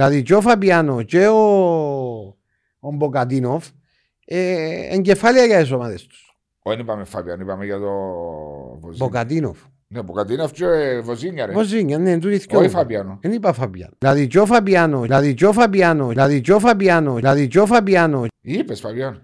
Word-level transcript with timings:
Δηλαδή 0.00 0.22
και 0.22 0.34
ο 0.34 0.40
Φαμπιάνο 0.40 1.02
και 1.02 1.26
ο, 1.26 1.40
ο 2.78 2.90
Μποκατίνοφ 2.92 3.68
ε, 4.24 4.94
εγκεφάλαια 4.94 5.44
για 5.44 5.60
τις 5.60 5.70
ομάδες 5.70 6.06
τους. 6.06 6.36
Όχι, 6.62 6.80
είπαμε 6.80 7.04
Φαμπιάν, 7.04 7.40
είπαμε 7.40 7.64
για 7.64 7.78
το 7.78 7.90
Βοζίνια. 8.80 9.06
Μποκατίνοφ. 9.06 9.58
Ναι, 9.88 10.02
Μποκατίνοφ 10.02 10.52
και 10.52 10.64
ε, 10.64 11.00
Βοζίνια, 11.00 11.46
ρε. 11.46 11.52
Βοζίνια, 11.52 11.98
ναι, 11.98 12.18
του 12.18 12.26
Όχι 12.26 12.36
ηθικιό. 12.36 12.68
Φαμπιάνο. 12.68 13.18
Δεν 13.22 13.32
είπα 13.32 13.52
Φαμπιάνο. 13.52 13.92
Δηλαδή 13.98 14.26
και 14.26 14.38
ο 14.38 14.46
Φαμπιάνο, 14.46 15.00
δηλαδή 15.00 15.34
και 15.34 15.46
ο 15.46 15.52
Φαμπιάνο, 15.52 16.08
δηλαδή 16.08 16.40
και 16.40 16.52
ο 16.52 16.58
Φαμπιάνο, 16.58 17.14
δηλαδή 17.14 17.48
και 17.48 17.60
ο 17.60 17.66
Φαμπιάνο. 17.66 18.26
Είπες 18.40 18.80
Φαμπιάνο. 18.80 19.20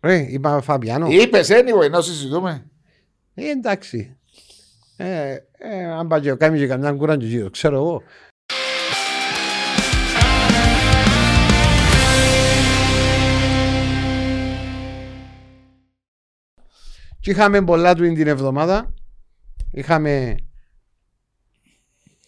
Ρε, 0.00 0.26
είπα 0.28 0.60
Φαμπιάνο. 0.60 1.06
Είπες 1.10 1.48
anyway, 1.50 1.90
να 1.90 2.00
συζητούμε. 2.00 2.70
Ε, 3.34 3.50
εντάξει. 3.50 4.16
Ε, 4.96 5.36
ε, 5.58 5.84
αν 5.84 6.06
πάει 6.06 6.20
και 6.20 6.32
κάνει 6.32 6.58
και 6.58 6.66
καμιά 6.66 6.92
κουράν 6.92 7.18
και 7.18 7.26
γύρω, 7.26 7.50
ξέρω 7.50 7.76
εγώ. 7.76 8.02
Και 17.26 17.32
είχαμε 17.32 17.64
πολλά 17.64 17.94
του 17.94 18.12
την 18.12 18.26
εβδομάδα. 18.26 18.94
Είχαμε 19.72 20.34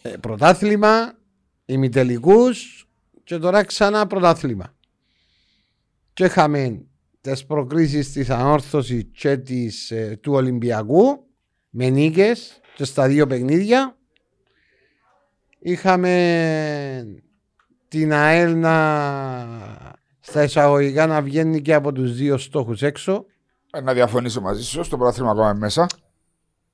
ε, 0.03 0.09
πρωτάθλημα, 0.21 1.19
ημιτελικούς 1.65 2.87
και 3.25 3.39
τώρα 3.39 3.65
ξανά 3.65 4.07
πρωτάθλημα. 4.07 4.75
Και 6.13 6.25
είχαμε 6.25 6.85
τις 7.21 7.47
προκρίσεις 7.47 8.13
της 8.13 8.31
ανόρθωσης 8.31 9.05
και 9.13 9.37
της, 9.37 9.91
ε, 9.91 10.19
του 10.23 10.33
Ολυμπιακού 10.33 11.27
με 11.71 11.89
νίκες 11.89 12.61
και 12.75 12.85
στα 12.85 13.09
δύο 13.09 13.27
παιχνίδια. 13.27 13.97
Είχαμε 15.59 17.23
την 17.89 18.13
ΑΕΛ 18.13 18.59
να 18.59 18.77
στα 20.21 20.43
εισαγωγικά 20.43 21.07
να 21.07 21.23
βγαίνει 21.23 21.63
και 21.63 21.75
από 21.75 21.93
τους 21.93 22.15
δύο 22.15 22.39
στόχους 22.39 22.83
έξω. 22.83 23.27
Ε, 23.73 23.81
Να 23.81 23.93
διαφωνήσω 23.93 24.41
μαζί 24.41 24.63
σου, 24.65 24.85
στο 24.85 24.97
πρωτάθλημα 24.97 25.35
πάμε 25.35 25.59
μέσα. 25.59 25.87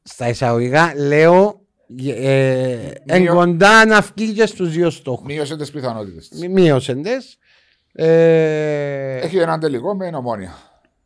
Στα 0.03 0.29
εισαγωγικά 0.29 0.93
λέω 0.97 1.61
ε, 2.07 2.91
εν 3.07 3.21
Μείω- 3.21 3.35
κοντά 3.35 3.87
να 3.87 4.01
βγει 4.01 4.33
και 4.33 4.47
στους 4.47 4.71
δύο 4.71 4.91
στόχους. 4.91 5.27
Μείωσε 5.27 5.57
τις 5.57 5.71
πιθανότητες. 5.71 6.29
Μη- 6.41 6.49
Μείωσεν 6.51 7.03
τες. 7.03 7.39
Ε, 7.93 9.19
Έχει 9.19 9.37
έναν 9.39 9.61
τελικό 9.61 9.95
με 9.97 10.11
νομόνια. 10.11 10.55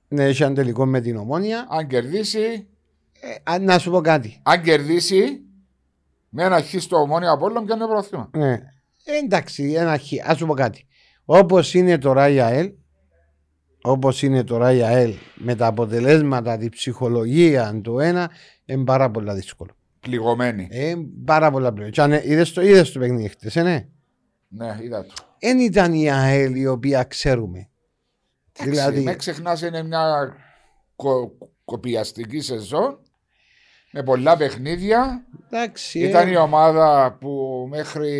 ναι, 0.08 0.25
έχει 0.25 0.42
ένα 0.42 0.55
τελικό 0.55 0.86
με 0.86 1.00
την 1.00 1.17
ομόνια. 1.17 1.67
Αν 1.70 1.86
κερδίσει, 1.86 2.67
Ε, 3.20 3.50
α, 3.52 3.58
να 3.58 3.78
σου 3.78 3.91
πω 3.91 4.00
κάτι. 4.00 4.41
αν 4.45 4.62
κερδίσει 4.62 5.41
με 6.28 6.45
ένα 6.45 6.62
χ 6.62 6.75
στο 6.78 6.97
ομόνια 6.97 7.30
από 7.30 7.45
όλων 7.45 7.64
πιάνει 7.64 7.80
το 7.80 7.86
πρωτάθλημα. 7.86 8.30
Ναι. 8.36 8.52
Ε, 9.05 9.17
εντάξει, 9.25 9.73
ένα 9.77 9.98
χ. 9.98 10.02
Ας 10.30 10.36
σου 10.39 10.47
πω 10.47 10.55
κάτι. 10.55 10.86
Όπως 11.25 11.75
είναι 11.75 11.98
τώρα 11.98 12.28
η 12.28 12.41
ΑΕΛ, 12.41 12.70
όπως 13.82 14.22
είναι 14.22 14.44
τώρα 14.44 14.72
η 14.72 14.82
ΑΕΛ, 14.82 15.14
με 15.34 15.54
τα 15.54 15.66
αποτελέσματα, 15.66 16.56
τη 16.56 16.68
ψυχολογία 16.68 17.80
του 17.82 17.98
ένα, 17.98 18.30
είναι 18.64 18.84
πάρα 18.84 19.10
πολύ 19.10 19.32
δύσκολο. 19.32 19.70
Πληγωμένη. 20.00 20.68
Ε, 20.70 20.94
πάρα 21.24 21.50
πολλά 21.50 21.72
πλέον. 21.72 21.90
Και 21.90 22.00
αν 22.00 22.12
ε, 22.12 22.22
είδες 22.24 22.52
το, 22.52 22.62
είδες 22.62 22.92
το 22.92 22.98
παιχνίδι 22.98 23.28
χτες, 23.28 23.56
ε, 23.56 23.62
ναι. 23.62 23.88
Ναι, 24.48 24.78
είδα 24.82 25.04
το. 25.04 25.14
Δεν 25.38 25.58
ήταν 25.58 25.92
η 25.94 26.10
ΑΕΛ 26.12 26.54
η 26.54 26.66
οποία 26.66 27.04
ξέρουμε. 27.04 27.68
Δηλαδή... 28.52 28.70
Δηλαδή- 28.76 29.02
Με 29.02 29.14
ξεχνάς 29.14 29.62
είναι 29.62 29.82
μια 29.82 30.34
κο, 30.96 31.32
κοπιαστική 31.64 32.40
σεζόν 32.40 32.98
με 33.92 34.02
πολλά 34.02 34.36
παιχνίδια. 34.36 35.26
Εντάξει, 35.50 35.98
Ήταν 35.98 36.28
ε, 36.28 36.30
η 36.30 36.36
ομάδα 36.36 37.16
που 37.20 37.66
μέχρι 37.70 38.12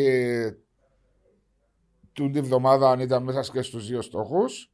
την 2.13 2.33
τη 2.33 2.41
βδομάδα 2.41 2.91
αν 2.91 3.01
ήταν 3.01 3.23
μέσα 3.23 3.41
και 3.53 3.63
στους 3.63 3.87
δύο 3.89 4.03
στόχους. 4.03 4.73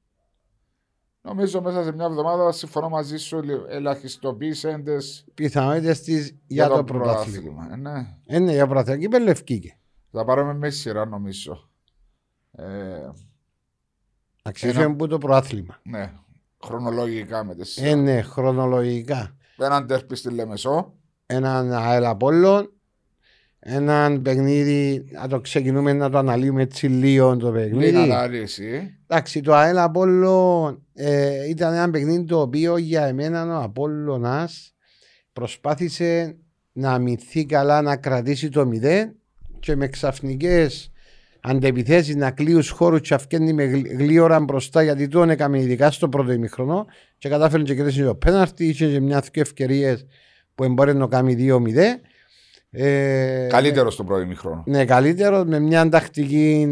Νομίζω 1.27 1.61
μέσα 1.61 1.83
σε 1.83 1.93
μια 1.93 2.05
εβδομάδα 2.05 2.53
συμφωνώ 2.53 2.89
μαζί 2.89 3.17
σου 3.17 3.41
ελαχιστοποίησε 3.69 4.81
τις 4.85 5.25
πιθανότητες 5.35 6.01
της 6.01 6.37
για, 6.47 6.69
το 6.69 6.85
πρωτάθλημα. 6.85 7.69
Ε, 7.73 7.77
ναι. 7.77 8.17
Ε, 8.27 8.39
ναι, 8.39 8.53
για 8.53 8.67
πρωτάθλημα. 8.67 8.99
Και 9.01 9.09
πελευκήκε. 9.09 9.79
Θα 10.11 10.25
πάρουμε 10.25 10.55
με 10.55 10.71
σειρά 10.71 11.05
νομίζω. 11.07 11.69
Ε, 12.53 12.65
Αξίζουμε 14.43 14.95
που 14.97 15.07
το 15.07 15.19
πρωτάθλημα. 15.19 15.81
ναι, 15.83 16.13
χρονολογικά 16.65 17.45
με 17.45 17.55
τις 17.55 17.77
Ε, 17.77 17.95
ναι, 17.95 18.23
χρονολογικά. 18.23 19.37
Έναν 19.57 19.87
τέρπι 19.87 20.17
στη 20.17 20.31
Λεμεσό. 20.31 20.95
έναν 21.27 21.73
ΑΕΛ 21.73 22.05
Απόλλων, 22.05 22.73
έναν 23.67 24.23
παιχνίδι, 24.23 25.05
να 25.13 25.29
το 25.29 25.41
ξεκινούμε 25.41 25.93
να 25.93 26.11
το 26.11 26.19
αναλύουμε 26.19 26.63
έτσι 26.63 26.87
λίγο 26.87 27.37
το 27.37 27.53
Λίγα 27.53 27.67
παιχνίδι. 27.67 28.09
να 28.09 28.19
αρέσει. 28.19 28.97
Εντάξει, 29.07 29.41
το 29.41 29.55
ΑΕΛ 29.55 29.79
Απόλλων 29.79 30.83
ε, 30.95 31.49
ήταν 31.49 31.75
ένα 31.75 31.91
παιχνίδι 31.91 32.25
το 32.25 32.41
οποίο 32.41 32.77
για 32.77 33.05
εμένα 33.07 33.59
ο 33.59 33.63
Απόλλωνας 33.63 34.75
προσπάθησε 35.33 36.37
να 36.73 36.93
αμυνθεί 36.93 37.45
καλά, 37.47 37.83
να 37.83 37.97
κρατήσει 37.97 38.49
το 38.49 38.67
μηδέν 38.67 39.15
και 39.61 39.77
με 39.77 39.89
ξαφνικές 39.89 40.91
αντεπιθέσεις 41.41 42.17
να 42.17 42.31
κλείουν 42.31 42.65
χώρους 42.65 43.01
και 43.01 43.15
αυκένει 43.15 43.53
με 43.53 43.65
γλ- 43.65 43.93
γλίωρα 43.93 44.41
μπροστά 44.41 44.83
γιατί 44.83 45.09
τον 45.09 45.31
έκαμε 45.31 45.61
ειδικά 45.61 45.91
στο 45.91 46.09
πρώτο 46.09 46.33
ημιχρονό 46.33 46.87
και 47.19 47.29
κατάφερε 47.29 47.63
και 47.63 47.75
κέρδισε 47.75 48.05
το 48.05 48.15
πέναρτι, 48.15 48.67
είχε 48.67 48.91
και 48.91 49.01
μια 49.01 49.21
δύο 49.33 49.43
ευκαιρίες 49.43 50.07
που 50.55 50.69
μπορεί 50.69 50.95
να 50.95 51.07
κάνει 51.07 51.37
2-0. 51.39 51.77
Ε, 52.77 53.47
Καλύτερο 53.51 53.91
στο 53.91 54.05
πρώτο 54.05 54.23
ημιχρόνο 54.23 54.63
Ναι, 54.67 54.85
καλύτερο 54.85 55.45
με 55.45 55.59
μια 55.59 55.89
τακτική 55.89 56.67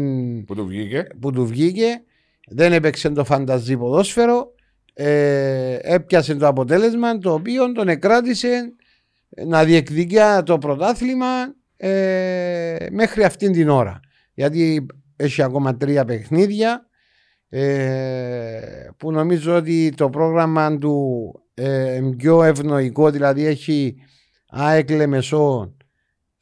που 0.47 0.55
του 0.55 0.65
βγήκε. 0.65 1.07
που 1.19 1.31
του 1.31 1.45
βγήκε. 1.45 2.01
Δεν 2.47 2.73
έπαιξε 2.73 3.09
το 3.09 3.23
φανταζή 3.23 3.77
ποδόσφαιρο. 3.77 4.51
Ε, 4.93 5.77
έπιασε 5.81 6.35
το 6.35 6.47
αποτέλεσμα 6.47 7.17
το 7.17 7.33
οποίο 7.33 7.71
τον 7.71 7.87
εκράτησε 7.87 8.73
να 9.45 9.63
διεκδικεί 9.63 10.17
το 10.45 10.57
πρωτάθλημα 10.57 11.55
ε, 11.77 12.85
μέχρι 12.91 13.23
αυτήν 13.23 13.51
την 13.51 13.69
ώρα. 13.69 13.99
Γιατί 14.33 14.85
έχει 15.15 15.41
ακόμα 15.41 15.77
τρία 15.77 16.05
παιχνίδια 16.05 16.87
ε, 17.49 18.87
που 18.97 19.11
νομίζω 19.11 19.55
ότι 19.55 19.93
το 19.97 20.09
πρόγραμμα 20.09 20.77
του 20.77 21.31
ε, 21.53 21.95
είναι 21.95 22.15
πιο 22.15 22.43
ευνοϊκό 22.43 23.09
δηλαδή 23.11 23.45
έχει 23.45 23.95
ΑΕΚ 24.49 24.89
Λεμεσό 24.89 25.75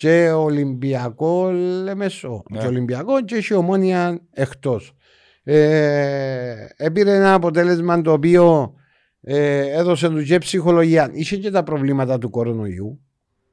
και 0.01 0.31
Ολυμπιακός 0.31 1.53
Λεμεσό 1.83 2.43
Ναι. 2.49 2.59
και 2.59 2.67
Ολυμπιακός 2.67 3.21
και 3.25 3.35
έχει 3.35 3.53
ομόνια 3.53 4.21
εκτός. 4.31 4.95
Ε, 5.43 6.65
έπειρε 6.75 7.15
ένα 7.15 7.33
αποτέλεσμα 7.33 8.01
το 8.01 8.11
οποίο 8.11 8.73
ε, 9.21 9.67
έδωσε 9.79 10.09
του 10.09 10.23
και 10.23 10.37
ψυχολογία. 10.37 11.09
Είχε 11.13 11.37
και 11.37 11.49
τα 11.51 11.63
προβλήματα 11.63 12.17
του 12.17 12.29
κορονοϊού. 12.29 12.99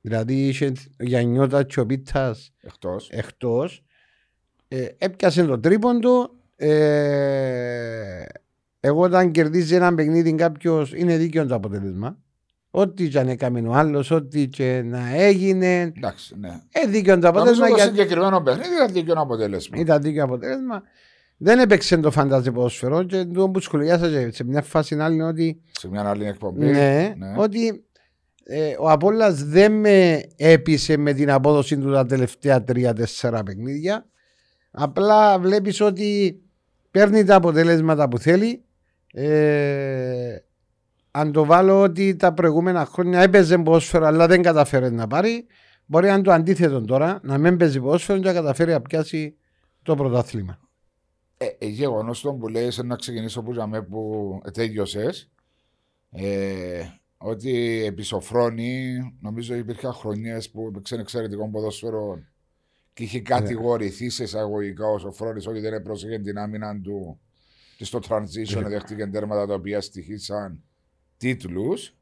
Δηλαδή 0.00 0.47
είχε 0.47 0.72
Γιαννιώτα 0.98 1.66
Τσοπίτας 1.66 2.53
Εκτός. 2.60 3.08
εκτός. 3.10 3.84
Ε, 4.69 4.87
έπιασε 4.98 5.44
το 5.44 5.60
τρίποντο 5.60 6.31
ε, 6.56 8.25
εγώ 8.81 9.00
όταν 9.00 9.31
κερδίζει 9.31 9.75
ένα 9.75 9.94
παιχνίδι 9.94 10.34
κάποιος 10.34 10.92
είναι 10.94 11.16
δίκαιο 11.16 11.47
το 11.47 11.54
αποτέλεσμα 11.54 12.19
ό,τι 12.70 13.08
και 13.08 13.18
αν 13.18 13.28
έκαμε 13.28 13.60
ο 13.60 13.72
άλλος 13.72 14.10
ό,τι 14.10 14.46
και 14.46 14.82
να 14.84 15.14
έγινε 15.14 15.92
Εντάξει, 15.96 16.34
ναι. 16.38 16.48
ε, 16.70 16.86
δίκαιο 16.86 17.18
το 17.18 17.20
Νομίζω 17.20 17.28
αποτέλεσμα 17.28 17.68
το 17.68 17.74
γιατί 17.74 17.90
συγκεκριμένο 17.90 18.40
παιχνίδι 18.40 18.74
ήταν 18.74 18.92
δίκαιο 18.92 19.14
αποτέλεσμα. 19.20 19.78
ήταν 19.78 20.02
δίκαιο 20.02 20.24
αποτέλεσμα 20.24 20.82
δεν 21.40 21.58
έπαιξε 21.58 21.96
το 21.96 22.10
φαντάζε 22.10 22.50
ποδοσφαιρό 22.50 23.02
και 23.02 23.24
το 23.24 23.48
που 23.50 23.60
σχολιάσα 23.60 24.08
και 24.08 24.30
σε 24.32 24.44
μια 24.44 24.62
φάση 24.62 24.94
άλλη 25.00 25.14
είναι 25.14 25.24
ότι 25.24 25.62
Σε 25.70 25.88
μια 25.88 26.08
άλλη 26.08 26.26
εκπομπή. 26.26 26.66
ναι, 26.66 27.14
ότι 27.36 27.84
ε, 28.44 28.74
ο 28.78 28.90
Απόλλας 28.90 29.44
δεν 29.44 29.72
με 29.72 30.22
έπεισε 30.36 30.96
με 30.96 31.12
την 31.12 31.30
απόδοση 31.30 31.78
του 31.78 31.92
τα 31.92 32.06
τελευταία 32.06 32.64
τρία-τέσσερα 32.64 33.42
παιχνίδια. 33.42 34.06
Απλά 34.70 35.38
βλέπεις 35.38 35.80
ότι 35.80 36.40
παίρνει 36.90 37.25
τα 37.25 37.34
αποτελέσματα 37.34 38.08
που 38.08 38.19
θέλει. 38.19 38.64
Ε, 39.12 40.37
αν 41.19 41.32
το 41.32 41.44
βάλω 41.44 41.81
ότι 41.81 42.17
τα 42.17 42.32
προηγούμενα 42.32 42.85
χρόνια 42.85 43.20
έπαιζε 43.20 43.59
ποδόσφαιρο 43.59 44.06
αλλά 44.06 44.26
δεν 44.26 44.43
καταφέρει 44.43 44.91
να 44.91 45.06
πάρει, 45.06 45.47
μπορεί 45.87 46.06
να 46.06 46.12
είναι 46.12 46.23
το 46.23 46.32
αντίθετο 46.32 46.85
τώρα, 46.85 47.20
να 47.23 47.38
μην 47.38 47.56
παίζει 47.56 47.81
ποδόσφαιρο 47.81 48.19
και 48.19 48.26
να 48.26 48.32
καταφέρει 48.32 48.70
να 48.70 48.81
πιάσει 48.81 49.37
το 49.82 49.94
πρωτάθλημα. 49.94 50.59
Ε, 51.37 51.47
ε, 51.59 51.67
γεγονός 51.67 52.20
το 52.20 52.32
που 52.32 52.49
λέει 52.49 52.69
να 52.85 52.97
ξεκινήσω 52.97 53.43
που 53.43 53.53
είχαμε 53.53 53.82
που 53.82 54.41
τέλειωσες. 54.53 55.31
Ε, 56.11 56.82
ότι 57.17 57.85
επί 57.85 58.03
Σοφρόνη, 58.03 58.99
νομίζω 59.20 59.55
υπήρχαν 59.55 59.93
χρονιές 59.93 60.50
που 60.50 60.67
έπαιξε 60.69 60.94
εξαιρετικό 60.94 61.49
ποδόσφαιρο 61.50 62.19
και 62.93 63.03
είχε 63.03 63.20
κατηγορηθεί 63.20 64.09
σε 64.09 64.23
εισαγωγικά 64.23 64.87
ο 64.87 64.99
Σοφρόνης 64.99 65.47
ότι 65.47 65.61
δεν 65.61 65.82
πρόσεχε 65.82 66.19
την 66.19 66.38
άμυνα 66.38 66.81
του 66.81 67.20
και 67.76 67.85
στο 67.85 68.00
transition 68.09 68.62
δέχτηκε 68.67 69.06
τέρματα 69.06 69.47
τα 69.47 69.55
οποία 69.55 69.81
στοιχήσαν 69.81 70.62
τίτλους. 71.19 71.94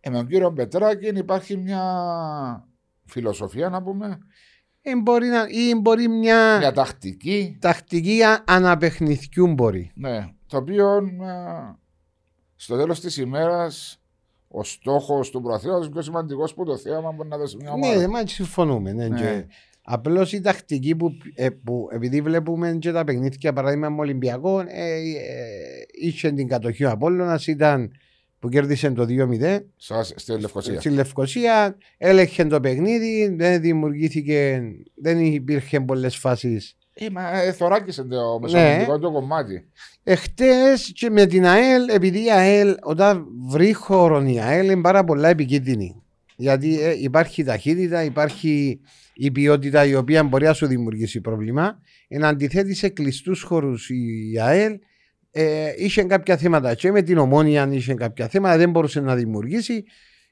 Ε, 0.00 0.10
με 0.10 0.16
τον 0.16 0.26
κύριο 0.26 0.52
Πετράκη 0.52 1.06
υπάρχει 1.06 1.56
μια 1.56 1.82
φιλοσοφία 3.04 3.68
να 3.68 3.82
πούμε 3.82 4.18
ε, 4.82 4.96
μπορεί 4.96 5.26
να, 5.26 5.46
ή 5.48 5.74
μπορεί 5.74 6.08
μια, 6.08 6.56
Μια 6.58 6.72
τακτική. 6.72 7.56
τακτική 7.60 8.22
α- 8.22 8.44
αναπαιχνιθιού 8.46 9.46
μπορεί. 9.52 9.90
Ναι. 9.94 10.26
Το 10.46 10.56
οποίο 10.56 10.88
α, 10.88 11.02
στο 12.56 12.76
τέλος 12.76 13.00
της 13.00 13.16
ημέρας 13.16 13.98
ο 14.48 14.64
στόχος 14.64 15.30
του 15.30 15.40
προαθλήματος 15.42 15.84
είναι 15.84 15.92
πιο 15.94 16.02
σημαντικός 16.02 16.54
που 16.54 16.64
το 16.64 16.76
θέαμα 16.76 17.12
μπορεί 17.12 17.28
να 17.28 17.36
δώσει 17.38 17.56
μια 17.56 17.72
ομάδα. 17.72 17.96
Ναι, 18.00 18.06
μα 18.08 18.26
συμφωνούμε. 18.26 18.92
Ναι, 18.92 19.08
Ναι. 19.08 19.20
και 19.20 19.46
Απλώς 19.86 20.32
η 20.32 20.40
τακτική 20.40 20.96
που, 20.96 21.10
ε, 21.34 21.50
που 21.50 21.88
επειδή 21.92 22.20
βλέπουμε 22.20 22.76
και 22.80 22.92
τα 22.92 23.04
παιχνίδια 23.04 23.52
παράδειγμα 23.52 23.88
με 23.88 24.00
Ολυμπιακό, 24.00 24.60
ε, 24.60 24.64
ε, 24.66 25.00
είχε 26.00 26.32
την 26.32 26.48
κατοχή 26.48 26.84
ο 26.84 26.90
Απόλλωνας, 26.90 27.46
ήταν 27.46 27.92
που 28.44 28.50
κέρδισε 28.50 28.90
το 28.90 29.06
2-0 29.08 29.58
Σας, 29.76 30.12
στη 30.16 30.40
Λευκοσία. 30.40 30.80
στη 30.80 30.90
Λευκοσία, 30.90 31.76
έλεγχε 31.98 32.44
το 32.44 32.60
παιχνίδι, 32.60 33.34
δεν 33.38 33.60
δημιουργήθηκε, 33.60 34.62
δεν 34.94 35.20
υπήρχε 35.20 35.80
πολλές 35.80 36.16
φάσεις. 36.16 36.76
Ε, 36.94 37.10
μα 37.10 37.40
ε, 37.40 37.52
θωράκισε 37.52 38.02
το 38.02 38.16
Ναι. 38.16 38.38
μεσομετικό 38.40 38.98
το 38.98 39.12
κομμάτι. 39.12 39.64
Εχθές 40.02 40.92
και 40.94 41.10
με 41.10 41.26
την 41.26 41.46
ΑΕΛ, 41.46 41.88
επειδή 41.88 42.24
η 42.24 42.30
ΑΕΛ, 42.30 42.74
όταν 42.82 43.24
βρει 43.48 43.72
χώρο 43.72 44.22
η 44.22 44.40
ΑΕΛ, 44.40 44.64
είναι 44.70 44.80
πάρα 44.80 45.04
πολλά 45.04 45.28
επικίνδυνη. 45.28 46.02
Γιατί 46.36 46.80
ε, 46.80 46.94
υπάρχει 46.98 47.44
ταχύτητα, 47.44 48.04
υπάρχει 48.04 48.80
η 49.14 49.30
ποιότητα 49.30 49.84
η 49.84 49.94
οποία 49.94 50.24
μπορεί 50.24 50.44
να 50.44 50.52
σου 50.52 50.66
δημιουργήσει 50.66 51.20
πρόβλημα. 51.20 51.78
Εν 52.08 52.24
αντιθέτει 52.24 52.74
σε 52.74 52.88
κλειστούς 52.88 53.42
χώρους 53.42 53.90
η 53.90 54.38
ΑΕΛ 54.42 54.78
ε, 55.36 55.72
είχε 55.76 56.02
κάποια 56.02 56.36
θέματα. 56.36 56.74
Και 56.74 56.90
με 56.90 57.02
την 57.02 57.18
ομόνια 57.18 57.68
είχε 57.70 57.94
κάποια 57.94 58.28
θέματα, 58.28 58.56
δεν 58.56 58.70
μπορούσε 58.70 59.00
να 59.00 59.14
δημιουργήσει. 59.14 59.84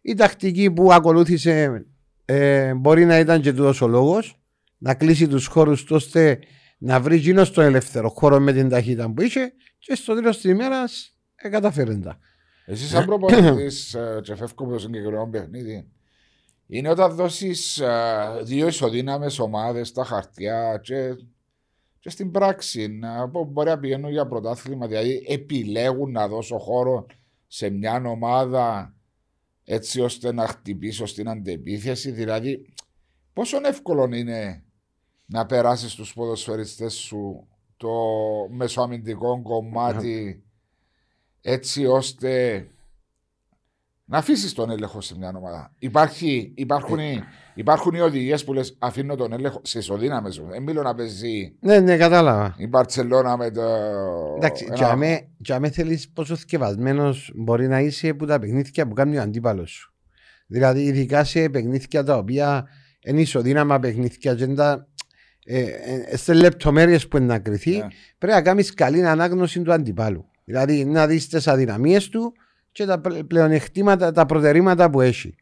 Η 0.03 0.15
τακτική 0.15 0.71
που 0.71 0.93
ακολούθησε 0.93 1.87
ε, 2.25 2.75
μπορεί 2.75 3.05
να 3.05 3.19
ήταν 3.19 3.41
και 3.41 3.53
τούτος 3.53 3.81
ο 3.81 3.87
λόγος, 3.87 4.41
να 4.79 4.95
κλείσει 4.95 5.29
τους 5.29 5.47
χώρους 5.47 5.91
ώστε 5.91 6.39
να 6.79 7.01
βρει 7.01 7.17
γίνο 7.17 7.45
στον 7.45 7.65
ελεύθερο 7.65 8.09
χώρο 8.09 8.41
με 8.41 8.53
την 8.53 8.69
ταχύτητα 8.69 9.13
που 9.13 9.23
είχε 9.23 9.53
και 9.79 9.95
στο 9.95 10.15
τέλος 10.15 10.41
της 10.41 10.51
ημέρας 10.51 11.17
ε, 11.35 11.49
καταφέρει 11.49 11.99
τα. 11.99 12.19
Εσύ, 12.67 12.87
σαν 12.87 13.05
προπονητής, 13.05 13.97
και 14.23 14.35
φεύγω 14.35 14.55
από 14.59 14.71
το 14.71 14.79
συγκεκριμένο 14.79 15.29
παιχνίδι, 15.29 15.89
είναι 16.67 16.89
όταν 16.89 17.15
δώσεις 17.15 17.83
δύο 18.43 18.67
ισοδύναμες 18.67 19.39
ομάδες 19.39 19.89
στα 19.89 20.05
χαρτιά 20.05 20.81
και, 20.83 20.97
και 22.03 22.11
στην 22.11 22.31
πράξη 22.31 22.89
να, 22.89 23.29
που 23.29 23.45
μπορεί 23.45 23.69
να 23.69 23.79
πηγαίνουν 23.79 24.11
για 24.11 24.27
πρωτάθλημα. 24.27 24.87
Δηλαδή, 24.87 25.25
επιλέγουν 25.29 26.11
να 26.11 26.29
δώσω 26.29 26.59
χώρο 26.59 27.07
σε 27.47 27.71
μια 27.71 28.03
ομάδα 28.07 28.95
έτσι 29.65 30.01
ώστε 30.01 30.33
να 30.33 30.47
χτυπήσω 30.47 31.07
στην 31.07 31.29
αντεπίθεση. 31.29 32.11
Δηλαδή, 32.11 32.75
πόσο 33.33 33.59
εύκολο 33.65 34.09
είναι 34.15 34.65
να 35.27 35.47
περάσεις 35.47 35.93
στους 35.93 36.13
ποδοσφαιριστές 36.15 36.95
σου 36.95 37.49
το 37.77 37.91
μεσοαμυντικό 38.51 39.43
κομμάτι 39.43 40.43
έτσι 41.41 41.87
ώστε 41.87 42.67
να 44.13 44.19
αφήσεις 44.19 44.53
τον 44.53 44.71
έλεγχο 44.71 45.01
σε 45.01 45.19
μια 45.19 45.33
ομάδα. 45.37 45.73
Υπάρχει, 45.79 46.53
υπάρχουν, 46.55 46.99
οι, 46.99 47.23
υπάρχουν 47.55 47.95
οι 47.95 48.01
οδηγίες 48.01 48.45
που 48.45 48.53
λες: 48.53 48.77
Αφήνω 48.79 49.15
τον 49.17 49.33
έλεγχο 49.33 49.61
σε 49.65 49.79
ισοδύναμες. 49.79 50.43
Δεν 50.51 50.63
μιλώ 50.63 50.83
να 50.83 50.95
παίζει 50.95 51.55
Ναι, 51.61 51.81
ναι, 51.81 51.97
κατάλαβα. 51.97 52.55
η 52.59 52.67
Μπαρσελόνα 52.67 53.37
με 53.37 53.51
το. 53.51 53.63
Εντάξει, 54.37 54.65
ένα- 54.67 54.77
για 54.77 54.97
με, 54.97 55.29
για 55.39 55.61
με 55.61 55.71
θέλεις 55.71 56.09
πόσο 56.11 56.37
θκευασμένος 56.37 57.33
μπορεί 57.35 57.69
να 57.69 57.81
είσαι 57.81 58.15
που 58.15 58.27
τα 58.27 58.39
παιχνίδια 58.39 58.89
που 58.89 58.95
κάνει 58.95 59.19
ο 59.19 59.23
αντίπαλος 59.23 59.71
σου. 59.71 59.93
Δηλαδή, 60.47 60.83
ειδικά 60.83 61.25
σε 61.25 61.49
παιχνίδια 61.49 62.05
τα 62.05 62.17
οποία 62.17 62.67
είναι 63.05 63.21
ισοδύναμα 63.21 63.79
παιχνίδια 63.79 64.35
και 64.35 64.45
είναι 64.45 64.55
τα, 64.55 64.87
ε, 65.45 65.61
ε, 65.61 66.17
σε 66.17 66.33
λεπτομέρειες 66.33 67.09
που 67.09 67.17
είναι 67.17 67.27
να 67.27 67.39
κρυθεί, 67.39 67.71
Ναι. 67.77 67.87
πρέπει 68.19 68.35
να 68.35 68.43
κάνεις 68.43 68.75
καλή 68.75 69.07
ανάγνωση 69.07 69.63
του 69.63 69.73
αντιπάλου. 69.73 70.25
Δηλαδή, 70.45 70.85
να 70.85 71.07
δεις 71.07 71.29
τις 71.29 71.49
αδυναμίες 71.49 72.09
του 72.09 72.33
και 72.73 72.85
τα 72.85 73.01
πλε- 73.01 73.23
πλεονεκτήματα, 73.23 74.13
τα 74.13 74.27
προτερήματα 74.27 74.91
που 74.91 75.01
έχει. 75.01 75.35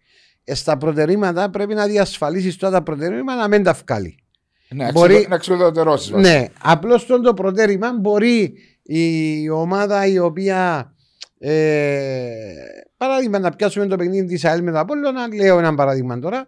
Ε, 0.45 0.55
στα 0.55 0.77
προτερήματα 0.77 1.51
πρέπει 1.51 1.75
να 1.75 1.87
διασφαλίσεις 1.87 2.57
τώρα 2.57 2.73
τα 2.73 2.83
προτερήματα 2.83 3.41
να 3.41 3.49
μην 3.49 3.63
τα 3.63 3.73
βγάλει. 3.87 4.19
Ναι, 4.75 4.93
μπορεί- 4.93 5.13
μπορεί... 5.13 5.27
να 5.29 5.35
εξουδετερώσει. 5.35 6.15
Ναι, 6.17 6.47
απλώς 6.63 7.07
το 7.07 7.35
προτέρημα 7.35 7.99
μπορεί 8.01 8.55
η 8.83 9.49
ομάδα 9.49 10.07
η 10.07 10.19
οποία. 10.19 10.93
Ε, 11.39 12.31
παράδειγμα, 12.97 13.39
να 13.39 13.51
πιάσουμε 13.51 13.87
το 13.87 13.97
παιχνίδι 13.97 14.27
της 14.27 14.45
ΑΕΛ 14.45 14.63
με 14.63 14.73
τα 14.73 14.81
Απόλλωνα, 14.81 15.35
λέω 15.35 15.59
ένα 15.59 15.75
παράδειγμα 15.75 16.19
τώρα. 16.19 16.47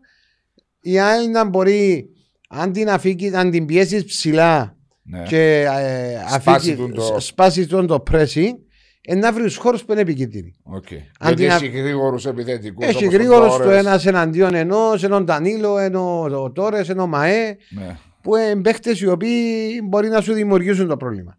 Η 0.81 1.01
ΑΕΛ 1.01 1.31
να 1.31 1.45
μπορεί, 1.45 2.09
αν 2.49 2.73
την, 2.73 2.91
αφήκει, 2.91 3.37
αν 3.37 3.51
την 3.51 3.67
πιέσεις 3.67 4.05
ψηλά 4.05 4.77
Ναι. 5.03 5.23
και 5.23 5.61
ε, 5.61 6.17
Σπάσει 6.29 6.51
αφήκει- 6.51 6.77
τον 6.77 6.93
το- 6.95 7.21
σπάσει 7.21 7.67
τον 7.67 7.87
το 7.87 8.03
pressing, 8.11 8.51
ε, 8.51 8.72
να 9.09 9.33
βρει 9.33 9.55
χώρους 9.55 9.85
που 9.85 9.93
είναι 9.93 10.01
επικίνδυνοι. 10.01 10.55
Okay. 10.75 10.97
Αν 11.19 11.35
Γιατί 11.35 11.43
την 11.43 11.51
έχει 11.51 11.67
γρήγορους 11.67 12.27
επιθετικούς. 12.27 12.87
Έχει 12.87 13.05
γρήγορος 13.07 13.57
το 13.57 13.71
ένας 13.71 14.07
εναντίον 14.07 14.55
ενός, 14.55 15.03
ενός 15.05 15.23
Ντανίλο, 15.25 15.79
ενώ 15.79 16.23
ο 16.43 16.51
Τόρες, 16.53 16.89
ενώ 16.89 17.07
Μαέ 17.07 17.57
Ναι. 17.71 17.97
που 18.23 18.37
είναι 18.37 18.61
παίχτες 18.61 19.01
οι 19.01 19.07
οποίοι 19.07 19.81
μπορεί 19.85 20.09
να 20.09 20.21
σου 20.21 20.33
δημιουργήσουν 20.33 20.89
το 20.89 20.97
πρόβλημα. 20.97 21.37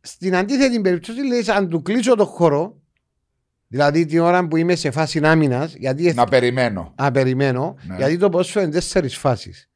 Στην 0.00 0.36
αντίθετη 0.36 0.80
περίπτωση, 0.80 1.26
λέει, 1.26 1.44
αν 1.56 1.68
του 1.68 1.82
κλείσω 1.82 2.14
το 2.14 2.24
χώρο, 2.24 2.78
δηλαδή 3.68 4.06
την 4.06 4.20
ώρα 4.20 4.48
που 4.48 4.56
είμαι 4.56 4.74
σε 4.74 4.90
φάση 4.90 5.20
άμυνας, 5.24 5.74
γιατί 5.74 6.12
Να 6.14 6.24
περιμένω. 6.24 6.94
να 6.96 7.10
περιμένω, 7.10 7.74
Ναι. 7.86 7.96
γιατί 7.96 8.16
το 8.18 8.28
ποδόσφαιρο 8.28 8.64
είναι 8.64 8.74
τέσσερις 8.74 9.16
φάσεις. 9.16 9.68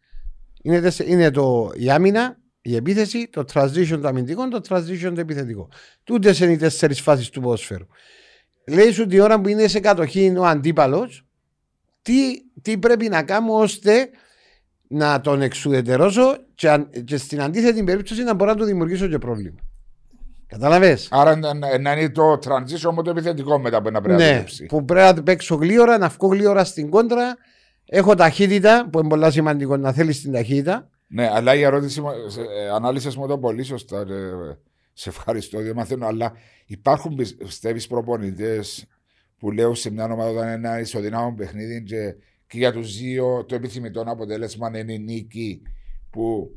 Είναι, 0.62 0.80
τέσσε- 0.80 1.08
είναι 1.08 1.30
το, 1.30 1.70
η 1.74 1.90
άμυνα, 1.90 2.36
η 2.70 2.76
επίθεση, 2.76 3.28
το 3.32 3.44
transition 3.52 3.98
το 4.02 4.08
αμυντικό, 4.08 4.48
το 4.48 4.60
transition 4.68 5.12
το 5.14 5.20
επιθετικό. 5.20 5.68
Τούτε 6.04 6.34
είναι 6.40 6.52
οι 6.52 6.56
τέσσερις 6.56 7.00
φάσεις 7.00 7.30
του 7.30 7.40
ποδόσφαιρου. 7.40 7.86
Λέει 8.68 8.92
σου 8.92 9.06
την 9.06 9.20
ώρα 9.20 9.40
που 9.40 9.48
είναι 9.48 9.66
σε 9.68 9.80
κατοχή 9.80 10.34
ο 10.38 10.44
αντίπαλος, 10.46 11.24
τι, 12.02 12.12
τι 12.62 12.78
πρέπει 12.78 13.08
να 13.08 13.22
κάνω 13.22 13.54
ώστε 13.54 14.08
να 14.88 15.20
τον 15.20 15.42
εξουδετερώσω 15.42 16.36
και, 16.54 16.70
αν- 16.70 16.90
και 17.04 17.16
στην 17.16 17.40
αντίθετη 17.42 17.84
περίπτωση 17.84 18.22
να 18.22 18.34
μπορώ 18.34 18.50
να 18.50 18.56
του 18.56 18.64
δημιουργήσω 18.64 19.06
και 19.08 19.18
πρόβλημα. 19.18 19.58
Κατάλαβε. 20.46 20.98
Άρα 21.10 21.36
να, 21.36 21.54
να- 21.54 21.78
να 21.78 21.92
είναι 21.92 22.10
το 22.10 22.32
transition 22.32 22.92
με 22.94 23.02
το 23.02 23.10
επιθετικό 23.10 23.58
μετά 23.58 23.82
που 23.82 23.90
να 23.90 24.00
πρέπει 24.00 24.18
να 24.20 24.24
Ναι, 24.26 24.32
δουλέψει. 24.32 24.66
που 24.66 24.84
πρέπει 24.84 25.16
να 25.16 25.22
παίξω 25.22 25.54
γλύωρα, 25.54 25.98
να 25.98 26.08
βγω 26.08 26.28
γλύωρα 26.28 26.64
στην 26.64 26.90
κόντρα. 26.90 27.36
Έχω 27.90 28.14
ταχύτητα, 28.14 28.88
που 28.92 28.98
είναι 28.98 29.08
πολύ 29.08 29.32
σημαντικό 29.32 29.76
να 29.76 29.92
θέλεις 29.92 30.20
την 30.22 30.32
ταχύτητα. 30.32 30.88
Ναι, 31.10 31.28
αλλά 31.32 31.54
η 31.54 31.62
ερώτηση 31.62 32.00
μου, 32.00 32.08
ε, 32.58 32.68
ανάλυσες 32.68 33.16
μου 33.16 33.26
το 33.26 33.38
πολύ 33.38 33.62
σωστά. 33.62 34.04
ρε. 34.04 34.16
Σε 34.92 35.08
ευχαριστώ, 35.08 35.62
δεν 35.62 35.74
μαθαίνω. 35.74 36.06
Αλλά 36.06 36.32
υπάρχουν 36.66 37.14
πιστεύεις 37.38 37.86
προπονητές 37.86 38.86
που 39.38 39.50
λέω 39.50 39.74
σε 39.74 39.90
μια 39.90 40.04
ομάδα 40.04 40.30
όταν 40.30 40.42
είναι 40.44 40.54
ένα 40.54 40.80
ισοδυνάμο 40.80 41.34
παιχνίδι 41.34 41.82
και, 41.82 42.14
και 42.46 42.58
για 42.58 42.72
τους 42.72 42.98
δύο 42.98 43.44
το 43.44 43.54
επιθυμητό 43.54 44.04
αποτέλεσμα 44.06 44.78
είναι 44.78 44.92
η 44.92 44.98
νίκη 44.98 45.62
που 46.10 46.56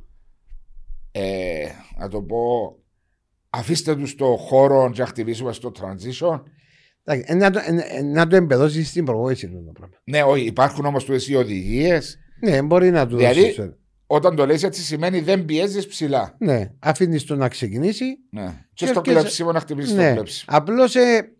ε, 1.11 1.65
να 1.97 2.07
το 2.07 2.21
πω 2.21 2.75
αφήστε 3.49 3.95
τους 3.95 4.15
το 4.15 4.25
χώρο 4.25 4.91
και 4.93 5.01
να 5.01 5.07
χτυπήσουμε 5.07 5.53
στο 5.53 5.71
transition. 5.79 6.41
Εντάξει, 7.03 7.25
ε, 7.31 7.33
Να 7.35 7.51
το, 7.51 7.59
ε, 7.59 7.97
ε, 7.97 8.01
να 8.01 8.27
το 8.27 8.35
εμπεδώσεις 8.35 8.89
στην 8.89 9.05
προβόηση 9.05 9.45
αυτό 9.45 9.57
το 9.63 9.71
πράγμα. 9.71 9.95
Ναι, 10.03 10.23
όχι, 10.23 10.45
υπάρχουν 10.45 10.85
όμως 10.85 11.03
του 11.05 11.15
οι 11.27 11.35
οδηγίες. 11.35 12.19
Ναι, 12.39 12.61
μπορεί 12.61 12.91
να 12.91 13.07
του 13.07 13.17
Δηλαδή- 13.17 13.41
δώσεις, 13.41 13.57
ε, 13.57 13.77
Όταν 14.13 14.35
το 14.35 14.45
λες 14.45 14.63
έτσι 14.63 14.81
σημαίνει 14.81 15.19
δεν 15.19 15.45
πιέζεις 15.45 15.87
ψηλά. 15.87 16.35
Ναι, 16.37 16.71
αφήνεις 16.79 17.23
το 17.25 17.35
να 17.35 17.47
ξεκινήσει. 17.47 18.05
Ναι. 18.29 18.41
Και 18.43 18.51
Και 18.73 18.85
στο 18.85 18.99
έρχεσαι- 18.99 19.19
κλέψιμο 19.19 19.51
να 19.51 19.59
χτυπήσεις 19.59 19.93
Ναι. 19.93 20.07
το 20.09 20.13
κλέψιμο. 20.13 20.57
Απλώς 20.57 20.95
ε, 20.95 21.31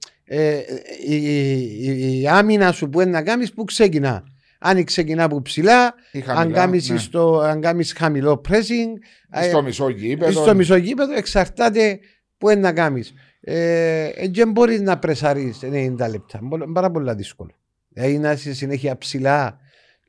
η, 1.07 1.15
η, 1.15 2.21
η 2.21 2.27
άμυνα 2.27 2.71
σου 2.71 2.89
που 2.89 3.01
είναι 3.01 3.11
να 3.11 3.21
κάνεις, 3.23 3.53
που 3.53 3.63
ξεκινά. 3.63 4.23
Αν 4.59 4.83
ξεκινά 4.83 5.23
από 5.23 5.41
ψηλά, 5.41 5.93
Ή 6.11 6.17
αν 6.19 6.23
χαμηλά, 6.35 6.57
κάνεις 6.59 6.89
ναι. 6.89 6.97
στο- 6.97 7.39
αν 7.39 7.61
κάνεις 7.61 7.93
χαμηλό 7.93 8.41
pressing, 8.49 8.93
ε, 9.29 9.49
Στο 9.49 9.61
μισό 9.63 9.89
γήπεδο. 9.89 10.41
στο 10.41 10.55
μισό 10.55 10.75
γήπεδο 10.75 11.13
εξαρτάται 11.13 11.99
που 12.37 12.49
είναι 12.49 12.59
να 12.61 12.73
κάνεις. 12.73 13.13
Ε, 13.41 14.05
ε, 14.05 14.27
δεν 14.33 14.51
μπορείς 14.51 14.81
να 14.81 14.99
πρεσάρει 14.99 15.53
90 15.61 16.07
λεπτά. 16.09 16.39
Είναι 16.43 16.65
πάρα 16.73 16.91
πολύ 16.91 17.13
δύσκολο. 17.13 17.51
Δηλαδή 17.89 18.17
να 18.17 18.31
είσαι 18.31 18.53
συνέχεια 18.53 18.97
ψηλά 18.97 19.57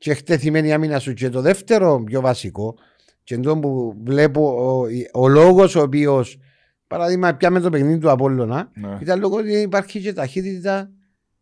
και 0.03 0.11
εκτεθειμένη 0.11 0.67
η 0.67 0.71
άμυνα 0.71 0.99
σου. 0.99 1.13
Και 1.13 1.29
το 1.29 1.41
δεύτερο 1.41 2.03
πιο 2.05 2.21
βασικό, 2.21 2.75
και 3.23 3.35
εδώ 3.35 3.59
που 3.59 3.95
βλέπω 4.03 4.41
ο, 4.47 4.85
ο 5.21 5.27
λόγος 5.27 5.75
ο 5.75 5.81
οποίος, 5.81 6.37
παράδειγμα, 6.87 7.33
πια 7.35 7.49
με 7.49 7.59
το 7.59 7.69
παιχνίδι 7.69 7.97
του 7.97 8.09
Απόλλωνα, 8.11 8.71
Ναι. 8.73 8.97
ήταν 9.01 9.19
λόγω 9.19 9.37
ότι 9.37 9.51
υπάρχει 9.51 10.01
και 10.01 10.13
ταχύτητα 10.13 10.89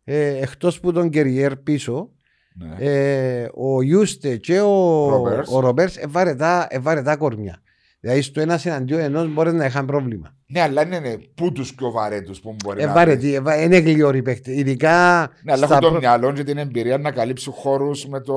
ε, 0.04 0.36
εκτός 0.42 0.80
που 0.80 0.92
τον 0.92 1.10
Κεριέρ 1.10 1.56
πίσω. 1.56 2.10
Ναι. 2.54 2.76
Ε, 2.78 3.48
ο 3.54 3.82
Ιούστε 3.82 4.36
και 4.36 4.60
ο 4.60 5.08
Ρόμπερς. 5.10 5.48
ο 5.52 5.60
Ρομπέρς 5.60 5.96
εβάρε 5.96 6.34
τα, 6.34 6.66
εβάρε 6.70 7.02
τα 7.02 7.16
κορμιά. 7.16 7.62
Δηλαδή 8.04 8.22
στο 8.22 8.40
ένα 8.40 8.60
εναντίον 8.64 9.00
ενός 9.00 9.32
μπορείς 9.32 9.52
να 9.52 9.64
είχαν 9.64 9.86
πρόβλημα. 9.86 10.34
Ναι, 10.46 10.60
αλλά 10.60 10.82
είναι 10.86 10.98
ναι, 10.98 11.14
πού 11.34 11.52
τους 11.52 11.74
πιο 11.74 11.90
βαρέτους 11.90 12.40
που 12.40 12.56
μπορεί 12.64 12.82
Ε, 12.82 12.86
να 12.86 12.92
βαρετή, 12.92 13.34
ε, 13.34 13.40
βα- 13.40 13.62
είναι 13.62 13.78
γλυόροι 13.78 14.22
παίχτε. 14.22 14.52
Ειδικά. 14.52 15.30
Ναι, 15.44 15.52
αλλά 15.52 15.66
στα 15.66 15.74
έχουν 15.74 15.80
το 15.84 15.88
πρω- 15.88 16.00
μυαλό 16.00 16.32
και 16.32 16.44
την 16.44 16.58
εμπειρία 16.58 16.98
να 16.98 17.10
καλύψουν 17.10 17.52
χώρους 17.52 18.06
με, 18.06 18.20
το... 18.20 18.34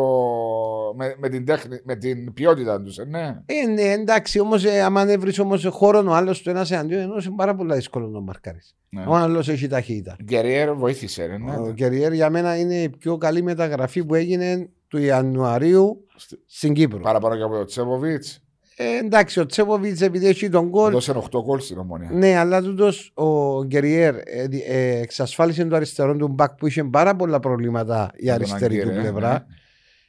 με, 0.95 1.15
με, 1.19 1.29
την 1.29 1.45
τέχνη, 1.45 1.79
με 1.83 1.95
την 1.95 2.33
ποιότητα 2.33 2.81
τους. 2.81 2.97
Ε, 2.97 3.05
ναι. 3.05 3.19
Ε, 3.45 3.67
ναι, 3.73 3.81
εντάξει, 3.81 4.39
όμως, 4.39 4.65
ε, 4.65 4.81
άμα 4.81 5.05
δεν 5.05 5.19
βρεις 5.19 5.39
όμως 5.39 5.65
χώρο 5.71 6.03
ο 6.07 6.13
άλλος 6.13 6.37
στο 6.37 6.49
ένα 6.49 6.65
εναντίον 6.69 7.01
ενός, 7.01 7.25
είναι 7.25 7.35
πάρα 7.37 7.55
πολύ 7.55 7.73
δύσκολο 7.73 8.05
να 8.07 8.11
το 8.13 8.21
μαρκάρεις. 8.21 8.75
ναι. 8.89 9.03
Ο 9.07 9.15
άλλος 9.15 9.49
έχει 9.49 9.67
ταχύτητα. 9.67 10.15
Γκεριέρ 10.23 10.73
βοήθησε. 10.73 11.25
ρε, 11.25 11.37
Ναι. 11.37 11.57
Ο 11.57 11.71
Κεριέρ 11.75 12.13
για 12.13 12.29
μένα 12.29 12.57
είναι 12.57 12.75
η 12.81 12.89
πιο 12.89 13.17
καλή 13.17 13.41
μεταγραφή 13.43 14.05
που 14.05 14.15
έγινε 14.15 14.69
του 14.87 14.97
Ιανουαρίου 14.97 16.05
Στη- 16.15 16.39
στην 16.45 16.73
Κύπρο. 16.73 16.99
Παραπάνω 16.99 17.35
και 17.35 17.43
από 17.43 17.53
τον 17.55 17.65
Τσέποβιτς. 17.65 18.39
Ε, 18.77 18.97
εντάξει, 18.97 19.39
ο 19.39 19.45
Τσέποβιτς 19.45 20.01
επειδή 20.01 20.27
έχει 20.27 20.49
τον 20.49 20.67
γκολ. 20.69 20.91
Δώσε 20.91 21.11
8 21.31 21.41
γκολ 21.43 21.59
στην 21.59 21.77
ομονία. 21.77 22.09
Ναι, 22.13 22.35
αλλά 22.37 22.61
τούτος 22.61 23.11
ο 23.13 23.63
Γκεριέρ 23.63 24.15
ε, 24.23 24.47
δι- 24.47 24.63
ε, 24.67 24.99
εξασφάλισε 24.99 25.65
το 25.65 25.75
αριστερό 25.75 26.15
του 26.15 26.27
μπακ 26.27 26.53
που 26.55 26.67
είχε 26.67 26.83
πάρα 26.83 27.15
πολλά 27.15 27.39
προβλήματα 27.39 28.11
η 28.15 28.25
Με 28.25 28.31
τον 28.31 28.35
αριστερή 28.41 28.79
του 28.81 28.87
Αγκύρε, 28.89 29.01
πλευρά. 29.01 29.45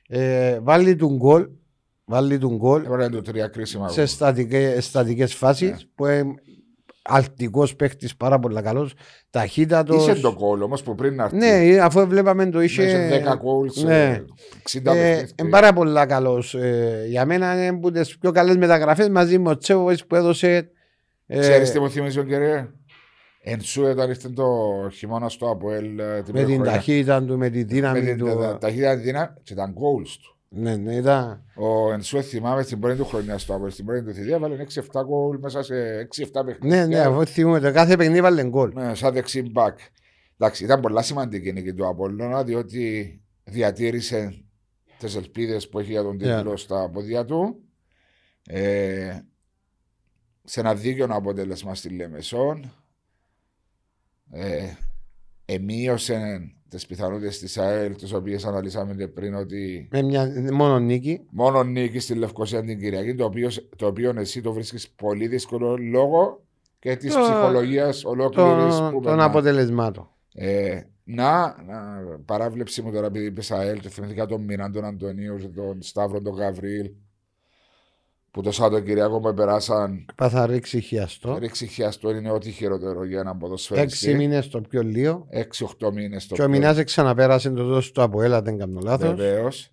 Ε, 0.09 0.59
βάλει 0.63 0.97
του 0.97 1.15
γκολ. 1.17 1.49
Βάλει 2.05 2.39
του 2.39 2.55
γκολ 2.57 2.81
ναι. 2.81 2.87
Έβαλε 2.87 3.09
του 3.09 3.21
τρία 3.21 3.47
κρίσιμα. 3.49 3.89
σε 3.89 3.95
γκολ. 4.01 4.07
στατικές, 4.09 4.85
στατικές 4.85 5.35
φάσεις 5.35 5.71
Ναι. 5.71 5.77
που 5.95 6.05
είναι 7.09 7.19
αλτικός 7.19 7.77
παίχτης 7.77 8.17
πάρα 8.17 8.39
πολύ 8.39 8.63
καλός 8.63 8.95
ταχύτατος 9.31 10.07
Είσαι 10.09 10.21
το 10.21 10.33
γκολ 10.35 10.63
όμω 10.63 10.75
που 10.85 10.95
πριν 10.95 11.15
να 11.15 11.25
έρθει. 11.25 11.37
ναι 11.37 11.79
αφού 11.83 12.07
βλέπαμε 12.07 12.47
το 12.51 12.61
είχε 12.61 12.83
Είχε 12.85 13.23
10 13.33 13.37
γκολ 13.39 13.71
σε 13.71 13.87
ναι. 13.87 14.25
60 14.73 14.77
ε, 14.77 14.81
παιχνίδια. 14.81 15.29
είναι 15.41 15.49
πάρα 15.51 15.73
πολύ 15.73 16.07
καλός 16.07 16.55
ε, 16.55 17.05
για 17.09 17.25
μένα 17.27 17.55
είναι 17.55 17.69
από 17.69 17.91
τις 17.91 18.19
πιο 18.19 18.31
καλές 18.33 18.57
μεταγραφές 18.57 19.09
μαζί 19.09 19.39
με 19.39 19.51
ο 19.51 19.57
Τσέβοβιτς 19.59 20.07
που 20.07 20.15
έδωσε 20.15 20.71
ε, 21.27 21.39
Ξέρεις 21.41 21.71
τι 21.71 21.81
μου 21.81 21.91
θυμίζει 21.91 22.19
ο 22.19 22.23
Γκεριέρ. 22.23 22.65
Εν 23.49 23.61
σου 23.61 23.83
όταν 23.83 24.09
ήρθε 24.09 24.29
το 24.29 24.47
χειμώνα 24.93 25.29
στο 25.29 25.51
Αποέλ 25.51 25.99
ε, 25.99 26.23
την 26.23 26.35
με 26.35 26.43
την 26.45 26.55
χρονιά. 26.55 26.73
ταχύτητα 26.73 27.25
του, 27.25 27.39
με 27.39 27.49
τη 27.51 27.59
Με 27.59 27.65
δύναμη 27.65 28.01
την 28.01 28.19
του. 28.19 28.39
τα- 28.41 28.59
ταχύτητα 28.59 28.97
τη 28.97 29.03
δύναμη 29.03 29.29
και 29.43 29.55
τα 29.55 29.73
goals 29.75 30.09
του. 30.23 30.36
Ναι, 30.49 30.77
ναι, 30.77 30.95
ήταν. 30.95 31.45
Ο 31.55 31.93
Ενσούε 31.93 32.23
θυμάμαι 32.23 32.63
στην 32.63 32.81
πρώτη 32.81 32.97
του 32.97 33.05
χρονιά 33.05 33.39
στο 33.39 33.55
Αποέλ, 33.55 33.71
στην 33.71 33.85
πρώτη 33.85 34.03
του 34.05 34.13
θητεία, 34.13 34.35
έβαλε 34.35 34.67
6-7 34.93 35.03
γκολ 35.05 35.39
μέσα 35.39 35.63
σε 35.63 36.09
6-7 36.17 36.43
παιχνίδια. 36.47 36.87
Ναι, 36.87 36.87
ναι, 36.87 37.01
αφού 37.01 37.27
θυμούμαι, 37.27 37.61
το 37.61 37.73
κάθε 37.73 37.97
παιχνίδι 37.97 38.21
βάλε 38.21 38.45
γκολ. 38.45 38.73
Ναι, 38.75 38.95
σαν 38.95 39.13
δεξί 39.13 39.43
μπακ. 39.43 39.79
Εντάξει, 40.39 40.65
ήταν 40.65 40.81
πολλά 40.81 41.03
σημαντική 41.03 41.49
η 41.49 41.53
νίκη 41.53 41.73
του 41.73 41.87
Απόλλωνα, 41.87 42.45
διότι 42.45 43.21
διατήρησε 43.45 44.45
τις 44.99 45.17
ελπίδες 45.17 45.69
που 45.69 45.79
έχει 45.79 45.91
για 45.91 46.03
τον 46.03 46.19
τίτλο 46.19 46.57
στα 46.57 46.91
πόδια 46.91 47.25
του. 47.25 47.61
Ε, 48.47 49.19
σε 50.45 50.61
ένα 50.61 50.75
δίκαιο 50.75 51.07
αποτέλεσμα 51.11 51.75
στη 51.75 51.89
Λεμεσόν. 51.89 52.73
Ε, 54.31 54.73
εμείωσε 55.45 56.51
τις 56.69 56.87
πιθανότητες 56.87 57.39
της 57.39 57.59
ΑΕΛ, 57.59 57.97
τις 57.97 58.13
οποίες 58.13 58.45
αναλύσαμε 58.45 58.95
και 58.95 59.09
πριν, 59.09 59.35
ότι 59.35 59.89
Με 59.93 60.03
μια 60.03 60.33
μόνο 60.53 60.79
νίκη. 60.79 61.21
μόνο 61.31 61.63
νίκη 61.65 61.99
στη 61.99 62.15
Λευκοσία 62.15 62.63
την 62.65 62.79
Κυριακή, 62.79 63.15
το 63.15 63.25
οποίο, 63.25 63.49
το 63.77 63.87
οποίο 63.87 64.13
εσύ 64.17 64.41
το 64.41 64.53
βρίσκεις 64.53 64.89
πολύ 64.91 65.27
δύσκολο 65.27 65.77
λόγω 65.77 66.45
και 66.79 66.97
της 66.97 67.15
Το- 67.15 67.21
ψυχολογίας 67.21 68.05
ολόκληρης 68.05 68.77
των- 68.77 68.85
που 68.91 68.93
των 68.93 69.03
περνά. 69.03 69.25
αποτελεσμάτων. 69.25 70.09
Ε, 70.35 70.81
να, 71.05 71.41
να, 71.67 72.03
παράβλεψη 72.25 72.83
μου 72.83 72.93
τώρα 72.93 73.07
επειδή 73.07 73.25
είπες 73.25 73.51
ΑΕΛ 73.51 73.81
και 73.81 73.89
θυμήθηκα 73.89 74.27
τον 74.27 74.43
Μινάν, 74.45 74.73
τον 74.73 74.85
Αντωνίους, 74.85 75.43
και 75.43 75.49
τον 75.49 75.83
Σταύρο, 75.83 76.21
τον 76.23 76.35
Γαβρίλ 76.35 76.91
που 78.37 78.43
το 78.43 78.53
Σαββατοκυριακό 78.53 79.21
που 79.21 79.35
περάσαν 79.35 80.07
Πάθα 80.15 80.47
ρίξει 80.47 80.81
χιαστό. 80.81 81.39
ρίξει 81.39 81.67
χιαστό 81.67 82.11
είναι 82.11 82.31
ό,τι 82.31 82.51
χειρότερο 82.51 83.05
για 83.05 83.21
έναν 83.21 83.39
ποδοσφαιριστή. 83.39 84.07
Έξι 84.07 84.15
μήνες 84.19 84.49
το 84.49 84.61
πιο 84.61 84.83
λίγο. 84.83 85.27
6-8 85.81 85.93
μήνες 85.93 86.27
το 86.27 86.35
Και 86.35 86.43
ο 86.43 86.49
Μινάς 86.49 86.85
ξαναπέρασε 86.85 87.51
το 87.51 87.65
δώσο 87.65 87.93
του 87.93 88.03
από 88.03 88.23
έλα, 88.23 88.43
δεν 88.43 88.59
κάνω 88.59 88.81
λάθος. 88.83 89.15
Βεβαίως. 89.15 89.71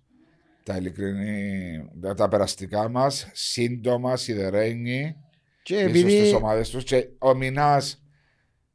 Τα 0.62 0.76
ειλικρινή, 0.76 1.90
τα, 2.00 2.14
τα 2.14 2.28
περαστικά 2.28 2.88
μας, 2.88 3.30
σύντομα, 3.32 4.16
σιδερένοι, 4.16 5.16
Και 5.62 5.74
πίσω 5.74 5.88
επειδή 5.88 6.18
στις 6.18 6.32
ομάδες 6.32 6.70
τους. 6.70 6.84
Και 6.84 7.08
ο 7.18 7.34
Μινάς 7.34 8.02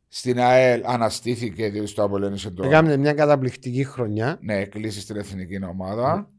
στην 0.08 0.40
ΑΕΛ 0.40 0.82
αναστήθηκε 0.86 1.70
διότι 1.70 1.88
στο 1.88 2.04
απολένησε 2.04 2.52
το. 2.52 2.66
έκαμε 2.66 2.98
μια 2.98 3.14
καταπληκτική 3.14 3.84
χρονιά. 3.84 4.38
Ναι, 4.42 4.66
κλείσει 4.66 5.02
στην 5.02 5.16
εθνική 5.16 5.66
ομάδα. 5.66 6.30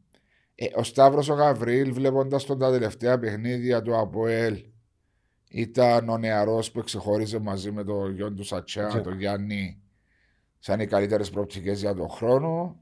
Ε, 0.63 0.67
ο 0.75 0.83
Σταύρος 0.83 1.29
ο 1.29 1.33
Γαβρίλ, 1.33 1.93
βλέποντας 1.93 2.45
τον 2.45 2.59
τα 2.59 2.71
τελευταία 2.71 3.19
παιχνίδια 3.19 3.81
του 3.81 3.97
ΑΠΟΕΛ, 3.97 4.63
ήταν 5.49 6.09
ο 6.09 6.17
νεαρός 6.17 6.71
που 6.71 6.83
ξεχώριζε 6.83 7.39
μαζί 7.39 7.71
με 7.71 7.83
τον 7.83 8.13
γιο 8.13 8.31
του 8.33 8.43
Σατσά, 8.43 8.93
Ναι. 8.93 9.01
τον 9.01 9.17
Γιάννη, 9.19 9.81
σαν 10.59 10.79
οι 10.79 10.85
καλύτερες 10.87 11.29
προοπτικές 11.29 11.79
για 11.79 11.93
τον 11.93 12.09
χρόνο. 12.09 12.79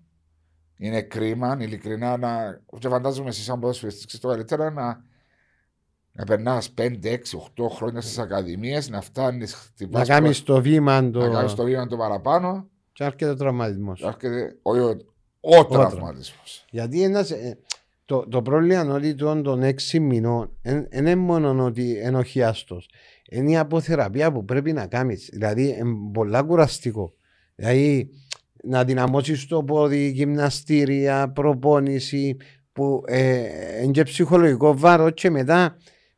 Είναι 0.78 1.02
κρίμα, 1.02 1.58
ειλικρινά, 1.60 2.18
να. 2.18 2.62
Και 2.80 2.88
φαντάζομαι 2.90 3.30
εσύ, 3.30 3.42
σαν 3.42 3.60
ποδοσφαιριστής, 3.60 4.06
ξέρεις 4.06 4.22
το 4.26 4.30
καλύτερα 4.32 4.72
να, 4.72 5.04
να 6.12 6.24
περνάς 6.24 6.70
5, 6.74 7.10
6, 7.12 7.38
8 7.38 7.70
χρόνια 7.70 8.02
στις 8.02 8.18
ακαδημίες, 8.18 8.90
να 8.90 9.02
φτάνεις 9.02 9.72
Να 9.90 10.06
κάνεις 10.06 10.44
το 10.44 10.62
βήμα 10.62 11.10
το. 11.10 11.20
να 11.20 11.30
κάνεις 11.30 11.54
το 11.54 11.64
βήμα 11.64 11.88
το 11.88 11.98
παραπάνω. 11.98 12.70
Και 12.92 13.04
έρχεται 13.04 13.30
ο 13.30 13.36
τραυματισμός. 13.36 14.00
και 14.00 14.06
έρχεται 14.08 14.58
ο, 15.40 15.56
ο, 15.56 15.60
ο 15.60 15.66
τραυματισμός. 15.66 16.66
Γιατί 16.70 17.04
ένας, 17.04 17.32
ε, 17.32 17.58
το, 18.06 18.28
το 18.28 18.42
πρόβλημα 18.42 18.82
είναι 18.82 18.94
ότι 18.94 19.16
των, 19.16 19.44
των 19.44 19.64
έξι 19.64 20.00
μηνών 20.00 20.52
δεν 20.62 20.88
είναι 20.92 21.16
μόνο 21.16 21.66
ότι 21.66 22.02
είναι 22.06 22.18
ο 22.18 22.24
χιάστος. 22.24 22.90
Είναι 23.30 23.52
η 23.52 23.58
αποθεραπεία 23.58 24.32
που 24.32 24.46
πρέπει 24.46 24.74
να 24.74 24.88
κάνεις. 24.88 25.30
Δηλαδή 25.32 25.68
είναι 25.68 26.12
πολλά 26.14 26.44
κουραστικό. 26.44 27.14
Δηλαδή 27.56 28.10
να 28.64 28.84
δυναμώσεις 28.84 29.48
το 29.48 29.64
πόδι, 29.64 30.10
γυμναστήρια, 30.10 31.32
προπόνηση 31.32 32.38
που 32.72 33.04
ε, 33.06 33.84
είναι 33.84 33.92
και 33.92 34.04
ψυχολογικό 34.04 34.78
βάρος 34.78 35.12
και 35.14 35.30
μετά 35.30 35.78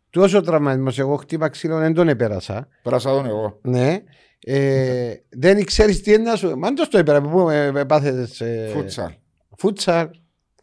τόσος 0.09 0.43
τραυματισμός 0.43 0.99
εγώ 0.99 1.15
χτύπα 1.15 1.49
ξύλο 1.49 1.77
δεν 1.77 1.93
τον 1.93 2.07
επέρασα. 2.07 2.67
Πέρασα 2.83 3.09
τον 3.09 3.25
εγώ. 3.25 3.59
Ναι. 3.61 4.03
Ε, 4.43 5.13
δεν 5.29 5.65
ξέρεις 5.65 6.01
τι 6.01 6.13
είναι 6.13 6.23
να 6.23 6.35
σου... 6.35 6.57
Μάντως 6.57 6.87
το 6.87 6.97
έπερα 6.97 7.21
που 7.21 7.49
ε, 7.49 7.85
πάθες... 7.85 8.41
Ε, 8.41 8.69
Φούτσαλ. 8.73 9.11
Φούτσαλ. 9.57 10.09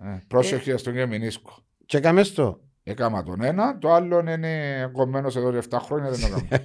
Ε, 0.00 0.18
πρόσεχε 0.28 0.76
στον 0.76 0.94
και 0.94 1.06
μηνίσκο. 1.06 1.64
Και 1.86 1.96
έκαμε 1.96 2.22
το. 2.22 2.60
Έκανα 2.82 3.22
τον 3.22 3.42
ένα, 3.42 3.78
το 3.78 3.92
άλλο 3.92 4.18
είναι 4.18 4.90
κομμένο 4.92 5.28
εδώ 5.36 5.52
και 5.52 5.66
7 5.70 5.78
χρόνια 5.82 6.10
δεν 6.10 6.20
το 6.20 6.26
έκανα. 6.26 6.64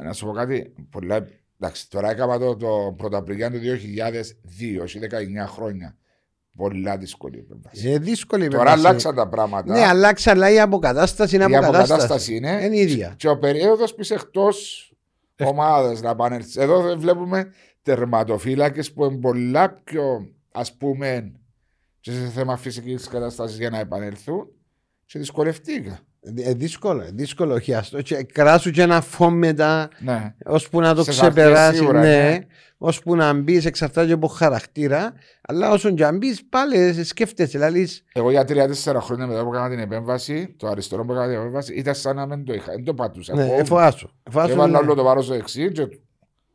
Ε, 0.00 0.04
να 0.06 0.12
σου 0.12 0.26
πω 0.26 0.32
κάτι. 0.32 0.74
Πολλά... 0.90 1.26
Εντάξει, 1.60 1.90
τώρα 1.90 2.10
έκανα 2.10 2.38
το, 2.38 2.56
το 2.56 2.94
Πρωταπριλιά 2.96 3.50
του 3.50 3.56
2002, 3.56 4.82
έχει 4.82 4.98
19 5.02 5.46
χρόνια. 5.46 5.96
Πολλά 6.56 6.96
δύσκολη 6.98 7.38
επέμβαση. 7.38 7.90
Ε, 7.90 7.98
δύσκολη 7.98 8.48
Τώρα 8.48 8.62
επέμβαση. 8.62 8.86
αλλάξαν 8.86 9.14
τα 9.14 9.28
πράγματα. 9.28 9.72
Ναι, 9.72 9.84
αλλάξαν, 9.84 10.34
αλλά 10.36 10.50
η 10.50 10.60
αποκατάσταση 10.60 11.34
είναι 11.34 11.44
Η 11.44 11.46
αποκατάσταση. 11.46 11.92
αποκατάσταση 11.92 12.34
είναι. 12.34 12.60
Είναι 12.64 12.76
ίδια. 12.76 13.14
Και 13.16 13.28
ο 13.28 13.38
περίοδος 13.38 13.94
που 13.94 14.00
είσαι 14.00 14.14
εκτός 14.14 14.87
ομάδα 15.44 16.00
να 16.00 16.16
πάνε. 16.16 16.44
Εδώ 16.56 16.98
βλέπουμε 16.98 17.52
τερματοφύλακες 17.82 18.92
που 18.92 19.04
είναι 19.04 19.18
πολλά 19.18 19.70
πιο 19.70 20.32
ας 20.52 20.76
πούμε 20.76 21.32
και 22.00 22.12
σε 22.12 22.28
θέμα 22.28 22.56
φυσικής 22.56 23.08
κατάσταση 23.08 23.56
για 23.56 23.70
να 23.70 23.78
επανέλθουν. 23.78 24.48
Και 25.04 25.18
δυσκολευτήκα. 25.18 26.00
Ε, 26.36 26.52
δύσκολο, 26.54 27.02
ε, 27.02 27.10
δύσκολο 27.12 27.58
χιάστο. 27.58 28.02
Και 28.02 28.22
κράσου 28.22 28.70
και 28.70 28.82
ένα 28.82 29.00
φω 29.00 29.30
μετά, 29.30 29.88
Ναι. 29.98 30.34
ώσπου 30.44 30.80
να 30.80 30.94
το 30.94 31.02
Σε 31.04 31.12
χαρτί 31.12 31.34
ξεπεράσει. 31.40 31.76
σίγουρα, 31.78 32.00
ναι. 32.00 32.06
ναι. 32.28 32.38
Ώσπου 32.80 33.16
να 33.16 33.32
μπεις, 33.32 33.64
εξαρτάται 33.64 34.12
από 34.12 34.26
χαρακτήρα. 34.26 35.12
Αλλά 35.48 35.70
όσον 35.70 35.94
και 35.94 36.04
αν 36.04 36.16
μπεις, 36.16 36.44
πάλι 36.48 37.04
σκέφτεσαι. 37.04 37.58
Δηλαδή, 37.58 37.88
Εγώ 38.12 38.30
για 38.30 38.44
τρία-τέσσερα 38.44 39.00
χρόνια 39.00 39.26
μετά 39.26 39.42
που 39.44 39.52
έκανα 39.54 39.68
την 39.68 39.78
επέμβαση, 39.78 40.54
το 40.58 40.66
αριστερό 40.68 41.04
που 41.04 41.12
έκανα 41.12 41.26
την 41.28 41.36
επέμβαση, 41.38 41.74
ήταν 41.74 41.94
σαν 41.94 42.16
να 42.16 42.26
μην 42.26 42.44
το 42.44 42.52
είχα. 42.52 42.72
Δεν 42.72 42.84
το 42.84 42.94
πατούσα. 42.94 43.34
ναι, 43.34 43.42
Εγώ 43.42 43.54
εφοάσου. 43.58 44.08
εφοάσου 44.22 44.52
Έβαλα 44.52 44.70
ναι. 44.72 44.78
όλο 44.78 44.94
το 44.94 45.02
βάρος 45.02 45.24
στο 45.24 45.34
δεξί 45.34 45.72
και, 45.72 45.88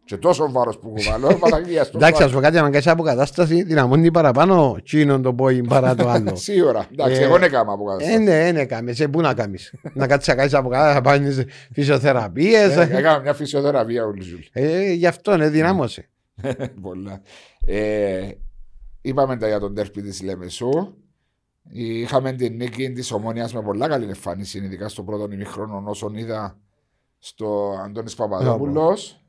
και 0.06 0.18
τόσο 0.18 0.52
βάρος 0.52 0.80
που 0.80 0.90
κουβαλώ, 0.90 1.36
Παναγία 1.40 1.84
στο 1.84 1.98
Εντάξει, 1.98 2.24
ας 2.24 2.30
βάρο. 2.30 2.40
πω 2.42 2.46
κάτι, 2.46 2.58
αν 2.58 2.72
κάνεις 2.72 2.88
αποκατάσταση, 2.88 3.64
δυναμώνει 3.64 4.12
παραπάνω 4.12 4.78
τσίνον 4.84 5.22
το 5.22 5.34
πόη 5.34 5.62
παρά 5.62 5.96
το 5.96 6.08
άλλο. 6.10 6.36
Σίγουρα. 6.50 6.86
Εντάξει, 6.92 7.22
Ε, 7.22 7.24
εγώ 7.24 7.34
δεν 7.34 7.44
έκανα 7.44 7.72
από 7.72 7.86
Ε, 8.00 8.18
ναι, 8.18 8.52
ναι, 8.52 8.66
κάμε. 8.66 8.94
Σε 8.94 9.08
πού 9.08 9.22
να 9.22 9.34
κάνεις; 9.34 9.74
να 9.94 10.08
κάτσεις 10.08 10.28
να 10.28 10.36
κάνεις 10.36 10.54
από 10.54 10.70
κάτω, 10.70 10.94
να 10.94 11.02
πάνε 11.02 11.46
φυσιοθεραπείες. 11.72 12.78
Έκανα 12.78 13.20
μια 13.20 13.34
φυσιοθεραπεία 13.34 14.06
όλη 14.06 14.22
ζωή. 14.22 14.48
ε, 14.52 14.92
γι' 14.94 15.08
αυτό 15.08 15.38
ναι, 15.38 15.50
δυνάμωσε. 15.50 16.10
Πολλά. 16.82 17.22
Ε, 17.66 18.30
είπαμε 19.02 19.38
τα 19.38 19.48
για 19.48 19.60
τον 19.60 19.76
τέρπι 19.76 20.02
της 20.02 20.22
Λεμεσού. 20.22 20.70
Είχαμε 21.72 22.32
την 22.34 22.56
νίκη 22.56 22.92
της 22.92 23.12
Ομόνιας 23.12 23.54
με 23.54 23.62
πολλά 23.62 23.88
καλή 23.88 24.06
εμφάνιση, 24.06 24.58
ειδικά 24.58 24.88
στο 24.90 25.04
πρώτο 25.04 25.28
ημιχρόνο, 25.34 25.84
όσον 25.86 26.16
είδα 26.16 26.58
στο 27.20 27.76
Αντώνης 27.86 28.16
Παπαδόπουλος. 28.16 29.23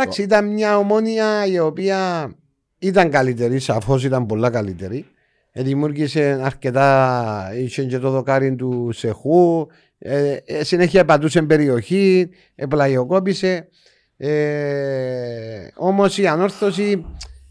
Εντάξει, 0.00 0.22
ήταν 0.22 0.52
μια 0.52 0.78
ομόνια 0.78 1.46
η 1.46 1.58
οποία 1.58 2.30
ήταν 2.78 3.10
καλύτερη, 3.10 3.58
σαφώς 3.58 4.04
ήταν 4.04 4.26
πολλά 4.26 4.50
καλύτερη. 4.50 5.06
Ε, 5.52 5.62
δημιούργησε 5.62 6.40
αρκετά, 6.42 7.50
είχε 7.56 7.84
και 7.84 7.98
το 7.98 8.10
δοκάρι 8.10 8.54
του 8.54 8.90
Σεχού, 8.92 9.66
ε, 9.98 10.36
ε, 10.44 10.64
συνέχεια 10.64 11.04
πατούσε 11.04 11.42
περιοχή, 11.42 12.30
επλαγιοκόπησε. 12.54 13.68
Ε, 14.16 15.68
Όμως 15.74 16.18
η 16.18 16.26
ανόρθωση 16.26 17.04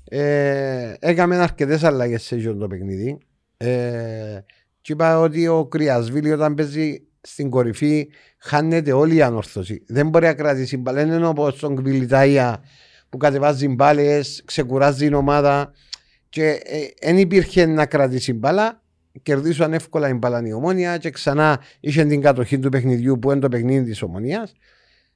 ε, 0.04 0.94
έκαμε 1.00 1.36
αρκετές 1.36 1.84
αλλαγές 1.84 2.24
σε 2.24 2.36
αυτό 2.36 2.56
το 2.56 2.68
παιχνίδι. 2.68 3.18
Ε, 3.58 4.40
και 4.82 4.94
είπα 4.94 5.20
ότι 5.20 5.48
ο 5.48 5.66
Κρυασβίλη 5.66 6.32
όταν 6.32 6.54
παίζει 6.54 7.02
στην 7.22 7.50
κορυφή 7.50 8.10
χάνεται 8.38 8.92
όλη 8.92 9.16
η 9.16 9.22
ανόρθωση. 9.22 9.84
Δεν 9.88 10.10
μπορεί 10.10 10.26
να 10.26 10.34
κρατήσει 10.34 10.78
μπάλα. 10.78 11.02
Είναι 11.02 11.28
όπω 11.28 11.54
τον 11.54 11.76
Κβιλιτάια 11.76 12.64
που 13.10 13.18
κατεβάζει 13.18 13.68
μπάλες, 13.68 14.42
ξεκουράζει 14.46 15.06
την 15.06 15.14
ομάδα 15.14 15.72
και 16.30 16.62
δεν 17.02 17.18
ε, 17.18 17.20
υπήρχε 17.20 17.66
να 17.66 17.86
κρατήσει 17.86 18.34
μπάλα. 18.34 18.82
Κερδίσαν 19.22 19.74
εύκολα 19.74 20.10
η 20.10 20.14
μπάλα 20.14 20.48
η 20.48 20.54
ομόνια 20.54 20.98
και 20.98 21.10
ξανά 21.10 21.62
είχε 21.80 22.06
την 22.06 22.22
κατοχή 22.22 22.60
του 22.60 22.70
παιχνιδιού 22.70 23.20
που 23.20 23.32
είναι 23.32 23.40
το 23.40 23.50
παιχνίδι 23.50 23.90
της 23.90 24.02
ομονίας. 24.02 24.54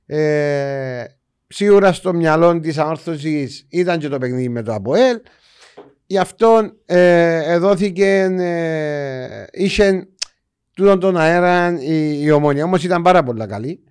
Ε, 0.05 1.03
σίγουρα 1.47 1.93
στο 1.93 2.13
μυαλό 2.13 2.59
της 2.59 2.77
ανόρθωσης 2.77 3.65
ήταν 3.69 3.99
και 3.99 4.07
το 4.07 4.17
παιχνίδι 4.17 4.49
με 4.49 4.61
το 4.61 4.73
Αποέλ. 4.73 5.19
Γι' 6.05 6.17
αυτό 6.17 6.71
ε, 6.85 7.57
δόθηκε, 7.57 8.35
ε, 8.39 9.45
είχε 9.51 10.07
τούτον 10.73 10.99
τον 10.99 11.17
αέρα 11.17 11.81
η, 11.81 12.21
η 12.23 12.31
ομόνια. 12.31 12.63
Όμως 12.63 12.83
ήταν 12.83 13.01
πάρα 13.01 13.23
πολύ 13.23 13.47
καλή. 13.47 13.83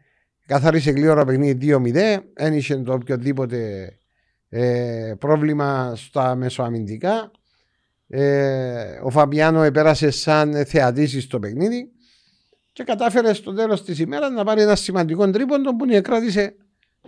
Καθάρισε 0.47 0.91
γλύωρα 0.91 1.25
παιχνίδι 1.25 1.79
2-0. 1.85 2.19
Δεν 2.35 2.55
είχε 2.55 2.77
το 2.77 2.93
οποιοδήποτε 2.93 3.93
ε, 4.49 5.15
πρόβλημα 5.19 5.93
στα 5.97 6.35
μεσοαμυντικά. 6.35 7.31
Ε, 8.09 9.01
ο 9.03 9.11
Φαμπιάνο 9.11 9.63
επέρασε 9.63 10.11
σαν 10.11 10.65
θεατής 10.67 11.23
στο 11.23 11.39
παιχνίδι 11.39 11.91
και 12.73 12.85
κατάφερε 12.85 13.33
στο 13.33 13.53
τέλος 13.53 13.85
της 13.85 13.99
ημέρας 13.99 14.31
να 14.31 14.45
πάρει 14.45 14.63
ένα 14.63 14.75
σημαντικό 14.75 15.31
τρίποντο 15.31 15.77
που 15.77 15.87
κράτησε 16.03 16.55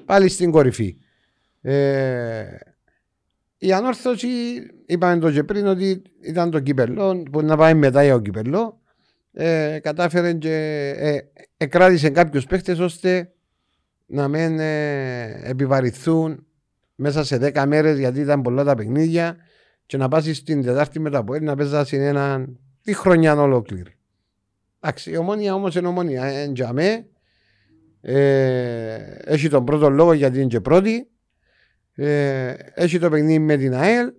πάλι 0.04 0.28
στην 0.28 0.50
κορυφή. 0.50 0.96
Ε, 1.60 2.44
η 3.58 3.72
ανόρθωση, 3.72 4.28
είπαμε 4.86 5.18
το 5.18 5.30
και 5.30 5.44
πριν 5.44 5.66
ότι 5.66 6.02
ήταν 6.20 6.50
το 6.50 6.60
κύπελο, 6.60 7.22
που 7.32 7.42
να 7.42 7.56
πάει 7.56 7.74
μετά 7.74 8.04
για 8.04 8.12
το 8.12 8.20
κύπελο. 8.20 8.80
Ε, 9.36 9.78
κατάφερε 9.82 10.32
και 10.32 10.54
ε, 10.96 11.18
εκράτησε 11.56 12.10
κάποιους 12.10 12.46
παίχτες 12.46 12.78
ώστε 12.78 13.32
να 14.06 14.28
μην 14.28 14.58
ε, 14.58 15.40
επιβαρηθούν 15.44 16.46
μέσα 16.94 17.24
σε 17.24 17.52
10 17.54 17.64
μέρες 17.66 17.98
γιατί 17.98 18.20
ήταν 18.20 18.42
πολλά 18.42 18.64
τα 18.64 18.74
παιχνίδια 18.74 19.36
και 19.86 19.96
να 19.96 20.08
πάσεις 20.08 20.36
στην 20.36 20.62
Τετάρτη 20.62 21.00
μετά 21.00 21.18
από 21.18 21.38
να 21.38 21.56
παίζα 21.56 21.86
ένα 21.90 22.46
τη 22.82 22.94
χρονιά 22.94 23.40
ολόκληρη. 23.40 23.96
Εντάξει, 24.80 25.10
η 25.10 25.16
ομόνια 25.16 25.54
όμως 25.54 25.74
είναι 25.74 25.86
ομόνια. 25.86 26.24
Εντζαμέ, 26.24 27.06
ε, 28.00 28.94
έχει 29.24 29.48
τον 29.48 29.64
πρώτο 29.64 29.90
λόγο 29.90 30.12
γιατί 30.12 30.38
είναι 30.38 30.46
και 30.46 30.60
πρώτη. 30.60 31.08
Ε, 31.94 32.54
έχει 32.74 32.98
το 32.98 33.10
παιχνίδι 33.10 33.38
με 33.38 33.56
την 33.56 33.74
ΑΕΛ. 33.74 34.12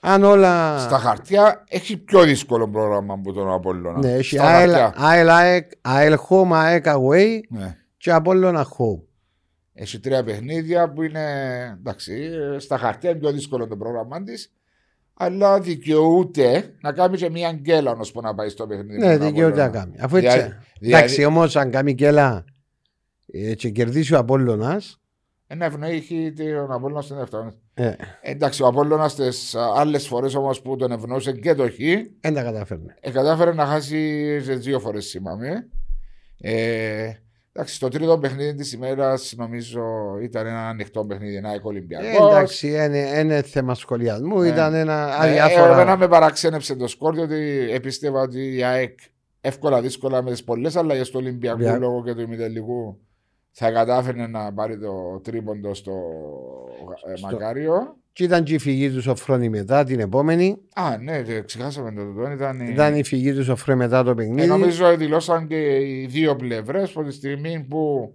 Αν 0.00 0.24
όλα... 0.24 0.78
Στα 0.78 0.98
χαρτιά 0.98 1.64
έχει 1.68 1.96
πιο 1.96 2.22
δύσκολο 2.22 2.68
πρόγραμμα 2.68 3.14
από 3.14 3.32
τον 3.32 3.52
Απόλλωνα. 3.52 3.98
Ναι, 3.98 4.12
έχει 4.12 4.40
ΑΕΛ, 4.40 4.74
ΑΕΛ, 4.94 5.28
ΑΕΛ, 5.80 6.16
Home, 6.28 6.50
ΑΕΚ 6.52 6.84
Away 6.86 7.40
ναι. 7.48 7.76
και 7.96 8.12
Απόλλωνα 8.12 8.66
Home. 8.66 9.02
Έχει 9.72 10.00
τρία 10.00 10.24
παιχνίδια 10.24 10.92
που 10.92 11.02
είναι 11.02 11.24
εντάξει, 11.78 12.30
στα 12.58 12.78
χαρτιά 12.78 13.10
είναι 13.10 13.18
πιο 13.18 13.32
δύσκολο 13.32 13.66
το 13.66 13.76
πρόγραμμα 13.76 14.22
της. 14.22 14.52
Αλλά 15.14 15.60
δικαιούται 15.60 16.74
να 16.80 16.92
κάνει 16.92 17.16
και 17.16 17.30
μια 17.30 17.52
γκέλα 17.52 17.90
ώσπου 17.90 18.20
να 18.20 18.34
πάει 18.34 18.48
στο 18.48 18.66
παιχνίδι. 18.66 18.98
Ναι, 18.98 19.18
δικαιούται 19.18 19.60
να 19.60 19.68
κάνει. 19.68 19.94
Αφού 20.00 20.16
έτσι. 20.16 20.38
Δηλαδή, 20.38 20.54
εντάξει, 20.80 21.24
όμως 21.24 21.56
αν 21.56 21.70
κάνει 21.70 21.92
γκέλα 21.92 22.44
ε, 23.26 23.54
και 23.54 23.70
κερδίσει 23.70 24.14
ο 24.14 24.18
Απόλλωνας 24.18 24.98
ένα 25.50 25.64
ευνοεί 25.64 26.32
τον 26.32 26.72
Απόλλωνα 26.72 27.00
στην 27.00 27.16
δεύτερη. 27.16 27.48
Ε. 27.78 27.96
Εντάξει, 28.20 28.62
ο 28.62 28.66
Απόλλωνας 28.66 29.14
τις 29.14 29.54
άλλες 29.54 30.06
φορές 30.06 30.34
όμως 30.34 30.62
που 30.62 30.76
τον 30.76 30.92
ευνοούσε 30.92 31.32
και 31.32 31.54
το 31.54 31.70
Χ. 31.70 31.76
Δεν 32.20 32.34
τα 32.34 32.42
κατάφερε. 32.42 32.80
Ε, 33.00 33.10
κατάφερε 33.10 33.52
να 33.52 33.66
χάσει 33.66 34.38
δύο 34.38 34.80
φορές, 34.80 35.10
θυμάμαι. 35.10 35.68
Ε, 36.40 37.10
εντάξει, 37.52 37.80
το 37.80 37.88
τρίτο 37.88 38.18
παιχνίδι 38.18 38.54
της 38.54 38.72
ημέρας 38.72 39.34
νομίζω 39.36 39.82
ήταν 40.22 40.46
ένα 40.46 40.68
ανοιχτό 40.68 41.04
παιχνίδι, 41.04 41.36
ένα 41.36 41.60
Ολυμπιακό. 41.62 42.26
Ε, 42.26 42.30
εντάξει, 42.30 42.68
είναι 43.20 43.42
θέμα 43.42 43.74
σχολιασμού, 43.74 44.42
ε. 44.42 44.48
ήταν 44.48 44.74
ένα 44.74 45.16
αδιάφορο. 45.16 45.70
Ε, 45.70 45.72
εμένα 45.72 45.96
με 45.96 46.08
παραξένεψε 46.08 46.74
το 46.74 46.86
σκόρ, 46.86 47.14
διότι 47.14 47.68
επίστευα 47.70 48.20
ότι 48.20 48.56
η 48.56 48.64
ΑΕΚ 48.64 48.98
εύκολα 49.40 49.80
δύσκολα 49.80 50.22
με 50.22 50.30
τις 50.30 50.44
πολλές 50.44 50.76
αλλαγές 50.76 51.10
του 51.10 51.18
Ολυμπιακού 51.20 51.80
λόγω 51.80 52.02
και 52.04 52.14
του 52.14 52.20
ημιτελικού 52.20 52.98
θα 53.60 53.70
κατάφερε 53.70 54.26
να 54.26 54.52
πάρει 54.52 54.78
το 54.78 55.20
τρίποντο 55.22 55.74
στο, 55.74 55.92
ε, 57.12 57.16
στο... 57.16 57.28
Μακάριο. 57.30 57.96
Και 58.12 58.24
ήταν 58.24 58.44
και 58.44 58.54
η 58.54 58.58
φυγή 58.58 58.90
τους 58.90 59.02
Σοφρόνη 59.02 59.48
μετά 59.48 59.84
την 59.84 60.00
επόμενη. 60.00 60.58
Α, 60.74 60.96
ναι, 61.00 61.22
ξεχάσαμε 61.40 61.92
το 61.92 62.12
τότε. 62.12 62.32
Ήταν, 62.32 62.60
ήταν 62.60 62.94
η 62.94 63.04
φυγή 63.04 63.32
τους 63.32 63.44
Σοφρόνη 63.44 63.78
μετά 63.78 64.02
το 64.02 64.14
παιχνίδι. 64.14 64.42
Ε, 64.42 64.46
νομίζω 64.46 64.96
δηλώσαν 64.96 65.46
και 65.46 65.76
οι 65.76 66.06
δύο 66.06 66.36
πλευρές 66.36 66.90
από 66.90 67.04
τη 67.04 67.12
στιγμή 67.12 67.66
που 67.68 68.12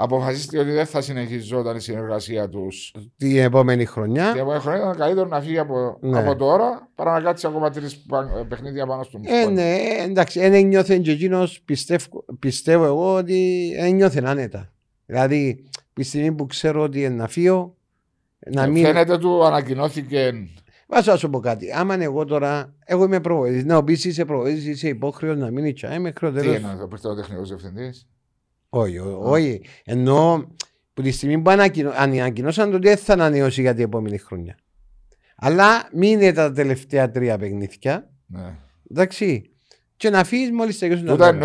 αποφασίστηκε 0.00 0.58
ότι 0.58 0.70
δεν 0.70 0.86
θα 0.86 1.00
συνεχιζόταν 1.00 1.76
η 1.76 1.80
συνεργασία 1.80 2.48
τους. 2.48 2.94
Την 3.16 3.36
επόμενη 3.36 3.84
χρονιά. 3.84 4.30
Την 4.30 4.40
επόμενη 4.40 4.60
χρονιά 4.60 4.80
ήταν 4.80 4.96
καλύτερο 4.96 5.28
να 5.28 5.40
φύγει 5.40 5.58
από, 5.58 5.98
ναι. 6.00 6.18
από 6.18 6.36
τώρα 6.36 6.88
παρά 6.94 7.12
να 7.12 7.20
κάτσει 7.20 7.46
ακόμα 7.46 7.70
τρεις 7.70 8.06
παιχνίδια 8.48 8.86
πάνω 8.86 9.02
στο 9.02 9.20
ε, 9.22 9.46
ναι, 9.50 9.76
εντάξει, 9.98 10.48
δεν 10.48 10.66
νιώθε 10.66 10.98
και 10.98 11.10
εκείνος, 11.10 11.62
πιστεύω, 11.64 12.24
πιστεύω 12.38 12.84
εγώ 12.84 13.14
ότι 13.14 13.72
δεν 13.80 13.94
νιώθε 13.94 14.22
άνετα. 14.24 14.72
Δηλαδή, 15.06 15.64
τη 15.92 16.02
στιγμή 16.02 16.32
που 16.32 16.46
ξέρω 16.46 16.82
ότι 16.82 17.00
είναι 17.00 17.14
να 17.14 17.28
φύγω. 17.28 17.76
Να 18.50 18.66
μην... 18.66 18.84
Φαίνεται 18.84 19.18
του 19.18 19.44
ανακοινώθηκε. 19.44 20.32
Βάζω 20.88 21.10
να 21.10 21.16
σου 21.16 21.30
πω 21.30 21.40
κάτι. 21.40 21.72
Άμα 21.72 22.02
εγώ 22.02 22.24
τώρα, 22.24 22.74
εγώ 22.84 23.04
είμαι 23.04 23.20
προβοητή. 23.20 23.64
Να 23.64 23.84
πει 23.84 23.92
είσαι 23.92 24.24
προβοητή, 24.24 24.70
είσαι 24.70 24.88
υπόχρεος 24.88 25.36
να 25.36 25.50
μείνεις 25.50 25.74
τσάι 25.74 25.98
μέχρι 25.98 26.26
το 26.26 26.32
τέλο. 26.32 26.52
Τι 26.52 26.60
είναι 26.60 26.76
το 26.80 26.86
πρώτο 26.86 27.14
τεχνικό 27.14 27.42
διευθυντής; 27.42 28.08
Όχι, 28.68 28.98
όχι. 29.22 29.60
Ενώ 29.84 30.46
που 30.94 31.02
τη 31.02 31.10
στιγμή 31.10 31.38
που 31.38 31.50
ανακοινώσαν 31.96 32.74
ότι 32.74 32.88
δεν 32.88 32.96
θα 32.96 33.12
ανανεώσει 33.12 33.60
για 33.60 33.74
την 33.74 33.84
επόμενη 33.84 34.18
χρονιά. 34.18 34.56
Αλλά 35.36 35.88
μείνε 35.92 36.32
τα 36.32 36.52
τελευταία 36.52 37.10
τρία 37.10 37.38
παιχνίδια. 37.38 38.10
Ναι. 38.26 38.54
Εντάξει. 38.90 39.50
Και 39.96 40.10
να 40.10 40.24
φύγεις 40.24 40.50
μόλις 40.50 40.78
τελειώσει 40.78 41.02
το 41.02 41.12
Όταν 41.12 41.42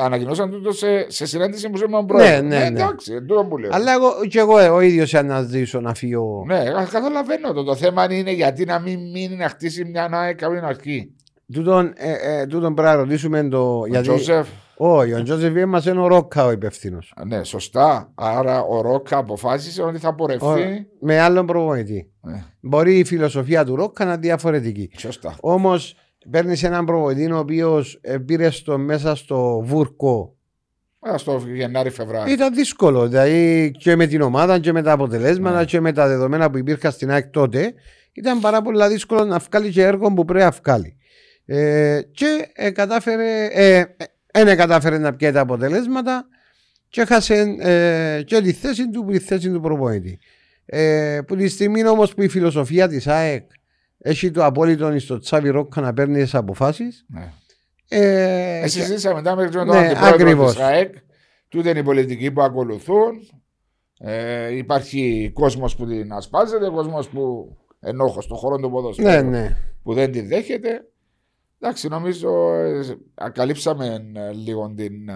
ανακοινώσαν 0.00 0.50
τούτο 0.50 0.72
σε, 0.72 1.10
σε 1.10 1.26
συνάντηση 1.26 1.70
που 1.70 1.78
ήμουν 1.86 2.06
πρόεδρος. 2.06 2.40
Ναι, 2.40 2.58
ναι, 2.58 2.58
ναι. 2.58 2.66
Εντάξει, 2.66 3.24
τούτο 3.24 3.44
που 3.44 3.58
λέω. 3.58 3.70
Αλλά 3.72 3.92
εγώ, 3.92 4.26
και 4.28 4.38
εγώ 4.38 4.74
ο 4.74 4.80
ίδιος 4.80 5.14
αναζήσω 5.14 5.80
να 5.80 5.94
φύγω. 5.94 6.44
Ναι, 6.46 6.64
καταλαβαίνω 6.90 7.52
το. 7.52 7.64
Το 7.64 7.76
θέμα 7.76 8.14
είναι 8.14 8.32
γιατί 8.32 8.64
να 8.64 8.78
μην 8.78 9.10
μείνει 9.10 9.36
να 9.36 9.48
χτίσει 9.48 9.84
μια 9.84 10.08
νέα 10.08 10.32
καμία 10.32 10.64
αρχή. 10.64 11.14
Τούτον, 11.52 11.92
ε, 11.96 12.40
ε, 12.40 12.46
τούτον 12.46 12.74
πρέπει 12.74 12.88
να 12.88 12.94
ρωτήσουμε 12.94 13.48
το. 13.48 13.78
Ο 13.78 13.86
γιατί... 13.86 14.06
Τζόσεφ. 14.06 14.48
Όχι, 14.82 15.12
ο 15.12 15.22
Τζόσεφ 15.22 15.64
μας 15.66 15.86
είναι 15.86 16.00
ο 16.00 16.06
Ρόκα 16.06 16.44
ο 16.44 16.50
υπεύθυνο. 16.50 16.98
Ναι, 17.26 17.44
σωστά. 17.44 18.12
Άρα 18.14 18.62
ο 18.62 18.80
Ρόκα 18.80 19.16
αποφάσισε 19.16 19.82
ότι 19.82 19.98
θα 19.98 20.14
πορευτεί. 20.14 20.86
με 21.00 21.20
άλλον 21.20 21.46
προπονητή. 21.46 22.10
Ναι. 22.20 22.44
Μπορεί 22.60 22.98
η 22.98 23.04
φιλοσοφία 23.04 23.64
του 23.64 23.76
Ρόκα 23.76 24.04
να 24.04 24.12
είναι 24.12 24.20
διαφορετική. 24.20 24.90
Σωστά. 24.96 25.36
Όμως 25.40 25.94
παίρνεις 26.30 26.62
έναν 26.62 26.84
προπονητή 26.84 27.32
ο 27.32 27.38
οποίος 27.38 28.00
πήρε 28.26 28.50
στο 28.50 28.78
μέσα 28.78 29.14
στο 29.14 29.60
βούρκο. 29.64 30.34
Α, 31.10 31.18
στο 31.18 31.42
Γενάρη 31.54 31.90
Φεβράρι. 31.90 32.32
Ήταν 32.32 32.54
δύσκολο. 32.54 33.08
Δηλαδή 33.08 33.70
και 33.78 33.96
με 33.96 34.06
την 34.06 34.20
ομάδα 34.20 34.58
και 34.58 34.72
με 34.72 34.82
τα 34.82 34.92
αποτελέσματα 34.92 35.58
ναι. 35.58 35.64
και 35.64 35.80
με 35.80 35.92
τα 35.92 36.08
δεδομένα 36.08 36.50
που 36.50 36.58
υπήρχαν 36.58 36.92
στην 36.92 37.10
ΑΕΚ 37.10 37.26
τότε. 37.26 37.74
Ήταν 38.12 38.40
πάρα 38.40 38.62
πολύ 38.62 38.88
δύσκολο 38.88 39.24
να 39.24 39.38
βγάλει 39.38 39.70
και 39.70 39.82
έργο 39.82 40.12
που 40.12 40.24
πρέπει 40.24 40.44
να 40.44 40.50
βγάλει. 40.50 40.96
Ε, 41.44 42.00
και 42.12 42.50
ε, 42.52 42.70
κατάφερε, 42.70 43.48
ε, 43.52 43.84
ε, 44.32 44.54
κατάφερε 44.54 44.98
να 44.98 45.14
πιέσει 45.14 45.34
τα 45.34 45.40
αποτελέσματα 45.40 46.26
και 46.88 47.00
έχασε 47.00 47.56
ε, 47.58 48.22
και 48.22 48.40
τη 48.40 48.52
θέση 48.52 48.90
του, 48.90 49.04
τη 49.04 49.18
θέση 49.18 49.50
του 49.50 49.60
προπονητή. 49.60 50.18
Ε, 50.66 51.20
που 51.26 51.36
τη 51.36 51.48
στιγμή 51.48 51.86
όμως 51.86 52.14
που 52.14 52.22
η 52.22 52.28
φιλοσοφία 52.28 52.88
της 52.88 53.06
ΑΕΚ 53.06 53.50
έχει 53.98 54.30
το 54.30 54.44
απόλυτο 54.44 54.98
στο 54.98 55.18
Τσάβι 55.18 55.48
Ρόκα 55.48 55.80
να 55.80 55.92
παίρνει 55.92 56.22
τις 56.22 56.34
αποφάσεις. 56.34 57.04
Ναι. 57.08 57.32
Ε, 57.88 58.60
Εσύ 58.62 58.82
ζήσαμε 58.82 59.14
μετά 59.14 59.36
μέχρι 59.36 59.50
τον 59.50 59.66
ναι, 59.66 59.78
αντιπρόεδρος 59.78 60.52
της 60.52 60.62
ΑΕΚ. 60.62 60.94
Τούτε 61.48 61.70
είναι 61.70 61.78
οι 61.78 61.82
πολιτικοί 61.82 62.30
που 62.30 62.42
ακολουθούν. 62.42 63.28
Ε, 63.98 64.56
υπάρχει 64.56 65.30
κόσμος 65.34 65.76
που 65.76 65.86
την 65.86 66.12
ασπάζεται, 66.12 66.68
κόσμος 66.68 67.08
που 67.08 67.56
ενόχως 67.80 68.24
στον 68.24 68.36
χώρο 68.36 68.56
του 68.56 68.70
ποδοσφαίρου 68.70 69.28
ναι, 69.28 69.38
ναι. 69.38 69.56
που 69.82 69.94
δεν 69.94 70.12
τη 70.12 70.20
δέχεται. 70.20 70.84
Εντάξει, 71.62 71.88
νομίζω 71.88 72.54
ε, 72.54 72.96
ακαλύψαμε 73.14 74.10
ε, 74.14 74.32
λίγο 74.32 74.72
την 74.74 75.08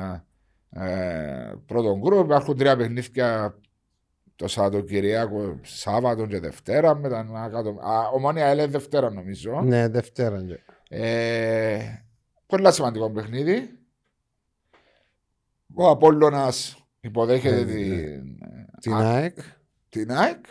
ε, 0.71 1.53
πρώτον 1.67 1.99
γκρουπ. 1.99 2.25
Υπάρχουν 2.25 2.57
τρία 2.57 2.77
παιχνίδια 2.77 3.59
το 4.37 4.49
Σαββατοκυριακό, 4.49 5.61
Σάββατο 5.63 6.27
και 6.27 6.41
Δευτέρα. 6.41 6.95
Μετά 6.95 7.23
να 7.23 7.49
κάτω. 7.49 7.71
Α, 7.71 8.09
ομόνια 8.13 8.47
έλεγε 8.47 8.69
Δευτέρα 8.69 9.11
νομίζω. 9.11 9.61
Ναι, 9.61 9.89
Δευτέρα. 9.89 10.41
ναι. 10.43 10.57
Ε, 10.89 12.05
πολύ 12.47 12.73
σημαντικό 12.73 13.11
παιχνίδι. 13.11 13.79
Ο 15.75 15.89
Απόλλωνας 15.89 16.85
υποδέχεται 17.01 17.65
Ναι, 17.65 17.73
ναι, 17.73 17.75
την, 17.75 18.39
Την 18.81 18.95
Α, 18.95 19.15
ΑΕΚ. 19.15 19.39
την 19.89 20.13
ΑΕΚ. 20.13 20.45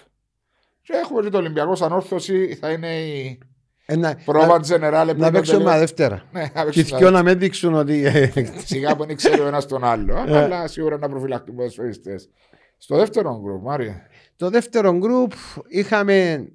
Και 0.81 0.93
έχουμε 0.93 1.21
και 1.21 1.29
το 1.29 1.37
Ολυμπιακό 1.37 1.75
σαν 1.75 1.91
όρθωση. 1.91 2.55
Θα 2.55 2.71
είναι 2.71 3.01
η 3.01 3.39
Ε, 3.85 3.95
να, 3.95 4.15
πρόβα 4.25 4.47
να, 4.47 4.59
τζενεράλε. 4.59 5.13
να 5.13 5.31
παίξουμε 5.31 5.63
μα 5.63 5.77
Δευτέρα. 5.77 6.23
Ναι, 6.31 6.41
να 6.41 6.47
Και 6.47 6.59
οι 6.59 6.73
παίξουμε 6.73 6.99
δυο 6.99 7.09
να 7.11 7.23
με 7.23 7.33
δείξουν 7.35 7.73
ότι. 7.73 8.05
ε, 8.05 8.31
Σιγά 8.65 8.95
που 8.95 9.05
δεν 9.05 9.15
ξέρει 9.15 9.39
ο 9.41 9.47
ένας 9.47 9.65
τον 9.65 9.83
άλλο. 9.83 10.23
Ε. 10.27 10.37
Αλλά 10.43 10.67
σίγουρα 10.67 10.97
να 10.97 11.09
προφυλακτούν 11.09 11.55
ποδοσφαιριστές. 11.55 12.29
Στο 12.77 12.97
δεύτερο 12.97 13.39
γκρουπ, 13.43 13.63
Μάρια. 13.63 14.01
Το 14.35 14.49
δεύτερο 14.49 14.97
γκρουπ 14.97 15.31
είχαμε 15.67 16.47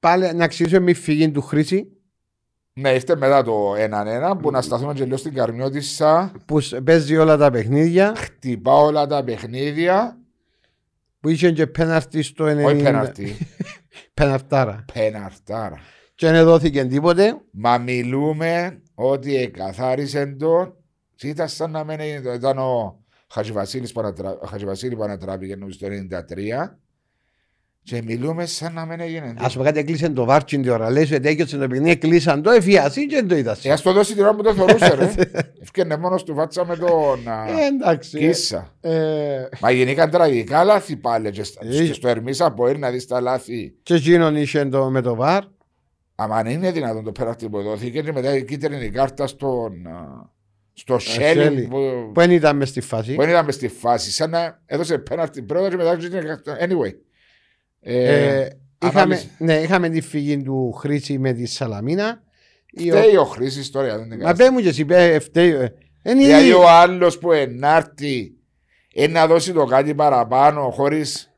πάλι 0.00 0.34
να 0.34 0.44
αξίζουμε 0.44 0.80
μη 0.80 0.94
φυγή 0.94 1.30
του 1.30 1.42
Χρήση 1.42 1.88
Ναι, 2.72 2.90
ήρθε 2.90 3.16
μετά 3.16 3.42
το 3.42 3.74
1-1 4.32 4.36
που 4.42 4.50
να 4.50 4.62
σταθούμε 4.62 4.92
και 4.94 5.04
λίγο 5.04 5.16
στην 5.16 5.34
Καρμιώτισσα. 5.34 6.32
που 6.46 6.60
σ- 6.60 6.80
παίζει 6.80 7.16
όλα 7.16 7.36
τα 7.36 7.50
παιχνίδια 7.50 8.12
Χτυπά 8.16 8.72
όλα 8.74 9.06
τα 9.06 9.24
παιχνίδια. 9.24 10.18
που 11.20 11.28
είχε 11.28 11.50
και 11.50 11.66
πέναρτη 11.66 12.22
στο 12.22 12.44
90. 12.44 12.64
Όχι 12.64 12.82
πέναρτη. 12.82 13.36
Πέναρτάρα. 14.14 14.84
Πέναρτάρα. 14.92 15.78
Και 16.14 16.30
δεν 16.30 16.44
δόθηκε 16.44 16.84
τίποτε. 16.84 17.40
Μα 17.50 17.78
μιλούμε 17.78 18.82
ότι 18.94 19.36
εκαθάρισε 19.36 20.26
τον. 20.26 20.76
Ήταν 21.22 21.48
σαν 21.48 21.70
να 21.70 21.84
μην 21.84 22.00
έγινε. 22.00 22.32
Ήταν 22.32 22.58
ο 22.58 23.04
Χατζηβασίλη 23.28 23.88
Πανατρα... 23.88 24.38
Χατζηβασίλη 24.48 24.96
Πανατράπη 24.96 25.56
νομίζω 25.56 25.78
το 25.78 25.86
93. 25.86 26.76
Και 27.88 28.02
μιλούμε 28.04 28.46
σαν 28.46 28.72
να 28.72 28.84
μην 28.86 29.00
έγινε. 29.00 29.34
Α 29.38 29.48
πούμε 29.50 29.64
κάτι 29.64 29.78
έκλεισε 29.78 30.08
το 30.08 30.24
βάρτσιν 30.24 30.62
την 30.62 30.70
ώρα. 30.70 30.90
Λέει 30.90 31.02
ότι 31.02 31.14
έκαιγε 31.14 31.44
το 31.44 31.58
παιχνίδι, 31.68 31.96
κλείσαν 31.96 32.42
το, 32.42 32.50
εφιασί 32.50 33.06
και 33.06 33.14
δεν 33.14 33.28
το 33.28 33.36
είδα. 33.36 33.56
Ε, 33.62 33.70
ας 33.72 33.82
το 33.82 33.92
δώσει 33.92 34.14
την 34.14 34.22
ώρα 34.22 34.34
που 34.34 34.42
το 34.42 34.54
θεωρούσε, 34.54 34.94
ρε. 34.94 35.10
Ευκαιρνε 35.62 35.96
μόνος 35.96 36.24
του 36.24 36.34
βάτσα 36.34 36.66
με 36.66 36.76
τον 36.76 37.28
α, 37.28 37.46
Ε, 37.48 37.66
εντάξει. 37.66 38.18
Κίσα. 38.18 38.74
Ε, 38.80 39.48
Μα 39.60 39.70
γενικά 39.70 40.08
τραγικά 40.08 40.64
λάθη 40.64 40.96
πάλι. 40.96 41.30
Και, 41.30 41.42
στα- 41.42 41.66
Ε. 41.66 41.86
και 41.86 41.92
στο 41.92 42.08
Ερμής 42.08 42.40
από 42.40 42.68
να 42.68 42.90
δεις 42.90 43.06
τα 43.06 43.20
λάθη. 43.20 43.74
και 43.82 43.94
εκείνον 43.94 44.36
είχε 44.36 44.64
το 44.64 44.90
με 44.90 45.00
το 45.00 45.14
βάρ. 45.14 45.42
Άμα 46.14 46.36
αν 46.36 46.46
είναι 46.46 46.70
δυνατόν 46.72 47.04
το 47.04 47.12
πέραστη 47.12 47.48
που 47.48 47.62
δόθηκε 47.62 48.02
και 48.02 48.12
μετά 48.12 48.36
η 48.36 48.44
κίτρινη 48.44 48.90
κάρτα 48.90 49.26
στον, 49.26 49.86
α, 49.86 50.30
στο 50.72 50.98
Σέλι. 50.98 51.40
Σέλινγκ 51.42 51.68
που, 51.70 51.78
Που 52.14 52.20
δεν 52.20 52.30
ήταν 52.30 52.56
μες 52.56 52.68
στη 52.68 52.80
φάση. 52.80 53.14
που 53.14 53.20
δεν 53.20 53.30
ήταν 53.30 53.44
μες 53.44 53.54
στη 53.54 53.68
φάση. 53.68 54.12
Σαν 54.12 54.30
να 54.30 54.62
έδωσε 54.66 54.98
πέναρτη 54.98 55.42
πρώτα 55.42 55.68
και 55.68 55.76
μετά 55.76 55.96
κίτρινη 55.96 56.24
κάρτα. 56.26 56.56
Anyway. 56.60 56.92
Ε, 57.88 58.38
Ε, 58.40 58.48
είχαμε, 58.84 59.00
ανάλυση. 59.00 59.30
ναι, 59.38 59.54
είχαμε 59.54 59.88
τη 59.88 60.00
φυγή 60.00 60.42
του 60.42 60.72
Χρήση 60.72 61.18
με 61.18 61.32
τη 61.32 61.46
Σαλαμίνα. 61.46 62.22
η 62.70 62.92
ο- 62.92 62.96
Φταίει 62.96 63.16
ο 63.16 63.24
Χρήσης 63.24 63.70
τώρα. 63.70 63.96
Δεν 63.96 64.04
είναι 64.04 64.16
Μα 64.16 64.24
κάτι. 64.24 64.36
πέ 64.42 64.50
μου 64.50 64.60
και 64.60 64.68
εσύ, 64.68 64.84
πέ, 64.84 65.18
φταίει. 65.18 65.50
ε, 65.50 65.72
εν 66.02 66.18
είναι- 66.18 66.24
Δηλαδή 66.26 66.52
ο 66.52 66.68
άλλος 66.68 67.18
που 67.18 67.32
ενάρτη 67.32 68.36
είναι 68.92 69.12
να 69.12 69.26
δώσει 69.26 69.52
το 69.52 69.64
κάτι 69.64 69.94
παραπάνω 69.94 70.70
χωρίς... 70.70 71.30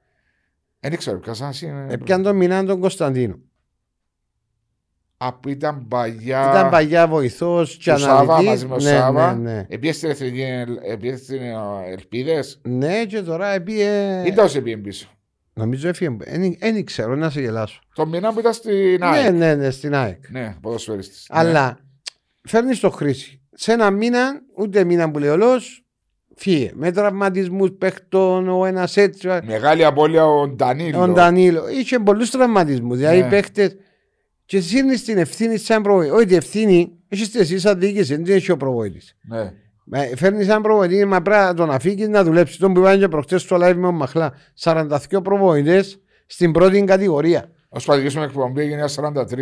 Δεν 0.81 0.97
ξέρω, 0.97 1.19
ποιος 1.19 1.37
σας 1.37 1.63
είναι. 1.63 1.87
Έπιαν 1.91 2.23
τον 2.23 2.37
μηνάν 2.37 2.67
τον 2.67 2.81
Κωνσταντίνο. 2.81 3.39
Α, 5.17 5.33
που 5.35 5.49
ήταν 5.49 5.87
παλιά. 5.89 6.49
Ήταν 6.51 6.71
παγιά 6.71 7.07
βοηθός 7.09 7.77
και 7.77 7.93
του 7.93 7.99
Σάβα 7.99 8.35
αναλυτής. 8.35 8.49
μαζί 8.49 8.67
με 8.67 8.75
τον 8.77 8.85
ναι, 8.85 8.99
Σάβα. 8.99 9.35
ναι, 9.35 9.53
ναι. 9.53 9.67
Επίσης 9.69 9.97
στην 9.97 10.11
εθνική 10.11 10.43
επίσης 10.91 11.21
στην 11.23 11.41
ελπίδες. 11.87 12.61
Ναι, 12.63 13.05
και 13.05 13.21
τώρα 13.23 13.49
έπιε. 13.49 14.23
Ή 14.27 14.33
τόσο 14.33 14.61
πήγε 14.63 14.77
πίσω. 14.77 15.09
Νομίζω 15.59 15.88
έφυγε. 15.88 16.16
Δεν 16.61 16.85
ξέρω, 16.85 17.16
να 17.16 17.31
σε 17.31 17.40
γελάσω. 17.40 17.81
Το 17.94 18.07
μήνα 18.07 18.33
που 18.33 18.38
ήταν 18.38 18.53
στην 18.53 18.73
Ναι, 18.99 19.07
ΑΕΚ. 19.07 19.33
ναι, 19.33 19.55
ναι, 19.55 19.71
στην 19.71 19.94
ΑΕΚ. 19.94 20.31
Ναι, 20.31 20.55
ποδοσφαιριστής. 20.61 21.27
Αλλά 21.29 21.79
φέρνεις 22.42 22.81
το 22.81 22.90
χρήση. 22.90 23.40
Σε 23.53 23.73
ένα 23.73 23.90
μήνα, 23.90 24.40
ούτε 24.57 24.85
μήνα 24.85 25.11
που 25.11 25.18
λέει 25.18 25.29
ολός, 25.31 25.85
φύγε. 26.37 26.71
Με 26.75 26.92
τραυματισμούς 26.92 27.71
παίχτων, 27.79 28.49
ο 28.49 28.64
ένας 28.66 28.97
έτσι. 28.97 29.27
Ναι. 29.27 29.38
Μεγάλη 29.44 29.85
απώλεια 29.85 30.27
ο 30.27 30.49
Ντανίλο. 30.49 31.01
Ο 31.01 31.09
Ντανίλο. 31.09 31.68
Είχε 31.68 31.99
πολλούς 31.99 32.31
τραυματισμούς. 32.31 32.97
Δηλαδή 32.97 33.21
Ναι. 33.21 33.27
οι 33.27 33.29
παίχτες. 33.29 33.77
Και 34.44 34.61
σύρνει 34.61 34.94
την 34.94 35.18
ευθύνη 35.18 35.57
σαν 35.57 35.83
προβοητή. 35.83 36.11
Όχι, 36.11 36.27
την 36.27 36.37
ευθύνη 36.37 36.92
έχεις 37.09 37.31
τη 37.31 37.38
εσύ 37.38 37.59
σαν 37.59 37.79
διοίκηση, 37.79 38.16
δεν 38.16 38.35
έχει 38.37 38.51
ο 38.51 38.57
προβοητή. 38.57 39.01
Ναι. 39.29 39.53
Φέρνεις 40.16 40.46
σαν 40.46 40.62
προβοητή, 40.62 41.05
μα 41.05 41.22
πρέπει 41.22 41.40
να 41.40 41.55
τον 41.55 41.70
αφήκεις 41.70 42.09
να 42.09 42.24
δουλέψει. 42.24 42.59
Τον 42.59 42.72
που 42.72 42.81
είπαν 42.81 42.98
και 42.98 43.09
προχτές 43.09 43.42
στο 43.42 43.57
live 43.61 43.74
με 43.74 43.87
ο 43.87 43.92
Μαχλά. 43.92 44.33
42 44.61 44.98
προβοητέ 45.22 45.85
στην 46.27 46.53
πρώτη 46.53 46.85
κατηγορία. 46.85 47.51
Ως 47.68 47.85
πατηγήσουμε 47.85 48.24
εκπομπή 48.24 48.61
έγινε 48.61 48.77
ένα 48.77 49.24
43. 49.29 49.38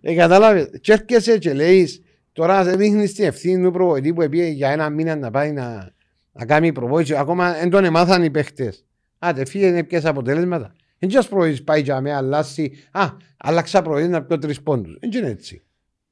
ε, 0.00 0.14
Κατάλαβε. 0.14 0.70
Και 0.80 0.92
έρχεσαι 0.92 1.38
και 1.38 1.52
λέεις, 1.52 2.02
τώρα 2.32 2.64
δεν 2.64 2.78
δείχνεις 2.78 3.14
την 3.14 3.24
ευθύνη 3.24 3.64
του 3.64 3.70
προβοητή 3.70 4.12
που 4.12 4.28
πήγε 4.28 4.46
για 4.46 4.70
ένα 4.70 4.90
μήνα 4.90 5.16
να 5.16 5.30
πάει 5.30 5.52
να, 5.52 5.92
να 6.32 6.44
κάνει 6.46 6.72
προβόηση. 6.72 7.14
Ακόμα 7.14 7.52
δεν 7.52 7.70
τον 7.70 7.84
εμάθαν 7.84 8.24
οι 8.24 8.30
παίχτες. 8.30 8.84
Άντε, 9.18 9.46
φύγε 9.46 9.70
να 9.70 9.84
πιέσει 9.84 10.06
αποτελέσματα. 10.06 10.74
Δεν 10.98 11.08
ξέρω 11.08 11.24
προβοητή 11.28 11.62
πάει 11.62 11.80
για 11.80 12.00
με 12.00 12.14
αλλάσει. 12.14 12.72
Α, 12.90 13.06
άλλαξα 13.36 13.82
προβοητή 13.82 14.08
να 14.08 14.22
πιω 14.22 14.38
τρεις 14.38 14.62
πόντους. 14.62 14.96
Δεν 15.00 15.10
είναι 15.12 15.30
έτσι. 15.30 15.63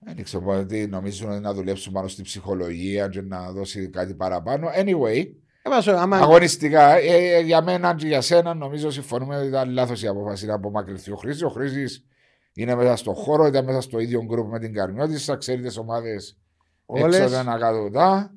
Δεν 0.05 0.25
ξέρω 0.25 0.45
ότι 0.47 0.87
νομίζουν 0.87 1.31
ότι 1.31 1.41
να 1.41 1.55
δουλέψουν 1.55 1.93
πάνω 1.93 2.09
στην 2.09 2.25
ψυχολογία 2.25 3.09
και 3.09 3.21
να 3.23 3.53
δώσει 3.53 3.89
κάτι 3.89 4.15
παραπάνω. 4.15 4.69
Anyway, 4.79 5.25
Έβασο, 5.63 5.93
άμα... 5.93 6.17
αγωνιστικά, 6.17 6.97
ε, 6.99 7.41
για 7.41 7.63
μένα 7.63 7.95
και 7.95 8.07
για 8.07 8.21
σένα 8.21 8.55
νομίζω 8.55 8.91
συμφωνούμε 8.91 9.37
ότι 9.37 9.47
ήταν 9.47 9.71
λάθος 9.71 10.03
η 10.03 10.07
απόφαση 10.07 10.47
να 10.47 10.55
απομακρυνθεί 10.55 11.11
ο 11.11 11.17
Χρήση. 11.17 11.45
Ο 11.45 11.49
Χρήση 11.49 12.05
είναι 12.55 12.75
μέσα 12.75 12.97
στο 12.97 13.13
χώρο, 13.13 13.47
ήταν 13.47 13.65
μέσα 13.65 13.81
στο 13.81 13.99
ίδιο 13.99 14.25
γκρουπ 14.25 14.51
με 14.51 14.59
την 14.59 14.73
Καρμιώτησα, 14.75 15.37
ξέρεις 15.37 15.73
τι 15.75 15.81
ομάδε 15.81 16.17
Όλες. 16.87 17.17
έξω 17.19 17.29
δεν 17.29 17.49
ακατοτά. 17.49 18.35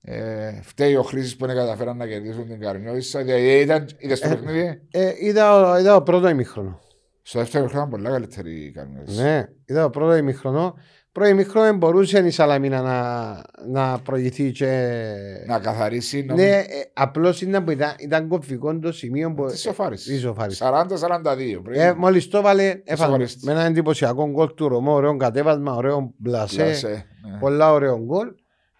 Ε, 0.00 0.60
φταίει 0.62 0.96
ο 0.96 1.02
Χρήση 1.02 1.36
που 1.36 1.46
δεν 1.46 1.56
καταφέραν 1.56 1.96
να 1.96 2.06
κερδίσουν 2.06 2.46
την 2.48 2.60
Καρμιώτησα. 2.60 3.22
Δηλαδή, 3.22 3.60
ήταν, 3.60 3.86
είδες 3.98 4.20
το 4.20 4.28
Ε, 4.28 4.34
παιχνίδι; 4.34 4.80
Ε, 4.90 5.12
είδα, 5.18 5.70
ο- 5.72 5.78
είδα 5.78 5.96
ο 5.96 6.02
πρώτο 6.02 6.28
ημίχρονο. 6.28 6.80
Στο 7.28 7.38
δεύτερο 7.38 7.66
χρόνο 7.68 7.86
ήταν 7.86 7.88
πολύ 7.90 8.08
καλύτερη 8.08 8.64
η 8.64 8.70
Καρμιώτησα. 8.70 9.22
Ναι, 9.22 9.48
είδα 9.64 9.82
το 9.82 9.90
πρώτο 9.90 10.16
ημίχρονο. 10.16 10.74
Πρώτο 11.12 11.28
ημίχρονο 11.30 11.76
μπορούσε 11.76 12.18
η 12.18 12.30
Σαλαμίνα 12.30 12.82
να, 12.82 13.40
να 13.80 13.98
προηγηθεί 13.98 14.50
και... 14.50 15.02
Να 15.46 15.58
καθαρίσει. 15.58 16.22
Να 16.24 16.34
Ναι, 16.34 16.48
ε, 16.48 16.64
απλώς 16.92 17.40
ήταν, 17.40 17.64
που 17.64 17.70
ήταν, 17.70 17.94
ήταν 17.98 18.28
κομφικό 18.28 18.78
το 18.78 18.92
σημείο 18.92 19.32
που... 19.32 19.46
Της 19.46 19.60
σοφάρισε. 19.60 20.14
Ισοφάρισε. 20.14 20.64
40-42. 20.72 21.60
πριν. 21.62 21.80
Ε, 21.80 21.94
μόλις 21.94 22.28
το 22.28 22.42
βάλε, 22.42 22.62
έφαγε 22.64 22.82
Ισοφαρίστη. 22.92 23.46
με 23.46 23.52
ένα 23.52 23.62
εντυπωσιακό 23.62 24.30
γκολ 24.30 24.54
του 24.54 24.68
Ρωμό, 24.68 24.92
ωραίο 24.92 25.16
κατέβασμα, 25.16 25.74
ωραίο 25.74 26.14
μπλασέ, 26.16 26.56
Πλάσε, 26.56 27.06
ναι. 27.30 27.38
πολλά 27.38 27.72
ωραίο 27.72 27.98
γκολ. 28.04 28.28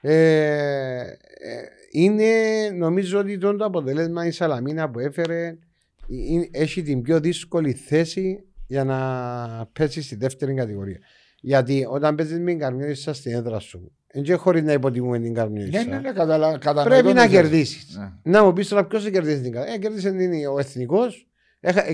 Ε, 0.00 1.00
ε, 1.00 1.06
είναι, 1.90 2.30
νομίζω 2.74 3.18
ότι 3.18 3.38
το 3.38 3.56
αποτέλεσμα 3.60 4.26
η 4.26 4.30
Σαλαμίνα 4.30 4.90
που 4.90 4.98
έφερε 4.98 5.36
ε, 5.36 5.46
είναι- 5.46 5.58
έχει 6.50 6.82
την 6.82 7.02
πιο 7.02 7.20
δύσκολη 7.20 7.72
θέση 7.72 8.44
για 8.66 8.84
να 8.84 8.98
πέσει 9.72 10.02
στη 10.02 10.16
δεύτερη 10.16 10.54
κατηγορία. 10.54 10.98
Γιατί 11.40 11.86
όταν 11.90 12.14
παίζεις 12.14 12.38
με 12.38 12.44
την 12.50 12.58
Καρμιώτισσα 12.58 13.14
στην 13.14 13.32
έδρα 13.34 13.58
σου, 13.58 13.92
δεν 14.14 14.36
χωρίς 14.38 14.62
να 14.62 14.72
υποτιμούμε 14.72 15.18
την 15.18 15.26
Ναι, 15.32 15.38
Καρμιώτισσα, 15.38 15.84
ναι, 15.84 15.98
ναι, 15.98 16.12
καταλα... 16.12 16.58
κατανοητό 16.58 16.88
πρέπει 16.90 17.06
να 17.14 17.22
το 17.24 17.30
ζες. 17.30 17.40
κερδίσεις. 17.40 17.96
Ναι. 17.98 18.32
Να 18.32 18.44
μου 18.44 18.52
πεις 18.52 18.68
τώρα 18.68 18.86
ποιος 18.86 19.10
κερδίσει 19.10 19.40
την 19.40 19.52
κατηγορία. 19.52 19.74
Ε, 19.74 19.78
κέρδισε 19.78 20.10
την 20.12 20.46
ο 20.46 20.58
Εθνικός, 20.58 21.26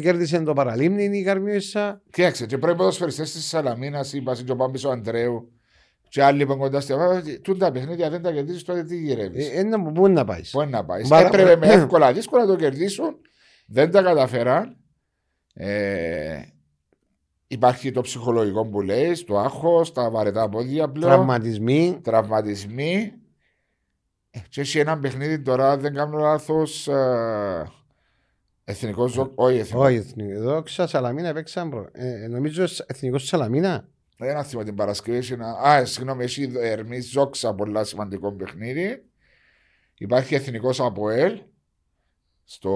κέρδισε 0.02 0.40
το 0.42 0.52
Παραλίμνη 0.52 1.18
η 1.18 1.22
Καρμιώτισσα. 1.22 2.02
Κοίταξε, 2.10 2.46
και 2.46 2.58
πρέπει 2.58 2.76
ποδοσφαιριστές 2.76 3.32
της 3.32 3.44
Σαλαμίνας, 3.44 4.12
είπα 4.12 4.36
και 4.44 4.52
ο 4.52 4.56
Πάμπης 4.56 4.84
ο 4.84 4.90
Αντρέου 4.90 5.52
και 6.08 6.22
άλλοι 6.22 6.46
που 6.46 6.52
είναι 6.52 6.60
κοντά 6.60 6.80
στη 6.80 6.92
ομάδα, 6.92 7.18
ότι 7.18 7.38
τούν 7.40 7.58
τα 7.58 7.72
παιχνίδια 7.72 8.10
δεν 8.10 8.22
τα 8.22 8.32
κερδίσεις 8.32 8.62
τότε 8.62 8.84
τι 8.84 8.96
γυρεύεις; 8.96 9.48
Ε, 9.48 9.58
ε, 9.58 9.64
πού 9.94 10.08
να 10.08 10.24
πάεις. 10.24 10.50
Πού 10.50 10.60
είναι 10.60 10.70
να 10.70 10.84
πάεις; 10.84 11.08
Μπαρα- 11.08 11.26
Έπρεπε 11.26 11.56
με 11.56 11.66
εύκολα 11.72 12.12
δύσκολα 12.12 12.42
να 12.44 12.48
το 12.48 12.56
κερδίσουν. 12.56 13.16
Δεν 13.66 13.90
τα 13.90 14.02
καταφέραν. 14.02 14.76
Ε, 15.54 16.42
υπάρχει 17.46 17.92
το 17.92 18.00
ψυχολογικό 18.00 18.66
που 18.66 18.80
λέει, 18.80 19.12
το 19.12 19.38
άγχος, 19.38 19.92
τα 19.92 20.10
βαρετά 20.10 20.48
πόδια 20.48 20.88
πλέον, 20.90 21.10
Τραυματισμοί. 21.12 21.98
τραυματισμοί. 22.02 23.12
Ε, 24.30 24.38
και 24.48 24.60
έχει 24.60 24.78
ένα 24.78 24.98
παιχνίδι 24.98 25.40
τώρα, 25.40 25.70
αν 25.70 25.80
δεν 25.80 25.94
κάνω 25.94 26.18
λάθος, 26.18 26.88
ε, 26.88 27.66
εθνικός 28.64 29.12
ζω... 29.12 29.32
όχι 29.34 29.56
εθνικός. 29.58 29.86
Όχι, 29.86 29.96
εθνικό. 29.96 30.40
Δόξα 30.40 30.86
Σαλαμίνα 30.86 31.32
παίξαν. 31.32 31.70
προ- 31.70 31.88
Ε, 31.92 32.26
νομίζω 32.28 32.62
εθνικός 32.86 33.26
Σαλαμίνα. 33.26 33.88
Ένα 34.18 34.42
θυμό 34.42 34.62
την 34.62 34.74
Παρασκευή. 34.74 35.16
έχει 35.18 35.32
ένα- 35.32 35.58
Α, 35.58 35.84
συγγνώμη, 35.84 36.24
έχει 36.24 36.52
Ερμής 36.60 37.10
Ζόξα, 37.10 37.54
πολλά 37.54 37.84
σημαντικό 37.84 38.32
παιχνίδι. 38.32 39.04
Υπάρχει 39.98 40.34
εθνικός 40.34 40.80
Αποέλ 40.80 41.40
στο, 42.44 42.74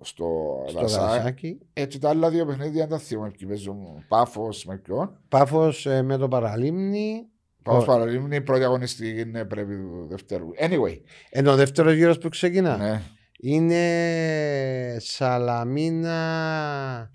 στο, 0.00 0.26
Στο 0.68 0.80
Δασά. 0.80 1.06
Δασάκι. 1.06 1.58
Έτσι 1.72 1.98
τα 1.98 2.08
άλλα 2.08 2.30
δύο 2.30 2.46
παιχνίδια 2.46 2.80
δεν 2.80 2.88
τα 2.88 2.98
θυμάμαι 2.98 3.30
ποιοι 3.38 3.48
παίζουν. 3.48 3.76
Πάφος 4.08 4.64
με 4.64 4.76
ποιον. 4.78 5.18
Πάφο 5.28 5.72
με 6.02 6.16
το 6.16 6.28
Παραλίμνη. 6.28 7.26
Πάφος 7.62 7.82
Ω. 7.82 7.86
παραλίμνη, 7.86 8.36
η 8.36 8.40
πρώτη 8.40 8.64
αγωνιστική 8.64 9.20
είναι 9.20 9.44
πρέπει 9.44 9.76
του 9.76 10.06
Δευτέρου. 10.08 10.46
Anyway, 10.60 11.00
Ενώ 11.30 11.50
ο 11.52 11.56
δεύτερο 11.56 11.90
γύρος 11.92 12.18
που 12.18 12.28
ξεκινά. 12.28 12.76
ναι. 12.76 13.02
Είναι 13.40 14.96
Σαλαμίνα. 14.98 17.10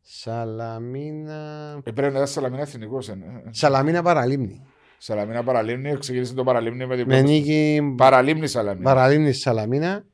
Σαλαμίνα. 0.00 1.72
Ε, 1.84 1.90
πρέπει 1.90 2.12
να 2.12 2.18
ήταν 2.18 2.26
Σαλαμίνα 2.26 2.62
εθνικός. 2.62 3.08
Ε. 3.08 3.16
Σαλαμίνα 3.50 4.02
Παραλίμνη. 4.02 4.62
Σαλαμίνα 4.98 5.42
Παραλίμνη, 5.44 5.96
ξεκίνησε 5.98 6.34
το 6.34 6.44
Παραλίμνη 6.44 6.86
με 6.86 6.96
την 6.96 7.06
Με 7.06 7.20
νίκη 7.22 7.80
Παραλίμνη 7.96 8.46
Σαλαμίνα. 8.46 8.84
Παραλίμνη 8.84 9.32
Σαλαμίνα. 9.32 10.04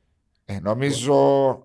Ε, 0.45 0.57
νομίζω, 0.61 1.15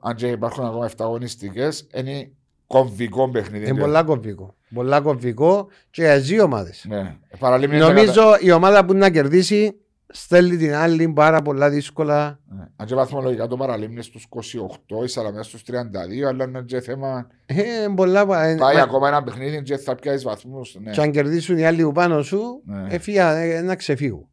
αν 0.00 0.14
και 0.14 0.26
υπάρχουν 0.26 0.64
ακόμα 0.64 0.86
7 0.88 0.90
αγωνιστικές, 0.98 1.86
είναι 1.94 2.30
κομβικό 2.66 3.30
παιχνίδι. 3.30 3.68
Είναι 3.68 3.80
πολλά 3.80 4.02
κομβικό. 4.02 4.54
Πολλά 4.74 5.00
κομβικό 5.00 5.66
και 5.90 6.02
για 6.02 6.18
δύο 6.20 6.42
ομάδες. 6.42 6.84
Ναι. 6.88 7.16
Παραλίμνη 7.38 7.78
Νομίζω 7.78 8.22
είναι 8.26 8.38
η 8.40 8.50
ομάδα 8.50 8.84
που 8.84 8.94
να 8.94 9.10
κερδίσει 9.10 9.74
στέλνει 10.10 10.56
την 10.56 10.74
άλλη 10.74 11.08
πάρα 11.08 11.42
πολλά 11.42 11.70
δύσκολα. 11.70 12.38
Ναι. 12.48 12.64
Αν 12.76 12.86
και 12.86 12.94
βαθμολογικά 12.94 13.46
το 13.46 13.56
Παραλίμνη 13.56 14.02
στους 14.02 14.26
28, 14.28 15.04
η 15.04 15.06
Σαλαμίνα 15.06 15.42
στους 15.42 15.62
32, 15.62 16.28
αλλά 16.28 16.44
είναι 16.44 16.62
και 16.66 16.80
θέμα. 16.80 17.26
Ε, 17.46 17.54
πολλά, 17.94 18.20
ε, 18.20 18.24
Πάει 18.56 18.74
μα- 18.74 18.82
ακόμα 18.82 19.08
ένα 19.08 19.22
παιχνίδι 19.22 19.62
και 19.62 19.76
θα 19.76 19.94
πιάσεις 19.94 20.22
βαθμούς. 20.22 20.76
Ναι. 20.80 20.90
Και 20.90 21.00
αν 21.00 21.10
κερδίσουν 21.10 21.58
οι 21.58 21.66
άλλοι 21.66 21.82
που 21.82 21.92
πάνω 21.92 22.22
σου, 22.22 22.62
Ναι. 22.64 22.86
έφυγα 22.88 23.36
ε, 23.36 23.60
να 23.60 23.76
ξεφύγουν. 23.76 24.28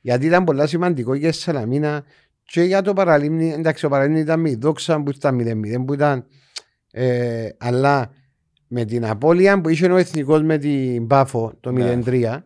Γιατί 0.00 0.26
ήταν 0.26 0.44
πολλά 0.44 0.66
σημαντικό 0.66 1.14
για 1.14 1.30
τη 1.30 1.36
Σαλαμίνα 1.36 2.04
και 2.52 2.62
για 2.62 2.82
το 2.82 2.92
Παραλίμνη. 2.92 3.52
Εντάξει, 3.52 3.86
ο 3.86 3.88
Παραλίμνη 3.88 4.20
ήταν 4.20 4.40
με 4.40 4.50
η 4.50 4.54
δόξα 4.60 5.02
που 5.02 5.10
ήταν 5.10 5.38
0-0, 5.40 5.84
που 5.86 5.94
ήταν. 5.94 6.26
Ε, 6.90 7.48
αλλά 7.58 8.10
με 8.66 8.84
την 8.84 9.06
απώλεια 9.06 9.60
που 9.60 9.68
είχε 9.68 9.86
ο 9.92 9.96
εθνικός 9.96 10.42
με 10.42 10.58
την 10.58 11.06
Πάφο 11.06 11.52
το 11.60 11.70
Ναι. 11.72 11.98
0-3, 12.06 12.38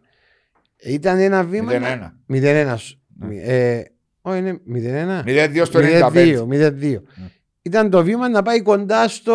ήταν 0.76 1.18
ένα 1.18 1.44
βήμα. 1.44 1.72
0-1. 1.72 2.34
0-1. 2.34 2.76
Ναι. 3.18 3.36
Ε, 3.36 3.82
όχι, 4.20 4.38
είναι 4.38 4.60
0-1. 4.66 5.22
0-2 5.26 5.62
στο 5.64 5.80
95. 5.82 6.10
0-2. 6.12 6.46
0-2. 6.48 7.02
Ήταν 7.62 7.90
το 7.90 8.02
βήμα 8.04 8.28
να 8.28 8.42
πάει 8.42 8.62
κοντά 8.62 9.08
στο. 9.08 9.34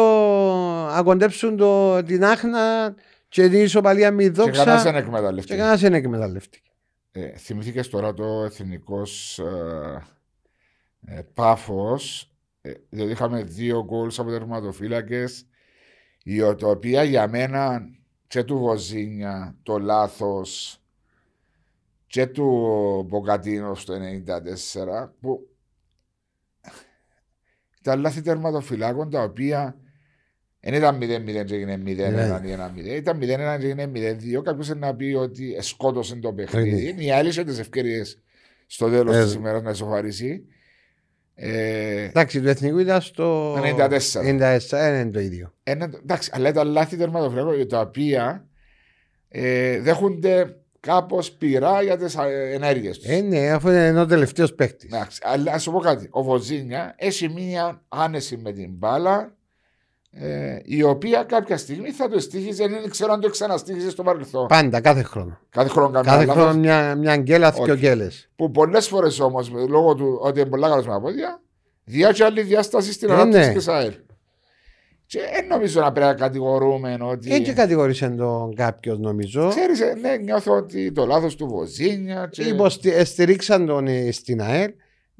να 0.95 1.03
κοντέψουν 1.03 1.57
το, 1.57 2.03
την 2.03 2.23
άχνα 2.25 2.95
και 3.29 3.49
την 3.49 3.59
ισοπαλία 3.63 4.11
με 4.11 4.23
η 4.23 4.25
Και 4.25 4.31
δόξα. 4.31 4.63
κανένας 4.63 4.83
δεν 4.83 4.93
Και 4.93 4.99
εκμεταλλευτεί. 4.99 5.55
κανένας 5.55 5.79
δεν 5.81 5.93
εκμεταλλεύτηκε. 5.93 6.69
Ε, 7.11 7.29
θυμηθήκες 7.37 7.89
τώρα 7.89 8.13
το 8.13 8.43
εθνικός 8.45 9.39
ε, 9.39 10.01
ε, 11.05 11.21
πάφος. 11.33 12.33
Ε, 12.61 12.71
διότι 12.89 13.11
είχαμε 13.11 13.43
δύο 13.43 13.83
γκολ 13.83 14.11
από 14.17 14.29
τερματοφύλακες. 14.29 15.45
Η 16.23 16.41
οποία 16.41 17.03
για 17.03 17.27
μένα 17.27 17.89
και 18.27 18.43
του 18.43 18.57
Βοζίνια 18.57 19.57
το 19.63 19.77
λάθος 19.77 20.81
και 22.07 22.27
του 22.27 22.45
Μποκατίνο 23.09 23.75
στο 23.75 23.93
94 23.93 25.09
που 25.19 25.49
ήταν 27.79 27.99
λάθη 27.99 28.21
τερματοφυλάκων 28.21 29.09
τα 29.09 29.21
οποία 29.23 29.77
δεν 30.59 30.73
ήταν 30.73 30.97
0-0 30.97 31.45
και 31.45 31.55
έγινε 31.55 31.73
0-1 31.75 31.81
Ναι. 31.81 32.49
ή 32.49 32.55
1-0. 32.55 32.95
Ήταν 32.95 33.17
0-1 33.17 33.21
και 33.59 33.65
έγινε 33.65 33.91
0-2. 33.95 34.41
Κάποιος 34.43 34.75
να 34.75 34.95
πει 34.95 35.13
ότι 35.13 35.57
σκότωσε 35.61 36.15
το 36.15 36.33
παιχνίδι. 36.33 36.69
Παιχνίδι. 36.69 37.05
Οι 37.05 37.11
άλλοι 37.11 37.29
είχε 37.29 37.43
τις 37.43 37.59
ευκαιρίες 37.59 38.21
στο 38.65 38.89
τέλος 38.89 39.15
Ε, 39.15 39.23
της 39.23 39.33
ημέρας 39.33 39.61
να 39.61 39.69
ισοφαρίσει. 39.69 40.45
Ε, 41.41 42.03
Εντάξει, 42.03 42.41
το 42.41 42.49
εθνικό 42.49 42.79
ήταν 42.79 43.01
στο. 43.01 43.55
94. 43.55 43.59
94, 43.59 44.59
δεν 44.69 45.01
είναι 45.01 45.11
το 45.11 45.19
ίδιο. 45.19 45.53
ένα, 45.63 45.89
εντάξει, 46.01 46.29
αλλά 46.33 46.49
ήταν 46.49 46.67
λάθη 46.67 46.97
τερματοφυλάκων 46.97 47.67
τα 47.67 47.79
οποία 47.79 48.47
ε, 49.27 49.79
δέχονται 49.79 50.55
κάπως 50.79 51.31
πειρά 51.31 51.81
για 51.81 51.97
τις 51.97 52.15
ενέργειες 52.53 52.99
τους. 52.99 53.09
Ε, 53.09 53.21
ναι, 53.21 53.49
αφού 53.49 53.69
είναι 53.69 54.01
ο 54.01 54.05
τελευταίος 54.05 54.53
παίκτης. 54.53 54.91
Εντάξει, 54.91 55.19
αλλά 55.23 55.51
ας 55.51 55.61
σου 55.61 55.71
πω 55.71 55.79
κάτι. 55.79 56.07
Ο 56.11 56.23
Βοζίνια 56.23 56.95
έχει 56.97 57.29
μία 57.29 57.81
άνεση 57.87 58.37
με 58.37 58.51
την 58.51 58.71
μπάλα 58.71 59.37
ε, 60.11 60.59
η 60.63 60.83
οποία 60.83 61.23
κάποια 61.23 61.57
στιγμή 61.57 61.91
θα 61.91 62.07
το 62.09 62.19
στήχιζε. 62.19 62.67
Δεν 62.67 62.89
ξέρω 62.89 63.13
αν 63.13 63.19
το 63.21 63.29
ξαναστήχιζε 63.29 63.89
στο 63.89 64.03
παρελθόν. 64.03 64.47
Πάντα, 64.47 64.81
κάθε 64.81 65.03
χρόνο. 65.03 65.39
Κάθε 65.49 65.69
χρόνο 65.69 65.89
κάνει 65.89 66.05
Κάθε 66.05 66.23
ένα 66.23 66.31
χρόνο 66.33 66.47
λάθος, 66.47 66.61
μια, 66.61 66.95
μια 66.95 67.15
γκέλα, 67.17 67.51
δύο 67.51 67.63
Όχι. 67.63 67.75
γκέλες. 67.75 68.29
Που 68.35 68.51
πολλές 68.51 68.87
φορές 68.87 69.19
όμως, 69.19 69.51
λόγω 69.69 69.95
του 69.95 70.19
ότι 70.21 70.39
είναι 70.39 70.49
πολλά 70.49 70.69
καλό 70.69 70.81
με 70.81 70.87
τα 70.91 70.99
πόδια, 71.01 71.41
διάχει 71.83 72.23
άλλη 72.23 72.41
διάσταση 72.41 72.93
στην 72.93 73.09
Ε, 73.09 73.13
ανάπτυξη 73.13 73.47
ναι. 73.47 73.53
της 73.53 73.67
ΑΕΛ. 73.67 73.93
Και 75.05 75.19
δεν 75.33 75.47
νομίζω 75.47 75.81
να 75.81 75.91
πρέπει 75.91 76.07
να 76.07 76.13
κατηγορούμε 76.13 76.97
ότι. 77.01 77.29
Δεν 77.29 77.43
και 77.43 77.53
κατηγορήσε 77.53 78.09
τον 78.09 78.55
κάποιο, 78.55 78.97
νομίζω. 78.97 79.47
Ξέρεις, 79.49 79.81
ε, 79.81 79.97
ναι, 80.01 80.15
νιώθω 80.15 80.55
ότι 80.55 80.91
το 80.91 81.05
λάθος 81.05 81.35
του 81.35 81.47
Βοζίνια. 81.47 82.27
Και... 82.31 82.43
Υποστη- 82.43 82.93
ε, 82.93 83.03
στηρίξαν 83.03 83.65
τον 83.65 83.87
ε, 83.87 84.11
στην 84.11 84.41
ΑΕΛ. 84.41 84.71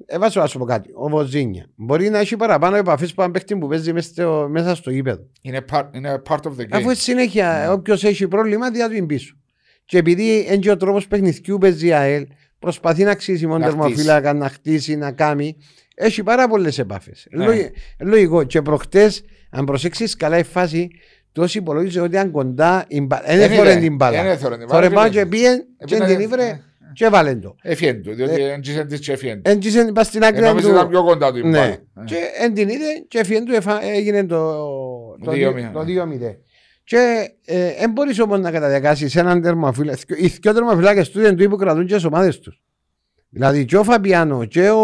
Έβαζω 0.05 0.39
να 0.41 0.47
σου 0.47 0.57
πω 0.59 0.65
κάτι. 0.65 0.89
Ο 0.93 1.09
Βοζίνια 1.09 1.65
μπορεί 1.75 2.09
να 2.09 2.19
έχει 2.19 2.35
παραπάνω 2.35 2.75
επαφέ 2.75 3.07
που 3.15 3.21
αν 3.21 3.31
παίχτη 3.31 3.55
που 3.57 3.67
παίζει 3.67 3.93
μέσα 3.93 4.09
στο, 4.09 4.47
μέσα 4.49 4.75
στο 4.75 4.91
γήπεδο. 4.91 5.21
Είναι, 5.41 5.65
part, 5.71 5.85
είναι 5.91 6.21
part 6.29 6.35
of 6.37 6.51
the 6.51 6.61
game. 6.61 6.67
Αφού 6.71 6.95
συνέχεια 6.95 7.61
Ναι. 7.65 7.71
όποιος 7.71 8.03
έχει 8.03 8.27
πρόβλημα 8.27 8.71
διά 8.71 8.89
του 8.89 8.95
είναι 8.95 9.05
πίσω. 9.05 9.33
Και 9.85 9.97
επειδή 9.97 10.45
είναι 10.47 10.57
και 10.57 10.71
ο 10.71 10.77
τρόπος 10.77 11.07
παιχνιδιού 11.07 11.57
παίζει 11.57 11.87
η 11.87 11.93
ΑΕΛ, 11.93 12.27
προσπαθεί 12.59 13.03
να 13.03 13.11
αξίσει 13.11 13.47
μόνο 13.47 13.59
Να 13.59 13.65
τερμοφύλακα, 13.65 14.33
να 14.33 14.49
χτίσει, 14.49 14.95
να 14.95 15.11
κάνει. 15.11 15.55
Έχει 15.95 16.23
πάρα 16.23 16.47
πολλές 16.47 16.77
επαφές. 16.79 17.27
Ναι. 17.31 17.45
Λογικό. 17.99 18.43
Και 18.43 18.61
προχτές, 18.61 19.23
αν 19.49 19.65
προσέξεις 19.65 20.15
καλά 20.15 20.37
η 20.37 20.43
φάση, 20.43 20.87
τόσο 21.31 21.59
υπολόγιζε 21.59 21.99
ότι 22.01 22.17
αν 22.17 22.31
κοντά. 22.31 22.85
η 22.87 23.01
μπα- 23.01 23.21
Δεν 23.25 23.37
Δεν 23.37 23.51
έφορε 23.51 23.71
είδε. 23.71 23.79
την 23.79 23.95
μπάλα. 23.95 24.21
Δεν 24.21 24.31
έφορε 24.31 24.57
την 24.57 24.67
Φορε 24.67 24.89
μπάλα, 24.89 24.95
πάνω 25.01 25.11
δεν 25.13 25.23
και 25.23 25.29
πήγε 25.29 25.49
και 25.85 25.95
Έπαιρνε- 25.95 26.09
την 26.17 26.19
ήβρε 26.19 26.43
ναι. 26.45 26.61
Και 26.93 27.05
έβαλε 27.05 27.35
το. 27.35 27.55
Έφυγε 27.61 27.93
του, 27.93 28.13
διότι 28.13 28.41
έντυχε 28.41 28.85
της 28.85 28.99
και 28.99 29.11
έφυγε. 29.11 29.41
Έντυσε 29.43 29.91
πας 29.93 30.07
στην 30.07 30.23
άκρη 30.23 30.43
Ε, 30.43 30.47
Νομίζω 30.47 30.69
ήταν 30.69 30.83
του. 30.83 30.89
πιο 30.89 31.03
κοντά 31.03 31.31
του 31.31 31.37
η 31.37 31.43
Ναι. 31.43 31.57
μπάλα. 31.57 31.67
Ε. 31.71 31.81
Και 32.05 32.15
εν 32.39 32.53
την 32.53 32.69
είδε 32.69 32.85
και 33.07 33.19
έφυγε 33.19 33.41
του 33.43 33.53
εφα- 33.53 33.83
έγινε 33.83 34.25
το, 34.25 34.37
το, 35.23 35.31
Δύο 35.31 35.47
δι- 35.51 35.55
μηδέν, 35.55 35.71
το 35.73 35.83
ναι. 35.83 35.85
2-0. 36.31 36.35
Και 36.83 37.29
δεν 37.79 37.91
μπορείς 37.91 38.19
όμως 38.19 38.39
να 38.39 38.51
καταδιακάσεις 38.51 39.15
έναν 39.15 39.41
τερμαφύλακα. 39.41 39.99
Οι 40.17 40.27
δυο 40.27 40.53
τερμαφύλακε 40.53 41.09
του 41.11 41.19
δεν 41.19 41.35
του 41.35 41.43
υποκρατούν 41.43 41.85
και 41.85 41.95
τις 41.95 42.03
ομάδες 42.03 42.39
τους. 42.39 42.61
Δηλαδή 43.29 43.65
και 43.65 43.77
ο 43.77 43.83
Φαμπιάνο 43.83 44.45
και 44.45 44.69
ο, 44.69 44.79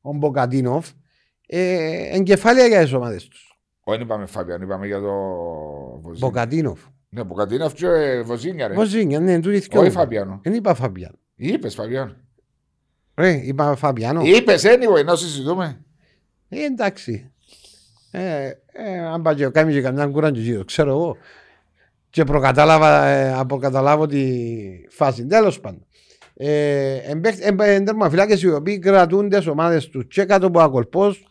ο 0.00 0.12
Μποκατίνοφ 0.14 0.88
ε, 1.46 2.16
εγκεφάλαια 2.16 2.66
για 2.66 2.82
τις 2.82 2.92
ομάδες 2.92 3.28
τους. 3.28 3.58
Όχι, 3.80 4.02
είπαμε 4.02 4.26
Φαβιάν, 4.26 4.62
είπαμε 4.62 4.86
για 4.86 5.00
το 5.00 5.12
Βοζίνια. 6.00 6.18
Μποκατίνοφ. 6.28 6.80
Ναι, 7.08 7.24
Μποκατίνοφ 7.24 7.72
και 7.72 7.86
ε, 7.86 8.22
Βοζίνια, 8.22 8.68
ρε. 8.68 8.74
Βοζίνια, 8.74 9.20
ναι, 9.20 9.40
του 9.40 9.50
Όχι 9.50 9.68
δυο. 9.70 9.90
Φαβιάνο. 9.90 10.40
Δεν 10.42 10.54
είπα 10.54 10.74
Φαμπιάνο. 10.74 11.18
Είπες 11.36 11.74
Φαβιάν. 11.74 12.16
Ρε, 13.14 13.30
είπα 13.32 13.76
Φαμπιάνο. 13.76 14.20
Είπες 14.24 14.64
anyway, 14.66 15.04
να 15.04 15.16
συζητούμε. 15.16 15.84
Ε, 16.48 16.64
εντάξει. 16.64 17.32
Ε, 18.10 18.50
ε, 18.72 18.98
αν 18.98 19.22
πάει 19.22 19.34
και 19.34 19.46
κάνει 19.46 19.72
και 19.72 19.80
καμιά 19.80 20.06
κούρα 20.06 20.30
και 20.30 20.54
το 20.54 20.64
ξέρω 20.64 20.90
εγώ. 20.90 21.16
Και 22.10 22.24
προκατάλαβα, 22.24 23.04
ε, 23.06 23.32
αποκαταλάβω 23.32 24.06
τη 24.06 24.26
φάση. 24.90 25.26
Τέλος 25.26 25.60
πάντων. 25.60 25.86
Ε, 26.34 26.98
Εντερμαφυλάκες 27.58 28.42
οι 28.42 28.50
οποίοι 28.50 28.78
κρατούν 28.78 29.28
τις 29.28 29.46
ομάδες 29.46 29.88
τους 29.88 30.06
και 30.08 30.24
κάτω 30.24 30.46
από 30.46 30.60
ακολπός. 30.60 31.26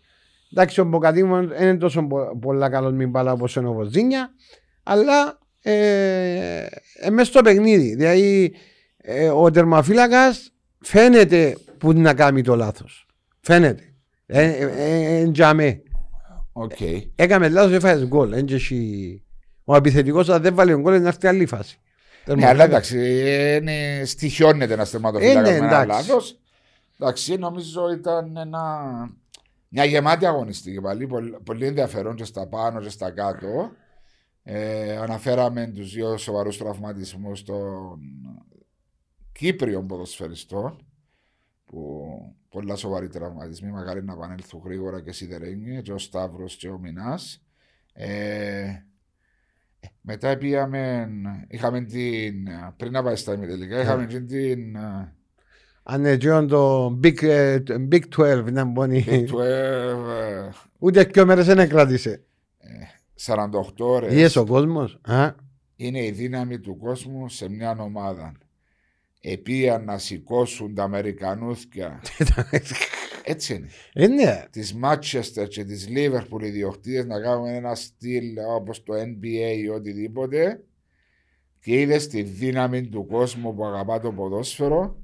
Εντάξει, 0.54 0.80
ο 0.82 0.86
Μποκατήμον 0.86 1.48
δεν 1.48 1.68
είναι 1.68 1.78
τόσο 1.78 2.08
πο- 2.08 2.38
πολλά 2.42 2.70
καλός 2.70 2.94
μην 2.94 3.10
μπάλα 3.10 3.32
όπως 3.32 3.56
είναι 3.56 3.68
ο 3.68 3.74
Βοζίνια. 3.74 4.30
Αλλά 4.84 5.40
ε, 5.72 6.66
ε, 7.00 7.10
μέσα 7.10 7.30
στο 7.32 7.42
παιχνίδι. 7.42 7.96
Δηλαδή 7.96 8.54
ε, 8.98 9.30
ο 9.30 9.52
τερμαφύλακας 9.52 10.52
φαίνεται 10.82 11.58
που 11.78 11.94
να 11.94 12.14
κάνει 12.14 12.42
το 12.42 12.56
λάθος. 12.56 13.06
Φαίνεται. 13.42 13.84
Ε, 14.26 14.44
ε, 14.44 14.72
ε, 14.78 15.20
ε, 15.20 15.32
τζαμέ. 15.32 15.82
Οκ. 16.52 16.72
Έκαμε 17.16 17.50
λάθος, 17.50 17.72
έφαγες 17.72 18.06
γκολ. 18.08 18.34
Εν 18.34 18.46
και 18.46 18.56
εσύ- 18.56 19.22
Ο 19.64 19.76
επιθετικός 19.76 20.30
αν 20.30 20.42
δεν 20.42 20.56
βάλει 20.56 20.76
γκολ 20.76 20.96
είναι 20.96 21.10
αυτή 21.10 21.28
άλλη 21.28 21.46
φάση. 21.46 21.80
Ναι, 22.26 22.48
αλλά 22.48 22.64
εντάξει, 22.64 22.98
ε, 23.00 23.56
είναι, 23.56 24.02
στοιχιώνεται 24.06 24.74
ένας 24.74 24.90
θεματοφύλακα 24.90 25.40
Ε, 25.50 25.54
ναι, 25.54 25.60
με 25.60 25.66
ένα 25.66 25.82
εντάξει. 25.82 26.08
λάθος. 26.10 26.40
Εντάξει, 27.00 27.36
νομίζω 27.36 27.92
ήταν 27.92 28.38
ένα, 28.38 28.64
μια 29.70 29.86
γεμάτη 29.86 30.26
αγωνιστική 30.26 30.82
πάλι, 30.82 31.08
πολύ, 31.08 31.38
πολύ 31.44 31.66
ενδιαφέρον 31.66 32.16
και 32.16 32.24
στα 32.24 32.48
πάνω 32.48 32.82
και 32.82 32.90
στα 32.90 33.12
κάτω. 33.12 33.72
Ε, 34.50 34.98
αναφέραμε 34.98 35.68
τους 35.68 35.94
δύο 35.94 36.18
σοβαρούς 36.18 36.58
τραυματισμούς 36.58 37.44
των 37.44 38.00
Κύπριων 39.32 39.88
ποδοσφαιριστών 39.88 40.86
που 41.66 42.06
πολλά 42.50 42.76
σοβαροί 42.76 43.08
τραυματισμοί, 43.08 43.72
μακάρι 43.72 44.04
να 44.04 44.14
επανέλθουν 44.14 44.62
γρήγορα 44.66 45.02
και 45.02 45.12
σιδερένιοι, 45.12 45.82
και 45.82 45.92
ο 45.92 45.98
Σταύρος 45.98 46.56
και 46.56 46.70
ο 46.70 46.78
Μινάς. 46.78 47.44
Ε, 47.94 48.68
μετά 50.02 50.38
πήγαμε, 50.38 51.10
είχαμε 51.48 51.82
την, 51.82 52.48
πριν 52.78 52.92
να 52.92 53.04
πάει 53.04 53.16
στα 53.16 53.34
ημιτελικά, 53.34 53.82
είχαμε 53.82 54.06
και 54.06 54.20
την 54.20 54.76
ε, 54.76 55.14
Αν 55.84 56.06
είναι 56.06 56.46
το 56.46 56.86
Big, 57.04 57.24
ε, 57.24 57.60
το 57.60 57.88
Big 57.92 58.04
12 58.18 58.52
να 58.52 58.64
μπώνει. 58.64 59.06
Big 59.08 59.28
12, 59.30 59.40
ε, 59.40 59.94
Ούτε 60.78 61.04
και 61.04 61.24
μέρες 61.24 61.46
δεν 61.46 61.70
κράτησε. 61.70 62.22
48 63.26 63.86
ώρες. 63.86 64.14
Είδες 64.14 64.36
ο 64.36 64.46
κόσμος. 64.46 65.00
Α, 65.02 65.36
είναι 65.76 66.06
η 66.06 66.12
δύναμη 66.12 66.60
του 66.60 66.78
κόσμου 66.78 67.30
σε 67.30 67.50
μια 67.50 67.78
ομάδα. 67.80 68.32
Επία 69.22 69.80
να 69.80 69.98
σηκώσουν 69.98 70.74
τα 70.74 70.84
Αμερικανούθια 70.84 72.02
Έτσι 73.24 73.56
είναι. 73.56 73.68
Ε, 73.94 74.08
ναι. 74.08 74.44
Της 74.50 74.76
Manchester 74.84 75.48
και 75.50 75.64
της 75.64 75.88
Liverpool 75.90 76.42
οι 76.42 76.50
διοκτήτες 76.50 77.06
να 77.06 77.20
κάνουμε 77.20 77.56
ένα 77.56 77.76
στυλ 77.76 78.38
όπως 78.56 78.84
το 78.84 78.94
NBA 78.94 79.58
ή 79.58 79.68
οτιδήποτε. 79.68 80.64
Και 81.60 81.80
είδες 81.80 82.08
τη 82.08 82.22
δύναμη 82.24 82.88
του 82.88 83.06
κόσμου 83.06 83.56
που 83.56 83.66
αγαπά 83.66 84.00
το 84.00 84.12
ποδόσφαιρο. 84.12 85.02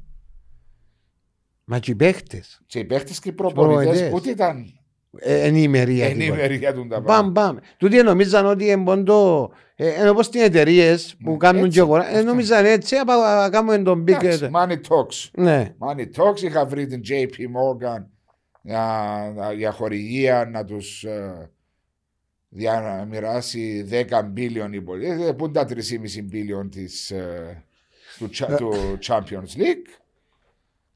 Μα 1.64 1.80
και 1.80 1.92
οι 1.92 1.96
παίχτες. 1.96 2.62
Και 2.66 2.80
οι 2.80 2.86
παίχτες 2.86 3.20
και 3.20 3.30
οι 3.30 3.34
προπονητές. 3.34 3.86
προπονητές 3.86 4.14
ούτε 4.14 4.30
ήταν 4.30 4.83
Ε, 5.20 5.42
Εν 5.48 5.56
η 5.56 5.60
ημερία. 5.64 6.06
εν 6.06 6.18
τίποτα. 6.20 6.38
ημερία 6.44 6.74
του 6.74 6.88
τα 6.88 7.00
Μπαμ, 7.00 7.06
πράγματα. 7.06 7.42
μπαμ. 7.54 7.58
Τούτοι 7.78 8.04
νομίζαν 8.04 8.46
ότι 8.46 8.70
εμποντό. 8.70 9.52
Ε, 9.76 10.10
όπως 10.10 10.30
τις 10.30 10.42
εταιρείες 10.44 11.16
που 11.24 11.32
Ναι, 11.32 11.38
κάνουν 11.38 11.64
έτσι, 11.64 11.74
και 11.78 11.80
αγορά. 11.84 12.08
Ε, 12.10 12.12
αυτό. 12.14 12.24
νομίζαν 12.24 12.66
έτσι, 12.66 12.96
απα- 12.96 13.50
κάνουμε 13.52 13.78
τον 13.78 14.04
big. 14.04 14.08
Εντάξει, 14.24 14.50
Money 14.54 14.72
talks. 14.74 15.30
Ναι. 15.34 15.76
Money 15.80 16.02
talks. 16.16 16.42
Είχα 16.42 16.66
βρει 16.66 16.88
την 16.88 17.02
JP 17.10 17.34
Morgan 17.40 18.04
για, 18.62 19.54
για 19.56 19.72
χορηγία 19.72 20.50
να 20.52 20.66
τους 20.66 21.06
διαμοιράσει 22.50 23.88
10 23.90 24.32
billion 24.38 24.70
υπολείπτες. 24.72 25.34
Πού 25.36 25.44
είναι 25.46 25.54
τα 25.54 25.66
3,5 25.66 25.76
billion 26.32 26.70
της, 26.72 27.12
ε, 27.12 27.64
του, 28.18 28.30
Cha- 28.34 28.56
του 28.58 28.74
Champions 29.08 29.58
League. 29.58 30.02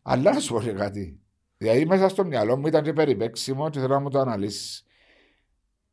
Αλλά 0.01 0.33
να 0.33 0.39
σου 0.39 0.53
πω 0.53 0.61
και 0.61 0.71
κάτι. 0.71 1.19
Δηλαδή 1.57 1.85
μέσα 1.85 2.09
στο 2.09 2.25
μυαλό 2.25 2.57
μου 2.57 2.67
ήταν 2.67 2.83
και 2.83 2.93
περιπέξιμο 2.93 3.69
και 3.69 3.79
θέλω 3.79 3.93
να 3.93 3.99
μου 3.99 4.09
το 4.09 4.19
αναλύσεις. 4.19 4.81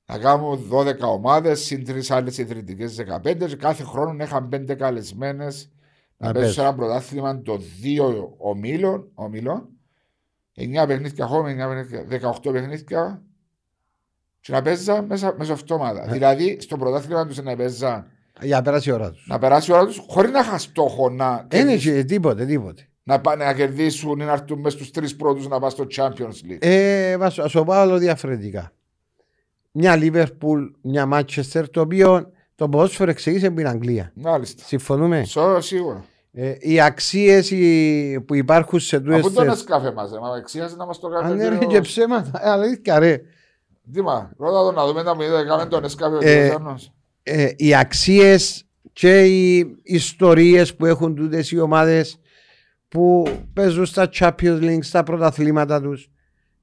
Να 0.07 0.19
κάνω 0.19 0.59
12 0.71 0.99
ομάδες 1.01 1.61
συν 1.65 1.85
τρεις 1.85 2.11
άλλες 2.11 2.39
ιδρυτικές 2.39 2.97
15 3.23 3.47
και 3.47 3.57
κάθε 3.57 3.83
χρόνο 3.85 4.13
να 4.13 4.25
είχαν 4.25 4.49
5 4.53 4.75
καλεσμένες 4.75 5.71
να 6.17 6.27
Να 6.27 6.33
παίζουν 6.33 6.53
σε 6.53 6.61
παίζουν. 6.61 6.75
ένα 6.79 6.87
πρωτάθλημα 6.87 7.43
των 7.43 7.63
δύο 7.81 8.35
ομίλων, 8.39 9.11
ομίλων 9.15 9.69
9 10.57 10.85
παιχνίδια 10.87 11.27
χώμα, 11.27 11.49
9 11.51 11.57
παιχνίδια, 11.69 12.05
18 12.43 12.53
παιχνίδια 12.53 13.23
και 14.41 14.53
να 14.53 14.63
παίζα 14.63 15.03
μέσα, 15.03 15.35
μέσα 15.39 15.53
εβδομάδα. 15.53 16.07
Δηλαδή 16.07 16.61
στο 16.61 16.77
πρωτάθλημα 16.77 17.27
τους 17.27 17.43
να 17.43 17.57
παίζα 17.57 18.07
Για 18.43 18.57
να 18.57 18.63
περάσει 18.63 18.89
η 18.89 18.93
ώρα 18.93 19.11
τους. 19.11 19.27
να 19.29 19.39
περάσει 19.39 19.71
η 19.71 19.75
ώρα 19.75 19.87
τους 19.87 20.01
χωρίς 20.09 20.31
να 20.31 20.39
είχα 20.41 20.59
στόχο 20.59 21.11
να, 21.11 21.37
Δεν 21.37 21.49
κερδίσουν- 21.49 21.95
έχει 21.95 22.05
τίποτε, 22.05 22.47
τίποτε. 22.47 22.89
Να 23.07 23.21
πάνε 23.21 23.45
να 23.45 23.55
κερδίσουν 23.55 24.21
ή 24.21 24.25
να 24.25 24.33
έρθουν 24.33 24.59
μέσα 24.61 24.77
στους 24.77 24.91
τρεις 24.91 25.17
πρώτους 25.17 25.49
να 25.49 25.59
πάνε 25.59 25.71
στο 25.71 25.87
Champions 25.97 26.51
League. 26.51 26.57
Ε, 26.59 27.17
βάσο, 27.17 27.43
ας 27.43 27.53
το 27.53 27.65
πάω 27.65 27.81
άλλο 27.81 27.99
διαφορετικά. 27.99 28.73
Μια 29.73 29.97
Λίβερπουλ, 29.97 30.65
μια 30.83 31.07
Μάτσεστερ, 31.07 31.69
το 31.71 31.81
οποίο 31.81 32.31
το 32.55 32.69
ποδόσφαιρο 32.69 33.11
εξηγήσε 33.11 33.47
από 33.47 33.57
την 33.57 33.67
Αγγλία. 33.69 34.13
Μάλιστα. 34.15 34.63
Συμφωνούμε; 34.67 35.25
Σω, 35.25 35.61
σίγουρα. 35.61 36.05
Ε, 36.33 36.55
οι 36.59 36.81
αξίες 36.81 37.53
που 38.27 38.35
υπάρχουν 38.35 38.81
σε 38.81 38.97
Από 38.97 39.05
τον 39.11 39.23
τούτε. 39.23 39.51
εσκάφε 39.51 39.93
μας, 39.93 40.11
μα 40.11 40.37
εξίασε 40.37 40.77
να 40.77 40.87
μας 40.87 40.99
το 40.99 41.09
κάνει. 41.09 41.25
Αν 41.25 41.31
ο 41.31 41.35
είναι 41.35 41.49
κύριος- 41.51 41.73
και 41.73 41.81
ψέματα, 41.81 42.41
ε, 42.45 42.49
αλήθεια 42.51 42.99
ρε. 42.99 43.21
Τι 43.93 44.03
μα, 44.03 44.31
ρώτα 44.39 44.63
τον 44.65 44.75
να 44.75 44.87
δούμε 44.87 45.03
να 45.03 45.17
μην 45.17 45.27
είδε 45.27 45.67
τον 45.69 45.85
εσκάφε 45.85 46.15
ο 46.15 46.19
Ε, 46.23 46.35
κύριος 46.35 46.55
Άρνος. 46.55 46.93
Ε, 47.23 47.49
οι 47.57 47.75
αξίες 47.75 48.65
και 48.93 49.25
οι 49.25 49.77
ιστορίες 49.83 50.75
που 50.77 50.87
έχουν 50.87 51.15
τούτες 51.15 51.51
οι 51.51 51.59
ομάδες 51.59 52.19
που 52.95 53.27
παίζουν 53.53 53.87
στα 53.87 54.09
Champions 54.19 54.61
League, 54.61 54.79
στα 54.83 55.03
πρωταθλήματα 55.03 55.81
τους. 55.81 56.11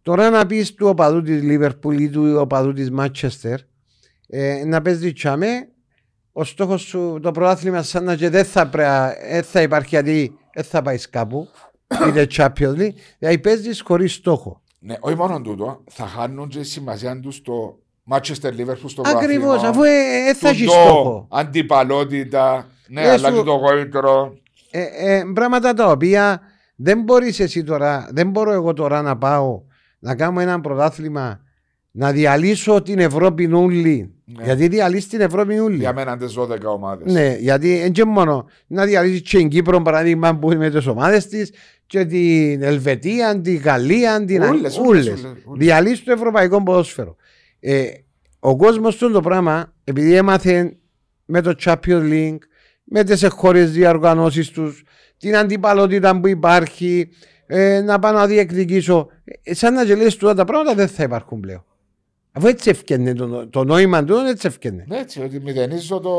Τώρα 0.02 0.30
να 0.30 0.46
πεις 0.46 0.74
του 0.74 0.88
οπαδού 0.88 1.22
της 1.22 1.42
Λίβερπουλ 1.42 1.98
ή 2.00 2.10
του 2.10 2.36
οπαδού 2.40 2.74
της 2.74 2.92
Μάτσεστερ 2.92 3.60
ε, 4.28 4.64
να 4.66 4.82
παίζει 4.82 5.14
τσάμε, 5.14 5.48
ο 6.32 6.44
στόχος 6.44 6.82
σου 6.82 7.20
το 7.22 7.32
πρωτάθλημα 7.32 7.84
σαν 7.84 8.04
να 8.04 8.16
και 8.16 8.30
δεν 8.30 8.46
θα, 8.46 8.68
πρέ, 8.68 8.88
δεν 9.32 9.44
θα 9.44 9.62
υπάρχει 9.62 9.88
γιατί 9.90 10.34
δεν 10.54 10.64
θα 10.64 10.82
πάεις 10.82 11.10
κάπου. 11.10 11.48
είτε 12.08 12.28
Champions 12.36 12.76
League, 12.78 12.94
δηλαδή 13.20 13.40
παίζεις 13.40 13.82
χωρίς 13.82 14.14
στόχο. 14.14 14.62
Ναι, 14.80 14.96
όχι 15.00 15.16
μόνο 15.16 15.42
τούτο, 15.42 15.84
θα 15.90 16.06
χάνουν 16.08 16.48
και 16.48 16.60
η 16.60 16.64
σημασία 16.64 17.20
τους 17.20 17.36
στο 17.36 17.80
Manchester 18.12 18.50
Liverpool 18.60 18.78
στο 18.86 19.02
Ακριβώς, 19.06 19.60
πρωτάθλημα. 19.62 19.68
αφού 19.70 19.82
δεν 19.82 20.36
θα 20.36 20.50
έχεις 20.50 20.66
Τούτο, 20.66 20.82
στόχο. 20.84 21.28
Αντιπαλότητα. 21.32 22.68
Ναι, 22.88 23.02
Ε, 23.02 23.10
αλλά 23.12 23.28
σου- 23.30 23.36
και 23.38 23.44
το 23.44 23.52
γόητρο. 23.54 24.34
Ε, 24.72 24.82
ε, 24.82 25.24
πράγματα 25.34 25.74
τα 25.74 25.92
οποία 25.92 26.42
δεν 26.76 27.02
μπορείς 27.02 27.40
εσύ 27.40 27.64
τώρα, 27.64 28.10
δεν 28.12 28.30
μπορώ 28.30 28.52
εγώ 28.52 28.74
τώρα 28.74 29.02
να 29.02 29.18
πάω 29.18 29.62
να 30.00 30.16
κάνω 30.16 30.40
ένα 30.40 30.62
πρωτάθλημα 30.62 31.42
να 31.92 32.12
διαλύσω 32.12 32.82
την 32.82 33.00
Ευρώπη 33.00 33.54
όλη. 33.54 34.14
Ναι. 34.26 34.44
Γιατί 34.44 34.68
διαλύσεις 34.68 35.08
την 35.08 35.22
Ευρώπη 35.22 35.60
όλη. 35.60 35.78
Για 35.78 35.94
μένα 35.94 36.18
τις 36.18 36.36
12 36.38 36.58
ομάδες. 36.66 37.14
Ναι, 37.14 37.36
γιατί 37.40 37.80
δεν 37.80 37.92
και 37.92 38.06
μόνο 38.06 38.46
να 38.68 38.86
διαλύσεις 38.86 39.22
και 39.22 39.38
την 39.38 39.50
Κύπρο 39.50 39.82
παράδειγμα 39.82 40.38
που 40.38 40.52
είναι 40.52 40.60
με 40.60 40.70
τις 40.70 40.88
ομάδες 40.88 41.28
της 41.28 41.54
και 41.86 42.06
την 42.06 42.64
Ελβετία, 42.64 43.42
την 43.42 43.58
Γαλλία, 43.58 44.26
την 44.26 44.44
Ούλες, 44.44 44.78
ούλες, 44.78 44.78
ούλες. 44.78 45.08
ούλες, 45.08 45.22
ούλες. 45.22 45.66
Διαλύσεις 45.66 46.04
το 46.04 46.12
ευρωπαϊκό 46.12 46.64
ποδόσφαιρο. 46.64 47.16
Ε, 47.60 47.88
ο 48.40 48.56
κόσμος 48.56 48.94
αυτό 48.94 49.10
το 49.10 49.22
πράγμα, 49.22 49.74
επειδή 49.84 50.16
έμαθε 50.16 50.78
με 51.26 51.42
το 51.42 51.56
Champions 51.64 52.10
League, 52.12 52.38
με 52.94 53.04
τις 53.04 53.24
εγχώριες 53.24 53.72
διαργανώσεις 53.72 54.50
τους, 54.50 54.84
την 55.18 55.36
αντιπαλότητα 55.36 56.20
που 56.20 56.28
υπάρχει, 56.28 57.10
ε, 57.46 57.82
να 57.82 58.00
πάω 58.00 58.12
να 58.12 58.28
διεκδικήσω. 58.28 59.08
Ε, 59.44 59.54
σαν 59.54 59.74
να 59.74 59.84
γελέσει 59.84 60.18
τούτα 60.18 60.34
τα 60.34 60.46
πράγματα 60.46 60.76
δεν 60.76 60.88
θα 60.88 61.04
υπάρχουν 61.04 61.40
πλέον. 61.40 61.66
Αφού 62.32 62.48
έτσι 62.48 62.70
ευκαινε 62.70 63.14
το, 63.14 63.48
το 63.48 63.64
νόημα 63.64 64.04
του, 64.04 64.16
έτσι 64.16 64.48
ευκαινε. 64.48 64.86
Ναι, 64.88 64.98
Έτσι, 64.98 65.22
ότι 65.22 65.40
μηδενίζω 65.40 66.00
το, 66.00 66.10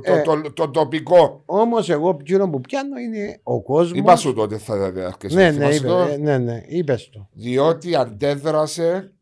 το, 0.00 0.12
Ε. 0.12 0.22
το, 0.22 0.52
το 0.52 0.70
τοπικό. 0.70 1.42
Όμως, 1.44 1.90
εγώ 1.90 2.16
εκείνο 2.20 2.50
που 2.50 2.60
πιάνω 2.60 2.98
είναι 2.98 3.40
ο 3.42 3.62
κόσμος. 3.62 3.98
Είπα 3.98 4.16
σου 4.16 4.34
τότε 4.34 4.58
θα 4.58 4.90
διαρκέσει. 4.90 5.34
Ναι, 5.34 5.50
ναι, 5.50 5.68
είπε, 5.74 5.88
ε, 6.12 6.16
ναι, 6.16 6.38
ναι, 6.38 6.62
είπες 6.66 7.10
το. 7.12 7.28
διότι 7.32 7.94
αντέδρασε 7.96 9.12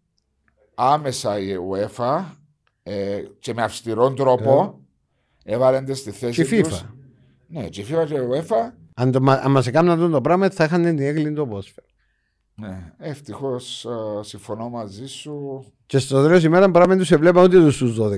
άμεσα 0.74 1.38
η 1.38 1.54
UEFA 1.72 2.24
ε, 2.82 3.22
και 3.38 3.54
με 3.54 3.62
αυστηρόν 3.62 4.16
τρόπο 4.16 4.81
έβαλε 5.44 5.82
τις 5.82 5.98
στη 5.98 6.10
θέση 6.10 6.44
Και 6.46 6.56
η 6.56 6.62
τους. 6.62 6.80
FIFA. 6.82 6.86
Ναι, 7.46 7.68
και 7.68 7.80
η 7.80 7.84
FIFA 7.90 8.04
και 8.06 8.14
η 8.14 8.18
UEFA. 8.32 8.72
Αν, 8.94 9.10
το, 9.10 9.20
μα- 9.20 9.34
αν 9.44 9.50
μας 9.50 9.66
έκαναν 9.66 9.94
αυτό 9.94 10.08
το 10.08 10.20
πράγμα, 10.20 10.50
θα 10.50 10.64
είχαν 10.64 10.82
την 10.82 10.98
έγκλη 10.98 11.32
το 11.32 11.46
πόσφαιρο. 11.46 11.86
Ναι, 12.54 12.92
ευτυχώς 12.98 13.86
συμφωνώ 14.20 14.68
μαζί 14.68 15.06
σου. 15.06 15.64
Και 15.86 15.98
στο 15.98 16.22
τέλο 16.22 16.34
της 16.34 16.44
ημέρας 16.44 16.66
μπορεί 16.70 16.78
να 16.84 16.90
μην 16.90 16.98
τους 16.98 17.10
έβλεπα 17.10 17.42
ούτε 17.42 17.58
τους 17.60 17.74
στους 17.74 17.96
12. 18.00 18.16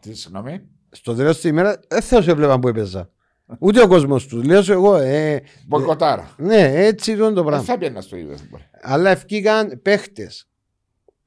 Τι 0.00 0.14
συγγνώμη; 0.14 0.60
Στο 0.90 1.14
τέλο 1.14 1.30
της 1.32 1.44
ημέρας 1.44 1.78
δεν 1.88 2.02
θα 2.02 2.22
του 2.22 2.30
έβλεπα 2.30 2.58
που 2.58 2.68
έπαιζα. 2.68 3.10
Ούτε 3.58 3.82
ο 3.82 3.88
κόσμος 3.88 4.26
τους. 4.26 4.44
Λέω 4.44 4.62
σου 4.62 4.72
εγώ, 4.72 4.96
ε, 4.96 5.42
Μποϊκοτάρα. 5.66 6.34
ναι, 6.38 6.72
έτσι 6.86 7.12
ήταν 7.12 7.28
το 7.28 7.34
Δεν 7.34 7.44
πράγμα. 7.44 7.64
θα 7.64 7.78
πιένα 7.78 8.00
στο 8.00 8.16
ίδιο. 8.16 8.36
Αλλά 8.82 9.10
ευκήκαν 9.10 9.80
παίχτες. 9.82 10.48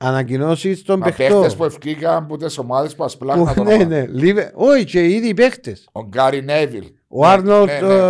Ανακοινώσεις 0.04 0.84
των 0.84 1.00
Μα 1.00 1.06
παιχτών. 1.06 1.28
παίχτες 1.28 1.56
που 1.56 1.64
ευκήκαν 1.66 2.16
από 2.16 2.38
τις 2.38 2.58
ομάδες 2.58 2.96
που 2.96 3.04
ασπλάχνα 3.04 3.44
Που- 3.44 3.54
τον 3.54 3.66
ναι, 3.66 3.84
ναι, 3.84 4.06
λίβε- 4.08 4.52
Όχι, 4.56 4.86
και 4.86 5.06
ήδη 5.10 5.28
οι 5.28 5.34
παίχτες. 5.34 5.90
Ο 5.92 6.02
Γκάρι 6.08 6.44
Νέβιλ. 6.44 6.86
Ο 7.08 7.26
Άρνολτ 7.26 7.70
ναι, 7.72 7.88
ναι. 7.88 8.04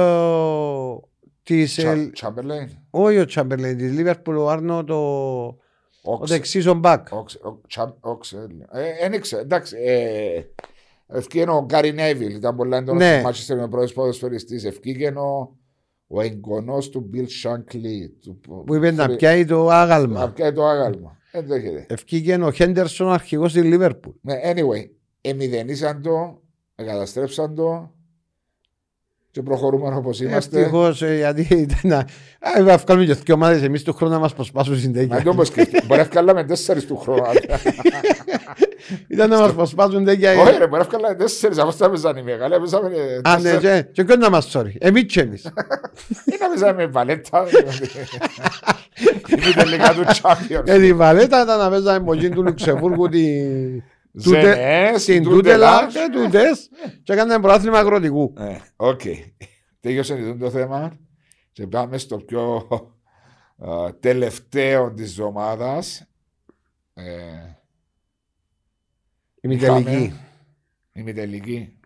της. 1.44 1.80
Τσάμπερλέιν. 2.14 2.70
Όχι 2.90 3.18
ο 3.18 3.26
Τσάμπερλέιν 3.26 3.78
της 3.78 3.92
Λίβερπουλ, 3.92 4.36
ο 4.38 4.50
Άρνολτ 4.50 4.90
ο, 4.90 4.96
ο 6.04 6.26
δεξί 6.26 6.70
ο 6.70 6.74
Μπακ. 6.74 7.08
Ένιξε, 9.02 9.38
εντάξει. 9.38 9.76
ε, 9.86 10.42
Ευκήγε 11.14 11.50
ο 11.50 11.64
Γκάρι 11.66 11.92
Νέβιλ, 11.94 12.36
ήταν 12.36 12.56
πολλά 12.56 12.78
έντονο 12.78 12.98
Ναι. 13.00 13.14
στο 13.14 13.22
Μάτσεστερ 13.24 13.58
με 13.58 13.68
πρώτος 13.68 13.94
ποδοσφαιριστής. 13.94 14.66
Ευκήγε 14.66 15.08
ο, 15.08 15.58
ο 16.08 16.22
εγγονός 16.22 16.90
του 16.90 17.00
Μπιλ 17.00 17.28
Σάνκλι. 17.28 18.18
Που 18.66 18.76
είπε 18.76 18.92
να 18.92 19.16
πιάει 19.16 19.46
το 19.46 19.70
άγαλμα. 19.70 20.20
Να 20.20 20.32
πιάει 20.32 20.52
το 20.54 20.66
άγαλμα. 20.66 21.18
Ενδέχεται. 21.32 21.86
Ευκήγε 21.90 22.36
ο 22.36 22.52
Χέντερσον 22.52 23.08
ο 23.08 23.12
αρχηγός 23.12 23.54
της 23.54 23.64
Λίβερπουλ. 23.64 24.14
Ναι, 24.22 24.42
anyway, 24.44 24.90
εμιδενήσαν 25.22 26.02
το, 26.02 26.42
εγκαταστρέψαν 26.76 27.56
το 27.56 27.96
και 29.32 29.42
προχωρούμε 29.42 29.96
όπως 29.96 30.20
είμαστε. 30.22 30.60
Ευτυχώς 30.60 31.02
γιατί 31.04 31.42
ήταν 31.50 31.80
να. 31.84 31.98
Α, 31.98 32.64
θα 32.66 32.78
βγάλουμε 32.78 33.06
και 33.06 33.14
δύο 33.14 33.34
ομάδες 33.36 33.62
εμείς 33.64 33.84
του 33.84 33.94
χρόνου 33.94 34.14
να 34.14 34.20
μας 34.20 34.34
προσπάσουν 34.34 34.74
Μα 34.74 34.80
συντέκεια. 34.80 35.22
το 35.24 35.34
πω 35.34 35.44
σκέφτομαι. 35.44 35.84
Μπορεί 35.88 36.00
να 36.00 36.06
βγάλαμε 36.12 36.44
τέσσερις 36.44 36.86
του 36.86 36.98
χρόνου. 36.98 37.22
Ήταν 39.08 39.30
να 39.30 39.40
μας 39.40 39.54
προσπάσουν 39.54 40.04
τέτοια. 40.06 40.32
Όχι 40.42 40.58
ρε, 40.58 40.68
μπορεί 40.68 40.82
να 40.82 40.88
βγάλαμε 40.90 41.16
τέσσερις. 41.16 41.58
Αφού 41.58 41.74
θα 41.74 41.88
παίζαμε 41.90 42.20
οι 42.20 42.24
μεγάλοι, 42.24 42.58
παίζαμε 42.58 42.88
Α, 43.24 43.38
ναι, 43.38 43.42
τέσσερις. 43.52 43.62
και- 43.62 43.86
και 43.92 44.04
ποιο 44.04 44.16
να 44.16 44.30
μας 44.30 44.46
σώρει; 44.50 44.78
Εμείς 44.80 45.04
και 45.06 45.22
εμείς. 45.22 45.44
Ή 46.26 46.36
να 46.40 46.48
παίζαμε 46.48 46.86
βαλέτα. 46.88 47.46
Είναι 49.32 49.54
τελικά 49.64 49.94
του 49.94 50.04
Champions. 50.22 50.62
Ε, 50.66 50.80
τη 50.80 50.94
βαλέτα 50.94 51.42
ήταν 51.44 51.58
να 51.60 51.70
παίζαμε 51.70 52.06
πολύ 52.06 52.30
του 52.30 52.44
Λουξεμβούργου 52.44 53.08
τη. 53.10 53.20
Ζενές, 53.20 53.82
Την 54.12 54.24
Τούτελα. 54.24 55.24
τούτελα 55.24 55.88
και 55.88 56.10
τούτες 56.12 56.70
και 57.04 57.14
έκαναν 57.14 57.42
πρωτάθλημα 57.42 57.80
αγροτικού. 57.80 58.34
Ε, 58.38 58.58
Οκ. 58.76 59.02
Τέλειωσε 59.80 60.16
λοιπόν 60.16 60.40
το 60.40 60.50
θέμα 60.50 60.98
και 61.52 61.68
πάμε 61.68 61.98
στο 61.98 62.18
πιο 62.18 62.68
α, 63.58 63.96
τελευταίο 64.00 64.94
της 64.94 65.10
εβδομάδας. 65.12 66.06
Ε, 66.94 67.04
Ημιτελική. 69.42 70.14
ημιτελική. 70.94 71.80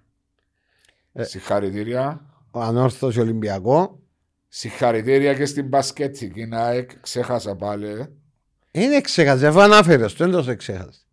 Ε. 1.13 1.23
Συγχαρητήρια. 1.23 2.25
Ο 2.51 2.59
ανόρθωση 2.61 3.19
Ολυμπιακό. 3.19 3.99
Συγχαρητήρια 4.47 5.33
και 5.33 5.45
στην 5.45 5.67
μπασκετική 5.67 6.47
ΑΕΚ. 6.51 6.99
Ξέχασα 6.99 7.55
πάλι. 7.55 8.15
Είναι 8.71 9.01
ξέχασε, 9.01 9.47
αφού 9.47 9.61
ανάφερε, 9.61 10.05
το 10.05 10.23
έντος 10.23 10.47
εξέχασε. 10.47 10.99
Ε, 10.99 11.04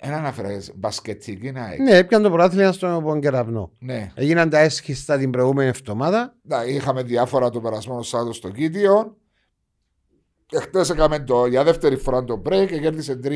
Ένα 0.00 0.16
αναφέρε 0.16 0.58
μπασκετική 0.74 1.50
να 1.52 1.72
έχει. 1.72 1.82
Ναι, 1.82 1.96
έπιαν 1.96 2.22
το 2.22 2.30
πρωτάθλημα 2.30 2.72
στον 2.72 3.20
Κεραυνό. 3.20 3.72
Ναι. 3.78 4.12
Έγιναν 4.14 4.50
τα 4.50 4.58
έσχιστα 4.58 5.18
την 5.18 5.30
προηγούμενη 5.30 5.68
εβδομάδα. 5.68 6.36
Να, 6.42 6.64
είχαμε 6.64 7.02
διάφορα 7.02 7.50
το 7.50 7.60
περασμένο 7.60 8.02
Σάββατο 8.02 8.32
στο 8.32 8.50
Κίτιο. 8.50 9.16
Και 10.46 10.58
χτε 10.60 10.80
έκαμε 10.80 11.18
το, 11.18 11.46
για 11.46 11.64
δεύτερη 11.64 11.96
φορά 11.96 12.24
το 12.24 12.42
break 12.46 12.66
και 12.68 12.78
κέρδισε 12.78 13.20
3-2 13.24 13.30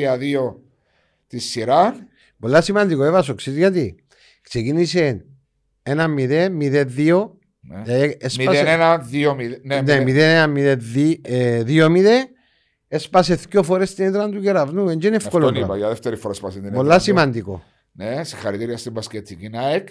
τη 1.26 1.38
σειρά. 1.38 1.94
Πολλά 2.40 2.60
σημαντικό, 2.60 3.04
έβασο, 3.04 3.34
ξέρεις 3.34 3.58
γιατί; 3.58 3.94
Ξεκίνησε 4.42 5.24
1-0, 5.82 6.48
0-2. 6.60 7.30
Ναι. 7.60 7.82
ε, 7.86 8.10
έσπασε- 8.18 8.64
0-1-2-0. 8.66 9.58
Ναι, 9.62 9.80
Ναι, 9.80 10.00
μηδέν. 10.00 10.52
0-1-2-0. 10.56 12.33
Έσπασε 12.94 13.34
δύο 13.34 13.62
φορές 13.62 13.90
στην 13.90 14.04
έδρα 14.04 14.28
του 14.28 14.40
Κεραυνού. 14.40 14.84
Δεν 14.86 15.00
είναι 15.00 15.16
εύκολο. 15.16 15.44
Αυτόν 15.46 15.54
είπα, 15.58 15.66
πράγμα. 15.66 15.76
για 15.76 15.88
δεύτερη 15.88 16.16
φορά 16.16 16.34
σπάσει 16.34 16.60
την 16.60 16.70
Πολλά 16.72 16.80
έδρα 16.84 16.96
του. 16.96 17.02
σημαντικό. 17.02 17.62
Ναι, 17.92 18.24
συγχαρητήρια 18.24 18.76
στην 18.76 18.92
Πασκετική 18.92 19.48
ΝΑΕΚ. 19.48 19.88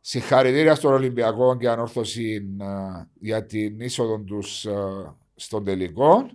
Συγχαρητήρια 0.00 0.74
στον 0.74 0.92
Ολυμπιακό 0.92 1.56
και 1.56 1.68
ανόρθωση 1.68 2.56
ε, 2.60 2.64
για 3.20 3.46
την 3.46 3.80
είσοδο 3.80 4.18
τους 4.18 4.66
στον 5.36 5.64
τελικό. 5.64 6.30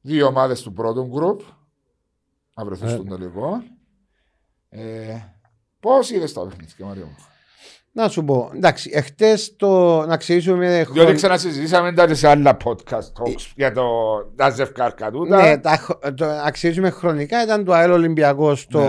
Δύο 0.00 0.26
ομάδες 0.26 0.62
του 0.62 0.72
πρώτου 0.72 1.06
γκρουπ 1.06 1.40
να 2.54 2.64
βρεθούν 2.64 2.88
Ε. 2.88 2.90
στον 2.90 3.08
τελικό. 3.08 3.62
Ε, 4.68 5.18
Πώς 5.80 6.10
είδες 6.10 6.32
τα 6.32 6.46
παιχνίδια, 6.46 6.86
Μαρία 6.86 7.04
μου; 7.04 7.16
Να 7.98 8.08
σου 8.08 8.24
πω, 8.24 8.50
εντάξει, 8.54 8.90
εχθές 8.92 9.56
το 9.56 10.00
να 10.06 10.16
ξεκινήσουμε 10.16 10.66
Διότι 10.68 11.00
χρον- 11.00 11.14
ξανασυζητήσαμε 11.14 11.92
τα 11.92 12.14
σε 12.14 12.28
άλλα 12.28 12.56
podcast 12.64 12.98
talks 12.98 13.52
για 13.56 13.72
το, 13.72 13.82
τα 14.36 14.50
ζευκάρκα 14.50 15.10
τούτα. 15.10 15.42
Ναι, 15.42 15.58
τα, 15.58 15.76
χ- 15.76 16.14
το, 16.14 16.26
να 16.26 16.50
ξεκινήσουμε 16.50 16.90
χρονικά 16.90 17.42
ήταν 17.42 17.64
το 17.64 17.72
ΑΕΛ 17.72 17.90
Ολυμπιακός 17.90 18.66
το... 18.66 18.80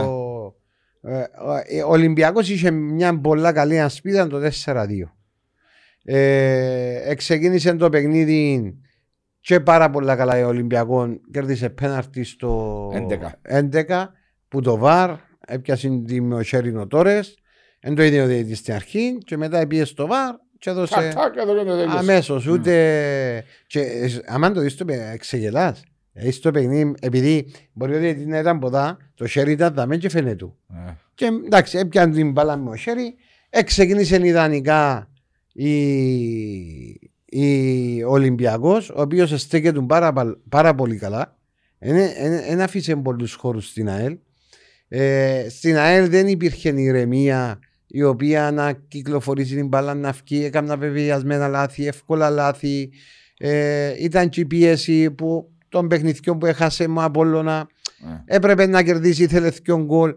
Ναι. 1.01 1.17
Ε, 1.19 1.21
ο- 1.21 1.87
ο 1.87 1.91
Ολυμπιακός 1.91 2.49
είχε 2.49 2.71
μια 2.71 3.19
πολλά 3.19 3.51
καλή 3.51 3.79
ασπίδα 3.79 4.27
το 4.27 4.37
4-2. 4.65 4.85
Ε, 6.03 7.13
ξεκίνησε 7.17 7.73
το 7.73 7.89
παιχνίδι 7.89 8.73
και 9.39 9.59
πάρα 9.59 9.89
πολλά 9.89 10.15
καλά 10.15 10.45
ο 10.45 10.47
Ολυμπιακό 10.47 11.07
κέρδισε 11.31 11.69
πέναρτη 11.69 12.23
στο 12.23 12.87
11. 13.49 13.85
11 13.85 14.05
που 14.47 14.61
το 14.61 14.77
ΒΑΡ 14.77 15.11
έπιασε 15.47 16.01
τη 16.05 16.21
με 16.21 16.35
ο 16.35 16.43
Σέρινο 16.43 16.87
Τόρες 16.87 17.37
δεν 17.87 17.95
το 17.95 18.03
είδε 18.03 18.21
ο 18.21 18.25
διαιτητής 18.25 18.57
στην 18.57 18.73
αρχή 18.73 19.17
και 19.25 19.37
μετά 19.37 19.67
πήγε 19.67 19.85
στο 19.85 20.07
ΒΑΡ 20.07 20.35
και 20.59 20.69
έδωσε 20.69 20.93
Τακ, 21.15 21.35
εδώ 21.35 21.57
και 21.57 21.63
το 21.63 21.75
τέλειωσε. 21.75 21.97
αμέσως 21.97 22.47
ούτε 22.47 23.43
και 23.67 23.79
ε, 23.79 24.09
άμα 24.25 24.51
το 24.51 24.61
δεις 24.61 24.75
το 24.75 24.85
παιχνίδι 24.85 25.17
ξεγελάς 25.17 25.83
Έχεις 26.13 26.39
το 26.39 26.51
παιχνίδι 26.51 26.93
επειδή 27.01 27.53
μπορεί 27.73 27.95
ο 27.95 27.99
διαιτητής 27.99 28.25
να 28.27 28.39
ήταν 28.39 28.59
ποτά 28.59 28.97
το 29.15 29.27
Σέρι 29.27 29.51
ήταν 29.51 29.73
δαμέν 29.73 29.99
και 29.99 30.09
φαίνεται 30.09 30.35
του 30.35 30.57
Ναι. 30.67 30.95
και 31.15 31.25
εντάξει, 31.45 31.77
έπιανε 31.77 32.13
την 32.13 32.31
μπάλα 32.31 32.57
με 32.57 32.69
ο 32.69 32.75
Σέρι. 32.75 33.15
Εξεκίνησε 33.49 34.19
ιδανικά 34.27 35.09
η, 35.53 35.79
η 37.25 38.03
Ολυμπιακός, 38.03 38.89
ο 38.89 39.01
οποίος 39.01 39.41
στέκεται 39.41 39.81
πάρα, 39.81 40.13
πα- 40.13 40.37
πάρα 40.49 40.75
πολύ 40.75 40.95
καλά. 40.97 41.37
Δεν 42.47 42.61
άφησε 42.61 42.95
πολλούς 42.95 43.33
χώρους 43.33 43.67
στην 43.67 43.89
ΑΕΛ. 43.89 44.17
Ε, 44.87 45.45
στην 45.49 45.77
ΑΕΛ 45.77 46.09
δεν 46.09 46.27
υπήρχε 46.27 46.69
ηρεμία 46.69 47.59
η 47.87 48.03
οποία 48.03 48.51
να 48.51 48.73
κυκλοφορήσει 48.73 49.55
την 49.55 49.67
μπάλα 49.67 49.93
να 49.93 50.11
βγει, 50.11 50.43
έκανα 50.43 50.77
βεβαιασμένα 50.77 51.47
λάθη, 51.47 51.87
εύκολα 51.87 52.29
λάθη. 52.29 52.89
Ε, 53.37 53.93
ήταν 54.03 54.29
και 54.29 54.39
η 54.39 54.45
πίεση 54.45 55.11
που 55.11 55.51
των 55.69 55.87
παιχνιδιών 55.87 56.37
που 56.37 56.45
έχασε 56.45 56.87
με 56.87 57.03
Απόλλωνα 57.03 57.67
Ναι. 57.99 58.23
έπρεπε 58.25 58.65
να 58.65 58.83
κερδίσει, 58.83 59.23
ήθελε 59.23 59.49
δύο 59.49 59.83
γκολ. 59.83 60.15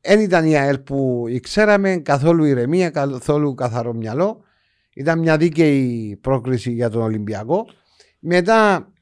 Δεν 0.00 0.20
ήταν 0.20 0.46
η 0.46 0.56
ΑΕΛ 0.56 0.78
που 0.78 1.24
ξέραμε, 1.42 1.96
καθόλου 1.96 2.44
ηρεμία, 2.44 2.90
καθόλου 2.90 3.54
καθαρό 3.54 3.92
μυαλό. 3.94 4.44
Ήταν 4.94 5.18
μια 5.18 5.36
δίκαιη 5.36 6.18
πρόκριση 6.20 6.72
για 6.72 6.90
τον 6.90 7.02
Ολυμπιακό. 7.02 7.66
Μετά, 8.18 8.92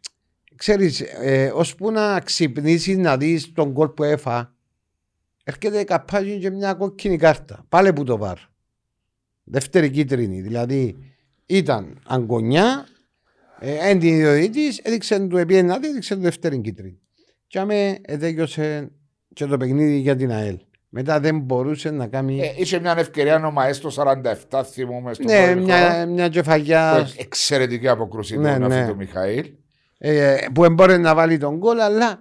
ξέρεις, 0.56 1.00
ε, 1.00 1.52
ώσπου 1.54 1.90
να 1.90 2.20
ξυπνήσεις 2.20 2.96
να 2.96 3.16
δεις 3.16 3.52
τον 3.52 3.70
γκολ 3.70 3.88
που 3.88 4.02
έφα, 4.02 4.53
έρχεται 5.44 5.84
καπάζει 5.84 6.38
και 6.38 6.50
μια 6.50 6.74
κόκκινη 6.74 7.16
κάρτα. 7.16 7.64
Πάλε 7.68 7.92
που 7.92 8.04
το 8.04 8.16
βάρ. 8.18 8.36
Δεύτερη 9.44 9.90
κίτρινη. 9.90 10.40
Δηλαδή 10.40 10.96
ήταν 11.46 12.00
αγκονιά, 12.06 12.86
ε, 13.58 13.88
εν 13.90 13.98
την 13.98 14.14
ιδιοίτης, 14.14 14.78
έδειξε 14.78 15.20
του 15.20 15.36
επίεννα, 15.36 15.78
έδειξε 15.82 16.14
του 16.14 16.20
δεύτερη 16.20 16.60
κίτρινη. 16.60 16.98
Και 17.46 17.58
άμε 17.58 17.98
ετέγιωσε 18.02 18.90
και 19.34 19.46
το 19.46 19.56
παιχνίδι 19.56 19.96
για 19.98 20.16
την 20.16 20.32
ΑΕΛ. 20.32 20.58
Μετά 20.88 21.20
δεν 21.20 21.38
μπορούσε 21.38 21.90
να 21.90 22.06
κάνει. 22.06 22.40
Ε, 22.40 22.52
είχε 22.56 22.80
μια 22.80 22.94
ευκαιρία 22.98 23.46
ο 23.46 23.50
Μαέστο 23.50 23.90
47, 24.50 24.62
θυμούμε 24.64 25.14
στο 25.14 25.24
ναι, 25.24 25.44
πρώτο 25.46 25.60
μια, 25.60 25.90
χρόνο. 25.90 26.12
μια 26.12 26.28
κεφαλιά 26.28 27.02
Που 27.06 27.12
Εξαιρετική 27.22 27.88
αποκρούση 27.88 28.36
Ναι, 28.38 28.54
του 28.58 28.66
ναι. 28.66 28.76
αυτή 28.78 28.90
του 28.90 28.96
Μιχαήλ. 28.96 29.50
ε, 29.98 30.36
που 30.54 30.64
εμπόρε 30.64 30.96
να 30.96 31.14
βάλει 31.14 31.38
τον 31.38 31.56
γκολ, 31.56 31.80
αλλά 31.80 32.18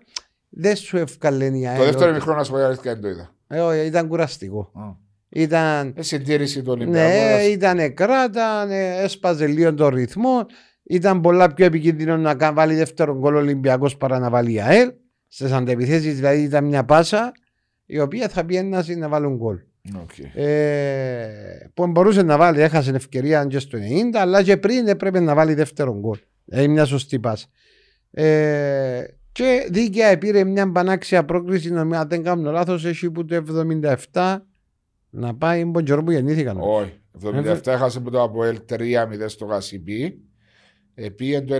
δεν 0.55 0.75
σου 0.75 0.97
ευκαλένει 0.97 1.59
η 1.59 1.67
ΑΕΛ. 1.67 1.77
Το 1.77 1.83
δεύτερο 1.83 2.05
ότι- 2.09 2.19
μικρό 2.19 2.35
να 2.35 2.43
σου 2.43 2.51
πω 2.51 2.59
η 2.59 2.61
αλήθεια 2.63 2.93
δεν 2.93 3.01
το 3.01 3.07
είδα. 3.09 3.35
Ε, 3.47 3.59
όχι, 3.59 3.85
ήταν 3.85 4.07
κουραστικό. 4.07 4.71
Α. 4.73 4.81
Ήταν, 5.29 5.93
Ε, 5.97 6.01
συντήρηση 6.01 6.61
του 6.61 6.75
ναι, 6.75 6.83
Ολυμπιακού. 6.83 7.49
ήταν 7.51 7.93
κράτα, 7.93 8.65
ναι, 8.65 8.95
έσπαζε 8.97 9.47
λίγο 9.47 9.73
τον 9.73 9.87
ρυθμό. 9.87 10.45
Ήταν 10.83 11.21
πολλά 11.21 11.53
πιο 11.53 11.65
επικίνδυνο 11.65 12.17
να 12.17 12.35
κα- 12.35 12.53
βάλει 12.53 12.75
δεύτερο 12.75 13.17
γκολ 13.17 13.35
Ολυμπιακός 13.35 13.97
παρά 13.97 14.19
να 14.19 14.29
βάλει 14.29 14.53
η 14.53 14.61
ΑΕΛ. 14.61 14.91
Στι 15.27 15.53
αντεπιθέσεις 15.53 16.15
δηλαδή 16.15 16.41
ήταν 16.41 16.65
μια 16.65 16.83
πάσα 16.83 17.31
η 17.85 17.99
οποία 17.99 18.29
θα 18.29 18.45
πιένασε 18.45 18.93
να 18.95 19.07
βάλουν 19.09 19.35
γκολ. 19.35 19.57
Οκ. 20.01 20.35
Ε, 20.35 21.27
που 21.73 21.87
μπορούσε 21.87 22.21
να 22.21 22.37
βάλει, 22.37 22.61
έχασε 22.61 22.91
ευκαιρία 22.91 23.45
και 23.45 23.59
στο 23.59 23.77
90, 23.77 24.17
αλλά 24.21 24.43
και 24.43 24.57
πριν 24.57 24.87
έπρεπε 24.87 25.19
να 25.19 25.35
βάλει 25.35 25.53
δεύτερο 25.53 25.99
γκολ. 25.99 26.17
Δηλαδή 26.45 26.67
μια 26.67 26.85
σωστή 26.85 27.19
πάσα. 27.19 27.45
Ε, 28.11 29.03
και 29.33 29.67
δίκαια 29.69 30.17
πήρε 30.17 30.43
μια 30.43 30.71
πανάξια 30.71 31.25
πρόκληση, 31.25 31.71
νομίζω, 31.71 31.99
αν 32.01 32.07
δεν 32.07 32.23
κάνω 32.23 32.51
λάθος, 32.51 32.85
έχει 32.85 33.11
που 33.11 33.25
το 33.25 33.43
77 34.11 34.37
να 35.09 35.35
πάει 35.35 35.71
τον 35.71 35.83
καιρό 35.83 36.03
που 36.03 36.11
γεννήθηκαν. 36.11 36.57
Όχι. 36.59 36.93
77 37.23 37.67
έχασε 37.67 37.97
από 37.97 38.11
το 38.11 38.21
Αποέλ 38.21 38.59
3-0 38.69 38.77
στο 39.25 39.45
Γασιμπή. 39.45 40.17
Επίε 40.95 41.41
το 41.41 41.55
91-92 41.55 41.59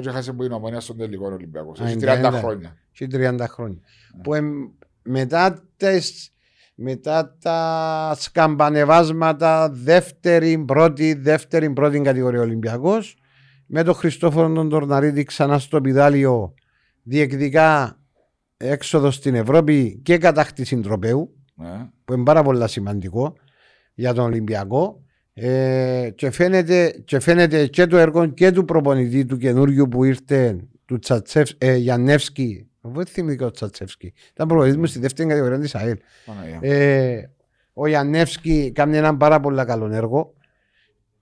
και 0.00 0.08
έχασε 0.08 0.30
από 0.30 0.42
την 0.42 0.52
Ομόνια 0.52 0.80
στον 0.80 0.96
τελικό 0.96 1.26
Ολυμπιακός. 1.26 1.80
Α, 1.80 1.86
Έχει 1.86 1.96
90. 2.00 2.30
30 2.30 2.32
χρόνια. 2.32 2.76
Έχει 2.92 3.06
30 3.12 3.44
χρόνια. 3.48 3.78
Που 4.22 4.34
εμ- 4.34 4.70
μετά, 5.02 5.62
τις, 5.76 6.32
μετά 6.74 7.36
τα 7.42 8.16
σκαμπανεβάσματα 8.18 9.70
δεύτερη, 9.72 10.58
πρώτη, 10.66 11.14
δεύτερη, 11.14 11.70
πρώτη 11.70 12.00
κατηγορία 12.00 12.40
Ολυμπιακός 12.40 13.16
με 13.66 13.82
τον 13.82 13.94
Χριστόφορο 13.94 14.52
τον 14.52 14.68
Τορναρίδη 14.68 15.22
ξανά 15.24 15.58
στο 15.58 15.80
πιδάλιο 15.80 16.54
διεκδικά 17.08 17.98
έξοδος 18.56 19.14
στην 19.14 19.34
Ευρώπη 19.34 20.00
και 20.02 20.18
κατάκτηση 20.18 20.80
τροπέου 20.80 21.34
Ναι. 21.54 21.88
που 22.04 22.12
είναι 22.12 22.22
πάρα 22.22 22.42
πολύ 22.42 22.68
σημαντικό 22.68 23.34
για 23.94 24.12
τον 24.14 24.24
Ολυμπιακό. 24.24 25.00
Ε, 25.34 26.10
και, 26.14 26.30
φαίνεται, 26.30 27.02
και 27.04 27.20
φαίνεται 27.20 27.66
και 27.66 27.86
το 27.86 27.96
έργο 27.96 28.26
και 28.26 28.50
του 28.50 28.64
προπονητή 28.64 29.24
του 29.24 29.36
καινούριου 29.36 29.88
που 29.88 30.04
ήρθε 30.04 30.56
του 30.84 30.98
Τσατσεφ, 30.98 31.50
ε, 31.58 31.76
Γιαννεύσκη. 31.76 32.68
Δεν 32.80 33.06
θυμήθηκα 33.06 33.46
ο 33.46 33.50
Τσατσεύσκη 33.50 34.12
ήταν 34.32 34.46
προπονητής 34.48 34.78
μου 34.78 34.86
στη 34.86 34.98
δεύτερη 34.98 35.28
κατηγορία 35.28 35.58
της 35.58 35.74
ΑΕΛ. 35.74 35.96
Παναγία. 36.26 36.58
ε, 36.62 37.30
ο 37.72 37.86
Γιαννεύσκη 37.86 38.72
κάνει 38.74 38.96
έναν 38.96 39.16
πάρα 39.16 39.40
πολύ 39.40 39.64
καλό 39.64 39.86
έργο. 39.92 40.34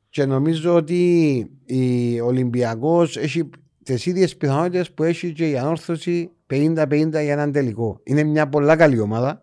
Και 0.09 0.25
νομίζω 0.25 0.75
ότι 0.75 1.37
η- 1.65 2.21
ο 2.21 2.27
Ολυμπιακός 2.27 3.17
έχει 3.17 3.51
τις 3.85 4.07
ίδιες 4.07 4.37
πιθανότητες 4.37 4.91
που 4.93 5.03
έχει 5.03 5.33
και 5.33 5.51
η 5.51 5.59
ανόρθωση 5.59 6.31
50-50 6.51 7.09
για 7.11 7.21
έναν 7.21 7.53
τελικό. 7.53 8.01
Είναι 8.05 8.23
μια 8.23 8.49
πολλά 8.49 8.77
καλή 8.77 8.99
ομάδα, 8.99 9.43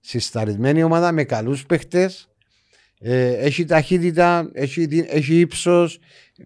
συσταρισμένη 0.00 0.82
ομάδα 0.82 1.12
με 1.12 1.24
καλούς 1.24 1.66
παίχτες, 1.66 2.28
ε, 2.98 3.32
έχει 3.34 3.64
ταχύτητα, 3.64 4.50
έχει, 4.52 4.86
δι- 4.86 5.06
έχει 5.08 5.38
ύψος, 5.40 5.98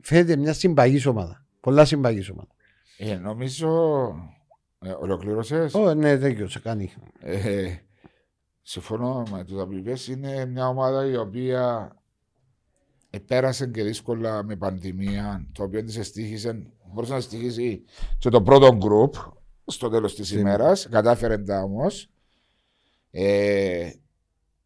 φαίνεται 0.02 0.36
μια 0.36 0.52
συμπαγής 0.52 1.06
ομάδα. 1.06 1.44
Πολλά 1.60 1.84
συμπαγής 1.84 2.30
ομάδα. 2.30 2.48
Ε, 2.98 3.14
νομίζω. 3.14 3.68
Ε, 4.84 4.90
Ολοκλήρωσες; 4.90 5.74
Ω, 5.74 5.94
ναι, 5.94 6.18
τέτοιο 6.18 6.48
σε 6.48 6.58
κάνει. 6.58 6.92
Ε, 7.20 7.74
συμφωνώ 8.62 9.22
με 9.30 9.44
του 9.44 9.68
WPS. 9.70 10.08
Είναι 10.10 10.46
μια 10.46 10.68
ομάδα 10.68 11.06
η 11.06 11.16
οποία 11.16 11.94
επέρασε 13.10 13.66
και 13.66 13.82
δύσκολα 13.82 14.42
με 14.42 14.56
πανδημία, 14.56 15.46
το 15.52 15.62
οποίο 15.62 15.84
της 15.84 15.96
εστίχησε, 15.96 16.66
μπορούσε 16.92 17.12
να 17.12 17.20
στοιχήσει 17.20 17.84
και 18.18 18.28
το 18.28 18.42
πρώτο 18.42 18.76
γκρουπ 18.76 19.14
στο 19.66 19.88
τέλος 19.88 20.14
της 20.14 20.26
Σήμερα. 20.26 20.54
ημέρας. 20.54 20.88
Κατάφερε 20.90 21.38
τα 21.38 21.62
όμως. 21.62 22.08
Ε, 23.10 23.90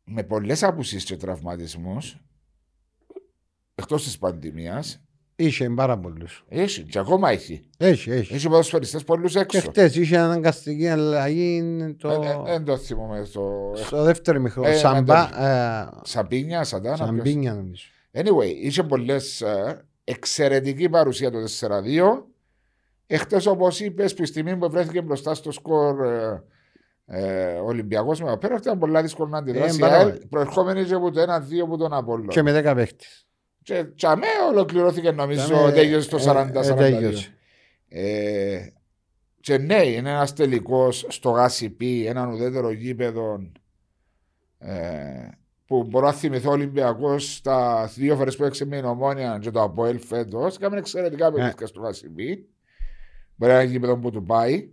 με 0.05 0.23
πολλές 0.23 0.63
απουσίες 0.63 1.05
και 1.05 1.17
τραυματισμούς 1.17 2.19
εκτός 3.75 4.05
της 4.05 4.19
πανδημίας, 4.19 5.05
Είχε 5.37 5.71
πάρα 5.71 5.99
πολλούς. 5.99 6.45
Έχει, 6.49 6.83
και 6.83 6.99
ακόμα 6.99 7.31
έχει. 7.31 7.71
Έχει, 7.79 8.11
έχει. 8.11 8.35
Έχει 8.35 8.49
ποδοσφαιριστές 8.49 9.05
πολλούς 9.05 9.33
Και 9.33 9.39
έξω. 9.39 9.61
χτε 9.61 9.85
είχε 9.95 10.19
αναγκαστική 10.19 10.89
αλλαγή 10.89 11.63
το... 11.99 12.11
Ε, 12.11 12.29
ε, 12.29 12.43
Δεν 12.45 12.65
το 12.65 12.77
θυμούμαι 12.77 13.25
στο. 13.25 13.73
στο 13.75 14.03
δεύτερο 14.03 14.41
μικρό. 14.41 14.67
Ε, 14.67 14.75
Σαμπά, 14.75 15.29
ένα 15.39 15.93
ε, 16.03 16.09
Σαμπίνια, 16.09 16.65
Σαντάνα. 16.65 16.97
ποιος; 16.97 17.07
Σαμπίνια 17.09 17.55
νομίζω. 17.55 17.85
Anyway, 18.13 18.55
είχε 18.63 18.83
πολλές 18.83 19.43
εξαιρετική 20.05 20.89
παρουσία 20.89 21.31
το 21.31 21.39
4-2. 21.61 22.23
Εχθέ, 23.07 23.41
όπως 23.47 23.81
είπες, 23.81 24.11
στη 24.11 24.27
στιγμή 24.27 24.57
που 24.57 24.71
βρέθηκε 24.71 25.03
μπροστά 25.03 25.35
στο 25.35 25.51
σκορ 25.51 26.05
ε, 26.05 26.43
ε, 27.07 27.55
Ολυμπιακός 27.55 28.23
με 28.23 28.31
απέρα, 28.31 28.57
ήταν 28.57 28.79
πολύ 28.79 29.01
δύσκολο 29.03 29.29
να 29.29 29.39
αντιδράσει. 29.39 29.75
Ε, 29.75 29.77
η 29.77 29.79
πάρα 29.79 29.97
ΑΕΛ, 29.97 30.09
πολύ. 30.09 30.27
προερχόμενη 30.27 30.85
και 30.85 30.95
από 30.95 31.11
το 31.11 31.21
1-2 31.21 31.27
από 31.63 31.77
τον 31.77 31.93
Απόλλωνα. 31.93 32.33
Και 32.33 32.43
με 32.43 32.61
10 32.61 32.75
παίχτε. 32.75 33.05
Και 33.63 33.85
τσαμέ 33.85 34.27
ολοκληρώθηκε 34.51 35.11
νομίζω, 35.11 35.47
Τσαμέ, 35.47 35.73
τέλειωσε 35.73 36.09
το 36.09 36.17
ε, 36.17 36.59
ε, 36.59 36.73
40-42. 36.73 36.77
τέλειωσε. 36.77 37.35
Ε, 37.89 38.67
και 39.41 39.59
ναι, 39.59 39.87
είναι 39.87 40.11
ένας 40.11 40.33
τελικός 40.33 41.07
στο 41.09 41.31
ΓΑΣΙΠ, 41.31 41.83
έναν 41.83 42.33
ουδέτερο 42.33 42.71
γήπεδο 42.71 43.51
ε, 44.59 45.29
που 45.83 45.89
μπορώ 45.91 46.07
να 46.07 46.13
θυμηθώ 46.13 46.51
Ολυμπιακός 46.51 47.41
τα 47.43 47.91
δύο 47.95 48.17
φορές 48.17 48.37
που 48.37 48.45
έξε 48.45 48.65
με 48.67 48.77
η 48.77 48.83
Ομόνια 48.85 49.39
και 49.41 49.51
το 49.51 49.63
Αποέλ 49.63 49.99
φέτος. 49.99 50.59
Κάμε 50.59 50.79
εξαιρετικά 50.79 51.33
παιχνίδια 51.33 51.67
στο 51.67 51.81
ΓΑΣΙΠ. 51.81 52.11
Μπορεί 53.37 53.53
να 53.53 53.61
είναι 53.61 53.71
γήπεδο 53.71 53.97
που 53.97 54.11
του 54.11 54.23
πάει. 54.25 54.69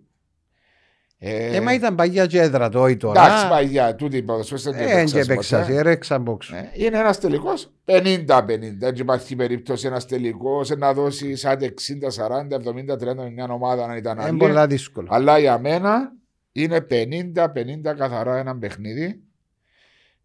Ε, 1.24 1.56
Ε, 1.56 1.62
μα 1.62 1.74
ήταν 1.74 1.96
παγιά 1.96 2.26
και 2.26 2.40
έδρα 2.42 2.70
το 2.70 2.88
ή 2.88 2.98
τώρα. 2.98 3.26
εντάξει, 3.26 3.48
παγιά, 3.48 3.96
τούτη 3.96 4.18
η 4.18 4.22
ποδοσφαίρια 4.22 4.72
δεν 4.72 4.82
Ε, 4.82 4.86
δεν 4.86 4.98
έπαιξες 4.98 5.28
έπαιξα, 5.28 5.60
ποτέ. 5.60 5.76
έρεξα 5.76 6.20
μπόξ. 6.20 6.50
Ναι, 6.52 6.72
Είναι 6.74 6.98
ένας 6.98 7.20
τελικός 7.20 7.72
50-50. 7.86 8.78
Δεν 8.80 8.96
υπάρχει 8.96 9.36
περίπτωση 9.36 9.88
ένας 9.88 10.06
τελικός 10.06 10.70
να 10.70 10.94
δώσει 10.94 11.36
σαν 11.36 11.58
60-40, 11.62 12.56
70-30 12.56 13.30
μια 13.34 13.48
ομάδα 13.50 13.88
να 13.88 13.96
ήταν 13.96 14.14
Είναι 14.18 14.24
άλλη. 14.28 14.38
πολλά 14.38 14.68
δύσκολο. 14.68 15.08
Αλλά 15.12 15.38
για 15.40 15.60
μένα 15.60 16.12
είναι 16.52 16.82
50-50 16.90 17.94
καθαρά 17.98 18.38
ένα 18.38 18.58
παιχνίδι. 18.58 19.22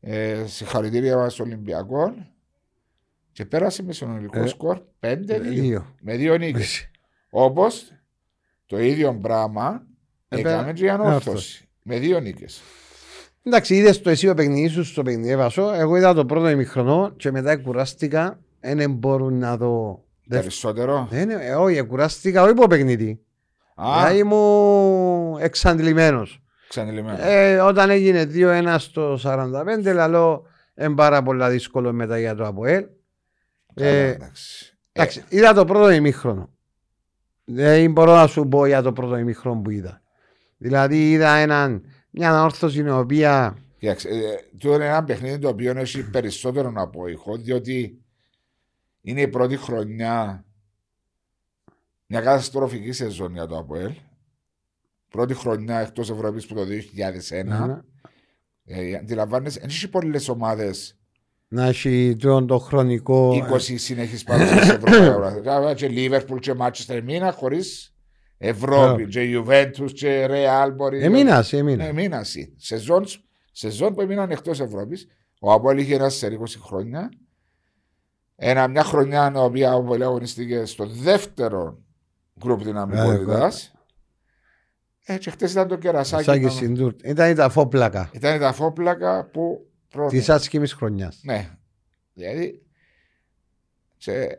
Ε, 0.08 0.44
συγχαρητήρια 0.46 1.16
μας 1.16 1.32
στον 1.32 1.46
Ολυμπιακό. 1.46 2.14
Και 3.32 3.44
πέρασε 3.44 3.82
με 3.82 3.92
συνολικό 3.92 4.38
Ε, 4.40 4.46
σκορ 4.46 4.80
5-2. 5.00 5.14
Δύο. 5.40 5.94
Με 6.00 6.16
δύο 6.16 6.36
νίκες. 6.36 6.90
Όπως 7.30 7.92
το 8.66 8.78
ίδιο 8.80 9.18
πράγμα 9.22 9.86
Ε, 10.28 10.38
έκαμε 10.38 10.72
και 10.72 10.84
η 10.84 10.88
ανόρθωση. 10.88 11.28
ανόρθωση. 11.28 11.68
Με 11.82 11.98
δύο 11.98 12.20
νίκες. 12.20 12.60
Εντάξει, 13.42 13.74
είδες 13.74 14.00
το 14.00 14.10
εσύ 14.10 14.26
το 14.26 14.34
παιχνίδι 14.34 14.68
σου 14.68 14.84
στο 14.84 15.02
παιχνίδι 15.02 15.30
έβασο. 15.30 15.72
Εγώ 15.74 15.96
είδα 15.96 16.14
το 16.14 16.24
πρώτο 16.26 16.48
ημιχρονό 16.50 17.10
και 17.16 17.30
μετά 17.30 17.56
κουράστηκα. 17.56 18.40
Δεν 18.60 18.92
μπορούν 18.92 19.38
να 19.38 19.56
δω. 19.56 20.04
Δευ- 20.26 20.42
Περισσότερο. 20.42 21.06
Δεν 21.10 21.30
είναι- 21.30 21.44
ε, 21.46 21.54
Όχι, 21.54 21.82
κουράστηκα 21.82 22.42
όχι 22.42 22.50
από 22.50 22.66
παιχνίδι. 22.66 23.20
Α, 23.74 23.92
Δηλαδή 23.98 24.18
ήμουν 24.18 25.38
εξαντλημένος. 25.40 26.42
Ξανελειμμένο. 26.68 27.18
Ε, 27.20 27.58
όταν 27.58 27.90
έγινε 27.90 28.30
2-1 28.32 28.76
στο 28.78 29.18
45, 29.22 29.92
λαλό 29.94 30.46
είναι 30.74 30.94
πάρα 30.94 31.22
πολλά 31.22 31.50
δύσκολο 31.50 31.92
μετά 31.92 32.18
για 32.18 32.34
το 32.34 32.46
ΑΠΟΕΛ. 32.46 32.86
Καλά, 33.74 33.88
Ε, 33.88 34.08
εντάξει. 34.08 34.76
εντάξει, 34.92 35.24
είδα 35.28 35.52
το 35.52 35.64
πρώτο 35.64 35.90
ημίχρονο. 35.90 36.50
Δεν 37.44 37.92
μπορώ 37.92 38.14
να 38.14 38.26
σου 38.26 38.48
πω 38.48 38.66
για 38.66 38.82
το 38.82 38.92
πρώτο 38.92 39.16
ημίχρονο 39.16 39.60
που 39.60 39.70
είδα. 39.70 40.02
Δηλαδή 40.56 41.10
είδα 41.10 41.34
έναν, 41.34 41.84
μια 42.10 42.30
ανόρθωση 42.30 42.80
η 42.80 42.88
οποία 42.90 43.56
Κοίταξε, 43.78 44.08
ε, 44.08 44.56
τούτο 44.58 44.74
είναι 44.74 44.86
ένα 44.86 45.04
παιχνίδι 45.04 45.38
το 45.38 45.48
οποίο 45.48 45.78
έχει 45.78 46.10
περισσότερο 46.10 46.72
απόϊχο, 46.76 47.36
διότι 47.36 48.04
είναι 49.00 49.20
η 49.20 49.28
πρώτη 49.28 49.56
χρονιά 49.56 50.44
μια 52.06 52.20
καταστροφική 52.20 52.92
σεζόν 52.92 53.32
για 53.32 53.46
το 53.46 53.56
ΑΠΟΕΛ. 53.58 53.92
Πρώτη 55.08 55.34
χρονιά 55.34 55.78
εκτός 55.78 56.10
Ευρώπης 56.10 56.46
που 56.46 56.54
το 56.54 56.62
2001. 56.64 57.84
Ε, 58.64 58.94
Αντιλαμβάνεσαι, 58.96 59.60
δεν 59.60 59.68
έχει 59.68 59.88
πολλές 59.88 60.28
ομάδες 60.28 60.96
να 61.48 61.64
έχει 61.64 62.16
τον 62.16 62.46
το 62.46 62.58
χρονικό. 62.58 63.32
20 63.52 63.60
συνεχεί 63.60 64.24
παρουσίε 64.24 64.62
σε 64.62 64.72
Ευρώπη. 64.82 65.74
και 65.74 65.88
Λίβερπουλ 65.88 66.38
και 66.38 66.54
Μάτσεστερ 66.54 67.02
μήνα 67.02 67.32
χωρίς 67.32 67.94
Ευρώπη. 68.38 69.06
Και 69.06 69.20
Juventus 69.36 69.92
και 69.92 70.26
Real 70.30 70.70
μπορεί. 70.74 71.02
Έμεινα, 71.02 71.44
έμεινα. 71.50 71.84
Ναι, 71.84 71.92
μήνας 71.92 72.28
εσύ. 72.28 72.54
Σεζόν, 72.56 73.04
σεζόν 73.52 73.94
που 73.94 74.00
έμειναν 74.00 74.30
εκτός 74.30 74.60
Ευρώπης. 74.60 75.06
Ο 75.40 75.52
Απόλυ 75.52 75.80
είχε 75.80 75.94
ένα 75.94 76.08
σε 76.08 76.38
20 76.40 76.44
χρόνια. 76.60 77.08
Ένα, 78.36 78.68
μια 78.68 78.84
χρονιά 78.84 79.32
η 79.34 79.38
οποία 79.38 79.74
ο 79.74 79.78
Απόλυ 79.78 80.02
αγωνιστήκε 80.04 80.64
στο 80.64 80.86
δεύτερο 80.86 81.82
γκρουπ 82.40 82.62
δυναμικότητας. 82.62 83.72
Ε, 85.08 85.18
και 85.18 85.30
χτες 85.30 85.52
ήταν 85.52 85.68
το 85.68 85.76
κερασάκι. 85.76 86.22
Σάκη 86.24 86.44
να- 86.44 86.50
Σιντούρ. 86.50 86.94
Ήταν 87.04 87.34
τα 87.34 87.48
φόπλακα 87.48 88.10
Ήταν 88.12 88.38
τα 88.38 88.52
φόπλακα 88.52 89.24
που. 89.32 89.66
πρόνοιε. 89.88 90.18
της 90.18 90.28
άσχημη 90.28 90.68
χρονιάς. 90.68 91.20
Ναι. 91.22 91.50
Δηλαδή. 92.12 92.62
Και 93.96 94.38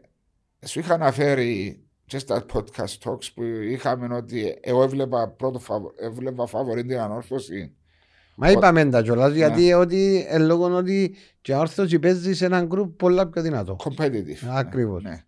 σου 0.66 0.80
είχα 0.80 0.94
αναφέρει 0.94 1.82
και 2.06 2.20
στα 2.20 2.46
podcast 2.54 2.98
talks 3.04 3.34
που 3.36 3.44
είχαμε 3.44 4.16
ότι 4.16 4.58
εγώ 4.62 4.84
έβλεπα 4.84 5.28
πρώτο 5.30 5.60
φαβο, 5.60 5.92
έβλεπα 5.98 6.48
φαβορή 6.48 6.86
την 6.86 6.98
ανόρθωση. 7.00 7.72
Μα 8.36 8.52
είπαμε 8.52 8.86
τα 8.90 9.02
κιόλας 9.02 9.32
Ναι. 9.32 9.38
γιατί 9.38 9.74
ότι, 9.74 10.26
ε, 10.30 10.38
λόγω 10.38 10.76
ότι 10.76 11.16
και 11.42 11.54
ο 11.54 11.60
όρθος 11.60 12.00
παίζει 12.00 12.34
σε 12.34 12.46
έναν 12.46 12.66
γκρουπ 12.66 12.98
πολλά 12.98 13.28
πιο 13.28 13.42
δυνατό. 13.42 13.76
Competitive. 13.84 14.48
Ακριβώς. 14.50 15.04
Ναι. 15.04 15.24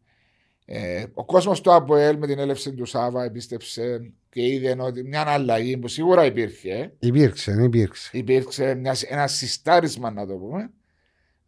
Ε, 0.72 1.04
ο 1.14 1.26
κόσμος 1.26 1.62
του 1.62 1.74
ΑΠΟΕΛ 1.74 2.18
με 2.18 2.28
την 2.28 2.40
έλευση 2.40 2.74
του 2.74 2.86
Σάβα 2.86 3.24
επίστεψε 3.24 4.12
και 4.30 4.46
είδε 4.46 4.76
ότι 4.80 5.04
μια 5.04 5.24
αλλαγή 5.28 5.78
που 5.78 5.88
σίγουρα 5.88 6.26
υπήρχε. 6.26 6.92
Υπήρξε, 7.00 7.56
υπήρξε. 7.64 8.10
Υπήρξε 8.14 8.76
μια, 8.76 8.96
ένα 9.10 9.28
συστάρισμα 9.28 10.12
να 10.12 10.28
το 10.28 10.34
πούμε. 10.34 10.70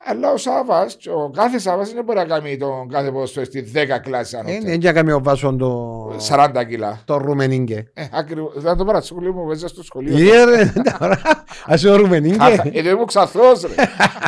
Αλλά 0.04 0.32
ο 0.32 0.38
Σάβας, 0.38 0.98
ο 1.08 1.30
κάθε 1.30 1.60
Σάβας 1.60 1.94
δεν 1.94 2.04
μπορεί 2.04 2.18
να 2.18 2.26
κάνει 2.26 2.58
τον 2.58 2.88
κάθε 2.90 3.12
ποδοσφαιριστή 3.12 3.72
10 3.76 4.00
κλάσει 4.02 4.36
Δεν 4.36 4.46
ανώτερα. 4.46 4.74
είναι 4.74 4.92
για 5.04 5.16
ο 5.16 5.22
βάσο 5.24 5.56
το, 5.56 6.08
40 6.30 6.64
κιλά. 6.68 7.02
το 7.06 7.18
Ρουμενίγκε. 7.18 7.92
Ε, 7.94 8.06
ακριβώς. 8.12 8.54
Δεν 8.58 8.78
το 8.78 8.86
παρατσούκλι 8.86 9.34
μου 9.34 9.48
παίζα 9.48 9.68
στο 9.68 9.84
σχολείο. 9.84 10.18
Γεια 10.18 10.46
ρε, 10.46 10.74
τώρα, 11.00 11.22
ας 11.66 11.84
ο 11.84 11.96
Ρουμενίγκε. 11.96 12.38
Κάλχα- 12.38 12.68
Ε, 12.74 12.82
δεν 12.82 12.94
ήμουν 12.94 13.06
ξαθρός 13.06 13.62
ρε. 13.62 13.74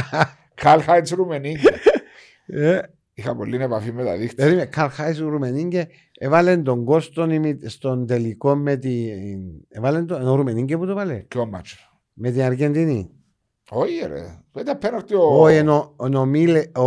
Καλχάιτς 0.63 1.09
Ρουμενίγκε. 1.11 1.69
Ε, 3.15 3.21
Είχα 3.21 3.35
πολύ 3.35 3.55
επαφή 3.63 3.91
με 3.91 4.03
τα 4.03 4.17
δίχτυα. 4.17 4.43
Περίμενε, 4.43 4.65
Καρχάης 4.67 5.21
ο 5.21 5.27
Ρουμενίγκε 5.29 5.87
έβαλε 6.17 6.57
τον 6.57 6.83
Κώστον 6.85 7.29
ημι- 7.31 7.69
στον 7.69 8.07
τελικό 8.07 8.55
με 8.55 8.75
την... 8.75 8.91
Έβαλε 9.69 10.01
τον 10.03 10.27
ο 10.27 10.35
Ρουμενίγκε 10.35 10.77
που 10.77 10.85
το 10.85 10.93
βάλε. 10.93 11.19
Και 11.27 11.37
ο 11.37 11.45
Μάτσο. 11.45 11.77
Με 12.13 12.31
την 12.31 12.41
Αργεντινή. 12.41 13.09
Όχι 13.69 14.05
ρε. 14.07 14.39
Ήταν 14.59 14.77
πέναρτη 14.77 15.15
ο... 15.15 15.21
Όχι, 15.41 15.55
ενώ 15.55 15.93
ο 15.95 16.07
Νομίλε, 16.07 16.59
ο... 16.59 16.83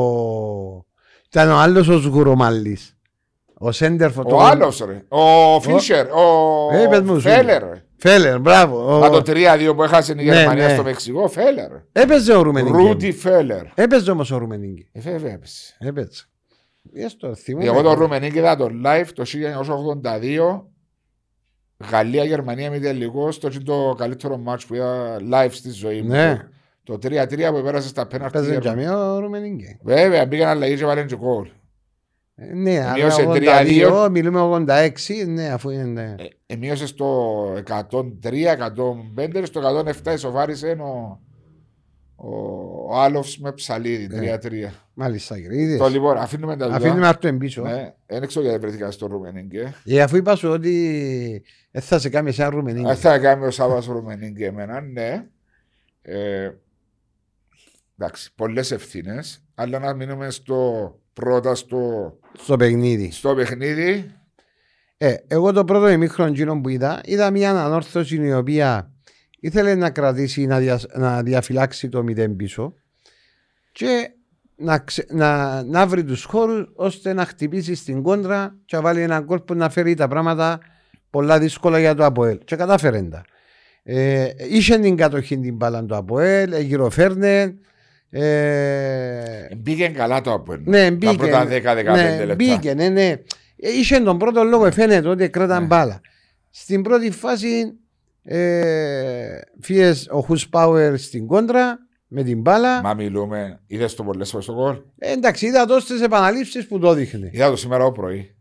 Ήταν 1.27 1.51
ο 1.51 1.57
άλλος 1.57 1.89
ο 1.89 1.99
Σγουρομάλης. 2.01 2.99
Ο 3.59 3.73
Σέντερφο. 3.73 4.23
Ο 4.27 4.41
άλλος 4.41 4.85
ρε. 4.87 5.03
Ο 5.09 5.61
Φίσερ. 5.61 6.07
Ο 6.07 6.69
Ε, 6.73 6.87
πες 6.89 7.01
μου, 7.01 7.21
Φέλερ 7.21 7.63
ρε. 7.63 7.85
Φέλερ, 7.99 8.41
μπράβο. 8.41 8.95
Ο- 8.97 8.99
Μα 8.99 9.11
το 9.11 9.23
3-2 9.27 9.73
που 9.77 9.83
έχασε 9.83 10.13
η 10.13 10.15
Ναι, 10.15 10.23
Γερμανία 10.23 10.67
ναι. 10.67 10.73
στο 10.75 10.83
Μεξικό. 10.83 11.29
Φέλερ. 11.29 11.71
Έπαιζε 11.93 12.33
ο 12.37 12.43
Ρουμενίγκε. 12.43 12.77
Ρούντι 12.77 13.13
Φέλερ. 13.13 13.63
Έπαιζε 13.75 14.11
όμως 14.11 14.31
ο 14.31 14.37
Ρουμενίγκε. 14.37 14.87
Ε, 14.93 15.01
βέβαια 15.01 15.33
έπεσε. 15.33 15.77
Έπαιζε. 15.79 16.09
Yes, 16.97 17.11
το 17.19 17.35
θυμούμαι. 17.35 17.65
Εγώ 17.67 17.83
τον 17.83 17.93
Ρουμενίκη 17.95 18.39
είδα 18.39 18.57
το 18.57 18.71
live 18.85 19.07
το 19.15 19.25
1982. 19.25 20.67
Γαλλία-Γερμανία 21.91 22.71
με 22.71 22.79
τελικό. 22.79 23.31
Στο 23.31 23.49
είναι 23.53 23.63
το 23.65 23.95
καλύτερο 23.99 24.43
match 24.49 24.61
που 24.69 24.75
είδα 24.75 25.17
live 25.33 25.49
στη 25.51 25.71
ζωή 25.71 26.03
μου. 26.03 26.09
Ναι. 26.09 26.49
Το 26.83 26.99
3-3 27.03 27.51
που 27.53 27.63
πέρασε 27.63 27.89
στα 27.89 28.07
πέναρτη. 28.07 28.39
Έπαιζε 28.39 28.53
Γερμανία. 28.53 28.89
και 28.89 28.95
ο 28.95 29.19
Ρουμενίγκε. 29.19 29.79
Βέβαια, 29.83 30.29
πήγαν 30.29 30.49
αλλαγή 30.49 30.77
και 30.77 30.85
βάλουν 30.85 31.07
και 31.07 31.17
γκολ. 31.17 31.49
Ε, 32.39 32.55
Ναι, 32.55 32.81
αλλά 32.85 32.93
Μείωσε 32.95 33.25
82, 33.29 34.05
3-2. 34.07 34.09
μιλούμε 34.11 34.65
86, 34.69 35.27
ναι, 35.27 35.49
αφού 35.49 35.71
είναι... 35.71 35.85
ναι. 35.85 36.15
Ε, 36.19 36.29
εμείωσες 36.47 36.89
στο 36.89 37.43
103-105, 37.67 39.43
στο 39.43 39.85
107 40.05 40.13
ισοβάρισε 40.15 40.71
ο, 40.81 41.21
ο, 42.17 42.29
ο 42.89 43.01
Άλοφς 43.01 43.39
με 43.39 43.53
ψαλίδι, 43.53 44.17
Ναι. 44.17 44.35
3-3. 44.43 44.49
Μάλιστα, 44.95 45.41
κύριε. 45.41 45.61
είδες. 45.63 45.79
Το 45.79 45.87
λοιπόν, 45.89 46.17
αφήνουμε 46.17 46.57
τα 46.57 46.65
δουλειά. 46.69 46.87
Αφήνουμε 46.87 47.09
αυτό 47.09 47.29
εμπίσω. 47.29 47.63
Ναι, 47.63 47.95
δεν 48.07 48.27
ξέρω 48.27 48.45
γιατί 48.45 48.61
βρεθήκα 48.61 48.91
στο 48.91 49.07
Ρουμενίγκε. 49.07 49.75
Ε, 49.85 50.01
αφού 50.03 50.17
είπα 50.17 50.37
σου 50.37 50.49
ότι 50.49 51.43
δεν 51.71 51.83
θα 51.83 51.99
σε 51.99 52.09
κάνει 52.09 52.33
σαν 52.33 52.51
Ρουμενίγκε. 52.51 52.89
Αν 52.89 52.97
θα 52.97 53.19
κάνει 53.19 53.45
ο 53.47 53.51
Σάββας 53.51 53.87
Ρουμενίγκε 53.87 54.47
εμένα, 54.47 54.81
ναι. 54.81 55.27
Ε, 56.03 56.51
εντάξει, 57.99 58.35
πολλές 58.35 58.71
ευθύνες, 58.71 59.45
αλλά 59.55 59.79
να 59.79 59.95
μείνουμε 59.95 60.31
στο 60.31 60.91
πρώτα 61.21 61.55
στο, 61.55 62.13
Στο 62.39 62.57
παιχνίδι. 62.57 63.11
στο 63.11 63.35
παιχνίδι. 63.35 64.11
Ε, 64.97 65.15
εγώ 65.27 65.53
το 65.53 65.65
πρώτο 65.65 65.89
ημίχρονο 65.89 66.31
εκείνο 66.31 66.61
που 66.61 66.69
είδα, 66.69 67.01
είδα 67.05 67.31
μια 67.31 67.51
ανόρθωση 67.65 68.17
η 68.17 68.33
οποία 68.33 68.91
ήθελε 69.41 69.75
να 69.75 69.91
κρατήσει, 69.91 70.47
να, 70.47 70.59
δια, 70.59 70.81
να 70.95 71.23
διαφυλάξει 71.23 71.89
το 71.89 71.99
0 72.09 72.37
πίσω 72.37 72.75
και 73.73 74.11
να, 74.57 74.79
ξε- 74.79 75.13
να, 75.13 75.63
να 75.63 75.87
βρει 75.87 76.05
τους 76.05 76.25
χώρους 76.25 76.71
ώστε 76.75 77.13
να 77.13 77.25
χτυπήσει 77.25 77.75
στην 77.75 78.03
κόντρα 78.03 78.57
και 78.65 78.77
να 78.77 78.83
βάλει 78.83 79.01
έναν 79.01 79.25
γκολ 79.25 79.41
που 79.41 79.55
να 79.55 79.69
φέρει 79.71 79.95
τα 79.95 80.09
πράγματα 80.09 80.61
πολλά 81.11 81.39
δύσκολα 81.39 81.79
για 81.79 81.95
το 81.95 82.05
ΑΠΟΕΛ. 82.05 82.39
Και 82.45 82.57
κατάφερε 82.57 83.03
τα. 83.03 83.25
Ε, 83.83 84.29
είχε 84.51 84.79
την 84.79 84.97
κατοχή 84.97 85.39
την 85.39 85.55
μπάλα 85.55 85.85
το 85.87 85.97
ΑΠΟΕΛ, 85.97 86.53
ε, 86.53 86.61
γυροφέρνε. 86.61 87.55
Ε, 88.19 89.55
Μπήκε 89.57 89.89
καλά 89.89 90.21
το 90.21 90.33
από 90.33 90.57
ναι, 90.65 90.91
μπήκε. 90.91 91.07
Τα 91.07 91.17
πρώτα 91.17 91.45
10-15 91.45 91.51
ναι, 91.95 92.25
λεπτά. 92.25 92.35
Μπήκε, 92.35 92.75
ναι, 92.75 92.89
ναι. 92.89 93.09
Ε, 93.57 93.71
Είχε 93.79 94.01
τον 94.01 94.19
πρώτο 94.19 94.45
λόγο, 94.45 94.73
φαίνεται 94.73 95.09
ότι 95.09 95.29
κράταν 95.31 95.61
Ναι. 95.61 95.67
μπάλα. 95.67 96.01
Στην 96.51 96.83
πρώτη 96.83 97.11
φάση 97.11 97.73
ε, 98.23 99.39
φύγες 99.61 100.09
ο 100.11 100.21
Χους 100.21 100.49
Πάουερ 100.49 100.99
στην 100.99 101.27
κόντρα 101.27 101.79
με 102.07 102.23
την 102.23 102.41
μπάλα. 102.41 102.83
Μα 102.83 102.95
μιλούμε, 102.95 103.61
είδες 103.67 103.95
το 103.95 104.05
πολλές 104.05 104.31
φορές 104.31 104.45
στο 104.45 104.55
κόλ. 104.55 104.77
Ε, 104.99 105.13
εντάξει, 105.13 105.47
είδα 105.47 105.67
το 105.67 105.81
στις 105.81 106.01
επαναλήψεις 106.01 106.67
που 106.67 106.79
το 106.79 106.93
δείχνει. 106.95 107.31
Είδα 107.33 107.51
το 107.51 107.57
σήμερα 107.57 107.85
το 107.85 107.93
πρωί. 107.93 108.35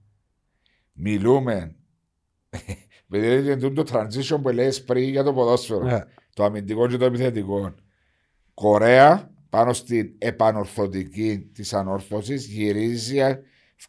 Μιλούμε. 0.93 1.75
Επειδή 3.11 3.51
είναι 3.51 3.69
το 3.69 3.83
transition 3.91 4.39
που 4.41 4.49
λέει 4.49 4.73
πριν 4.85 5.09
για 5.09 5.23
το 5.23 5.33
ποδόσφαιρο. 5.33 5.83
Ναι. 5.83 6.03
Το 6.33 6.43
αμυντικό 6.43 6.87
και 6.87 6.97
το 6.97 7.05
επιθετικό. 7.05 7.73
Κορέα 8.53 9.29
πάνω 9.49 9.73
στην 9.73 10.15
επανορθωτική 10.17 11.49
της 11.53 11.73
ανόρθωσης 11.73 12.45
γυρίζει, 12.45 13.19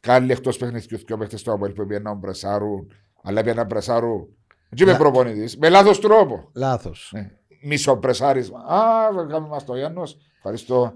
βγάλει 0.05 0.33
εκτός 0.33 0.57
παιχνιδιού 0.57 0.99
και 0.99 1.13
ο 1.13 1.17
παίχτε 1.19 1.37
του 1.45 1.53
Αποέλ 1.53 1.73
που 1.73 1.87
πήγαινε 1.87 2.09
να 2.09 2.15
μπρεσάρουν. 2.15 2.93
Αλλά 3.23 3.41
πήγαινε 3.41 3.61
να 3.61 3.67
μπρεσάρουν. 3.67 4.29
Δεν 4.69 4.79
είμαι 4.89 4.93
Λα- 4.93 4.99
προπονητής. 4.99 5.57
Με 5.59 5.69
λάθος 5.69 6.01
τρόπο. 6.01 6.51
Λάθος. 6.55 7.11
Ναι. 7.15 7.31
Μισό 7.63 7.97
πρεσάρισμα. 7.97 8.59
Α, 8.59 9.09
κάνουμε 9.15 9.49
μας 9.49 9.65
το 9.65 9.77
Γιάννο. 9.77 10.03
Ευχαριστώ. 10.37 10.95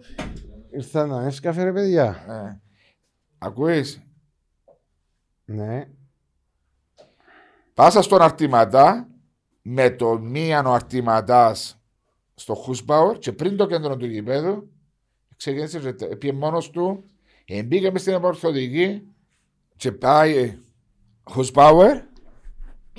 Ήρθα 0.70 1.06
να 1.06 1.22
έσκαφε 1.26 1.62
ρε 1.62 1.72
παιδιά. 1.72 2.04
Ε, 2.28 2.60
ακούεις, 3.38 4.02
Ναι. 5.44 5.88
πάσα 7.74 8.02
στον 8.02 8.20
αρτηματά 8.22 9.08
με 9.62 9.90
το 9.90 10.18
μίαν 10.18 10.66
ο 10.66 10.72
αρτηματάς 10.72 11.79
στο 12.40 12.54
Χουσμπάουρ 12.54 13.18
και 13.18 13.32
πριν 13.32 13.56
το 13.56 13.66
κέντρο 13.66 13.96
του 13.96 14.06
γηπέδου 14.06 14.68
ξεκίνησε 15.36 15.78
και 15.78 15.92
τε- 15.92 16.16
πήγε 16.16 16.32
μόνος 16.32 16.70
του 16.70 17.04
ε, 17.44 17.62
μπήκε 17.62 17.90
μες 17.90 18.00
στην 18.00 18.12
επορθωτική 18.14 19.02
και 19.76 19.92
πάει 19.92 20.58
Χουσμπάουρ 21.30 22.00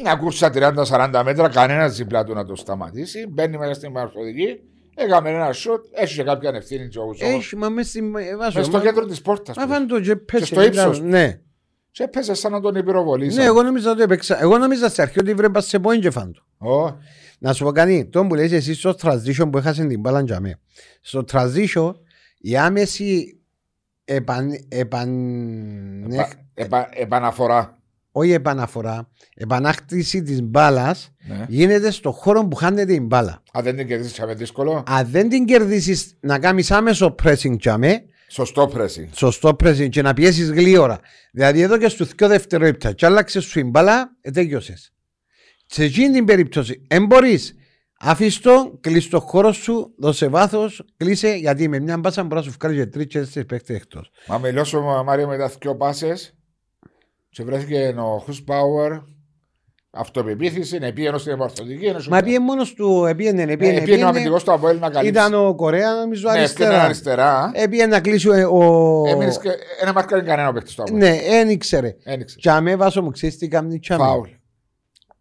να 0.02 0.18
κούρσα 0.18 0.52
30-40 0.54 1.22
μέτρα 1.26 1.50
κανένας 1.50 1.96
δίπλα 1.98 2.24
του 2.24 2.34
να 2.34 2.46
το 2.46 2.56
σταματήσει 2.56 3.28
μπαίνει 3.30 3.58
μέσα 3.58 3.74
στην 3.74 3.90
επορθωτική 3.90 4.60
έκαμε 4.96 5.30
ένα 5.30 5.54
σουτ 5.54 5.86
έχει 5.92 6.16
και 6.16 6.24
κάποια 6.24 6.50
ευθύνη 6.54 6.88
και 6.88 7.00
ο 7.00 7.04
Χουσμπάουρ 7.04 7.34
Έχει, 7.34 7.56
μα 7.56 7.70
μες 7.70 7.88
στην... 7.88 8.16
ε, 8.16 8.36
βάζω, 8.36 8.58
μες 8.58 8.66
στο 8.68 8.78
μα- 8.78 8.84
κέντρο 8.84 9.06
της 9.06 9.22
πόρτας 9.22 9.56
Μα 9.58 9.64
του. 9.64 9.70
φάνε 9.72 9.86
το 9.86 10.00
και 10.02 10.16
πέσει. 10.16 10.46
στο 10.46 10.62
ύψος 10.64 11.00
του. 11.00 11.06
Ναι. 11.06 11.40
και 11.92 12.04
έπαιζε 12.04 12.34
σαν 12.34 12.52
να 12.52 12.60
τον 12.62 12.76
υπηροβολήσει 12.76 13.38
Ναι, 13.38 13.44
εγώ 13.44 13.64
νόμιζα 13.64 13.92
ότι 13.92 14.02
έπαιξα. 14.02 14.42
Εγώ 14.42 14.58
νόμιζα 14.58 14.90
στην 14.90 15.04
αρχή 15.04 15.20
ότι 15.20 15.34
βρέμπα 15.34 15.62
σε 15.62 15.80
πόιν 15.80 16.02
και 16.02 16.10
φάντο. 16.10 16.40
Ω, 16.58 16.98
Να 17.44 17.54
σου 17.54 17.64
πω 17.64 17.72
κάτι, 17.72 18.06
το 18.06 18.26
που 18.26 18.36
λες 18.36 18.52
εσύ 18.52 18.74
στο 18.74 18.96
transition 19.02 19.50
που 19.52 19.58
έχασες 19.58 19.88
την 19.88 20.00
μπάλα 20.00 20.22
για 20.22 20.40
μέ. 20.40 20.60
Στο 21.02 21.24
transition 21.32 21.92
η 22.38 22.58
άμεση 22.58 23.40
επαν, 24.06 24.50
επαν, 24.68 25.10
επα- 26.12 26.30
επα- 26.54 26.90
επαναφορά 26.94 27.76
όχι 28.12 28.32
επαναφορά, 28.32 29.10
επανάκτηση 29.36 30.22
της 30.24 30.42
μπάλας 30.42 31.12
Ναι. 31.28 31.46
γίνεται 31.48 31.92
στο 31.92 32.12
χώρο 32.12 32.48
που 32.48 32.56
χάνεται 32.56 32.94
η 32.94 33.00
μπάλα. 33.04 33.44
Αν 33.54 33.64
δεν 33.64 33.76
την 33.76 33.88
κερδίσεις, 33.88 34.14
θα 34.18 34.24
είναι 34.24 34.34
δύσκολο. 34.34 34.84
Αν 34.88 35.08
δεν 35.08 35.30
την 35.30 35.46
κερδίσεις 35.46 36.16
να 36.20 36.40
κάνεις 36.40 36.72
άμεσο 36.72 37.16
pressing 37.24 37.58
για 37.60 37.78
μέ, 37.78 38.04
Σωστό 38.28 38.68
πρέσι. 38.68 39.10
σωστό 39.14 39.50
pressing 39.64 39.90
και 39.90 40.02
να 40.02 40.14
πιέσεις 40.14 40.52
γλύωρα. 40.52 41.00
Δηλαδή 41.32 41.62
εδώ 41.62 41.78
και 41.78 41.88
στους 41.88 42.10
δύο 42.18 42.28
δευτερόλεπτα 42.28 42.92
και 42.92 43.06
άλλαξες 43.06 43.44
σου 43.44 43.60
η 43.60 43.64
μπάλα, 43.64 44.16
ε, 44.22 44.32
τέλειωσες. 44.32 44.94
Σε 45.74 45.84
εκείνη 45.84 46.14
την 46.14 46.26
περίπτωση, 46.26 46.82
δεν 46.88 47.06
μπορείς. 47.06 47.56
Αφήσ' 48.04 48.40
το, 48.40 48.78
κλείς 48.82 49.10
το 49.10 49.20
χώρο 49.20 49.52
σου, 49.52 49.94
δώσε 49.98 50.28
βάθος, 50.28 50.86
κλείσε, 50.98 51.30
γιατί 51.36 51.68
με 51.68 51.80
μια 51.80 51.98
μπάσα 51.98 52.24
μπορεί 52.24 52.36
να 52.36 52.42
σου 52.42 52.54
βγάλει 52.60 52.76
και 52.78 52.86
τρεις 52.86 53.06
και 53.08 53.20
τέσσερις 53.20 53.48
παίκτες 53.48 53.76
εκτός. 53.76 54.12
Μα 54.28 54.38
μιλώσω 54.38 54.82
με 54.82 55.04
Μάριο 55.04 55.28
με 55.28 55.38
τα 55.38 55.52
δυο 55.62 55.76
πάσες 55.76 56.34
και 57.30 57.44
βρέθηκε 57.44 57.96
ο 57.98 58.18
Χους 58.18 58.44
Πάουερ 58.44 58.92
αυτοπεποίθηση, 59.92 60.76
είναι 60.76 60.92
πήγαινε 60.92 61.18
στην 61.18 61.32
επαρθωτική. 61.32 61.94
Μα 62.10 62.22
πήγε 62.22 62.40
μόνος 62.40 62.74
του, 62.74 63.06
επίενε, 63.06 63.42
επίενε, 63.42 63.58
Πήγαινε 63.58 63.80
ο 63.80 63.84
επίενε. 63.84 64.04
αμυντικός 64.10 64.44
του 64.44 64.52
Αποέλ 64.52 64.80
να 64.80 64.90
καλύψει. 64.90 65.08
Ήταν 65.08 65.34
ο 65.48 65.56
Κορέα, 65.56 65.94
νομίζω, 65.96 66.32
Ναι, 66.32 66.42
έφτιανε 66.42 66.76
αριστερά. 66.76 67.38
αριστερά. 67.38 67.64
Επίενε 67.64 67.86
να 67.96 68.00
κλείσει 68.02 68.30
ο... 68.30 68.58
ο- 68.58 69.08
Έμεινες 69.10 69.40
και 69.40 69.50
ένα 69.82 69.94
μάρκαρε 69.94 70.22
κανένα 70.22 70.48
ο 70.50 70.54
παίκτης 70.54 70.76
του 70.76 70.82
Αποέλ. 70.82 71.00
Ναι, 71.00 71.20
δεν 71.30 71.50
ήξερε. 71.50 71.96
Ένιξε. 72.04 72.36
Και 72.40 72.50
αμέ 72.50 72.76
βάσο 72.76 73.02
μου 73.02 73.12
ξέρεις 73.12 73.38
τι 73.38 73.48
κάνει 73.48 73.80
τσάμε. 73.80 74.04
Φάουλ. 74.04 74.30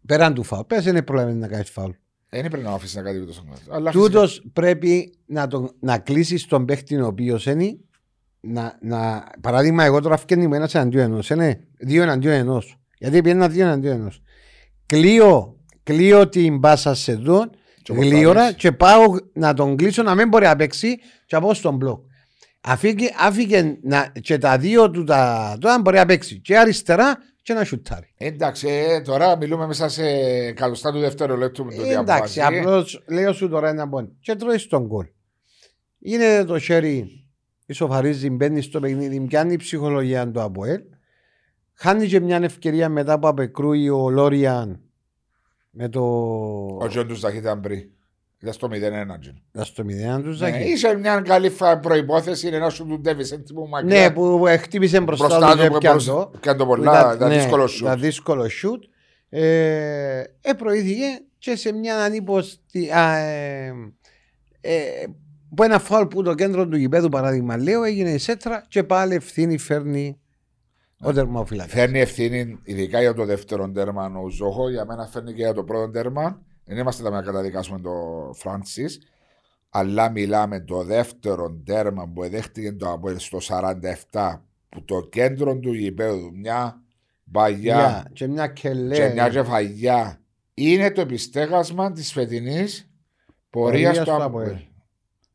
Πέραν 0.05 0.33
του 0.33 0.43
φάουλ. 0.43 0.63
Πες 0.67 0.85
είναι 0.85 1.01
πρόβλημα 1.01 1.31
να 1.39 1.47
κάνεις 1.47 1.69
φάουλ. 1.69 1.91
Δεν 2.29 2.47
πρέπει 2.49 2.63
να 2.63 2.71
αφήσεις 2.71 2.95
να 2.95 3.01
κάτι 3.01 3.25
τόσο 3.25 3.43
μεγάλο. 3.43 3.61
Αλλά 3.75 3.91
φυσικά- 3.91 4.09
Τούτος 4.09 4.43
πρέπει 4.53 5.13
να, 5.25 5.47
τον, 5.47 5.71
να 5.79 5.97
κλείσεις 5.97 6.45
τον 6.45 6.65
παίχτη 6.65 6.95
ο 6.95 7.05
οποίος 7.07 7.45
είναι. 7.45 7.77
Να, 8.39 8.77
να, 8.81 9.23
παράδειγμα, 9.41 9.83
εγώ 9.83 10.01
τώρα 10.01 10.17
φκένει 10.17 10.47
μου 10.47 10.53
ένας 10.53 10.75
εναντίον 10.75 11.03
ενός. 11.03 11.29
Ναι, 11.29 11.53
δύο 11.77 12.01
εναντίον 12.03 12.33
ενός. 12.33 12.75
Γιατί 12.97 13.21
πήγαινα 13.21 13.47
δύο 13.49 13.65
εναντίον 13.65 13.93
ενός. 13.99 14.21
Κλείω, 14.85 15.55
κλείω 15.83 16.29
την 16.29 16.57
μπάσα 16.57 16.93
σε 16.93 17.11
εδώ, 17.11 17.49
Και 17.81 17.93
γλύωρα 17.93 18.23
πορτάρεις. 18.23 18.55
και 18.55 18.71
πάω 18.71 19.03
να 19.33 19.53
τον 19.53 19.75
κλείσω 19.75 20.03
να 20.03 20.15
μην 20.15 20.27
μπορεί 20.27 20.45
να 20.45 20.55
παίξει 20.55 20.97
και 21.25 21.35
από 21.35 21.53
στον 21.53 21.75
μπλοκ. 21.75 21.99
Αφήκε, 22.61 23.09
άφηκε 23.19 23.77
να, 23.83 24.11
και 24.21 24.37
τα 24.37 24.57
δύο 24.57 24.91
του 24.91 25.03
τα 25.03 25.55
τώρα 25.59 25.79
μπορεί 25.81 25.97
να 25.97 26.05
παίξει 26.05 26.39
και 26.39 26.57
αριστερά 26.57 27.17
και 27.41 27.53
να 27.53 27.63
σουτάρει. 27.63 28.13
Εντάξει, 28.17 28.67
ε, 28.69 29.01
τώρα 29.01 29.37
μιλούμε 29.37 29.67
μέσα 29.67 29.89
σε 29.89 30.03
εκατοστά 30.47 30.91
του 30.91 30.99
δεύτερου 30.99 31.37
λεπτού 31.37 31.65
με 31.65 31.75
το 31.75 31.81
Ε, 31.81 31.97
εντάξει, 31.97 32.33
διαβάζει. 32.33 32.59
απλώς 32.59 33.03
λέω 33.07 33.33
σου 33.33 33.49
τώρα 33.49 33.69
ένα 33.69 33.89
πόνι. 33.89 34.17
Και 34.19 34.35
τρώει 34.35 34.67
τον 34.67 34.85
γκολ. 34.85 35.05
Είναι 35.99 36.43
το 36.43 36.59
χέρι, 36.59 37.25
ισοφαρίζει, 37.65 38.29
μπαίνει 38.29 38.61
στο 38.61 38.79
παιχνίδι, 38.79 39.21
πιάνει 39.21 39.53
η 39.53 39.57
ψυχολογία 39.57 40.31
του 40.31 40.41
Αποέλ. 40.41 40.81
Χάνει 41.73 42.07
και 42.07 42.19
μια 42.19 42.37
ευκαιρία 42.37 42.89
μετά 42.89 43.19
που 43.19 43.27
απεκρούει 43.27 43.89
ο 43.89 44.09
Λόριαν 44.09 44.81
με 45.69 45.89
το. 45.89 46.01
Ο 46.79 46.87
Τζον 46.87 47.07
του 47.07 47.15
Ζαχή 47.15 47.37
ήταν 47.37 47.61
πριν. 47.61 47.89
Ήταν 48.41 48.53
στο 48.53 48.67
0-1. 48.71 49.19
Τζον. 49.19 49.41
Να 49.51 49.63
στο 49.63 49.83
μηδέν 49.83 50.21
τους 50.23 50.39
Ναι, 50.39 50.47
Ζάκη. 50.51 50.63
είσαι 50.63 50.95
μια 50.95 51.21
καλή 51.21 51.51
προπόθεση 51.81 52.47
είναι 52.47 52.57
να 52.59 52.69
σου 52.69 52.85
του 52.87 52.99
Ντέβισεν 52.99 53.43
που 53.53 53.67
μακριά. 53.69 53.99
Ναι, 54.01 54.11
που 54.11 54.45
χτύπησε 54.61 55.01
μπροστά 55.01 55.27
μπροστά 55.27 55.45
τους 55.45 55.55
του 55.55 55.61
και 55.61 55.67
που 55.69 55.77
πιάνε 55.77 55.95
μπορούσε- 56.03 56.31
το. 56.31 56.39
Κάνει 56.39 56.57
το 56.57 56.65
Που 56.65 56.69
πολλά, 56.75 57.13
ήταν 57.15 57.29
ναι, 57.29 57.35
δύσκολο 57.35 57.67
σου. 57.67 57.85
Ήταν 57.85 57.99
δύσκολο 57.99 58.49
σουτ. 58.49 58.83
Ε, 59.29 60.19
ε, 60.41 60.53
προήθηκε 60.57 61.05
και 61.37 61.55
σε 61.55 61.73
μια 61.73 61.97
ανύποστη. 62.03 62.91
Α, 62.91 63.17
ε, 63.17 63.73
ε, 64.61 64.79
που 65.55 65.63
ένα 65.63 65.79
φάουλ 65.79 66.05
που 66.07 66.23
το 66.23 66.33
κέντρο 66.35 66.67
του 66.67 66.77
γηπέδου 66.77 67.09
παράδειγμα 67.09 67.57
λέω 67.57 67.83
έγινε 67.83 68.09
η 68.09 68.17
σέτρα 68.17 68.65
και 68.67 68.83
πάλι 68.83 69.15
ευθύνη 69.15 69.57
φέρνει 69.57 70.19
ο 71.01 71.13
τερμοφυλάκης. 71.13 71.73
Φέρνει 71.73 71.99
ευθύνη 71.99 72.59
ειδικά 72.63 73.01
για 73.01 73.13
το 73.13 73.25
δεύτερο 73.25 73.71
τέρμα 73.71 74.11
ο 74.23 74.29
Ζόχο. 74.29 74.69
Για 74.69 74.85
μένα 74.85 75.05
φέρνει 75.07 75.33
και 75.33 75.41
για 75.41 75.53
το 75.53 75.63
πρώτο 75.63 75.91
τέρμα. 75.91 76.41
Δεν 76.73 76.79
είμαστε 76.79 77.01
εδώ 77.07 77.11
να 77.15 77.21
καταδικάσουμε 77.21 77.79
τον 77.79 78.33
Φράνσι. 78.35 78.85
Αλλά 79.69 80.09
μιλάμε 80.09 80.59
το 80.59 80.83
δεύτερο 80.83 81.61
τέρμα 81.65 82.07
που 82.13 82.29
δέχτηκε 82.29 82.71
το 82.71 82.91
Αποέλ 82.91 83.19
στο 83.19 83.37
47 84.11 84.39
που 84.69 84.83
το 84.85 85.01
κέντρο 85.11 85.57
του 85.57 85.73
γηπέδου 85.73 86.31
μια 86.35 86.81
μπαγιά 87.23 87.75
Για, 87.75 88.05
και 88.13 88.27
μια 88.27 88.47
κελέ. 88.47 88.95
και 88.95 89.09
μια 89.13 89.29
κεφαγιά 89.29 90.21
είναι 90.53 90.91
το 90.91 91.01
επιστέγασμα 91.01 91.91
της 91.91 92.11
φετινής 92.11 92.89
πορείας 93.49 93.81
Πορείας 93.83 93.97
του 93.97 94.03
του 94.03 94.23
Αποέλ. 94.23 94.45
Αποέλ. 94.47 94.59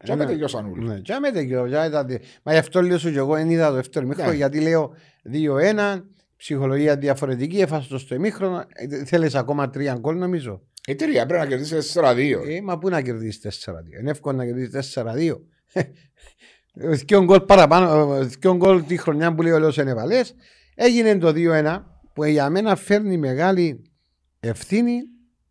Και 0.05 0.13
Ένα- 0.13 0.17
με 0.17 0.25
τελειώσαν 0.31 0.71
όλοι. 0.71 0.89
Ναι, 0.89 0.99
και 1.01 1.13
άμετε 1.13 1.45
και 1.45 1.57
ο- 1.57 1.67
για 1.67 1.87
ήταν- 1.87 2.21
Μα 2.43 2.53
γι' 2.53 2.59
αυτό 2.59 2.83
λέω 2.83 2.99
σου 2.99 3.11
και 3.13 3.19
εγώ 3.19 3.35
δεν 3.35 3.51
είδα 3.51 3.69
το 3.69 3.75
δεύτερο 3.75 4.05
ημίχρονο 4.05 4.31
Ναι. 4.31 4.37
γιατί 4.37 4.61
λέω 4.61 4.93
2-1, 5.23 6.05
ψυχολογία 6.37 6.97
διαφορετική, 6.97 7.59
έφασες 7.59 7.89
το 7.89 7.99
στο 7.99 8.15
ημίχρονο. 8.15 8.65
Ε, 8.73 9.05
Θέλεις 9.05 9.35
ακόμα 9.35 9.71
τρία 9.71 9.95
γκολ 9.95 10.17
νομίζω. 10.19 10.63
Η 10.87 10.95
τρία 10.95 11.27
πρέπει 11.27 11.43
να 11.43 11.49
κερδίσει 11.57 12.01
4-2. 12.01 12.17
Ε, 12.49 12.61
μα 12.61 12.79
πού 12.79 12.89
να 12.89 13.01
κερδίσει 13.01 13.41
4-2. 13.43 13.51
Είναι 14.01 14.11
εύκολο 14.11 14.37
να 14.37 14.45
κερδίσει 14.45 14.93
4-2. 14.95 15.37
Δυο 17.07 17.25
γκολ 17.25 17.41
παραπάνω, 17.41 18.15
ε, 18.15 18.25
δυο 18.25 18.57
γκολ 18.57 18.85
τη 18.85 18.97
χρονιά 18.97 19.35
που 19.35 19.43
λέει 19.43 19.53
ο 19.53 19.59
Λέος 19.59 19.79
Ενεβαλές. 19.79 20.35
Έγινε 20.75 21.19
το 21.19 21.33
2-1 21.37 21.79
που 22.13 22.25
για 22.25 22.51
μένα 22.51 22.77
φέρνει 22.77 23.17
μεγάλη 23.17 23.83
ευθύνη 24.41 25.01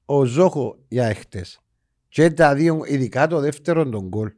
ο 0.05 0.23
Ζόχο 0.25 0.77
για 0.87 1.05
εχθές. 1.05 1.59
Και 2.07 2.29
τα 2.31 2.55
δύο, 2.55 2.81
ειδικά 2.85 3.27
το 3.27 3.39
δεύτερο 3.39 3.89
τον 3.89 4.07
γκολ. 4.07 4.31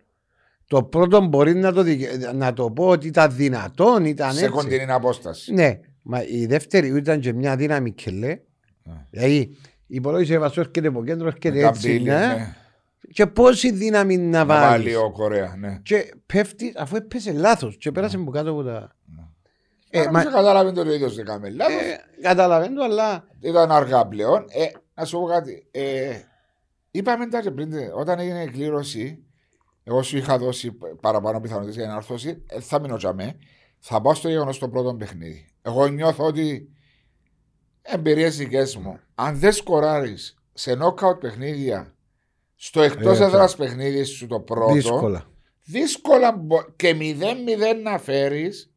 Το 0.67 0.83
πρώτο 0.83 1.21
μπορεί 1.21 1.53
να 1.55 1.73
το, 1.73 1.81
δικαι- 1.83 2.33
να 2.33 2.53
το 2.53 2.71
πω 2.71 2.87
ότι 2.87 3.07
ήταν 3.07 3.35
δυνατόν, 3.35 4.05
ήταν 4.05 4.33
Σε 4.33 4.39
έτσι. 4.39 4.51
κοντινή 4.51 4.91
απόσταση. 4.91 5.53
Ναι, 5.53 5.79
μα 6.01 6.23
η 6.23 6.45
δεύτερη 6.45 6.87
ήταν 6.87 7.19
και 7.19 7.33
μια 7.33 7.55
δύναμη 7.55 7.91
κελέ. 7.91 8.39
Ναι. 8.83 9.05
Δηλαδή, 9.09 9.57
υπολόγισε 9.88 10.38
βασό 10.38 10.59
έρχεται 10.59 10.88
από 10.88 11.03
κέντρο, 11.03 11.27
έρχεται 11.27 11.49
Με 11.61 11.67
έτσι. 11.67 11.81
καμπύλη, 11.88 12.09
ναι. 12.09 12.17
ναι. 12.27 12.55
Και 13.11 13.27
πόση 13.27 13.71
δύναμη 13.71 14.17
να 14.17 14.38
Να 14.38 14.45
βάλει. 14.45 14.67
βάλεις 14.69 14.95
ο 14.97 15.11
Κορέα, 15.11 15.55
ναι. 15.59 15.79
Και 15.83 16.13
πέφτει, 16.25 16.73
αφού 16.77 16.95
έπεσε 16.95 17.31
λάθος 17.33 17.77
και 17.77 17.91
πέρασε 17.91 18.15
από 18.17 18.31
κάτω 18.31 18.51
από 18.51 18.63
τα. 18.63 18.95
Ε, 19.89 20.01
Ε, 20.01 20.09
μα, 20.11 20.23
κατάλαβε 20.23 20.71
το 20.71 20.91
ίδιο 20.93 21.09
δεν 21.09 21.25
κάμε 21.25 21.49
λάθος. 21.49 21.81
ε, 21.81 21.99
καταλαβαίνω, 22.21 22.83
αλλά. 22.83 23.27
Ήταν 23.39 23.71
αργά 23.71 24.05
πλέον. 24.07 24.45
Ε, 24.49 24.65
να 24.93 25.05
σου 25.05 25.19
πω 25.19 25.25
κάτι. 25.25 25.67
Ε, 25.71 26.09
είπαμε 26.91 27.27
τα 27.27 27.41
και 27.41 27.51
πριν, 27.51 27.71
όταν 27.95 28.19
έγινε 28.19 28.43
η 28.43 28.47
κλήρωση, 28.47 29.23
εγώ 29.83 30.01
σου 30.03 30.17
είχα 30.17 30.38
δώσει 30.38 30.77
παραπάνω 31.01 31.39
πιθανότητες 31.39 31.75
για 31.75 31.83
ενάρθρωση. 31.85 32.43
Ε, 32.47 32.59
θα 32.59 32.79
μείνω 32.79 32.97
τζαμέ. 32.97 33.35
Θα 33.79 34.01
πάω 34.01 34.13
στο 34.13 34.29
γεγονός 34.29 34.55
στο 34.55 34.69
πρώτο 34.69 34.93
παιχνίδι. 34.95 35.47
Εγώ 35.61 35.88
νιώθω 35.88 36.25
ότι 36.25 36.69
εμπειρίες 37.93 38.38
δικές 38.38 38.75
μου, 38.77 38.99
αν 39.15 39.39
δεν 39.39 39.51
σκοράρεις 39.51 40.38
σε 40.53 40.75
νόκαουτ 40.75 41.19
παιχνίδια 41.19 41.93
στο 42.55 42.81
εκτός 42.81 43.19
Ε, 43.19 43.23
έδρας 43.23 43.55
παιχνίδι 43.55 44.03
σου 44.03 44.27
το 44.27 44.39
πρώτο, 44.39 44.73
Δύσκολα. 44.73 45.25
δύσκολα 45.65 46.31
μπο- 46.31 46.65
και 46.75 46.93
0-0 46.93 47.73
να 47.83 47.97
φέρεις. 47.99 48.71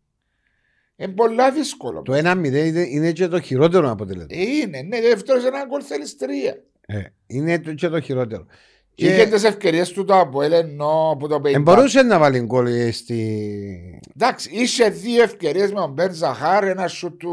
Είναι 0.96 1.12
πολλά 1.12 1.52
δύσκολο. 1.52 2.02
Το 2.02 2.12
1-0 2.14 2.66
είναι, 2.66 2.80
είναι 2.80 3.12
και 3.12 3.28
το 3.28 3.40
χειρότερο 3.40 3.90
αποτέλεσμα. 3.90 4.26
Ε, 4.30 4.42
Είναι, 4.42 4.82
ναι, 4.82 5.00
δεύτερος 5.00 5.44
ένα 5.44 5.64
γκολ 5.68 5.82
θέλεις 5.86 6.16
τρία. 6.16 6.62
Ε, 6.86 7.00
είναι 7.26 7.60
το- 7.60 7.74
και 7.74 7.88
το 7.88 8.00
χειρότερο. 8.00 8.46
Είχε 8.94 9.24
Και 9.24 9.30
τις 9.30 9.44
ευκαιρίες 9.44 9.92
του 9.92 10.04
το 10.04 10.18
Αποέλ 10.18 10.52
ενώ 10.52 11.16
που 11.18 11.28
το 11.28 11.34
δεν 11.40 11.52
πέμπει. 11.52 11.58
μπορούσε 11.62 12.02
να 12.02 12.18
βάλει 12.18 12.40
γκολ 12.40 12.66
ε, 12.66 12.90
στη. 12.90 14.00
Εντάξει, 14.16 14.50
είχε 14.52 14.88
δύο 14.90 15.22
ευκαιρίες 15.22 15.72
με 15.72 15.80
τον 15.80 15.92
Μπέρν 15.92 16.14
Ζαχάρ, 16.14 16.64
ένα 16.64 16.86
σου 16.88 17.16
του 17.16 17.32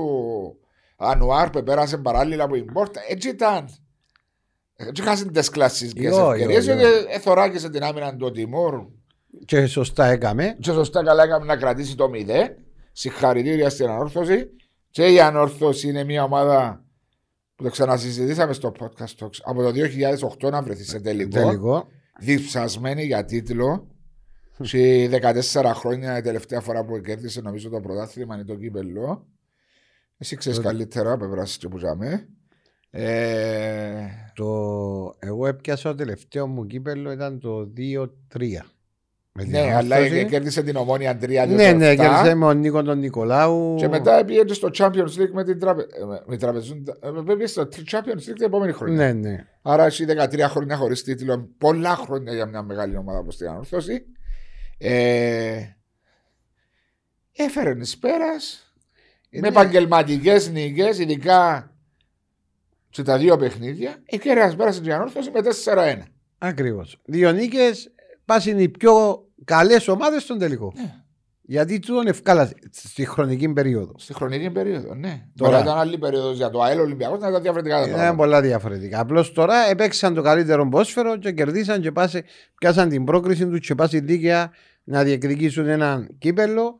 Ανουάρ 0.97 1.49
που 1.49 1.63
πέρασε 1.63 1.97
παράλληλα 1.97 2.43
από 2.43 2.53
την 2.53 2.65
πόρτα. 2.73 3.01
Έτσι 3.09 3.29
ήταν. 3.29 3.69
Έτσι 4.75 5.01
είχαν 5.01 5.31
τις 5.31 5.49
κλασσικέ 5.49 6.07
Ιω, 6.07 6.31
ευκαιρίες. 6.31 6.65
ιω, 6.65 6.73
ιω. 6.73 6.79
Γιατί 6.79 7.05
εθωράκησε 7.09 7.69
την 7.69 7.83
άμυνα 7.83 8.15
του 8.15 8.31
Τιμούρ. 8.31 8.85
Και 9.45 9.65
σωστά 9.65 10.05
έκαμε. 10.05 10.57
Και 10.59 10.71
σωστά 10.71 11.03
καλά 11.03 11.23
έκαμε 11.23 11.45
να 11.45 11.55
κρατήσει 11.57 11.95
το 11.95 12.09
0. 12.13 12.29
Συγχαρητήρια 12.91 13.69
στην 13.69 13.87
ανόρθωση. 13.87 14.49
Και 14.89 15.07
η 15.07 15.19
ανόρθωση 15.19 15.87
είναι 15.89 16.03
μια 16.03 16.23
ομάδα 16.23 16.85
που 17.55 17.63
το 17.63 17.69
ξανασυζητήσαμε 17.69 18.53
στο 18.53 18.71
podcast 18.79 19.23
Talks, 19.25 19.39
από 19.43 19.61
το 19.61 19.71
2008 20.39 20.51
να 20.51 20.61
βρεθεί 20.61 20.83
σε 20.83 20.99
τελικό. 20.99 21.39
Τελικό. 21.39 21.87
διψασμένη 22.19 23.03
για 23.03 23.25
τίτλο. 23.25 23.87
Σε 24.61 24.77
14 25.53 25.71
χρόνια 25.75 26.17
η 26.17 26.21
τελευταία 26.21 26.61
φορά 26.61 26.85
που 26.85 26.99
κέρδισε 26.99 27.41
νομίζω 27.41 27.69
το 27.69 27.79
πρωτάθλημα 27.79 28.35
είναι 28.35 28.43
το 28.43 28.55
κύπελο. 28.55 29.27
Εσύ 30.17 30.35
ξέρεις 30.35 30.57
Τότε. 30.57 30.69
καλύτερα, 30.69 31.17
πεπράσεις 31.17 31.57
και 31.57 31.67
που 31.67 31.77
ζάμε. 31.77 32.27
Ε, 32.89 34.07
Το... 34.33 34.45
Εγώ 35.19 35.47
έπιασα 35.47 35.89
το 35.89 35.95
τελευταίο 35.95 36.47
μου 36.47 36.65
κύπελο 36.65 37.11
ήταν 37.11 37.39
το 37.39 37.73
2-3. 37.77 38.47
Με 39.39 39.43
την 39.43 39.51
ναι, 39.51 39.59
αλλά 39.73 39.95
Ανόρθωση. 39.95 40.25
κέρδισε 40.25 40.63
την 40.63 40.75
ομόνια 40.75 41.17
3 41.21 41.27
Ναι, 41.47 41.71
ναι, 41.71 41.95
κέρδισε 41.95 42.33
με 42.35 42.45
τον 42.45 42.59
Νίκο 42.59 42.83
τον 42.83 42.99
Νικολάου. 42.99 43.75
Και 43.77 43.87
μετά 43.87 44.25
πήγε 44.25 44.53
στο 44.53 44.69
Champions 44.73 45.17
League 45.17 45.31
με 45.33 45.43
την 45.43 45.59
τραπε... 45.59 45.81
ε, 45.81 46.05
με 46.05 46.21
την 46.29 46.39
Τραπεζούντα. 46.39 46.97
ε, 47.01 47.09
Πήγε 47.25 47.45
στο 47.47 47.67
Champions 47.91 48.17
League 48.29 48.33
την 48.35 48.43
επόμενη 48.45 48.71
χρονιά. 48.71 48.95
Ναι, 48.95 49.29
ναι. 49.29 49.47
Άρα 49.61 49.85
εσύ 49.85 50.05
13 50.09 50.39
χρόνια 50.47 50.75
χωρίς 50.77 51.03
τίτλο, 51.03 51.49
πολλά 51.57 51.95
χρόνια 51.95 52.33
για 52.33 52.45
μια 52.45 52.61
μεγάλη 52.61 52.97
ομάδα 52.97 53.19
όπως 53.19 53.37
την 53.37 53.47
Ανόρθωση. 53.47 54.05
Ε, 54.77 55.59
έφερε 57.35 57.75
εις 57.79 57.97
πέρας 57.97 58.66
με 59.29 59.39
Ναι. 59.39 59.47
επαγγελματικές 59.47 60.49
νίκες, 60.49 60.99
ειδικά 60.99 61.71
σε 62.89 63.03
τα 63.03 63.17
δύο 63.17 63.37
παιχνίδια. 63.37 63.95
Η 64.05 64.17
Κέρας 64.17 64.55
πέρασε 64.55 64.81
την 64.81 64.93
Ανόρθωση 64.93 65.31
με 65.31 65.41
4-1. 65.41 66.03
Ακριβώς. 66.37 66.97
Δύο 67.05 67.31
νίκες 67.31 67.91
πάσουν 68.25 68.59
οι 68.59 68.69
πιο 68.69 69.25
καλές 69.43 69.87
ομάδες 69.87 70.23
στον 70.23 70.39
τελικό. 70.39 70.73
Ναι. 70.75 70.93
Γιατί 71.49 71.79
τούτον 71.79 72.07
ευκάλα 72.07 72.51
στη 72.71 73.05
χρονική 73.05 73.49
περίοδο. 73.49 73.93
Στη 73.97 74.13
χρονική 74.13 74.49
περίοδο, 74.49 74.95
ναι. 74.95 75.25
Τώρα. 75.35 75.51
Τώρα 75.51 75.63
ήταν 75.63 75.77
άλλη 75.77 75.97
περίοδος 75.97 76.37
για 76.37 76.49
το 76.49 76.61
ΑΕΛ 76.61 76.79
Ολυμπιακός, 76.79 77.19
να 77.19 77.27
ήταν 77.29 77.41
διαφορετικά 77.41 77.75
τα 77.75 77.81
Είναι 77.81 77.91
πράγματα. 77.91 78.15
πολλά 78.15 78.41
διαφορετικά. 78.41 78.99
Απλώς 78.99 79.33
τώρα 79.33 79.69
έπαιξαν 79.69 80.13
το 80.13 80.21
καλύτερο 80.21 80.69
πόσφαιρο 80.69 81.17
και 81.17 81.31
κερδίσαν 81.31 81.81
και 81.81 81.91
πάσε, 81.91 82.23
πιάσαν 82.57 82.89
την 82.89 83.03
πρόκριση 83.03 83.47
τους 83.47 83.59
και 83.59 83.75
πάση 83.75 83.99
δίκαια 83.99 84.51
να 84.83 85.03
διεκδικήσουν 85.03 85.67
έναν 85.67 86.15
κύπελο 86.17 86.77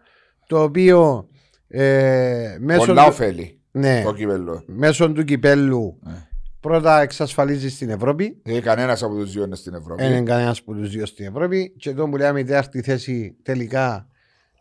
το 0.48 0.62
οποίο 0.64 1.30
ε, 1.68 2.58
μέσω, 2.60 2.86
Πολλά 2.86 3.02
του, 3.04 3.08
ωφέλη 3.12 3.60
ναι, 3.72 4.02
το 4.04 4.14
κύπελο. 4.14 4.64
μέσω 4.66 5.12
του 5.12 5.24
κυπέλου 5.24 6.00
Ναι. 6.04 6.28
πρώτα 6.60 7.02
εξασφαλίζεις 7.02 7.74
στην 7.74 7.90
Ευρώπη. 7.90 8.42
Δεν 8.44 8.62
κανένας 8.62 9.04
από 9.04 9.16
τους 9.16 9.32
δύο 9.32 9.44
είναι 9.44 9.56
στην 9.56 9.74
Ευρώπη. 9.74 10.04
Δεν 10.04 10.12
είναι 10.12 10.22
κανένας 10.24 10.60
από 10.60 10.74
τους 10.74 10.90
δύο 10.90 11.06
στην 11.06 11.26
Ευρώπη. 11.26 11.74
Και 11.78 11.90
εδώ 11.90 12.10
που 12.10 12.18
λέμε 12.18 12.40
η 12.40 12.44
τέταρτη 12.44 12.82
θέση 12.82 13.36
τελικά 13.44 14.08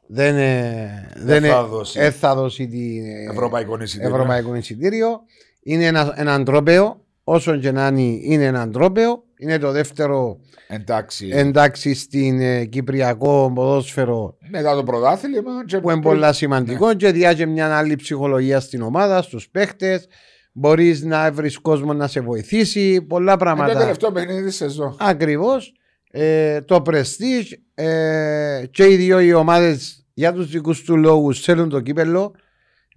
δεν, 0.08 0.36
ε, 0.36 1.12
δεν 1.16 1.42
θα 1.42 1.58
ε, 1.58 1.62
δώσει. 1.68 2.00
ε, 2.00 2.10
θα 2.10 2.34
δώσει 2.34 2.66
την, 2.66 3.04
ε, 3.06 3.30
Ευρωπαϊκό 3.32 3.82
εισιτήριο. 3.82 4.14
ευρωπαϊκό 4.14 4.54
εισιτήριο. 4.54 5.20
Είναι 5.62 5.84
ένα, 5.86 6.12
έναν 6.16 6.44
τρόπαιο. 6.44 7.04
Όσο 7.24 7.56
και 7.56 7.70
να 7.72 7.86
είναι, 7.86 8.00
είναι 8.22 8.44
έναν 8.44 8.72
τρόπαιο. 8.72 9.24
Είναι 9.38 9.58
το 9.58 9.70
δεύτερο 9.72 10.38
Εντάξει. 10.68 11.28
εντάξει 11.32 11.94
στην 11.94 12.40
ε, 12.40 12.64
Κυπριακό 12.64 13.52
ποδόσφαιρο 13.54 14.36
Μετά 14.50 14.74
το 14.74 14.82
πρωτάθλημα. 14.82 15.64
και 15.66 15.78
που 15.80 15.90
είναι 15.90 16.00
πριν- 16.00 16.20
πολύ 16.20 16.34
σημαντικό 16.34 16.94
και 16.94 17.10
διάγει 17.12 17.46
μια 17.46 17.76
άλλη 17.76 17.96
ψυχολογία 17.96 18.60
στην 18.60 18.82
ομάδα, 18.82 19.22
στους 19.22 19.48
παίχτες. 19.50 20.06
Μπορείς 20.52 21.02
να 21.02 21.32
βρεις 21.32 21.58
κόσμο 21.58 21.92
να 21.92 22.06
σε 22.06 22.20
βοηθήσει. 22.20 23.02
Πολλά 23.02 23.22
Είναι 23.22 23.38
το 23.38 23.44
πράγματα. 23.44 23.78
τελευταίο 23.78 24.12
παιχνίδι 24.12 24.42
της 24.42 24.56
σεζόν. 24.56 24.96
Ακριβώς. 25.00 25.72
Ε, 26.10 26.60
το 26.60 26.82
Prestige 26.86 27.52
ε, 27.74 28.64
και 28.70 28.84
οι 28.90 28.96
δύο 28.96 29.20
οι 29.20 29.32
ομάδες 29.32 30.06
για 30.14 30.32
τους 30.32 30.50
δικούς 30.50 30.82
τους 30.82 30.96
λόγους 30.96 31.40
θέλουν 31.40 31.68
το 31.68 31.80
κύπελο. 31.80 32.34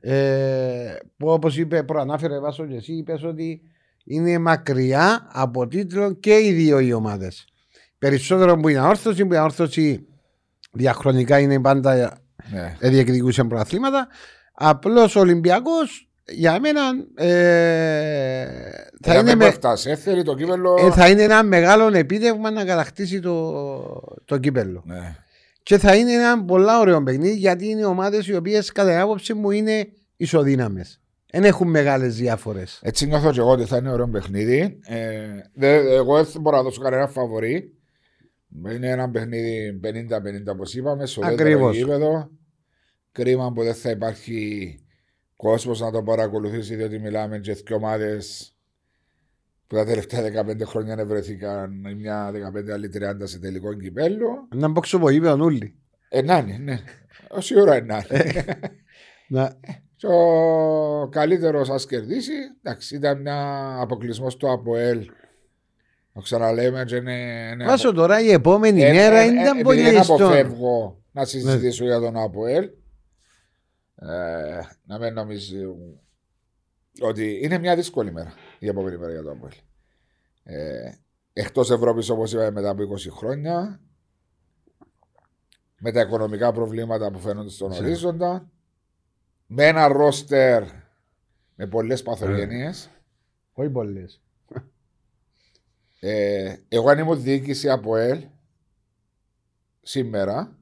Ε, 0.01 0.95
που 1.17 1.27
όπως 1.29 1.57
είπε, 1.57 1.83
προανάφερε 1.83 2.39
Βάσο 2.39 2.65
και 2.65 2.75
εσύ, 2.75 2.93
είπες 2.93 3.23
ότι 3.23 3.61
είναι 4.03 4.37
μακριά 4.37 5.27
από 5.31 5.67
τίτλο 5.67 6.11
και 6.13 6.37
οι 6.39 6.51
δύο 6.51 6.79
οι 6.79 6.93
ομάδες. 6.93 7.45
Περισσότερο 7.97 8.57
που 8.57 8.67
η 8.67 8.77
ανόρθωση, 8.77 9.25
που 9.25 9.33
η 9.33 9.37
ανόρθωση 9.37 10.07
διαχρονικά 10.71 11.39
είναι 11.39 11.59
πάντα 11.59 12.17
Ναι. 12.51 12.75
ε, 12.79 12.89
διεκδικούσε 12.89 13.43
προαθλήματα. 13.43 14.07
Απλώς 14.53 15.15
ο 15.15 15.19
Ολυμπιακός 15.19 16.09
για 16.31 16.59
μένα 16.59 16.81
ε, 17.15 18.45
θα, 19.01 19.11
Θα 19.13 19.19
είναι 19.19 19.35
με, 19.35 19.45
έφτασε. 19.45 19.95
Θέλει 19.95 20.23
το 20.23 20.35
κύπελο. 20.35 20.75
ε, 20.79 20.91
θα 20.91 21.09
είναι 21.09 21.23
ένα 21.23 21.43
μεγάλο 21.43 21.95
επίτευγμα 21.95 22.51
να 22.51 22.65
κατακτήσει 22.65 23.19
το, 23.19 23.53
το 24.25 24.37
κύπελο. 24.37 24.83
Ναι. 24.85 25.15
Και 25.63 25.77
θα 25.77 25.95
είναι 25.95 26.11
ένα 26.13 26.43
πολλά 26.43 26.79
ωραίο 26.79 27.03
παιχνίδι 27.03 27.35
γιατί 27.35 27.67
είναι 27.69 27.85
ομάδες 27.85 28.27
οι 28.27 28.35
οποίες 28.35 28.71
κατά 28.71 28.89
την 28.89 28.99
άποψη 28.99 29.33
μου 29.33 29.51
είναι 29.51 29.87
ισοδύναμες. 30.17 30.98
Δεν 31.31 31.43
έχουν 31.43 31.69
μεγάλες 31.69 32.15
διαφορέ. 32.15 32.63
Έτσι 32.81 33.05
νιώθω 33.07 33.31
και 33.31 33.39
εγώ 33.39 33.51
ότι 33.51 33.65
θα 33.65 33.77
είναι 33.77 33.91
ωραίο 33.91 34.09
παιχνίδι. 34.09 34.79
Ε, 34.85 35.27
δε, 35.53 35.95
εγώ 35.95 36.23
δεν 36.23 36.41
μπορώ 36.41 36.57
να 36.57 36.63
δώσω 36.63 36.81
κανένα 36.81 37.07
φαβορή. 37.07 37.73
Είναι 38.71 38.89
ένα 38.89 39.09
παιχνίδι 39.09 39.79
50-50 39.83 39.89
όπως 40.47 40.73
είπαμε. 40.73 41.05
Στο 41.05 41.21
δεύτερο 41.21 41.49
Ακριβώς. 41.49 41.75
γήπεδο. 41.75 42.29
Κρίμα 43.11 43.51
που 43.53 43.63
δεν 43.63 43.73
θα 43.73 43.89
υπάρχει 43.89 44.79
κόσμος 45.35 45.79
να 45.79 45.91
το 45.91 46.03
παρακολουθήσει 46.03 46.75
διότι 46.75 46.99
μιλάμε 46.99 47.39
και 47.39 47.53
δύο 47.53 47.75
ομάδες 47.75 48.55
που 49.67 49.75
τα 49.75 49.85
τελευταία 49.85 50.45
15 50.45 50.61
χρόνια 50.65 50.95
δεν 50.95 51.07
βρεθήκαν 51.07 51.85
η 51.89 51.95
μια 51.95 52.31
15 52.31 52.69
άλλη 52.69 52.89
30 52.93 52.99
σε 53.23 53.39
τελικό 53.39 53.73
κυπέλο. 53.73 54.47
Να 54.55 54.67
μπόξω 54.67 54.97
από 54.97 55.09
γήπεδο 55.09 55.43
όλοι. 55.43 55.75
Ε, 56.09 56.21
να 56.21 56.37
είναι, 56.37 56.57
ναι. 56.57 56.79
Όση 57.29 57.59
ώρα 57.59 57.77
είναι 57.77 57.85
να 57.85 58.05
είναι. 58.17 58.45
Να, 59.27 59.59
Και 59.99 60.07
ο 60.07 61.07
καλύτερος 61.11 61.67
σα 61.67 61.75
κερδίσει. 61.87 62.31
Εντάξει, 62.63 62.95
ήταν 62.95 63.21
μια 63.21 63.75
αποκλεισμός 63.79 64.33
στο 64.33 64.51
ΑΠΟΕΛ. 64.51 65.09
Το 66.13 66.21
ξαναλέμε, 66.21 66.83
και 66.85 66.95
είναι. 66.95 67.49
είναι 67.53 67.65
Βάσο 67.65 67.93
τώρα 67.93 68.21
η 68.21 68.31
επόμενη 68.31 68.81
Ε, 68.83 68.93
μέρα 68.93 69.17
ε, 69.17 69.23
ε, 69.23 69.31
ήταν 69.31 69.45
επειδή 69.45 69.63
πολύ 69.63 69.81
Δεν 69.81 69.95
ιστό. 69.97 70.13
αποφεύγω 70.13 71.01
να 71.11 71.25
συζητήσω 71.25 71.83
για 71.85 71.99
τον 71.99 72.17
ΑΠΟΕΛ. 72.17 72.69
Ε, 73.95 74.59
να 74.85 74.97
μην 74.99 75.13
νομίζει 75.13 75.57
ότι 77.01 77.39
είναι 77.43 77.57
μια 77.57 77.75
δύσκολη 77.75 78.11
μέρα 78.11 78.33
η 78.59 78.67
επόμενη 78.67 78.97
μέρα 78.97 79.11
για 79.11 79.23
τον 79.23 79.31
ΑΠΟΕΛ. 79.31 79.53
Ε, 80.43 80.91
Εκτός 81.33 81.71
Ευρώπης, 81.71 82.09
όπως 82.09 82.31
είπαμε, 82.33 82.51
μετά 82.51 82.69
από 82.69 82.81
20 82.83 83.09
χρόνια, 83.11 83.79
με 85.79 85.91
τα 85.91 86.01
οικονομικά 86.01 86.51
προβλήματα 86.51 87.11
που 87.11 87.19
φαίνονται 87.19 87.49
στον 87.49 87.73
Σε. 87.73 87.83
ορίζοντα, 87.83 88.49
με 89.51 89.67
ένα 89.67 89.87
ρόστερ 89.87 90.63
με 91.55 91.67
πολλές 91.67 92.01
παθογένειες. 92.01 92.89
Όχι 93.53 93.69
πολλές. 93.69 94.21
Ε, 95.99 96.55
εγώ 96.67 96.89
αν 96.89 96.97
ήμουν 96.99 97.21
διοίκηση 97.21 97.69
από 97.69 97.95
ΕΛ 97.95 98.23
σήμερα, 99.81 100.57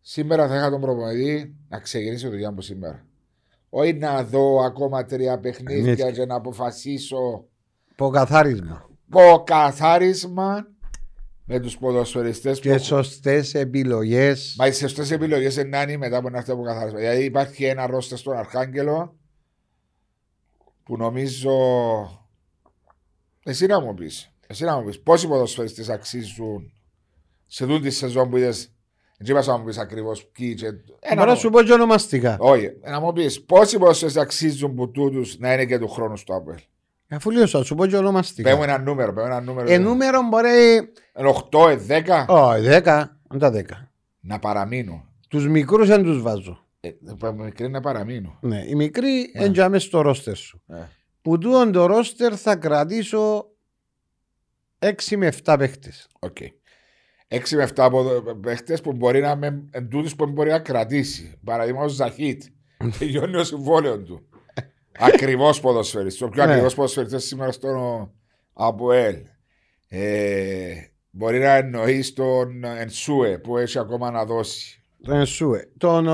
σήμερα 0.00 0.48
θα 0.48 0.56
είχα 0.56 0.70
τον 0.70 0.80
προπονητή 0.80 1.56
να 1.68 1.78
ξεκινήσει 1.78 2.24
το 2.24 2.30
δουλειά 2.30 2.48
από 2.48 2.60
σήμερα. 2.60 3.06
Όχι 3.68 3.92
να 3.92 4.24
δω 4.24 4.60
ακόμα 4.64 5.04
τρία 5.04 5.38
παιχνίδια 5.38 6.06
Έτσι. 6.06 6.20
και 6.20 6.26
να 6.26 6.34
αποφασίσω. 6.34 7.48
Υποκαθάρισμα. 7.90 8.90
υποκαθάρισμα 9.06 10.69
με 11.52 11.60
τους 11.60 11.78
ποδοσφαιριστές 11.78 12.60
Και 12.60 12.78
σωστές 12.78 13.54
επιλογές. 13.54 14.54
Μα 14.58 14.66
οι 14.66 14.72
σωστές 14.72 15.10
επιλογές 15.10 15.56
είναι 15.56 15.68
να 15.68 15.82
είναι 15.82 15.96
μετά 15.96 16.16
από 16.16 16.28
ένα 16.28 16.38
αυτό 16.38 16.60
καθάρισμα. 16.60 16.98
Δηλαδή 16.98 17.24
υπάρχει 17.24 17.64
ένα 17.64 17.86
ρόστερ 17.86 18.18
στον 18.18 18.36
Αρχάγγελο 18.36 19.18
που 20.82 20.96
νομίζω. 20.96 21.52
Εσύ 23.44 23.66
να 23.66 23.80
μου 23.80 23.94
πεις. 23.94 24.32
Εσύ 24.46 24.64
να 24.64 24.76
μου 24.78 24.84
πεις 24.84 25.00
πόσοι 25.00 25.28
ποδοσφαιριστές 25.28 25.88
αξίζουν 25.88 26.72
σε 27.46 27.66
τούτη 27.66 27.88
τη 27.88 27.90
σεζόν 27.90 28.30
που 28.30 28.36
είδες; 28.36 28.72
Δεν 29.18 29.36
είπα 29.36 29.46
να 29.46 29.58
μου 29.58 29.64
πεις 29.64 29.78
ακριβώς 29.78 30.26
ποιοι. 30.26 30.56
Μπορώ 31.14 31.30
να 31.30 31.34
σου 31.34 31.50
πω 31.50 31.62
και 31.62 31.72
ονομαστικά. 31.72 32.36
Όχι, 32.40 32.70
να 32.82 33.00
μου 33.00 33.12
πεις 33.12 33.44
πόσοι 33.44 33.78
ποδοσφαιριστές 33.78 34.22
αξίζουν 34.22 34.74
που 34.74 34.90
τούτους 34.90 35.38
να 35.38 35.52
είναι 35.52 35.64
και 35.64 35.78
του 35.78 35.88
χρόνου 35.88 36.16
στο 36.16 36.34
Απέλ. 36.34 36.58
Αφού 37.10 37.30
λέω 37.30 37.46
σου 37.46 37.74
πω 37.74 37.86
και 37.86 37.96
ονομαστικά. 37.96 38.50
Πέμε 38.50 38.64
ένα 38.64 38.78
νούμερο. 38.78 39.12
Πέμε 39.12 39.26
ένα 39.26 39.40
νούμερο. 39.40 39.72
Ε, 39.72 39.78
νούμερο 39.78 40.22
μπορεί. 40.22 40.92
8, 41.50 41.78
10. 41.88 42.24
Όχι, 42.26 42.66
10. 42.66 43.04
Δεν 43.28 43.38
τα 43.38 43.52
10. 43.52 43.62
Να 44.20 44.38
παραμείνω. 44.38 45.04
Τους 45.28 45.48
μικρούς 45.48 45.88
δεν 45.88 46.02
τους 46.02 46.22
βάζω. 46.22 46.64
Ε, 46.80 46.90
μικρή 47.36 47.68
να 47.68 47.80
παραμείνω. 47.80 48.38
Ναι, 48.40 48.64
οι 48.66 48.74
μικροί 48.74 49.32
ναι. 49.36 49.44
εν 49.44 49.52
τζιαμαί 49.52 49.78
στο 49.78 50.00
ρόστερ 50.00 50.36
σου. 50.36 50.62
Ναι. 50.66 50.88
Που 51.22 51.38
τούτον 51.38 51.72
το 51.72 51.86
ρόστερ 51.86 52.40
θα 52.40 52.56
κρατήσω 52.56 53.46
6 54.78 55.16
με 55.16 55.32
7 55.44 55.54
παίχτες. 55.58 56.08
OK. 56.18 56.36
Okay. 56.40 56.48
6 57.28 57.56
με 57.56 57.68
7 57.74 57.90
παίχτες 58.40 58.80
που 58.80 58.92
μπορεί 58.92 59.20
να 59.20 59.36
με 59.36 59.64
εντούτου 59.70 60.16
που 60.16 60.26
μπορεί 60.26 60.50
να 60.50 60.58
κρατήσει. 60.58 61.38
Παραδείγματος 61.44 61.92
Ζαχίτ. 61.92 62.42
Τελειώνει 62.98 63.36
το 63.36 63.44
συμβόλαιο 63.44 64.02
του. 64.02 64.28
Ακριβώς 65.00 65.60
ποδοσφαιριστής. 65.60 66.22
Ο 66.22 66.28
πιο 66.28 66.44
ναι. 66.44 66.50
ακριβώς 66.50 66.74
ποδοσφαιριστής 66.74 67.24
σήμερα 67.24 67.52
στον 67.52 68.10
Αποέλ. 68.52 69.16
Ε, 69.88 70.72
μπορεί 71.10 71.38
να 71.38 71.56
εννοείς 71.56 72.12
τον 72.12 72.64
Ενσούε 72.64 73.38
που 73.38 73.56
έχει 73.56 73.78
ακόμα 73.78 74.10
να 74.10 74.24
δώσει. 74.24 74.82
Τον 75.02 75.16
Ενσούε. 75.16 75.68
Τον 75.78 76.06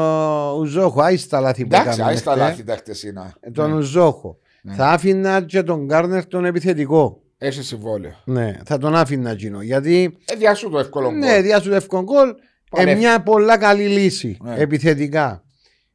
Ουζόχο, 0.58 1.00
άι 1.00 1.26
τα 1.28 1.40
λάθη 1.40 1.66
που 1.66 1.76
Εντάξει, 1.76 2.02
άι 2.02 2.20
τα 2.20 2.36
λάθη 2.36 2.64
τα 2.64 2.76
χτεσίνα. 2.76 3.34
Ε, 3.40 3.50
τον 3.50 3.70
ναι. 3.70 3.76
Ουζόχο. 3.76 4.38
Ναι. 4.62 4.74
Θα 4.74 4.88
άφηνα 4.88 5.42
και 5.42 5.62
τον 5.62 5.84
Γκάρνερ 5.84 6.26
τον 6.26 6.44
επιθετικό. 6.44 7.20
Έχει 7.38 7.62
συμβόλαιο. 7.62 8.12
Ναι, 8.24 8.56
θα 8.64 8.78
τον 8.78 8.94
άφηνα 8.94 9.30
εκείνο. 9.30 9.62
Γιατί. 9.62 10.16
Ε, 10.24 10.34
διάσου 10.34 10.70
το 10.70 10.78
εύκολο 10.78 11.08
γκολ. 11.08 11.18
Ναι, 11.18 11.40
διάσου 11.40 11.68
το 11.68 11.74
εύκολο 11.74 12.02
γκολ. 12.02 12.34
Ε, 12.76 12.94
μια 12.94 13.22
πολλά 13.22 13.58
καλή 13.58 13.88
λύση 13.88 14.36
ναι. 14.42 14.54
επιθετικά. 14.56 15.44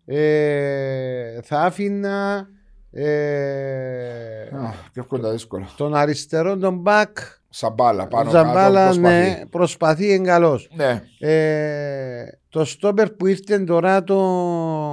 Ε, 0.06 1.42
θα 1.42 1.62
άφηνα 1.62 2.48
ε, 2.92 4.50
Ποιο 4.94 5.06
κοντά 5.06 5.32
δύσκολο. 5.32 5.68
Τον 5.78 5.96
αριστερό, 5.96 6.58
τον 6.58 6.78
μπακ. 6.78 7.18
Σαμπάλα, 7.50 8.08
πάνω 8.08 8.30
Σαμπάλα, 8.32 8.86
κάτω, 8.86 9.00
προσπαθεί. 9.00 9.30
ναι, 9.30 9.46
προσπαθεί 9.50 10.12
εγκαλώ. 10.12 10.62
Ναι. 10.76 11.04
Ε, 11.20 12.26
το 12.50 12.66
στόπερ 12.66 13.10
που 13.10 13.28
ήρθε 13.28 13.60
τώρα 13.60 14.04
το 14.04 14.18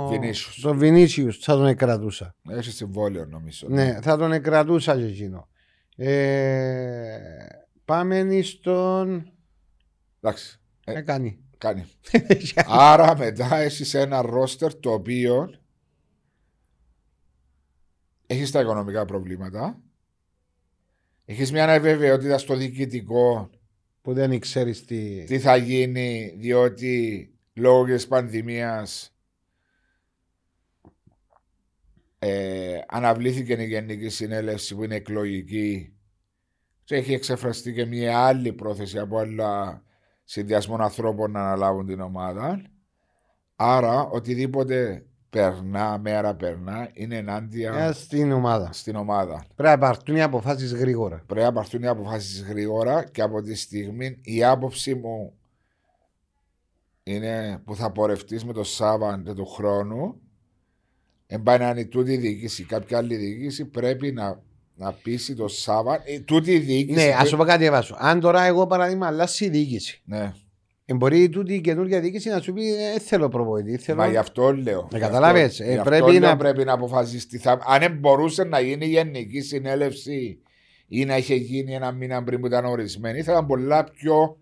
Βινίσιους. 0.08 0.60
το 0.60 0.74
Βινίσιους 0.74 1.38
θα 1.38 1.56
τον 1.56 1.66
εκρατούσα. 1.66 2.34
Έχει 2.50 2.70
συμβόλαιο 2.70 3.24
νομίζω. 3.24 3.66
Ναι, 3.70 3.98
θα 4.02 4.16
τον 4.16 4.32
εκρατούσα 4.32 4.96
και 4.96 5.04
εκείνο. 5.04 5.48
Ε, 5.96 7.18
πάμε 7.84 8.26
στον... 8.42 9.32
Εντάξει. 10.20 10.60
Ε, 10.84 11.00
κάνει. 11.00 11.38
Κάνει. 11.58 11.84
Άρα 12.66 13.16
μετά 13.16 13.56
έχεις 13.56 13.94
ένα 13.94 14.22
ρόστερ 14.22 14.74
το 14.74 14.92
οποίο 14.92 15.50
έχεις 18.28 18.50
τα 18.50 18.60
οικονομικά 18.60 19.04
προβλήματα. 19.04 19.82
Έχεις 21.24 21.52
μια 21.52 21.74
αβεβαιότητα 21.74 22.38
στο 22.38 22.56
διοικητικό. 22.56 23.50
Που 24.02 24.12
δεν 24.12 24.38
ξέρεις 24.38 24.84
τι... 24.84 25.24
τι 25.24 25.38
θα 25.38 25.56
γίνει, 25.56 26.34
διότι 26.38 27.30
λόγω 27.54 27.84
της 27.84 28.06
πανδημίας 28.06 29.16
ε, 32.18 32.80
αναβλήθηκε 32.88 33.52
η 33.52 33.66
Γενική 33.66 34.08
Συνέλευση 34.08 34.74
που 34.74 34.84
είναι 34.84 34.94
εκλογική 34.94 35.92
και 36.84 36.94
έχει 36.94 37.12
εξεφραστεί 37.12 37.72
και 37.72 37.84
μια 37.84 38.18
άλλη 38.18 38.52
πρόθεση 38.52 38.98
από 38.98 39.18
άλλα 39.18 39.82
συνδυασμό 40.24 40.76
ανθρώπων 40.76 41.30
να 41.30 41.40
αναλάβουν 41.40 41.86
την 41.86 42.00
ομάδα. 42.00 42.62
Άρα 43.56 44.02
οτιδήποτε 44.02 45.06
περνά, 45.30 45.98
μέρα 45.98 46.34
περνά, 46.34 46.90
είναι 46.92 47.16
ενάντια 47.16 47.74
ε, 47.74 47.92
στην 47.92 48.32
ομάδα. 48.32 48.72
στην 48.72 48.96
ομάδα. 48.96 49.44
Πρέπει 49.54 49.70
να 49.70 49.78
πάρθουν 49.78 50.16
οι 50.16 50.22
αποφάσεις 50.22 50.72
γρήγορα. 50.72 51.22
Πρέπει 51.26 51.46
να 51.46 51.52
πάρθουν 51.52 51.82
οι 51.82 51.86
αποφάσεις 51.86 52.42
γρήγορα 52.42 53.04
και 53.04 53.22
από 53.22 53.42
τη 53.42 53.54
στιγμή 53.54 54.18
η 54.22 54.44
άποψη 54.44 54.94
μου 54.94 55.32
είναι 57.02 57.60
που 57.64 57.76
θα 57.76 57.92
πορευτείς 57.92 58.44
με 58.44 58.52
το 58.52 58.64
Σάββαν 58.64 59.34
του 59.34 59.46
χρόνου. 59.46 60.20
Εν 61.26 61.42
πάει 61.42 61.58
να 61.58 61.70
είναι 61.70 61.84
τούτη 61.84 62.12
η 62.12 62.16
διοίκηση, 62.16 62.64
κάποια 62.64 62.98
άλλη 62.98 63.16
διοίκηση 63.16 63.64
πρέπει 63.64 64.12
να, 64.12 64.42
να 64.74 64.92
πείσει 64.92 65.34
το 65.34 65.48
Σάββαν. 65.48 66.00
Ε, 66.04 66.20
τούτη 66.20 66.52
η 66.52 66.58
διοίκηση. 66.58 67.06
Ναι, 67.06 67.14
ας 67.18 67.28
σου 67.28 67.36
πω 67.36 67.44
κάτι 67.44 67.70
βάσο. 67.70 67.96
Αν 67.98 68.20
τώρα 68.20 68.42
εγώ 68.42 68.66
παράδειγμα 68.66 69.06
αλλάσει 69.06 69.44
η 69.44 69.48
διοίκηση. 69.48 70.02
Ναι. 70.04 70.32
Ε, 70.90 70.94
μπορεί 70.94 71.28
τούτη 71.28 71.54
η 71.54 71.60
καινούργια 71.60 72.00
διοίκηση 72.00 72.28
να 72.28 72.40
σου 72.40 72.52
πει 72.52 72.62
δεν 72.76 73.00
θέλω 73.00 73.28
προβοητή. 73.28 73.76
Θέλω... 73.76 73.98
Μα 73.98 74.06
γι' 74.06 74.16
αυτό 74.16 74.52
λέω. 74.52 74.88
Να 74.92 74.98
καταλάβει. 74.98 75.50
Ε, 75.58 75.80
πρέπει, 75.84 76.18
να... 76.18 76.36
πρέπει 76.36 76.64
να 76.64 76.72
αποφασίσει. 76.72 77.38
Θα... 77.38 77.58
Αν 77.66 77.98
μπορούσε 77.98 78.44
να 78.44 78.60
γίνει 78.60 78.86
γενική 78.86 79.40
συνέλευση 79.40 80.38
ή 80.88 81.04
να 81.04 81.16
είχε 81.16 81.34
γίνει 81.34 81.74
ένα 81.74 81.92
μήνα 81.92 82.24
πριν 82.24 82.40
που 82.40 82.46
ήταν 82.46 82.64
ορισμένη, 82.64 83.22
θα 83.22 83.32
ήταν 83.32 83.46
πολλά 83.46 83.84
πιο. 83.84 84.36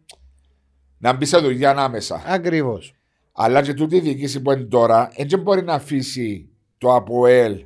να 0.98 1.12
μπει 1.12 1.24
σε 1.24 1.38
δουλειά 1.38 1.70
ανάμεσα. 1.70 2.22
Ακριβώς. 2.26 2.94
Αλλά 3.32 3.62
και 3.62 3.74
τούτη 3.74 3.96
η 3.96 4.00
διοίκηση 4.00 4.42
που 4.42 4.52
είναι 4.52 4.64
τώρα, 4.64 5.12
δεν 5.26 5.40
μπορεί 5.40 5.62
να 5.62 5.74
αφήσει 5.74 6.48
το 6.78 6.94
ΑΠΟΕΛ 6.94 7.64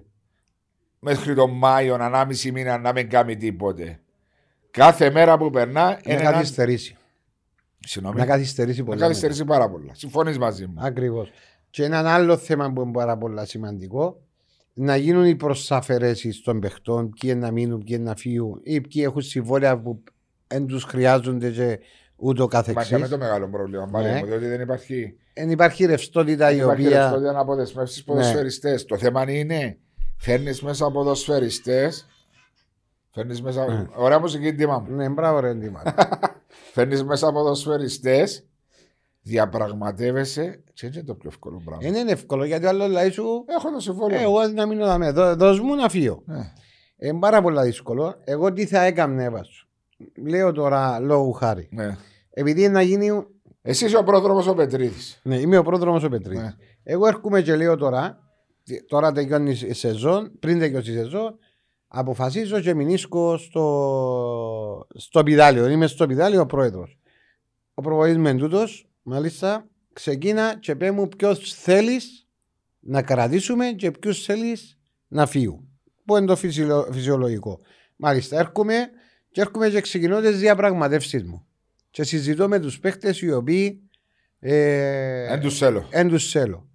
μέχρι 0.99 1.35
τον 1.35 1.51
Μάιο, 1.51 1.95
ανάμιση 1.95 2.53
μήνα 2.53 2.79
να 2.79 2.93
μην 2.93 3.09
κάνει 3.11 3.37
τίποτε. 3.37 4.01
Κάθε 4.71 5.11
μέρα 5.11 5.39
που 5.39 5.51
περνά. 5.51 6.01
Είναι 6.05 6.23
καθυστερήσει. 6.23 6.95
Συγγνώμη. 7.87 8.19
Να 8.19 8.27
καθυστερήσει 8.27 8.83
πολύ. 8.83 9.01
Να 9.01 9.07
καθυστερήσει 9.07 9.45
πάρα 9.45 9.71
πολλά. 9.71 9.95
Συμφωνείς 9.95 10.39
μαζί 10.39 10.67
μου. 10.67 10.75
Ακριβώς. 10.79 11.31
Και 11.71 11.85
ένα 11.85 12.15
άλλο 12.15 12.37
θέμα 12.37 12.73
που 12.73 12.81
είναι 12.81 12.93
πάρα 12.93 13.19
πολύ 13.19 13.47
σημαντικό 13.47 14.23
να 14.73 14.97
γίνουν 14.97 15.25
οι 15.25 15.35
προσαφαιρέσεις 15.35 16.43
των 16.43 16.61
παιχτών, 16.61 17.11
ποιοι 17.21 17.35
να 17.37 17.51
μείνουν, 17.51 17.85
ποιοι 17.85 17.99
να 18.01 18.17
φύγουν 18.17 18.61
ή 18.63 18.81
ποιοι 18.81 19.03
έχουν 19.07 19.23
συμβόλαια 19.23 19.81
που 19.81 20.03
δεν 20.47 20.67
τους 20.67 20.85
χρειάζονται 20.85 21.51
και 21.51 21.79
ούτω 22.17 22.47
καθεξής. 22.47 22.91
Μα 22.91 22.99
είναι 22.99 23.09
το 23.09 23.19
μεγάλο 23.19 23.49
πρόβλημα. 23.49 24.01
Ναι. 24.01 24.19
Μου, 24.19 24.27
διότι 24.27 24.47
δεν 24.47 24.61
υπάρχει. 24.61 25.15
Δεν 25.35 25.51
υπάρχει 25.51 25.85
ρευστότητα 25.85 26.51
η 26.51 26.63
οποία. 26.63 26.65
Δεν 26.65 26.75
υπάρχει 26.75 26.95
ρευστότητα 26.95 27.33
να 27.33 27.41
αποδεσμεύσει 27.41 28.05
ποδοσφαιριστές. 28.05 28.83
Ναι. 28.83 28.89
Το 28.89 28.99
θέμα 28.99 29.31
είναι 29.31 29.79
φέρνεις 30.17 30.63
μέσα 30.63 30.91
ποδοσφαιριστέ. 30.91 31.93
Φέρνεις 33.11 33.43
μέσα. 33.43 33.67
Ναι. 33.67 33.87
Ωραία 33.97 34.19
μουσική 34.19 34.55
τίμα 34.55 34.79
μου. 34.79 34.95
Ναι, 34.95 35.09
μπράβο, 35.09 35.41
ρε 35.41 35.55
τίμα. 35.55 35.83
Φέρνεις 36.73 37.05
μέσα 37.05 37.33
ποδοσφαιριστές, 37.33 38.47
διαπραγματεύεσαι 39.23 40.63
και 40.73 40.87
είναι 40.87 41.03
το 41.03 41.15
πιο 41.15 41.29
εύκολο 41.33 41.61
πράγμα. 41.65 41.83
Δεν 41.91 41.95
είναι 41.95 42.11
εύκολο 42.11 42.45
γιατί 42.45 42.67
άλλος 42.67 42.89
λέει 42.89 43.11
σου. 43.11 43.45
Έχω 43.47 43.73
το 43.73 43.81
συμβόλαιο. 43.81 44.19
Ε, 44.19 44.23
εγώ 44.23 44.47
να 44.47 44.67
μείνω 44.67 44.99
με. 44.99 45.11
Δώσ' 45.13 45.61
μου 45.61 45.75
να 45.75 45.89
φύγω. 45.89 46.23
Ναι. 46.27 46.53
Είναι 46.99 47.19
πάρα 47.19 47.43
πολύ 47.43 47.61
δύσκολο. 47.63 48.15
Εγώ 48.25 48.53
τι 48.53 48.67
θα 48.67 48.83
έκανα, 48.83 49.23
έβασο. 49.23 49.67
Λέω 50.29 50.53
τώρα 50.53 50.99
λόγου 50.99 51.33
χάρη. 51.33 51.69
Ναι. 51.73 51.97
Επειδή 52.31 52.69
να 52.69 52.83
γίνει. 52.83 53.27
Εσύ 53.63 53.85
είσαι 53.85 53.97
ο 53.97 54.03
πρόδρομος 54.03 54.47
ο 54.47 54.55
Πετρίδης. 54.55 55.21
Ναι, 55.23 55.37
είμαι 55.37 55.57
ο 55.57 55.63
πρόδρομος 55.63 56.05
ο 56.05 56.09
Πετρίδης. 56.09 56.43
Ναι. 56.43 56.55
Εγώ 56.83 57.07
έρχομαι 57.07 57.43
και 57.43 57.57
λέω 57.57 57.77
τώρα. 57.77 58.19
Τώρα 58.89 59.13
τελειώνει 59.13 59.51
η 59.51 59.73
σεζόν. 59.73 60.39
Πριν 60.39 60.59
τελειώσει 60.59 60.93
η 60.93 60.95
σεζόν, 60.95 61.39
αποφασίζω 61.93 62.61
και 62.61 62.75
μηνίσκω 62.75 63.37
στο, 63.37 64.87
στο 64.95 65.23
πιδάλιο. 65.23 65.69
Είμαι 65.69 65.87
στο 65.87 66.07
πιδάλιο 66.07 66.41
ο 66.41 66.47
πρόεδρος. 66.47 66.99
Ο 67.75 67.83
προβολή 67.83 68.17
με 68.17 68.35
τούτος, 68.35 68.89
μάλιστα, 69.03 69.67
ξεκίνα 69.93 70.59
και 70.61 70.77
πέ 70.77 70.91
μου 70.91 71.09
ποιος 71.09 71.55
θέλεις 71.55 72.27
να 72.81 73.03
κρατήσουμε 73.03 73.67
και 73.67 73.91
ποιου 73.91 74.15
θέλεις 74.15 74.79
να 75.09 75.27
φύγουν. 75.27 75.69
Που 76.05 76.17
είναι 76.17 76.27
το 76.27 76.37
φυσιολογικό. 76.93 77.61
Μάλιστα, 77.97 78.39
έρχομαι 78.39 78.91
και 79.31 79.41
έρχομαι 79.41 79.69
και 79.69 79.81
ξεκινώ 79.81 80.21
τις 80.21 80.39
διαπραγματεύσεις 80.39 81.25
μου. 81.25 81.47
Και 81.91 82.03
συζητώ 82.03 82.49
με 82.49 82.61
τους 82.61 82.79
παίχτες 82.79 83.21
οι 83.21 83.33
οποίοι. 83.33 83.91
Ε, 84.39 85.33
εν 85.91 86.09
τους 86.09 86.31
θέλω. 86.31 86.70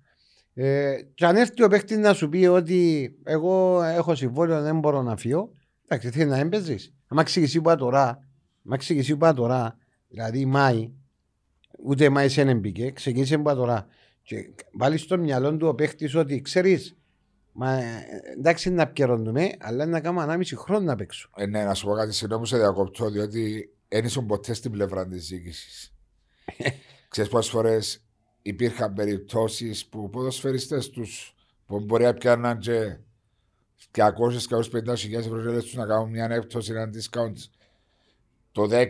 Ε, 0.57 0.95
και 1.13 1.25
αν 1.25 1.35
έρθει 1.35 1.63
ο 1.63 1.67
παίχτη 1.67 1.97
να 1.97 2.13
σου 2.13 2.29
πει 2.29 2.45
ότι 2.45 3.11
εγώ 3.23 3.83
έχω 3.83 4.15
συμβόλαιο, 4.15 4.61
δεν 4.61 4.79
μπορώ 4.79 5.01
να 5.01 5.17
φύγω, 5.17 5.51
εντάξει, 5.87 6.09
θέλει 6.09 6.29
να 6.29 6.37
έμπαιζε. 6.37 6.77
Αν 7.07 7.17
εξηγήσει 7.17 7.61
που 7.61 7.75
τώρα, 7.75 8.07
αν 8.65 8.71
εξηγήσει 8.71 9.17
που 9.17 9.33
τώρα, 9.33 9.77
δηλαδή 10.07 10.45
Μάη, 10.45 10.91
ούτε 11.83 12.09
Μάη 12.09 12.29
σε 12.29 12.53
μπήκε, 12.53 12.91
ξεκίνησε 12.91 13.37
που 13.37 13.55
τώρα. 13.55 13.87
Και 14.21 14.53
βάλει 14.73 14.97
στο 14.97 15.17
μυαλό 15.17 15.57
του 15.57 15.67
ο 15.67 15.75
παίχτη 15.75 16.17
ότι 16.17 16.41
ξέρεις, 16.41 16.95
Μα 17.57 17.71
ε, 17.71 18.05
εντάξει 18.37 18.69
να 18.69 18.87
πιερώνουμε, 18.87 19.51
αλλά 19.59 19.85
να 19.85 19.99
κάνουμε 19.99 20.23
ανάμιση 20.23 20.55
χρόνο 20.55 20.85
να 20.85 20.95
παίξω. 20.95 21.29
Ε, 21.35 21.45
ναι, 21.45 21.63
να 21.63 21.73
σου 21.73 21.85
πω 21.85 21.93
κάτι, 21.93 22.13
συγγνώμη 22.13 22.41
που 22.41 22.47
σε 22.47 22.57
διακοπτώ, 22.57 23.09
διότι 23.09 23.69
δεν 23.87 24.05
ήσουν 24.05 24.25
ποτέ 24.25 24.53
στην 24.53 24.71
πλευρά 24.71 25.07
της 25.07 25.27
διοίκησης. 25.27 25.93
Ξέρεις 27.09 27.31
πόσες 27.31 27.51
φορές 27.51 28.04
υπήρχαν 28.47 28.93
περιπτώσεις 28.93 29.85
που 29.85 30.09
ποδοσφαιριστές 30.09 30.89
τους 30.89 31.35
που 31.65 31.79
μπορεί 31.79 32.03
να 32.03 32.13
πιάνναν 32.13 32.57
και 32.59 32.97
200-250 33.91 34.95
χιλιάδες 34.97 35.27
ευρώ 35.27 35.61
τους 35.61 35.73
να 35.75 35.85
κάνουν 35.85 36.09
μια 36.09 36.27
έκπτωση, 36.31 36.71
ένα 36.71 36.89
discount 36.93 37.33
το 38.51 38.67
10-20% 38.71 38.87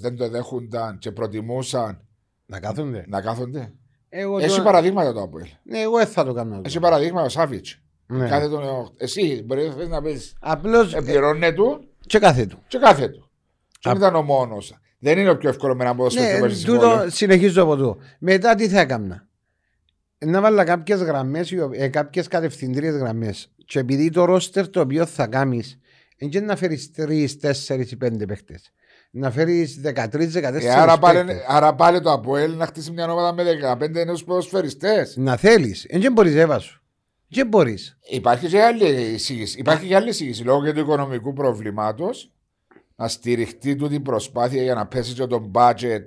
δεν 0.00 0.16
το 0.16 0.28
δέχονταν 0.28 0.98
και 0.98 1.12
προτιμούσαν 1.12 2.00
Να 2.46 2.60
κάθονται. 2.60 3.04
να 3.08 3.20
κάθονται. 3.20 3.72
Εγώ 4.08 4.38
Έχει 4.38 4.48
τώρα- 4.48 4.62
παραδείγματα 4.62 5.12
το 5.12 5.22
Αποέλ. 5.22 5.46
Ναι, 5.62 5.80
εγώ 5.80 5.96
δεν 5.96 6.06
θα 6.06 6.24
το 6.24 6.32
κάνω. 6.32 6.60
Έχει 6.64 6.80
παραδείγματα 6.80 7.26
ο 7.26 7.28
Σάβιτς. 7.28 7.78
Ναι. 8.06 8.28
Κάθε 8.28 8.48
τον, 8.48 8.92
εσύ 8.96 9.42
μπορεί 9.46 9.68
να 9.68 9.74
θες 9.74 9.88
να 9.88 10.02
πεις 10.02 10.36
Απλώς 10.40 10.94
επληρώνε 10.94 11.52
του 11.52 11.88
και 12.06 12.18
κάθε 12.18 12.46
του. 12.46 12.62
και 12.68 12.78
κάθε 12.78 13.08
του. 13.08 13.30
Και 13.80 13.88
Α- 13.88 13.92
δεν 13.92 14.00
ήταν 14.02 14.14
ο 14.14 14.22
μόνος. 14.22 14.74
Δεν 15.04 15.18
είναι 15.18 15.30
ο 15.30 15.36
πιο 15.36 15.48
εύκολο 15.48 15.74
με 15.76 15.84
ένα 15.84 15.94
ποδοσφαίρι 15.94 16.26
Ναι, 16.26 16.34
που 16.34 16.40
παίζει 16.40 16.64
τούτο 16.64 16.80
συμβόλαιο. 16.80 17.10
συνεχίζω 17.10 17.62
από 17.62 17.72
εδώ. 17.72 17.96
Μετά 18.18 18.54
τι 18.54 18.68
θα 18.68 18.80
έκανα; 18.80 19.26
Να 20.18 20.40
βάλω 20.40 20.64
κάποιες 20.64 21.00
γραμμές, 21.02 21.52
ε, 21.72 21.88
κάποιες 21.88 22.28
κατευθυντήριες 22.28 22.94
γραμμές. 22.96 23.50
Και 23.66 23.78
επειδή 23.78 24.10
το 24.10 24.24
ρόστερ 24.24 24.68
το 24.68 24.80
οποίο 24.80 25.06
θα 25.06 25.26
κάνεις, 25.26 25.78
δεν 26.30 26.44
να 26.44 26.56
φέρεις 26.56 26.90
3, 26.96 27.38
4 27.40 27.90
ή 27.90 27.96
5 27.96 28.26
παίχτες. 28.26 28.72
Να 29.10 29.30
φέρεις 29.30 29.80
13-14 29.80 30.66
Ε, 30.66 30.70
άρα, 30.70 30.98
πάλι, 30.98 31.24
παίχτες. 31.24 31.44
άρα 31.48 31.74
πάλι 31.74 32.00
το 32.00 32.12
Αποέλ 32.12 32.56
να 32.56 32.66
χτίσει 32.66 32.90
μια 32.90 33.12
ομάδα 33.12 33.32
με 33.32 33.42
15 33.42 34.04
νέους 34.04 34.24
ποδοσφαιριστές. 34.24 35.16
Να 35.16 35.36
θέλεις. 35.36 35.86
Δεν 35.90 36.12
μπορείς, 36.12 36.34
Εύα 36.34 36.58
σου. 36.58 36.82
Δεν 37.28 37.46
μπορείς. 37.46 37.98
Υπάρχει 38.10 38.46
και 38.46 38.62
άλλη 38.62 38.84
εισήγηση. 39.14 39.58
Υπάρχει 39.58 39.86
και 39.86 39.96
άλλη 39.96 40.08
εισήγηση. 40.08 40.42
Λόγω 40.42 40.64
και 40.64 40.72
του 40.72 40.80
οικονομικού 40.80 41.32
προβλήματο 41.32 42.10
να 42.96 43.08
στηριχτεί 43.08 43.76
τούτη 43.76 43.94
η 43.94 44.00
προσπάθεια 44.00 44.62
για 44.62 44.74
να 44.74 44.86
πέσει 44.86 45.12
και 45.14 45.26
το 45.26 45.50
budget 45.54 46.04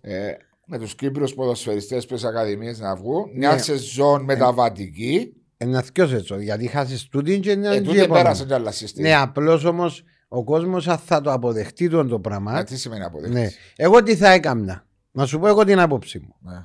ε, 0.00 0.30
με 0.66 0.78
τους 0.78 0.94
Κύπριου 0.94 1.28
ποδοσφαιριστές 1.34 2.06
που 2.06 2.16
ακαδημίες 2.26 2.78
να 2.80 2.96
βγουν. 2.96 3.30
Μια 3.34 3.52
Ναι. 3.52 3.58
σεζόν 3.58 4.22
μεταβατική. 4.24 5.32
Να 5.64 5.82
θυκιώσει 5.82 6.14
έτσι. 6.14 6.34
Γιατί 6.38 6.66
χάσεις 6.66 7.08
τούτη 7.08 7.40
και 7.40 7.56
να 7.56 7.68
Ε, 7.70 7.74
είναι 7.74 7.84
τούτη 7.84 7.96
και 7.96 8.02
επόμενη. 8.02 8.22
πέρασε 8.24 8.44
κι 8.44 8.52
άλλα 8.52 8.70
συστήματα. 8.70 9.16
Ναι, 9.16 9.22
απλώς 9.22 9.64
όμως 9.64 10.04
ο 10.28 10.44
κόσμος 10.44 10.84
θα 11.04 11.20
το 11.20 11.32
αποδεχτεί 11.32 11.88
τον 11.88 12.08
το 12.08 12.18
πράγμα. 12.20 12.58
Ε, 12.58 12.64
τι 12.64 12.76
σημαίνει 12.78 13.04
αποδεκτή. 13.04 13.34
Ναι. 13.34 13.48
Εγώ 13.76 14.02
τι 14.02 14.16
θα 14.16 14.28
έκανα. 14.32 14.86
Να 15.10 15.26
σου 15.26 15.38
πω 15.38 15.46
εγώ 15.48 15.64
την 15.64 15.80
άποψη 15.80 16.18
μου. 16.18 16.34
Ναι. 16.40 16.62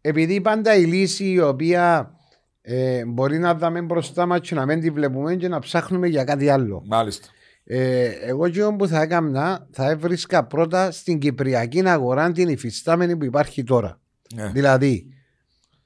επειδή 0.00 0.40
πάντα 0.40 0.76
η 0.76 0.84
λύση 0.84 1.24
η 1.30 1.40
οποία 1.40 2.12
ε, 2.60 3.04
μπορεί 3.04 3.38
να 3.38 3.54
δούμε 3.54 3.80
μπροστά 3.80 4.26
μας 4.26 4.40
και 4.40 4.54
να 4.54 4.66
μην 4.66 4.80
τη 4.80 4.90
βλέπουμε 4.90 5.34
και 5.36 5.48
να 5.48 5.58
ψάχνουμε 5.58 6.06
για 6.06 6.24
κάτι 6.24 6.48
άλλο. 6.48 6.82
Μάλιστα. 6.86 7.28
Ε, 7.70 8.04
εγώ 8.06 8.48
και 8.48 8.60
που 8.78 8.86
θα 8.88 9.00
έκανα 9.02 9.66
θα 9.70 9.90
έβρισκα 9.90 10.44
πρώτα 10.46 10.90
στην 10.90 11.18
κυπριακή 11.18 11.88
αγορά 11.88 12.32
την 12.32 12.48
υφιστάμενη 12.48 13.16
που 13.16 13.24
υπάρχει 13.24 13.64
τώρα. 13.64 14.00
Ναι. 14.34 14.50
Δηλαδή 14.50 15.06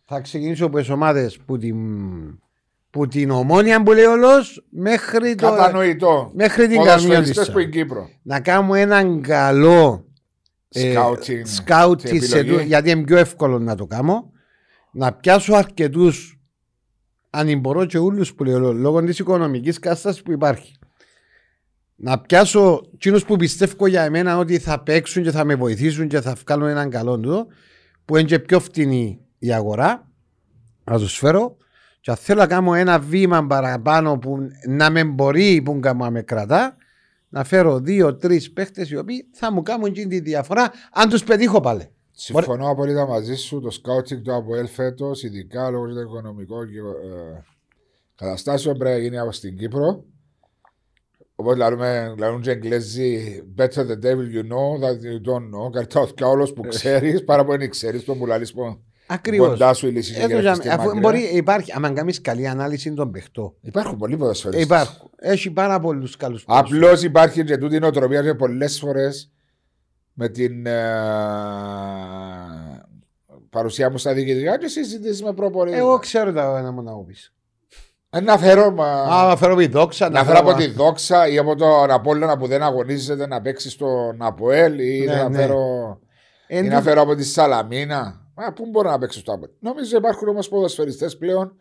θα 0.04 0.20
ξεκινήσω 0.20 0.66
από 0.66 0.78
τις 0.78 0.88
ομάδες 0.88 1.38
που 1.46 1.58
την, 1.58 1.76
που 2.90 3.06
την 3.08 3.30
ομόνια 3.30 3.82
που 3.82 3.92
λέει 3.92 4.04
όλος 4.04 4.66
μέχρι, 4.70 5.34
το, 5.34 5.46
Κατανοητό. 5.50 6.30
μέχρι 6.34 6.66
την 6.68 6.76
Ποδοσφαιριστές 6.76 7.14
Καρμιώτισσα. 7.14 7.52
που 7.52 7.58
είναι 7.58 7.70
Κύπρο. 7.70 8.08
Να 8.22 8.40
κάνουμε 8.40 8.80
έναν 8.80 9.22
καλό 9.22 10.04
ε, 10.68 10.90
Σκάουτινγκ. 10.90 11.44
σκάουτ 11.46 12.00
και 12.00 12.08
της 12.18 12.32
επιλογή. 12.32 12.54
εντού- 12.58 12.66
γιατί 12.66 12.90
είναι 12.90 13.04
πιο 13.04 13.16
εύκολο 13.18 13.58
να 13.58 13.74
το 13.74 13.86
κάνω 13.86 14.30
να 14.92 15.12
πιάσω 15.12 15.54
αρκετούς 15.54 16.40
αν 17.30 17.58
μπορώ 17.60 17.84
και 17.84 17.98
όλους 17.98 18.34
που 18.34 18.44
λέω 18.44 18.72
λόγω 18.72 19.02
της 19.04 19.18
οικονομικής 19.18 19.78
κάστας 19.78 20.22
που 20.22 20.32
υπάρχει 20.32 20.76
να 22.04 22.18
πιάσω 22.18 22.82
εκείνους 22.94 23.24
που 23.24 23.36
πιστεύω 23.36 23.86
για 23.86 24.02
εμένα 24.02 24.38
ότι 24.38 24.58
θα 24.58 24.82
παίξουν 24.82 25.22
και 25.22 25.30
θα 25.30 25.44
με 25.44 25.54
βοηθήσουν 25.54 26.08
και 26.08 26.20
θα 26.20 26.36
βγάλουν 26.44 26.68
έναν 26.68 26.90
καλό 26.90 27.18
του 27.18 27.46
που 28.04 28.16
είναι 28.16 28.26
και 28.26 28.38
πιο 28.38 28.60
φτηνή 28.60 29.20
η 29.38 29.52
αγορά 29.52 30.10
να 30.84 30.98
τους 30.98 31.18
φέρω 31.18 31.56
και 32.00 32.10
αν 32.10 32.16
θέλω 32.16 32.40
να 32.40 32.46
κάνω 32.46 32.74
ένα 32.74 32.98
βήμα 32.98 33.46
παραπάνω 33.46 34.18
που 34.18 34.38
να 34.68 34.90
με 34.90 35.04
μπορεί 35.04 35.62
που 35.64 35.80
να 35.82 36.10
με 36.10 36.22
κρατά 36.22 36.76
να 37.28 37.44
φέρω 37.44 37.80
δύο-τρει 37.80 38.42
παίχτες 38.50 38.90
οι 38.90 38.96
οποίοι 38.96 39.28
θα 39.32 39.52
μου 39.52 39.62
κάνουν 39.62 39.86
εκείνη 39.86 40.06
τη 40.06 40.20
διαφορά 40.20 40.70
αν 40.92 41.08
τους 41.08 41.24
πετύχω 41.24 41.60
πάλι. 41.60 41.88
Συμφωνώ 42.10 42.70
απόλυτα 42.70 43.06
μαζί 43.06 43.34
σου. 43.34 43.60
Το 43.60 43.70
σκάουτινγκ 43.70 44.22
του 44.22 44.34
ΑΠΟΕΛ 44.34 44.66
φέτος, 44.66 45.22
ειδικά 45.22 45.70
λόγω 45.70 45.86
των 45.86 46.02
οικονομικών 46.02 46.66
και, 46.66 46.78
ε, 46.78 47.42
καταστάσεων, 48.14 48.78
πρέπει 48.78 48.96
να 48.96 49.02
γίνει 49.02 49.18
από 49.18 49.32
στην 49.32 49.56
Κύπρο. 49.56 50.04
Οπότε 51.42 51.56
λέμε, 51.56 52.14
λέμε 52.18 52.40
και 52.40 52.50
Εγγλέζοι, 52.50 53.42
better 53.58 53.82
the 53.86 53.98
devil 54.04 54.28
you 54.36 54.42
know 54.52 54.78
that 54.82 54.96
you 55.02 55.30
don't 55.30 55.50
know. 55.54 55.70
Καλύτερα 55.72 56.26
ο 56.26 56.30
όλος 56.30 56.52
που 56.52 56.62
ξέρεις, 56.68 57.24
παρά 57.24 57.44
που 57.44 57.56
δεν 57.56 57.70
ξέρεις, 57.70 58.04
το 58.04 58.14
μου 58.14 58.26
λαλείς 58.26 58.52
που 58.52 58.80
Ακριβώς. 59.06 59.48
κοντά 59.48 59.74
σου 59.74 59.86
η 59.86 59.90
λύση 59.90 60.22
είναι 60.22 60.40
και 60.40 60.48
Αφού 60.48 60.84
μακριά. 60.84 61.00
μπορεί, 61.00 61.20
υπάρχει, 61.32 61.72
αν 61.82 61.94
κάνεις 61.94 62.20
καλή 62.20 62.48
ανάλυση 62.48 62.92
των 62.92 63.10
παιχτών. 63.10 63.54
Υπάρχουν 63.60 63.96
πολλοί 63.98 64.16
ποδοσφαιριστές. 64.16 64.64
Υπάρχουν. 64.64 65.10
Έχει 65.16 65.50
πάρα 65.50 65.80
πολλούς 65.80 66.16
καλούς 66.16 66.44
Απλώς 66.46 67.02
υπάρχει 67.02 67.44
και 67.44 67.56
τούτη 67.56 67.78
νοοτροπία 67.78 68.22
και 68.22 68.34
πολλές 68.34 68.78
φορές 68.78 69.30
με 70.12 70.28
την 70.28 70.66
ε, 70.66 70.72
παρουσία 73.50 73.90
μου 73.90 73.98
στα 73.98 74.14
διοικητικά 74.14 74.58
και 74.58 74.66
συζητήσεις 74.66 75.22
με 75.22 75.32
προπονητέ. 75.32 75.76
Εγώ 75.76 75.98
ξέρω 75.98 76.32
τα 76.32 76.58
ένα 76.58 76.72
μου 76.72 76.82
να 76.82 76.92
μου 76.92 77.04
πεις. 77.04 77.32
Ε, 78.14 78.20
Να 78.20 78.38
φέρω, 78.38 78.70
μα... 78.70 78.86
Α, 78.86 79.26
να 79.28 79.36
φέρω 79.36 79.54
πει 79.56 79.66
δόξα. 79.66 80.08
να 80.10 80.24
φέρω 80.24 80.38
από 80.38 80.54
τη 80.54 80.66
δόξα 80.66 81.28
ή 81.28 81.38
από 81.38 81.56
τον 81.56 81.90
Απόλλωνα 81.90 82.36
που 82.36 82.46
δεν 82.46 82.62
αγωνίζεται 82.62 83.26
να 83.26 83.40
παίξει 83.42 83.70
στον 83.70 84.16
Αποέλ 84.18 84.78
ή 84.78 85.04
Ναι, 85.06 85.14
να, 85.14 85.28
ναι. 85.28 85.36
φέρω, 85.38 85.98
ή 86.48 86.60
να 86.62 86.82
φέρω 86.82 87.00
από 87.02 87.14
τη 87.14 87.24
Σαλαμίνα. 87.24 88.20
Μα 88.34 88.52
πού 88.52 88.66
μπορώ 88.70 88.90
να 88.90 88.98
παίξω 88.98 89.18
στο 89.18 89.32
Αποέλ; 89.32 89.50
Νομίζω 89.58 89.96
υπάρχουν 89.96 90.28
όμως 90.28 90.48
ποδοσφαιριστές 90.48 91.16
πλέον 91.16 91.52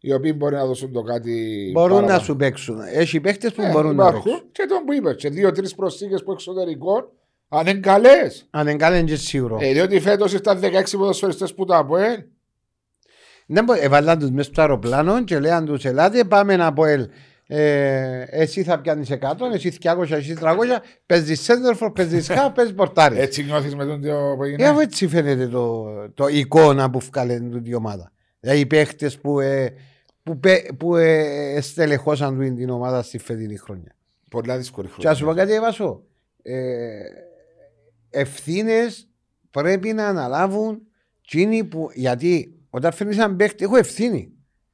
οι 0.00 0.12
οποίοι 0.12 0.34
μπορεί 0.36 0.54
να 0.54 0.66
δώσουν 0.66 0.92
το 0.92 1.02
κάτι. 1.02 1.70
Μπορούν 1.74 1.90
να 1.94 2.00
παραπάνω. 2.00 2.22
σου 2.24 2.36
παίξουν. 2.36 2.78
Έχει 2.92 3.20
παίχτε 3.20 3.50
που 3.50 3.62
Ε, 3.62 3.70
μπορούν 3.70 3.94
να 3.96 4.02
υπάρχουν. 4.06 4.22
παίξουν. 4.32 4.48
Και 4.52 4.66
τον 4.68 4.78
που 4.86 4.92
είπες, 4.92 5.14
και 5.16 5.28
δύο-τρεις 5.28 5.74
προσθήκες 5.74 6.22
που 6.22 6.32
εξωτερικών, 6.32 7.08
αν 7.48 7.66
είναι 7.66 7.80
καλές. 7.80 8.46
Αν 8.50 8.66
είναι 8.66 8.76
καλά, 8.76 8.96
είναι 8.96 9.08
και 9.10 9.16
σίγουρο. 9.16 9.58
Ε, 9.60 9.72
διότι 9.72 10.00
φέτος 10.00 10.32
ήρθαν 10.32 10.60
16 10.60 10.98
ποδοσφαιριστές 10.98 11.54
που 11.54 11.64
τα 11.64 11.76
από 11.76 11.96
ε. 11.96 12.26
Δεν 13.50 13.64
μπορεί, 13.64 13.80
έβαλαν 13.80 14.18
τους 14.18 14.30
μέσα 14.30 14.50
στο 14.50 14.60
αεροπλάνο 14.60 15.24
και 15.24 15.38
λέγαν 15.38 15.64
τους 15.64 15.84
ελάτε 15.84 16.24
πάμε 16.24 16.56
να 16.56 16.72
πω 16.72 16.84
ελ. 16.84 17.08
Ε, 17.50 18.22
εσύ 18.30 18.62
θα 18.62 18.80
πιάνεις 18.80 19.10
100, 19.10 19.16
εσύ 19.54 19.72
200, 19.82 20.10
εσύ 20.10 20.34
300, 20.40 20.46
παίζεις 21.06 21.40
σέντερφορ, 21.40 21.92
παίζεις 21.92 22.28
χα, 22.28 22.52
παίζεις 22.52 22.74
πορτάρι. 22.74 23.18
Έτσι 23.18 23.44
νιώθεις 23.44 23.74
με 23.74 23.84
τον 23.84 24.02
δύο 24.02 24.34
που 24.36 24.42
Ε, 24.44 24.46
έγινε. 24.46 24.68
αφού 24.68 24.80
έτσι 24.80 25.08
φαίνεται 25.08 25.46
το, 25.48 25.86
το 26.14 26.28
εικόνα 26.28 26.90
που 26.90 26.98
βγάλε 27.00 27.40
η 27.62 27.74
ομάδα. 27.74 28.12
Δηλαδή 28.40 28.60
οι 28.60 28.66
παίχτες 28.66 29.18
που, 29.18 29.40
ε, 29.40 29.72
που, 30.22 30.38
πε- 30.40 30.72
που 30.72 30.96
ε, 30.96 31.58
στελεχώσαν 31.60 32.38
του 32.38 32.54
την 32.54 32.70
ομάδα 32.70 33.02
στη 33.02 33.18
φετινή 33.18 33.56
χρονιά. 33.56 33.94
Πολλά 34.30 34.56
δύσκολη 34.56 34.88
Και 34.98 35.06
να 35.08 35.14
σου 35.14 35.24
πω 35.24 35.30
χρόνια. 35.30 35.44
κάτι 35.44 35.56
έβασο. 35.56 36.02
Ε, 36.42 36.56
Ευθύνες 38.10 39.08
πρέπει 39.50 39.92
να 39.92 40.06
αναλάβουν 40.06 40.80
εκείνοι 41.24 41.64
που. 41.64 41.90
Γιατί 41.94 42.57
όταν 42.78 42.92
φέρνεις 42.92 43.16
έναν 43.16 43.36
παίχτη, 43.36 43.64
έχω 43.64 43.76
ευθύνη. 43.76 44.32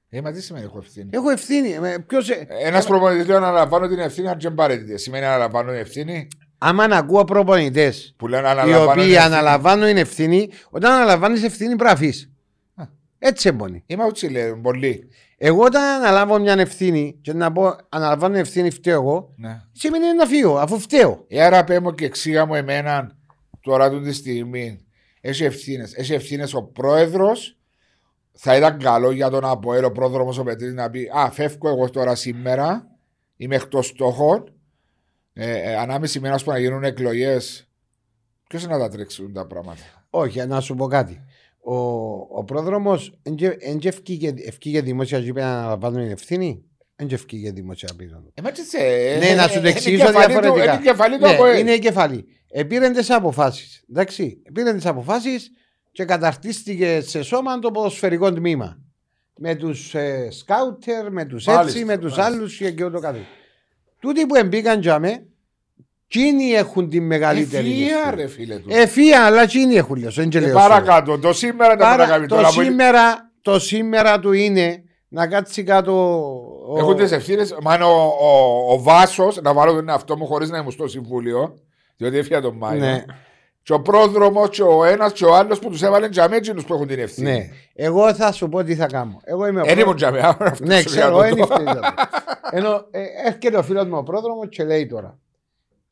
Ε, 0.09 0.21
μα 0.21 0.33
τι 0.33 0.43
σημαίνει 0.43 0.65
έχω 0.65 0.79
ευθύνη; 0.79 1.09
Έχω 1.13 1.31
ευθύνη. 1.31 1.69
Ε, 1.83 1.99
Ποιος, 2.07 2.29
ε, 2.31 2.47
Ένας 2.63 2.87
προπονητής 2.87 3.27
λέει 3.27 3.37
αναλαμβάνω 3.37 3.89
την 3.89 3.99
ευθύνη, 3.99 4.29
αν 4.29 4.39
δεν 4.41 4.55
πάρετε. 4.55 4.97
Σημαίνει 4.97 5.25
αναλαμβάνω 5.25 5.71
την 5.71 5.81
ευθύνη; 5.81 6.29
άμα 6.59 6.87
να 6.87 6.97
ακούω 6.97 7.25
προπονητές 7.25 8.15
Που 8.17 8.29
λένε 8.29 8.47
οι 8.47 8.51
αναλαμβάνω. 8.51 8.83
οποίοι 8.91 9.03
την 9.05 9.13
ευθύνη. 9.15 9.35
αναλαμβάνουν 9.35 9.87
την 9.87 9.97
ευθύνη, 9.97 10.49
όταν 10.71 10.93
αναλαμβάνεις 10.93 11.43
ευθύνη 11.43 11.69
πρέπει 11.69 11.85
να 11.85 11.91
αφήσεις. 11.91 12.31
Α. 12.75 12.85
Έτσι 13.19 13.49
έμπονη. 13.49 13.83
Είμαι 13.87 14.05
ούτσι 14.05 14.29
λέει, 14.29 14.55
πολύ. 14.63 15.09
Εγώ 15.37 15.65
όταν 15.65 15.83
αναλάβω 15.83 16.39
μια 16.39 16.55
ευθύνη 16.59 17.19
και 17.23 17.33
να 17.33 17.53
πω 17.53 17.77
αναλαμβάνω 17.89 18.39
ευθύνη 18.39 18.71
φταίω 18.71 18.95
εγώ, 18.95 19.33
Ναι. 19.37 19.61
σημαίνει 19.73 20.05
να 20.17 20.27
φύγω 20.27 20.57
αφού 20.59 20.79
φταίω. 20.79 21.25
Ε, 21.29 21.43
άρα 21.45 21.65
πέ 21.65 21.81
μου 21.81 21.95
και 21.95 22.05
εξήγα 22.05 22.47
μου 22.47 22.55
εμένα 22.55 23.17
τώρα 23.61 23.91
του 23.91 24.01
τη 24.01 24.13
στιγμή. 24.13 24.85
Έχει 25.21 25.45
ευθύνες. 25.45 25.95
Έχει 25.95 26.13
ευθύνες 26.15 26.55
ο 26.55 26.63
πρόεδρος. 26.63 27.59
Θα 28.37 28.57
ήταν 28.57 28.79
καλό 28.79 29.11
για 29.11 29.31
τον 29.31 29.45
Αποέλ 29.45 29.85
ο 29.85 29.91
πρόδρομος 29.93 30.39
ο 30.39 30.43
Πετρή 30.43 30.73
να 30.73 30.91
πει 30.91 31.11
Α, 31.15 31.31
φεύγω 31.31 31.69
εγώ 31.69 31.91
τώρα 31.91 32.15
σήμερα. 32.15 32.87
Είμαι 33.37 33.55
εκτός 33.55 33.87
στόχων. 33.87 34.53
Ε, 35.33 35.71
ε, 35.71 35.77
ανάμιση 35.77 36.21
μήνας 36.21 36.45
που 36.45 36.51
να 36.51 36.59
γίνουν 36.59 36.85
εκλογές. 36.85 37.69
Ποιος 38.49 38.67
να 38.67 38.79
τα 38.79 38.89
τρέξουν 38.89 39.33
τα 39.33 39.47
πράγματα. 39.47 40.07
Όχι, 40.11 40.47
να 40.47 40.61
σου 40.61 40.75
πω 40.75 40.87
κάτι. 40.87 41.21
Ο, 41.61 41.77
ο 42.39 42.45
πρόδρομος 42.45 43.19
δεν 43.23 43.79
ευκήγε 44.47 44.81
δημόσια 44.81 45.21
και 45.21 45.27
είπε 45.27 45.41
να 45.41 45.59
αναλαμβάνουν 45.59 46.03
την 46.03 46.11
ευθύνη. 46.11 46.65
Δεν 46.97 47.09
ευκήγε 47.11 47.51
δημόσια 47.51 47.89
πίσω. 47.97 48.23
Ε, 48.35 48.43
μα 48.43 48.51
τι 48.51 48.61
σε, 48.65 48.79
Ναι, 49.19 49.27
ε, 49.27 49.35
να 49.35 49.43
σου 49.43 49.49
ε, 49.49 49.53
το 49.53 49.59
είναι 49.59 49.69
εξηγήσω 49.69 50.07
κεφαλή 50.07 50.25
του- 50.35 50.41
διαφορετικά. 50.41 50.75
Είναι 50.75 50.83
κεφαλή 50.83 51.19
του 51.19 51.27
Ναι, 51.27 51.33
Αποέλ. 51.33 51.59
είναι 51.61 51.73
η 51.73 51.79
κεφαλή. 51.79 52.25
Επήρε 52.51 52.91
τις 52.91 53.11
αποφάσεις. 53.11 53.85
Εντάξει, 53.91 54.43
επήρε 54.43 54.75
τις 54.75 54.87
αποφάσεις 54.87 55.51
και 55.95 56.05
καταρτίστηκε 56.05 57.01
σε 57.01 57.23
σώμα 57.23 57.59
το 57.59 57.71
ποδοσφαιρικό 57.71 58.33
τμήμα. 58.33 58.79
με 59.39 59.55
τους 59.55 59.95
ε, 59.95 60.29
σκάουτερ, 60.31 61.11
με 61.13 61.25
τους 61.25 61.45
Μάλιστα, 61.47 61.69
έτσι, 61.69 61.85
με 61.85 61.97
τους 61.99 62.17
μάλιστα. 62.17 62.25
άλλους 62.25 62.57
και, 62.57 62.71
και 62.71 62.85
ούτω 62.85 62.99
καθεξή. 63.01 63.27
Τούτοι 64.01 64.27
που 64.27 64.35
εμπήκαν 64.35 64.81
για 64.81 64.99
με, 64.99 65.27
εκείνοι 66.07 66.51
έχουν 66.51 66.89
τη 66.89 67.01
μεγαλύτερη. 67.01 67.71
Εφία, 67.73 67.97
ευθύνη. 67.99 68.17
ρε 68.23 68.27
φίλε 68.29 68.57
του. 68.57 68.69
Εφία, 68.71 69.25
αλλά 69.25 69.43
εκείνοι 69.43 69.75
έχουν 69.75 69.97
λέω. 69.97 70.11
δεν 70.11 70.29
Και 70.29 70.41
λέω 70.41 70.55
παρακάτω, 70.55 71.19
το 71.19 71.33
σήμερα 71.33 71.77
τα 71.77 71.85
Παρα- 71.85 71.97
παρακάτω. 71.97 72.27
το, 72.27 72.35
Τώρα 72.35 72.47
που 72.49 72.63
σήμερα, 72.63 73.31
το 73.43 73.59
σήμερα 73.59 74.19
του 74.21 74.33
είναι 74.33 74.83
να 75.09 75.27
κάτσει 75.27 75.63
κάτω. 75.63 75.93
ο- 76.69 76.79
Έχουν 76.79 76.97
τις 76.97 77.13
ευθύνες. 77.13 77.55
Μα 77.63 77.75
είναι 77.75 77.85
ο, 77.85 78.15
ο, 78.21 78.73
ο 78.73 78.83
Βάσος, 78.83 79.41
να 79.43 79.53
βάλω 79.53 79.73
τον 79.73 79.89
εαυτό 79.89 80.17
μου 80.17 80.27
χωρίς 80.27 80.51
να 80.51 80.59
ήμουν 80.59 80.71
στο 80.71 80.89
συμβούλιο, 80.89 81.59
διότι 81.97 82.19
έφυγα 82.19 82.41
τον 82.41 82.57
Μάιο. 82.57 82.81
Ναι. 82.81 83.05
Και 83.65 83.73
ο 83.73 83.81
πρόδρομος, 83.83 84.49
και 84.51 84.63
ο 84.63 84.85
ένας 84.85 85.13
και 85.13 85.25
ο 85.25 85.35
άλλος 85.35 85.59
που 85.59 85.71
τους 85.71 85.83
έβαλαν 85.83 86.11
τζαμέτζινου 86.11 86.63
που 86.63 86.75
έχουν 86.75 86.87
την 86.87 86.99
ευθύνη. 86.99 87.31
Ναι. 87.31 87.49
Εγώ 87.75 88.15
θα 88.15 88.33
σου 88.33 88.49
πω 88.49 88.63
τι 88.65 88.75
θα 88.75 88.87
κάνω. 88.87 89.21
Εγώ 89.25 89.47
είμαι 89.47 89.61
ο 89.61 89.65
Δεν 89.65 89.73
πρό- 89.75 89.85
ήμουν 89.85 89.97
τζαμέ. 89.97 90.21
αυτό 90.21 90.65
Ναι, 90.65 90.79
σου 90.79 90.85
ξέρω, 90.85 91.11
λέω 91.11 91.19
δεν 91.21 91.31
το. 91.31 91.37
είναι 91.61 91.71
φταίει. 91.71 91.83
Ενώ 92.51 92.87
ε, 92.91 93.03
έρχεται 93.27 93.57
ο 93.57 93.63
φίλος 93.63 93.85
μου 93.87 93.97
ο 93.97 94.03
πρόδρομος 94.03 94.47
και 94.51 94.65
λέει 94.65 94.87
τώρα. 94.87 95.19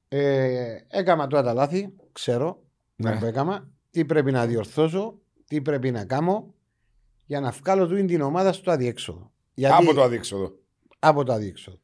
Ε, 0.08 0.76
έκανα 0.88 1.26
τώρα 1.26 1.42
τα 1.42 1.52
λάθη, 1.52 1.92
ξέρω 2.12 2.58
Ναι. 2.96 3.10
να 3.10 3.18
το 3.18 3.26
έκανα, 3.26 3.68
τι 3.90 4.04
πρέπει 4.04 4.32
να 4.32 4.46
διορθώσω, 4.46 5.14
τι 5.48 5.60
πρέπει 5.60 5.90
να 5.90 6.04
κάνω 6.04 6.54
για 7.26 7.40
να 7.40 7.50
βγάλω 7.50 7.86
του 7.86 8.04
την 8.04 8.20
ομάδα 8.20 8.52
στο 8.52 8.70
αδιέξοδο. 8.70 9.30
Γιατί, 9.54 9.74
Από 9.84 9.94
το 9.94 10.02
αδίξοδο. 10.02 10.52
από 10.98 11.24
το 11.24 11.32
αδιέξοδο. 11.32 11.76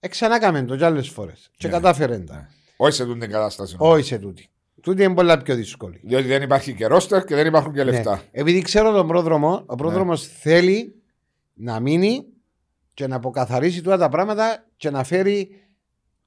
Ε, 0.00 0.08
ξανάκαμε 0.08 0.62
το 0.62 0.76
κι 0.76 0.84
άλλες 0.84 1.08
φορές. 1.08 1.50
Και 1.56 1.66
Ναι. 1.66 1.72
κατάφερε 1.72 2.18
τα. 2.18 2.34
Ναι. 2.34 2.46
Όχι 2.76 2.94
σε 2.96 3.04
τούτη 3.04 3.18
την 3.18 3.30
κατάσταση. 3.30 3.76
Όχι 3.78 4.04
σε 4.04 4.18
τούτη. 4.18 4.48
Τούτη 4.84 5.02
είναι 5.02 5.14
πολλά 5.14 5.38
πιο 5.38 5.54
δύσκολη. 5.54 6.00
Διότι 6.04 6.26
δεν 6.26 6.42
υπάρχει 6.42 6.74
και 6.74 6.86
ρόστερ 6.86 7.24
και 7.24 7.34
δεν 7.34 7.46
υπάρχουν 7.46 7.72
και 7.72 7.84
λεφτά. 7.84 8.10
Ναι. 8.14 8.20
Επειδή 8.30 8.62
ξέρω 8.62 8.92
τον 8.92 9.06
πρόδρομο, 9.06 9.62
ο 9.66 9.74
πρόδρομος 9.74 10.26
θέλει 10.26 11.02
να 11.54 11.80
μείνει 11.80 12.24
και 12.94 13.06
να 13.06 13.16
αποκαθαρίσει 13.16 13.82
τώρα 13.82 13.96
τα 13.98 14.08
πράγματα 14.08 14.66
και 14.76 14.90
να 14.90 15.04
φέρει 15.04 15.48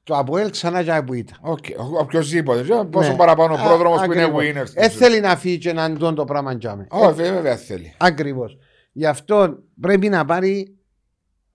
το 0.04 0.18
Αποέλ 0.18 0.50
ξανά 0.50 0.82
τζιαμαί 0.82 1.04
που 1.04 1.14
ήταν. 1.14 1.38
Οκ, 1.42 1.66
ο- 1.78 2.00
Οποιοςδήποτε. 2.00 2.62
Και 2.64 2.74
Πόσο 2.92 3.12
Ναι. 3.12 3.16
παραπάνω 3.18 3.54
ο 3.54 3.58
Α, 3.58 3.64
πρόδρομος 3.68 4.06
που 4.06 4.12
είναι 4.14 4.24
ακριβώς. 4.24 4.44
winners. 4.70 4.74
Δεν 4.74 4.90
θέλει 4.90 5.20
να 5.20 5.36
φύγει 5.38 5.58
και 5.58 5.74
να 5.74 5.86
είναι 5.86 6.14
το 6.14 6.26
πράγμα 6.26 6.54
τζιαμαί. 6.54 6.88
Όχι, 6.90 7.14
βέβαια 7.16 7.56
θέλει. 7.58 7.94
Ακριβώς. 7.98 8.58
Γι' 8.92 9.06
αυτό 9.06 9.58
πρέπει 9.80 10.10
να 10.10 10.26
πάρει 10.26 10.78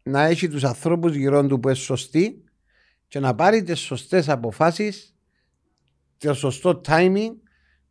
να 0.03 0.23
έχει 0.25 0.49
τους 0.49 0.65
ανθρώπους 0.65 1.15
γύρω 1.15 1.47
του 1.47 1.61
που 1.61 1.69
είναι 1.69 1.77
σωστοί 1.77 2.45
και 3.09 3.19
να 3.21 3.35
πάρει 3.35 3.63
τις 3.63 3.79
σωστές 3.81 4.29
αποφάσεις, 4.29 5.12
το 6.27 6.35
σωστό 6.35 6.81
timing 6.89 7.31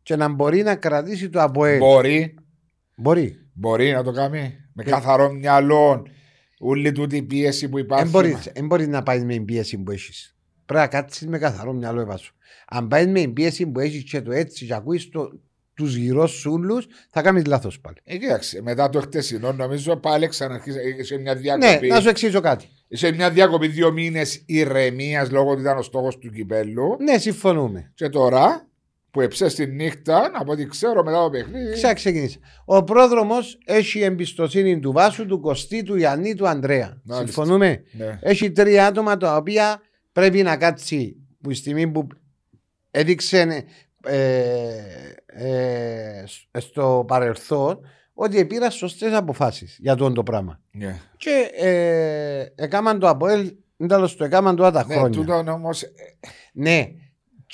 και 0.02 0.16
να 0.16 0.28
μπορεί 0.28 0.62
να 0.62 0.76
κρατήσει 0.76 1.28
το 1.30 1.40
Αποέλ. 1.42 1.78
Μπορεί, 1.78 2.34
Μπορεί. 2.96 3.48
μπορεί 3.52 3.90
να 3.92 4.02
το 4.02 4.12
κάνει. 4.12 4.56
Με 4.72 4.82
Ε. 4.86 4.90
καθαρό 4.90 5.32
μυαλό. 5.32 6.06
Όλη 6.58 6.92
τούτη 6.92 7.16
η 7.16 7.22
πίεση 7.22 7.68
που 7.68 7.76
Δεν 7.76 7.84
υπάρχει. 7.84 8.10
μπορείς, 8.10 8.46
εν 8.46 8.66
μπορείς 8.66 8.88
να 8.88 9.02
πάεις 9.02 9.24
με 9.24 9.32
την 9.32 9.44
πίεση 9.44 9.78
που 9.78 9.90
έχεις. 9.90 10.36
Πρέπει 10.66 10.80
να 10.82 10.88
κάτσεις 10.88 11.26
με 11.26 11.38
καθαρό 11.38 11.72
μυαλό 11.72 12.00
έβασο. 12.00 12.32
Αν 12.68 12.88
πάεις 12.88 13.06
με 13.06 13.20
την 13.20 13.32
πίεση 13.32 13.66
που 13.66 13.80
έχεις 13.80 14.04
και 14.04 14.20
το 14.20 14.32
έτσι 14.32 14.66
και 14.66 14.74
ακούεις 14.74 15.08
τους 15.74 15.94
γύρω 15.94 16.26
σου 16.26 16.52
όλους, 16.52 16.86
θα 17.10 17.22
κάνεις 17.22 17.46
λάθος 17.46 17.80
πάλι. 17.80 17.96
Ε, 18.04 18.16
κοίταξε, 18.16 18.62
μετά 18.62 18.88
το 18.88 19.00
χτεσινό 19.00 19.52
νομίζω 19.52 19.96
πάλι 19.96 20.28
ξαναρχίζει 20.28 20.78
σε 21.00 21.18
μια 21.18 21.34
Ναι, 21.34 21.40
διακοπή. 21.40 21.88
να 21.88 22.00
σου 22.00 22.08
εξηγήσω 22.08 22.40
κάτι. 22.40 22.68
Σε 22.88 23.12
μια 23.12 23.30
διακοπή 23.30 23.66
δύο 23.68 23.92
μήνες 23.92 24.42
ηρεμίας 24.46 25.30
λόγω 25.30 25.50
ότι 25.50 25.60
ήταν 25.60 25.78
ο 25.78 25.82
στόχος 25.82 26.18
του 26.18 26.30
κυπέλου. 26.30 26.96
Ναι, 27.00 27.18
συμφωνούμε. 27.18 27.92
Και 27.94 28.08
τώρα 28.08 28.66
που 29.10 29.20
εψέ 29.20 29.46
τη 29.46 29.66
νύχτα, 29.66 30.30
από 30.34 30.52
ό,τι 30.52 30.66
ξέρω 30.66 31.04
μετά 31.04 31.22
το 31.22 31.30
παιχνίδι. 31.30 31.72
Ξα 31.72 31.92
ξεκινήσει. 31.94 32.38
Ο 32.64 32.84
πρόδρομος 32.84 33.58
έχει 33.64 34.00
εμπιστοσύνη 34.00 34.78
του 34.80 34.92
Βάσου, 34.92 35.26
του 35.26 35.40
Κωστή, 35.40 35.82
του 35.82 35.96
Ιαννή, 35.96 36.34
του 36.34 36.48
Ανδρέα. 36.48 37.00
Μάλιστα. 37.04 37.32
Συμφωνούμε; 37.32 37.82
Ναι. 37.92 38.18
Έχει 38.22 38.50
τρία 38.52 38.86
άτομα 38.86 39.16
τα 39.16 39.36
οποία 39.36 39.80
πρέπει 40.12 40.42
να 40.42 40.56
κάτσει 40.56 41.16
που 41.40 41.50
η 41.50 41.54
στιγμή 41.54 41.88
που 41.90 42.06
έδειξε 42.90 43.64
ε, 44.06 44.68
ε, 45.26 46.24
στο 46.58 47.04
παρελθόν 47.08 47.80
ότι 48.14 48.44
πήρα 48.44 48.70
σωστές 48.70 49.12
αποφάσεις 49.12 49.76
για 49.80 49.94
τον 49.94 50.14
το 50.14 50.22
πράγμα. 50.22 50.60
Ναι. 50.70 51.00
Και 51.16 51.50
ε, 51.56 52.46
έκαναν 52.54 52.98
το 52.98 53.08
Αποέλ, 53.08 53.52
τέλος 53.86 54.16
το 54.16 54.24
έκαναν 54.24 54.56
τώρα 54.56 54.70
τα 54.70 54.84
Ναι, 54.86 54.94
χρόνια. 54.94 55.20
τούτο 55.20 55.52
όμως. 55.52 55.82
Ναι. 56.52 56.86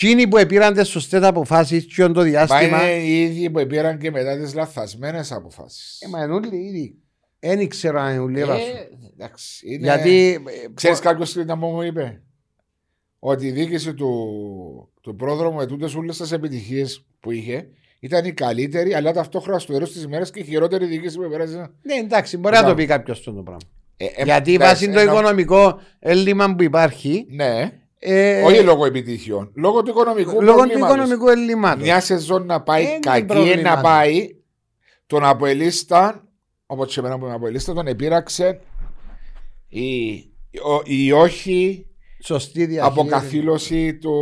Εκείνοι 0.00 0.28
που 0.28 0.46
πήραν 0.46 0.74
τις 0.74 0.88
σωστές 0.88 1.22
αποφάσεις, 1.22 1.94
και 1.94 2.02
το 2.06 2.12
Μα 2.12 2.22
διάστημα. 2.22 2.90
είναι 2.90 3.02
οι 3.02 3.22
ίδιοι 3.22 3.50
που 3.50 3.66
πήραν 3.66 3.98
και 3.98 4.10
μετά 4.10 4.38
τις 4.38 4.54
λαθασμένες 4.54 5.32
αποφάσεις. 5.32 6.00
Ε, 6.00 6.08
μα 6.08 6.22
είναι 6.24 6.32
όλοι 6.32 6.56
ήδη. 6.56 6.94
Δεν 7.38 7.60
ήξερα 7.60 8.02
αν 8.02 8.10
είναι 8.12 8.20
όλοι 8.22 8.40
έβασο. 8.40 8.62
εντάξει. 9.12 9.66
Είναι... 9.68 9.78
Γιατί. 9.82 10.32
ε, 10.64 10.68
Ξέρεις 10.74 10.98
πο- 10.98 11.04
κάποιος 11.04 11.32
τι 11.32 11.40
ήταν 11.40 11.60
που 11.60 11.66
μου 11.66 11.82
είπε; 11.82 12.22
Ότι 13.18 13.46
η 13.46 13.50
διοίκηση 13.50 13.94
του, 13.94 14.08
του 15.00 15.16
πρόδρομου 15.16 15.56
με 15.56 15.66
τούτε 15.66 15.88
όλες 15.96 16.16
τις 16.16 16.32
επιτυχίες 16.32 17.04
που 17.20 17.30
είχε 17.30 17.68
ήταν 18.00 18.24
η 18.24 18.32
καλύτερη, 18.32 18.94
αλλά 18.94 19.12
ταυτόχρονα 19.12 19.58
στο 19.58 19.72
τέλος 19.72 19.92
της 19.92 20.02
ημέρας 20.02 20.30
και 20.30 20.40
η 20.40 20.44
χειρότερη 20.44 20.86
διοίκηση 20.86 21.18
που 21.18 21.28
πέρασε. 21.30 21.56
Ναι, 21.82 21.94
εντάξει, 21.94 22.36
μπορεί 22.36 22.54
να 22.54 22.64
το 22.64 22.74
πει 22.74 22.86
κάποιος 22.86 23.18
αυτό 23.18 23.32
το 23.32 23.42
πράγμα. 23.42 23.60
Ε, 23.96 24.04
ε, 24.04 24.22
Γιατί 24.24 24.54
εντάξει, 24.54 24.84
βάσει 24.86 24.92
το 24.94 25.00
ενώ- 25.00 25.12
οικονομικό 25.12 25.80
έλλειμμα 25.98 26.54
που 26.54 26.62
υπάρχει. 26.62 27.26
Ναι, 27.30 27.72
ε, 27.98 28.42
όχι 28.42 28.62
λόγω 28.62 28.84
επιτυχιών. 28.84 29.52
Λόγω 29.54 29.82
του 29.82 29.90
οικονομικού 29.90 30.30
λόγω 30.42 30.44
του 30.46 30.54
προβλήματος. 30.68 30.96
οικονομικού 30.96 31.28
έλλειμματος. 31.28 31.82
Μια 31.82 32.00
σεζόν 32.00 32.46
να 32.46 32.60
πάει 32.62 32.82
Είναι 32.84 32.98
κακή 32.98 33.24
προβλήματος. 33.26 33.62
να 33.62 33.80
πάει, 33.80 34.36
τον 35.06 35.24
Αποελίστα, 35.24 36.24
όπως 36.66 36.94
και 36.94 37.00
εμένα 37.00 37.18
που 37.18 37.24
είμαι 37.24 37.34
Αποελίστα, 37.34 37.74
τον 37.74 37.86
επήραξε 37.86 38.60
η, 39.68 40.14
ο- 40.62 40.82
η 40.84 41.12
όχι 41.12 41.86
Σωστή 42.22 42.66
διαχείριση. 42.66 43.00
αποκαθήλωση 43.00 43.94
του, 43.94 44.12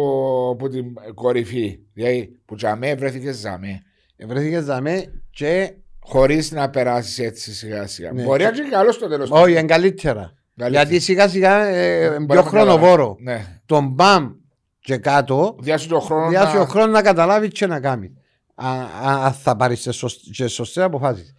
από 0.52 0.68
την 0.68 0.84
κορυφή. 1.14 1.78
Δηλαδή 1.92 2.36
που 2.44 2.54
τζαμέ 2.54 2.94
βρέθηκες 2.94 3.36
ζαμέ. 3.36 3.82
Βρέθηκες 4.26 4.64
δαμέ 4.64 5.22
και. 5.30 5.74
Χωρίς 6.08 6.50
να 6.52 6.70
περάσεις 6.70 7.18
έτσι 7.18 7.54
σιγά 7.54 7.86
σιγά. 7.86 8.12
Ναι. 8.12 8.22
Μπορεί 8.22 8.42
να 8.42 8.48
είναι 8.48 8.68
καλό 8.68 8.92
στο 8.92 9.08
τέλος. 9.08 9.30
Όχι, 9.30 9.50
είναι 9.50 9.62
καλύτερα. 9.62 10.32
Γιατί 10.68 11.00
σιγά 11.00 11.28
σιγά 11.28 11.64
ε, 11.64 12.08
Μπορεί 12.10 12.24
πιο 12.26 12.34
να 12.42 12.42
χρονοβόρο. 12.42 13.16
Ναι. 13.20 13.60
Τον 13.66 13.88
μπαμ 13.88 14.32
και 14.80 14.96
κάτω, 14.96 15.56
Διάσου 15.60 15.88
τον 15.88 16.00
χρόνο. 16.00 16.28
διάσει 16.28 16.54
να... 16.54 16.60
ο 16.60 16.64
χρόνο 16.64 16.90
να 16.92 17.02
καταλάβει 17.02 17.48
και 17.48 17.66
να 17.66 17.80
κάνει. 17.80 18.12
Αν 18.54 19.32
θα 19.32 19.56
πάρεις 19.56 19.88
και 20.32 20.46
σωστές 20.46 20.84
αποφάσεις. 20.84 21.34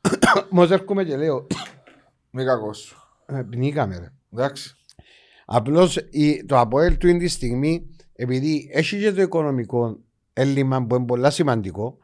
Όμω 0.52 0.66
έρχομαι 0.70 1.04
και 1.04 1.16
λέω, 1.16 1.46
Μη 2.30 2.44
κακός 2.44 2.78
σου. 2.78 2.96
ε, 3.26 3.42
πνίγαμε 3.50 3.98
ρε. 3.98 4.12
Εντάξει. 4.32 4.76
Απλώς 5.50 5.98
το 6.46 6.58
Αποέλ 6.58 6.96
του 6.96 7.08
είναι 7.08 7.18
τη 7.18 7.28
στιγμή, 7.28 7.86
επειδή 8.12 8.70
έχει 8.72 8.98
και 9.00 9.12
το 9.12 9.22
οικονομικό 9.22 9.98
έλλειμμα 10.32 10.86
που 10.86 10.94
είναι 10.94 11.04
πολύ 11.04 11.32
σημαντικό, 11.32 11.98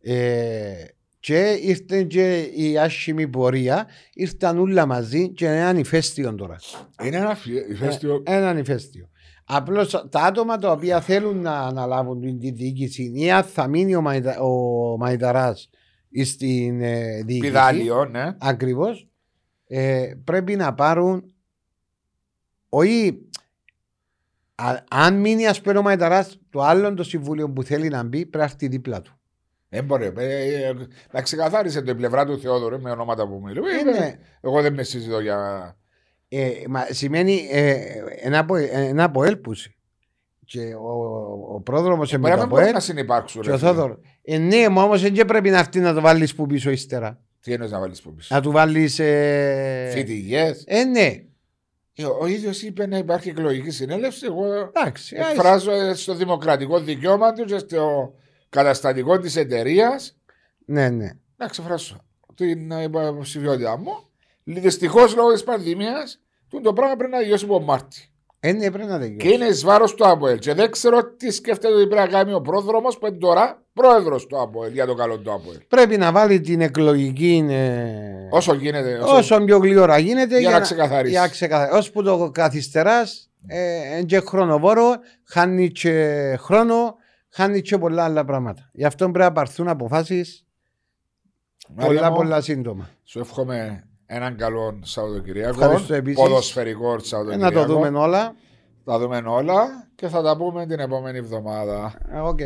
ε, 0.00 0.84
και 1.20 1.58
ήρθε 1.62 2.02
και 2.02 2.40
η 2.54 2.78
άσχημη 2.78 3.28
πορεία, 3.28 3.86
ήρθαν 4.14 4.58
όλα 4.58 4.86
μαζί 4.86 5.28
και 5.32 5.44
είναι 5.44 5.60
ένα 5.60 5.78
ηφαίστειο 5.78 6.34
τώρα. 6.34 6.56
Είναι 7.04 7.16
ένα 7.16 7.34
φι- 7.34 7.70
ηφαίστειο. 7.70 8.22
Ένα 8.26 8.58
ηφαίστειο. 8.58 9.08
Απλώς 9.44 10.06
τα 10.10 10.20
άτομα 10.22 10.58
τα 10.58 10.70
οποία 10.70 11.00
θέλουν 11.00 11.40
να 11.40 11.58
αναλάβουν 11.58 12.20
την 12.20 12.38
τη 12.38 12.50
διοίκηση 12.50 13.12
ή 13.14 13.30
αν 13.30 13.42
θα 13.42 13.66
μείνει 13.68 13.94
ο, 13.94 14.00
Μαϊτα, 14.00 14.40
ο 14.40 14.96
Μαϊταράς 14.96 15.70
στην 16.24 16.80
ε, 16.80 17.22
διοίκηση. 17.26 17.40
Πιδάλιο, 17.40 18.04
ναι. 18.04 18.36
Ακριβώς. 18.38 19.08
Ε, 19.66 20.10
πρέπει 20.24 20.56
να 20.56 20.74
πάρουν. 20.74 21.30
Όχι. 22.78 23.18
α- 24.54 24.84
αν 24.90 25.20
μείνει 25.20 25.46
ας 25.46 25.60
πούμε 25.60 25.78
ο 25.78 25.82
Μαϊταράς, 25.82 26.38
το 26.50 26.60
άλλο 26.62 26.94
το 26.94 27.02
συμβούλιο 27.02 27.50
που 27.50 27.62
θέλει 27.62 27.88
να 27.88 28.02
μπει 28.02 28.18
πρέπει 28.18 28.36
να 28.36 28.42
έρθει 28.44 28.68
δίπλα 28.68 29.02
του. 29.02 29.18
Δεν 29.68 29.84
μπορεί. 29.84 30.12
Ε, 30.16 30.66
ε, 30.68 30.72
Να 31.12 31.22
ξεκαθάρισε 31.22 31.82
την 31.82 31.96
πλευρά 31.96 32.26
του 32.26 32.38
Θεόδωρου 32.40 32.80
με 32.80 32.90
ονόματα 32.90 33.28
που 33.28 33.40
μιλούμε. 33.44 33.68
Είναι, 33.72 34.18
Εγώ 34.40 34.62
δεν 34.62 34.74
με 34.74 34.82
συζητώ 34.82 35.20
για. 35.20 35.76
ε, 36.28 36.50
μα, 36.68 36.86
σημαίνει 36.90 37.48
ε, 37.50 37.74
ένα, 38.20 38.38
από, 38.38 38.56
ένα 38.56 39.04
από 39.04 39.24
έλπουση. 39.24 39.70
Και 40.44 40.74
ο, 40.74 40.90
ο 41.54 41.60
πρόδρομος 41.60 42.10
Μπορεί 42.10 42.22
με 42.22 42.28
να 42.28 42.34
το 42.34 42.40
μην 42.40 42.48
μπορεί 42.48 42.60
ΑΠΟΕΛ 42.60 42.74
να 42.74 42.80
συνεπάρξουν. 42.80 43.42
και 43.42 43.48
ρε 43.48 43.54
ο 43.54 43.58
φίλε. 43.58 43.70
Θόδωρο. 43.70 43.98
Ε, 44.22 44.38
ναι, 44.38 44.68
μα 44.68 44.82
όμως 44.82 45.02
δεν 45.02 45.24
πρέπει 45.26 45.50
να 45.50 45.58
έρθει 45.58 45.80
να 45.80 45.94
το 45.94 46.00
βάλεις 46.00 46.34
που 46.34 46.46
πίσω 46.46 46.70
ύστερα. 46.70 47.20
Τι 47.40 47.52
εννοείς 47.52 47.70
να 47.70 47.78
βάλεις 47.80 48.02
που 48.02 48.14
πίσω; 48.14 48.34
Να 48.34 48.40
του 48.40 48.50
βάλεις... 48.50 48.98
Ε, 48.98 49.90
Φοιτηγές. 49.92 50.64
ε, 50.66 50.84
ναι. 50.84 51.22
Ο, 52.04 52.16
ο 52.20 52.26
ίδιος 52.26 52.62
είπε 52.62 52.86
να 52.86 52.98
υπάρχει 52.98 53.28
εκλογική 53.28 53.70
συνέλευση. 53.70 54.26
Εγώ 54.26 54.44
Εντάξει. 54.54 55.16
άσε. 55.16 55.30
εκφράζω 55.30 55.70
ε, 55.72 55.94
στο 55.94 56.14
δημοκρατικό 56.14 56.80
δικαίωμα 56.80 57.32
τους 57.32 57.52
και 57.52 57.58
στο 57.58 58.14
καταστατικό 58.48 59.18
της 59.18 59.36
εταιρείας 59.36 60.16
Ναι, 60.64 60.88
ναι. 60.88 61.10
να 61.36 61.46
ξεφράσω 61.46 62.00
την 62.34 62.70
ε, 62.72 62.82
υποψηφιότητά 62.82 63.78
μου. 63.78 63.92
Δυστυχώς 64.44 65.14
λόγω 65.14 65.32
της 65.32 65.44
πανδημίας 65.44 66.20
το 66.62 66.72
πράγμα 66.72 66.96
πρέπει 66.96 67.12
να 67.12 67.18
τελειώσει 67.18 67.44
από 67.44 67.60
Μάρτι. 67.60 68.10
Ε, 68.40 68.52
ναι, 68.52 68.70
πρέπει 68.70 68.88
να 68.88 68.98
τελειώσει. 68.98 69.16
Και 69.28 69.34
είναι 69.34 69.46
εις 69.46 69.64
βάρος 69.64 69.94
του 69.94 70.06
ΑΠΟΕΛ. 70.08 70.38
Και 70.38 70.54
δεν 70.54 70.70
ξέρω 70.70 71.04
τι 71.14 71.30
σκέφτεται 71.30 71.74
ότι 71.74 71.86
πρέπει 71.86 72.02
να 72.02 72.18
κάνει 72.18 72.32
ο 72.32 72.40
πρόδρομος 72.40 72.98
που 72.98 73.06
είναι 73.06 73.16
τώρα 73.16 73.65
πρόεδρος 73.80 74.26
του 74.26 74.40
ΑΠΟΕΛ 74.40 74.72
για 74.72 74.86
το 74.86 74.94
καλό 74.94 75.18
του 75.18 75.32
ΑΠΟΕΛ. 75.32 75.58
Πρέπει 75.68 75.96
να 75.96 76.12
βάλει 76.12 76.40
την 76.40 76.60
εκλογική. 76.60 77.46
Ε... 77.50 78.28
Όσο 78.30 78.54
γίνεται. 78.54 78.98
Όσο, 78.98 79.16
Όσο 79.16 79.44
πιο 79.44 79.58
γλυόρα 79.58 79.98
γίνεται. 79.98 80.38
για, 80.40 80.50
να 80.50 80.60
ξεκαθαρίσεις. 80.60 81.10
Για 81.10 81.20
να 81.20 81.28
ξεκαθαρίσει. 81.28 81.76
Ώσπου 81.76 82.02
το 82.02 82.30
καθυστεράς, 82.30 83.30
ε, 83.46 84.02
και 84.02 84.20
χρονοβόρο, 84.20 84.94
χάνει 85.24 85.70
και 85.70 86.36
χρόνο, 86.40 86.94
χάνει 87.28 87.60
και 87.60 87.78
πολλά 87.78 88.04
άλλα 88.04 88.24
πράγματα. 88.24 88.70
Γι' 88.72 88.84
αυτό 88.84 89.04
πρέπει 89.10 89.18
να 89.24 89.32
πάρθουν 89.32 89.68
αποφάσεις 89.68 90.46
Μάρια 91.74 91.94
πολλά, 91.94 92.10
μου, 92.10 92.16
πολλά 92.16 92.40
σύντομα. 92.40 92.88
Σου 93.04 93.18
εύχομαι 93.18 93.84
έναν 94.06 94.36
καλό 94.36 94.78
Σαββατοκυριακό. 94.82 95.48
Ευχαριστώ 95.64 95.94
επίσης. 95.94 96.22
Ποδοσφαιρικό 96.22 96.94
Ε, 96.94 96.98
Σαββατοκυριακό. 97.02 97.54
να 97.60 97.66
το 97.66 97.72
δούμε 97.72 97.98
όλα. 97.98 98.34
Θα 98.84 98.98
δούμε 98.98 99.22
όλα 99.26 99.88
και 99.94 100.08
θα 100.08 100.22
τα 100.22 100.36
πούμε 100.36 100.66
την 100.66 100.78
επόμενη 100.80 101.18
εβδομάδα. 101.18 101.94
Ε, 102.12 102.18
Οκ. 102.18 102.40